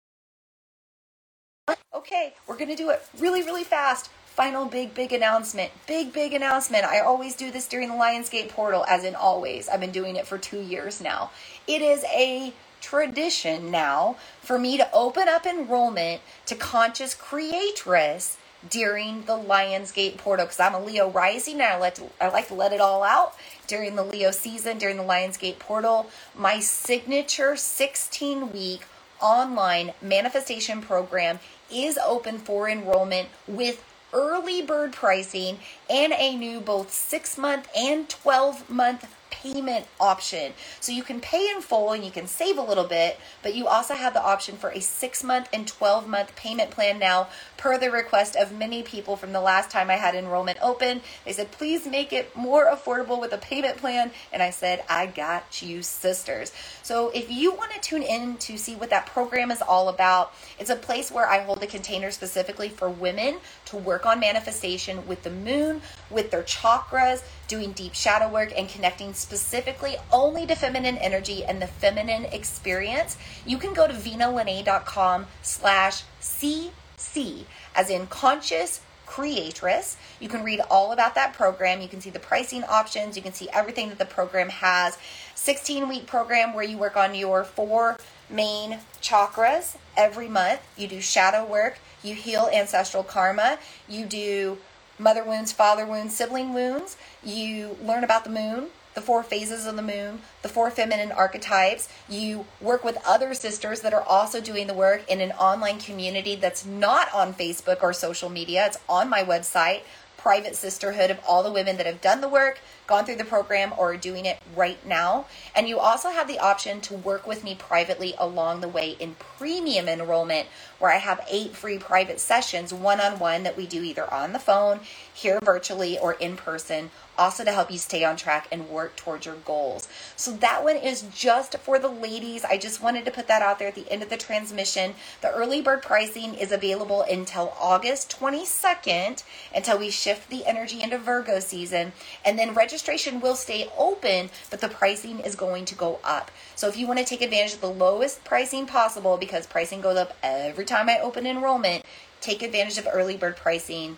Okay, 1.94 2.34
we're 2.48 2.58
going 2.58 2.70
to 2.70 2.76
do 2.76 2.90
it 2.90 3.04
really, 3.18 3.42
really 3.42 3.64
fast. 3.64 4.10
Final 4.36 4.66
big, 4.66 4.94
big 4.94 5.14
announcement. 5.14 5.72
Big, 5.88 6.12
big 6.12 6.34
announcement. 6.34 6.84
I 6.84 7.00
always 7.00 7.36
do 7.36 7.52
this 7.52 7.70
during 7.70 7.88
the 7.88 7.96
Lionsgate 7.96 8.50
portal, 8.50 8.84
as 8.86 9.06
in 9.06 9.16
always. 9.16 9.70
I've 9.70 9.80
been 9.80 9.92
doing 9.92 10.18
it 10.18 10.28
for 10.28 10.38
two 10.38 10.60
years 10.60 11.00
now. 11.00 11.32
It 11.68 11.82
is 11.82 12.04
a 12.14 12.52
tradition 12.82 13.72
now 13.72 14.18
for 14.42 14.60
me 14.60 14.76
to 14.76 14.92
open 14.92 15.30
up 15.30 15.46
enrollment 15.46 16.22
to 16.48 16.56
Conscious 16.56 17.14
Creatress 17.14 18.36
during 18.70 19.24
the 19.24 19.38
Lionsgate 19.38 20.18
portal 20.18 20.46
because 20.46 20.60
I'm 20.60 20.74
a 20.74 20.84
Leo 20.84 21.10
rising 21.10 21.56
and 21.56 21.64
I 21.64 21.80
let 21.80 21.96
to, 21.96 22.10
I 22.20 22.28
like 22.28 22.50
to 22.50 22.56
let 22.56 22.74
it 22.74 22.82
all 22.82 23.04
out 23.04 23.36
during 23.68 23.96
the 23.96 24.04
Leo 24.04 24.32
season 24.32 24.78
during 24.78 24.98
the 24.98 25.04
Lionsgate 25.04 25.60
portal. 25.60 26.10
My 26.38 26.60
signature 26.60 27.56
16 27.56 28.52
week 28.52 28.82
online 29.22 29.94
manifestation 30.02 30.82
program 30.82 31.40
is 31.72 31.98
open 31.98 32.38
for 32.38 32.68
enrollment 32.68 33.30
with 33.48 33.82
early 34.14 34.62
bird 34.62 34.94
pricing 34.94 35.60
and 35.90 36.14
a 36.14 36.36
new 36.36 36.60
both 36.60 36.92
6 36.94 37.38
month 37.38 37.68
and 37.76 38.08
12 38.10 38.70
month 38.70 39.15
payment 39.54 39.86
option. 40.00 40.54
So 40.80 40.92
you 40.92 41.04
can 41.04 41.20
pay 41.20 41.50
in 41.50 41.62
full 41.62 41.92
and 41.92 42.04
you 42.04 42.12
can 42.12 42.28
save 42.28 42.58
a 42.58 42.62
little 42.62 42.84
bit, 42.84 43.20
but 43.44 43.56
you 43.56 43.68
also 43.68 43.94
have 43.94 44.14
the 44.14 44.24
option 44.24 44.58
for 44.58 44.70
a 44.72 44.80
six 44.80 45.24
month 45.24 45.50
and 45.54 45.68
12 45.68 46.08
month 46.08 46.36
payment 46.36 46.72
plan 46.72 47.00
now, 47.00 47.28
per 47.58 47.78
the 47.78 47.92
request 47.92 48.36
of 48.36 48.52
many 48.52 48.84
people 48.84 49.16
from 49.16 49.34
the 49.34 49.42
last 49.42 49.70
time 49.70 49.90
I 49.90 49.96
had 49.96 50.16
enrollment 50.16 50.58
open. 50.62 51.02
They 51.26 51.34
said, 51.34 51.52
please 51.52 51.86
make 51.86 52.12
it 52.12 52.36
more 52.36 52.72
affordable 52.72 53.20
with 53.20 53.34
a 53.34 53.38
payment 53.38 53.78
plan. 53.78 54.12
And 54.34 54.42
I 54.42 54.50
said, 54.50 54.84
I 54.90 55.06
got 55.06 55.62
you, 55.62 55.82
sisters. 55.82 56.52
So 56.84 57.10
if 57.14 57.32
you 57.32 57.54
want 57.54 57.72
to 57.74 57.80
tune 57.80 58.04
in 58.04 58.38
to 58.38 58.58
see 58.58 58.76
what 58.76 58.90
that 58.90 59.06
program 59.06 59.52
is 59.52 59.62
all 59.62 59.90
about, 59.90 60.34
it's 60.60 60.70
a 60.70 60.76
place 60.76 61.12
where 61.12 61.28
I 61.28 61.40
hold 61.40 61.62
a 61.64 61.68
container 61.68 62.12
specifically 62.12 62.70
for 62.70 62.90
women 62.90 63.38
to 63.66 63.78
work 63.78 64.06
on 64.06 64.20
manifestation 64.20 65.08
with 65.08 65.24
the 65.24 65.30
moon, 65.30 65.82
with 66.10 66.32
their 66.32 66.44
chakras, 66.44 67.24
doing 67.48 67.72
deep 67.72 67.94
shadow 67.94 68.30
work 68.30 68.52
and 68.56 68.68
connecting 68.68 69.14
specifically 69.14 69.98
only 70.12 70.46
to 70.48 70.56
feminine 70.56 70.98
energy 70.98 71.44
and 71.44 71.62
the 71.62 71.68
feminine 71.68 72.26
experience, 72.26 73.18
you 73.46 73.58
can 73.58 73.74
go 73.74 73.88
to 73.88 73.94
vinalene.com 73.94 75.28
slash 75.42 76.04
CC, 76.22 77.46
as 77.76 77.90
in 77.90 78.08
conscious 78.08 78.82
creatress. 79.06 79.98
You 80.20 80.30
can 80.30 80.44
read 80.44 80.62
all 80.70 80.92
about 80.92 81.16
that 81.16 81.34
program. 81.34 81.82
You 81.82 81.88
can 81.88 82.02
see 82.02 82.10
the 82.10 82.20
pricing 82.20 82.64
options. 82.64 83.16
You 83.16 83.22
can 83.22 83.34
see 83.34 83.48
everything 83.54 83.90
that 83.90 84.00
the 84.00 84.06
program 84.06 84.50
has. 84.50 84.98
16 85.36 85.88
week 85.88 86.08
program 86.08 86.54
where 86.54 86.64
you 86.64 86.78
work 86.78 86.98
on 86.98 87.14
your 87.14 87.44
four 87.44 87.98
main 88.30 88.80
chakras 89.02 89.78
every 89.96 90.28
month. 90.28 90.62
You 90.76 90.88
do 90.88 91.02
shadow 91.02 91.46
work. 91.46 91.78
You 92.04 92.16
heal 92.16 92.50
ancestral 92.52 93.04
karma. 93.04 93.60
You 93.88 94.06
do 94.06 94.58
mother 94.98 95.24
wounds, 95.24 95.52
father 95.52 95.86
wounds, 95.86 96.16
sibling 96.16 96.54
wounds. 96.54 96.98
You 97.24 97.78
learn 97.82 98.04
about 98.04 98.24
the 98.24 98.30
moon, 98.30 98.68
the 98.94 99.02
four 99.02 99.24
phases 99.24 99.66
of 99.66 99.76
the 99.76 99.82
moon, 99.82 100.22
the 100.42 100.50
four 100.50 100.72
feminine 100.72 101.12
archetypes. 101.12 101.90
You 102.10 102.46
work 102.62 102.84
with 102.84 102.98
other 103.06 103.34
sisters 103.34 103.82
that 103.82 103.94
are 103.94 104.04
also 104.04 104.42
doing 104.42 104.68
the 104.68 104.74
work 104.74 105.08
in 105.10 105.22
an 105.22 105.32
online 105.34 105.80
community 105.80 106.36
that's 106.36 106.66
not 106.66 107.14
on 107.14 107.34
Facebook 107.34 107.84
or 107.84 107.94
social 107.94 108.30
media. 108.30 108.66
It's 108.66 108.80
on 108.88 109.10
my 109.10 109.22
website, 109.24 109.82
private 110.18 110.56
sisterhood 110.56 111.12
of 111.12 111.20
all 111.28 111.44
the 111.44 111.52
women 111.52 111.78
that 111.78 111.86
have 111.86 112.02
done 112.02 112.22
the 112.22 112.30
work, 112.30 112.60
gone 112.88 113.06
through 113.06 113.16
the 113.16 113.26
program, 113.26 113.74
or 113.78 113.94
are 113.94 113.98
doing 113.98 114.26
it 114.26 114.40
right 114.56 114.84
now. 114.86 115.26
And 115.56 115.68
you 115.68 115.80
also 115.80 116.10
have 116.10 116.28
the 116.28 116.40
option 116.40 116.82
to 116.82 116.94
work 116.94 117.26
with 117.28 117.44
me 117.44 117.56
privately 117.56 118.14
along 118.18 118.62
the 118.62 118.68
way 118.68 118.96
in 119.00 119.16
premium 119.16 119.88
enrollment, 119.88 120.48
where 120.80 120.92
I 120.92 120.98
have 120.98 121.26
eight 121.30 121.56
free 121.56 121.78
private 121.78 122.20
sessions 122.20 122.74
one 122.74 123.00
on 123.00 123.20
one 123.20 123.44
that 123.44 123.58
we 123.58 123.66
do 123.68 123.84
either 123.84 124.12
on 124.14 124.34
the 124.34 124.40
phone, 124.40 124.80
here 125.14 125.40
virtually, 125.44 125.98
or 125.98 126.14
in 126.14 126.36
person 126.38 126.92
also 127.18 127.44
to 127.44 127.52
help 127.52 127.72
you 127.72 127.78
stay 127.78 128.04
on 128.04 128.16
track 128.16 128.48
and 128.52 128.70
work 128.70 128.96
towards 128.96 129.26
your 129.26 129.36
goals. 129.36 129.88
So 130.16 130.32
that 130.38 130.64
one 130.64 130.76
is 130.76 131.04
just 131.14 131.58
for 131.60 131.80
the 131.80 131.88
ladies. 131.88 132.44
I 132.44 132.58
just 132.58 132.82
wanted 132.82 133.06
to 133.06 133.12
put 133.12 133.28
that 133.28 133.42
out 133.42 133.60
there 133.60 133.68
at 133.68 133.76
the 133.76 133.90
end 133.90 134.04
of 134.04 134.10
the 134.10 134.18
transmission. 134.18 134.96
The 135.22 135.32
early 135.34 135.62
bird 135.62 135.82
pricing 135.82 136.34
is 136.34 136.52
available 136.52 137.04
until 137.04 137.54
August 137.60 138.18
22nd 138.20 139.24
until 139.54 139.78
we 139.78 139.90
shift 139.90 140.30
the 140.30 140.46
energy 140.46 140.82
into 140.82 140.98
Virgo 140.98 141.40
season. 141.40 141.94
And 142.24 142.38
then 142.38 142.54
registration 142.76 143.22
will 143.22 143.38
stay 143.38 143.70
open, 143.78 144.30
but 144.50 144.60
the 144.60 144.68
pricing 144.68 145.22
is 145.22 145.34
going 145.34 145.64
to 145.64 145.74
go 145.76 145.98
up. 146.04 146.30
So 146.58 146.68
if 146.68 146.76
you 146.76 146.88
want 146.88 147.00
to 147.00 147.06
take 147.06 147.22
advantage 147.22 147.54
of 147.54 147.62
the 147.62 147.70
lowest 147.70 148.26
pricing 148.26 148.66
possible 148.66 149.16
because 149.16 149.48
pricing 149.48 149.80
goes 149.80 149.96
up 149.96 150.14
every 150.22 150.66
time 150.66 150.90
I 150.90 151.00
open 151.00 151.26
enrollment, 151.26 151.86
take 152.20 152.44
advantage 152.44 152.78
of 152.78 152.86
early 152.92 153.16
bird 153.16 153.38
pricing 153.38 153.96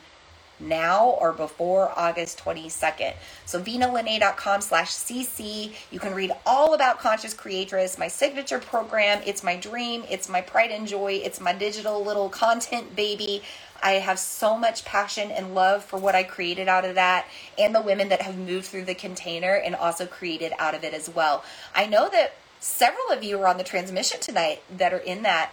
now 0.60 1.08
or 1.20 1.34
before 1.34 1.92
August 1.98 2.40
22nd. 2.44 3.16
So 3.48 3.60
vinalene.com 3.60 4.62
slash 4.62 4.92
CC. 4.92 5.74
You 5.90 6.00
can 6.00 6.14
read 6.14 6.32
all 6.46 6.76
about 6.76 7.00
Conscious 7.00 7.34
Creatress, 7.34 7.98
my 7.98 8.08
signature 8.08 8.60
program. 8.60 9.24
It's 9.26 9.44
my 9.44 9.56
dream. 9.56 10.04
It's 10.08 10.30
my 10.30 10.42
pride 10.42 10.70
and 10.70 10.88
joy. 10.88 11.14
It's 11.24 11.42
my 11.42 11.54
digital 11.54 12.04
little 12.04 12.30
content 12.30 12.96
baby. 12.96 13.42
I 13.82 13.94
have 13.94 14.20
so 14.20 14.58
much 14.58 14.86
passion 14.86 15.32
and 15.32 15.56
love 15.56 15.84
for 15.84 15.98
what 15.98 16.16
I 16.16 16.24
created 16.24 16.68
out 16.68 16.86
of 16.86 16.96
that 16.96 17.28
and 17.58 17.74
the 17.74 17.82
women 17.82 18.10
that 18.10 18.22
have 18.22 18.38
moved 18.38 18.66
through 18.66 18.86
the 18.86 18.96
container 18.96 19.54
and 19.56 19.76
also 19.76 20.06
created 20.06 20.54
out 20.60 20.76
of 20.76 20.84
it 20.84 20.94
as 20.94 21.10
well. 21.10 21.44
I 21.76 21.86
know 21.86 22.10
that 22.10 22.36
several 22.60 23.10
of 23.12 23.24
you 23.24 23.40
are 23.42 23.48
on 23.48 23.58
the 23.58 23.64
transmission 23.64 24.20
tonight 24.20 24.62
that 24.76 24.94
are 24.94 24.98
in 24.98 25.24
that 25.24 25.52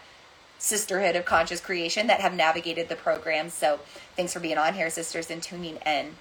sisterhood 0.58 1.16
of 1.16 1.24
conscious 1.24 1.60
creation 1.60 2.06
that 2.06 2.20
have 2.20 2.34
navigated 2.34 2.88
the 2.88 2.96
program. 2.96 3.50
So 3.50 3.80
thanks 4.16 4.32
for 4.32 4.40
being 4.40 4.58
on 4.58 4.74
here, 4.74 4.88
sisters, 4.90 5.30
and 5.30 5.42
tuning 5.42 5.76
in. 5.84 6.14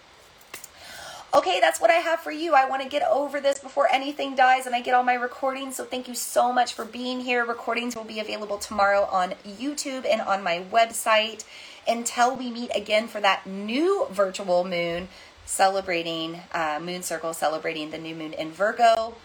Okay, 1.36 1.60
that's 1.60 1.82
what 1.82 1.90
I 1.90 1.96
have 1.96 2.20
for 2.20 2.30
you. 2.30 2.54
I 2.54 2.70
want 2.70 2.84
to 2.84 2.88
get 2.88 3.02
over 3.10 3.42
this 3.42 3.58
before 3.58 3.88
anything 3.92 4.36
dies 4.36 4.68
and 4.68 4.76
I 4.76 4.82
get 4.82 4.94
all 4.94 5.02
my 5.02 5.16
recordings. 5.16 5.76
So 5.78 5.84
thank 5.84 6.08
you 6.08 6.14
so 6.14 6.54
much 6.54 6.76
for 6.76 6.86
being 6.86 7.22
here. 7.22 7.44
Recordings 7.44 7.96
will 7.96 8.04
be 8.04 8.20
available 8.20 8.60
tomorrow 8.60 9.06
on 9.12 9.34
YouTube 9.44 10.06
and 10.06 10.22
on 10.22 10.44
my 10.44 10.64
website. 10.72 11.44
Until 11.88 12.36
we 12.36 12.50
meet 12.50 12.72
again 12.76 13.08
for 13.08 13.20
that 13.22 13.46
new 13.46 14.08
virtual 14.12 14.64
moon 14.64 15.08
celebrating 15.46 16.42
uh, 16.54 16.80
moon 16.82 17.04
circle, 17.04 17.34
celebrating 17.34 17.92
the 17.92 17.98
new 17.98 18.16
moon 18.16 18.34
in 18.34 18.52
Virgo. 18.52 19.16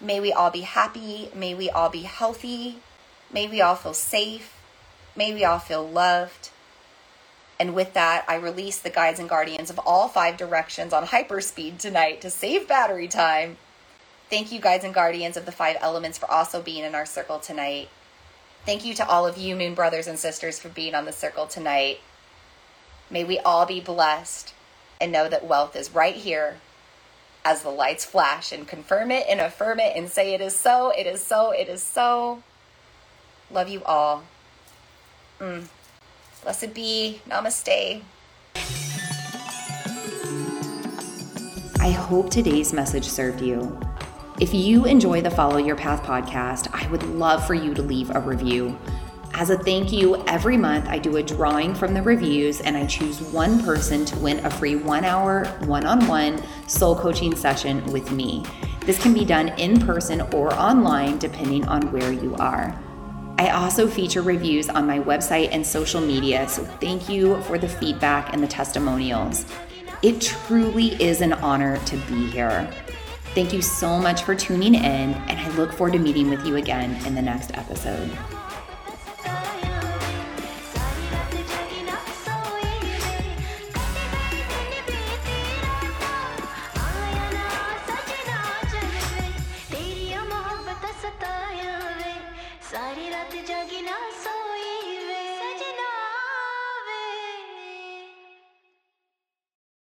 May 0.00 0.20
we 0.20 0.32
all 0.32 0.50
be 0.50 0.62
happy. 0.62 1.30
May 1.34 1.54
we 1.54 1.70
all 1.70 1.88
be 1.88 2.02
healthy. 2.02 2.78
May 3.32 3.46
we 3.46 3.60
all 3.60 3.76
feel 3.76 3.94
safe. 3.94 4.58
May 5.16 5.32
we 5.32 5.44
all 5.44 5.58
feel 5.58 5.88
loved. 5.88 6.50
And 7.58 7.74
with 7.74 7.94
that, 7.94 8.24
I 8.26 8.34
release 8.34 8.78
the 8.78 8.90
guides 8.90 9.20
and 9.20 9.28
guardians 9.28 9.70
of 9.70 9.78
all 9.80 10.08
five 10.08 10.36
directions 10.36 10.92
on 10.92 11.06
hyperspeed 11.06 11.78
tonight 11.78 12.20
to 12.22 12.30
save 12.30 12.66
battery 12.66 13.06
time. 13.06 13.58
Thank 14.28 14.50
you, 14.50 14.60
guides 14.60 14.84
and 14.84 14.92
guardians 14.92 15.36
of 15.36 15.46
the 15.46 15.52
five 15.52 15.76
elements, 15.80 16.18
for 16.18 16.28
also 16.30 16.60
being 16.60 16.82
in 16.82 16.94
our 16.94 17.06
circle 17.06 17.38
tonight. 17.38 17.88
Thank 18.66 18.86
you 18.86 18.94
to 18.94 19.06
all 19.06 19.26
of 19.26 19.36
you, 19.36 19.56
Moon 19.56 19.74
brothers 19.74 20.06
and 20.06 20.18
sisters, 20.18 20.58
for 20.58 20.70
being 20.70 20.94
on 20.94 21.04
the 21.04 21.12
circle 21.12 21.46
tonight. 21.46 22.00
May 23.10 23.22
we 23.22 23.38
all 23.40 23.66
be 23.66 23.78
blessed 23.78 24.54
and 24.98 25.12
know 25.12 25.28
that 25.28 25.46
wealth 25.46 25.76
is 25.76 25.94
right 25.94 26.14
here 26.14 26.56
as 27.44 27.62
the 27.62 27.68
lights 27.68 28.06
flash 28.06 28.52
and 28.52 28.66
confirm 28.66 29.10
it 29.10 29.26
and 29.28 29.38
affirm 29.38 29.80
it 29.80 29.94
and 29.94 30.08
say, 30.08 30.32
It 30.32 30.40
is 30.40 30.56
so, 30.56 30.90
it 30.90 31.06
is 31.06 31.22
so, 31.22 31.50
it 31.50 31.68
is 31.68 31.82
so. 31.82 32.42
Love 33.50 33.68
you 33.68 33.84
all. 33.84 34.24
Mm. 35.38 35.66
Blessed 36.42 36.72
be. 36.72 37.20
Namaste. 37.28 38.00
I 41.80 41.90
hope 41.90 42.30
today's 42.30 42.72
message 42.72 43.04
served 43.04 43.42
you. 43.42 43.78
If 44.40 44.52
you 44.52 44.84
enjoy 44.84 45.20
the 45.20 45.30
Follow 45.30 45.58
Your 45.58 45.76
Path 45.76 46.02
podcast, 46.02 46.68
I 46.72 46.88
would 46.90 47.04
love 47.04 47.46
for 47.46 47.54
you 47.54 47.72
to 47.72 47.82
leave 47.82 48.10
a 48.10 48.18
review. 48.18 48.76
As 49.32 49.50
a 49.50 49.56
thank 49.56 49.92
you, 49.92 50.24
every 50.26 50.56
month 50.56 50.88
I 50.88 50.98
do 50.98 51.18
a 51.18 51.22
drawing 51.22 51.72
from 51.72 51.94
the 51.94 52.02
reviews 52.02 52.60
and 52.60 52.76
I 52.76 52.84
choose 52.86 53.20
one 53.20 53.62
person 53.62 54.04
to 54.04 54.16
win 54.16 54.44
a 54.44 54.50
free 54.50 54.74
one 54.74 55.04
hour, 55.04 55.44
one 55.66 55.86
on 55.86 56.08
one 56.08 56.42
soul 56.66 56.96
coaching 56.96 57.36
session 57.36 57.84
with 57.92 58.10
me. 58.10 58.44
This 58.80 59.00
can 59.00 59.14
be 59.14 59.24
done 59.24 59.50
in 59.50 59.78
person 59.78 60.22
or 60.34 60.52
online 60.54 61.18
depending 61.18 61.68
on 61.68 61.92
where 61.92 62.12
you 62.12 62.34
are. 62.34 62.76
I 63.38 63.50
also 63.50 63.86
feature 63.86 64.22
reviews 64.22 64.68
on 64.68 64.84
my 64.84 64.98
website 64.98 65.50
and 65.52 65.64
social 65.64 66.00
media, 66.00 66.48
so 66.48 66.64
thank 66.64 67.08
you 67.08 67.40
for 67.42 67.56
the 67.56 67.68
feedback 67.68 68.32
and 68.32 68.42
the 68.42 68.48
testimonials. 68.48 69.46
It 70.02 70.20
truly 70.20 71.00
is 71.00 71.20
an 71.20 71.34
honor 71.34 71.78
to 71.84 71.96
be 72.08 72.26
here. 72.26 72.68
Thank 73.34 73.52
you 73.52 73.62
so 73.62 73.98
much 73.98 74.22
for 74.22 74.36
tuning 74.36 74.76
in, 74.76 74.84
and 74.84 75.40
I 75.40 75.48
look 75.56 75.72
forward 75.72 75.94
to 75.94 75.98
meeting 75.98 76.30
with 76.30 76.46
you 76.46 76.54
again 76.54 77.04
in 77.04 77.16
the 77.16 77.22
next 77.22 77.50
episode. 77.56 78.16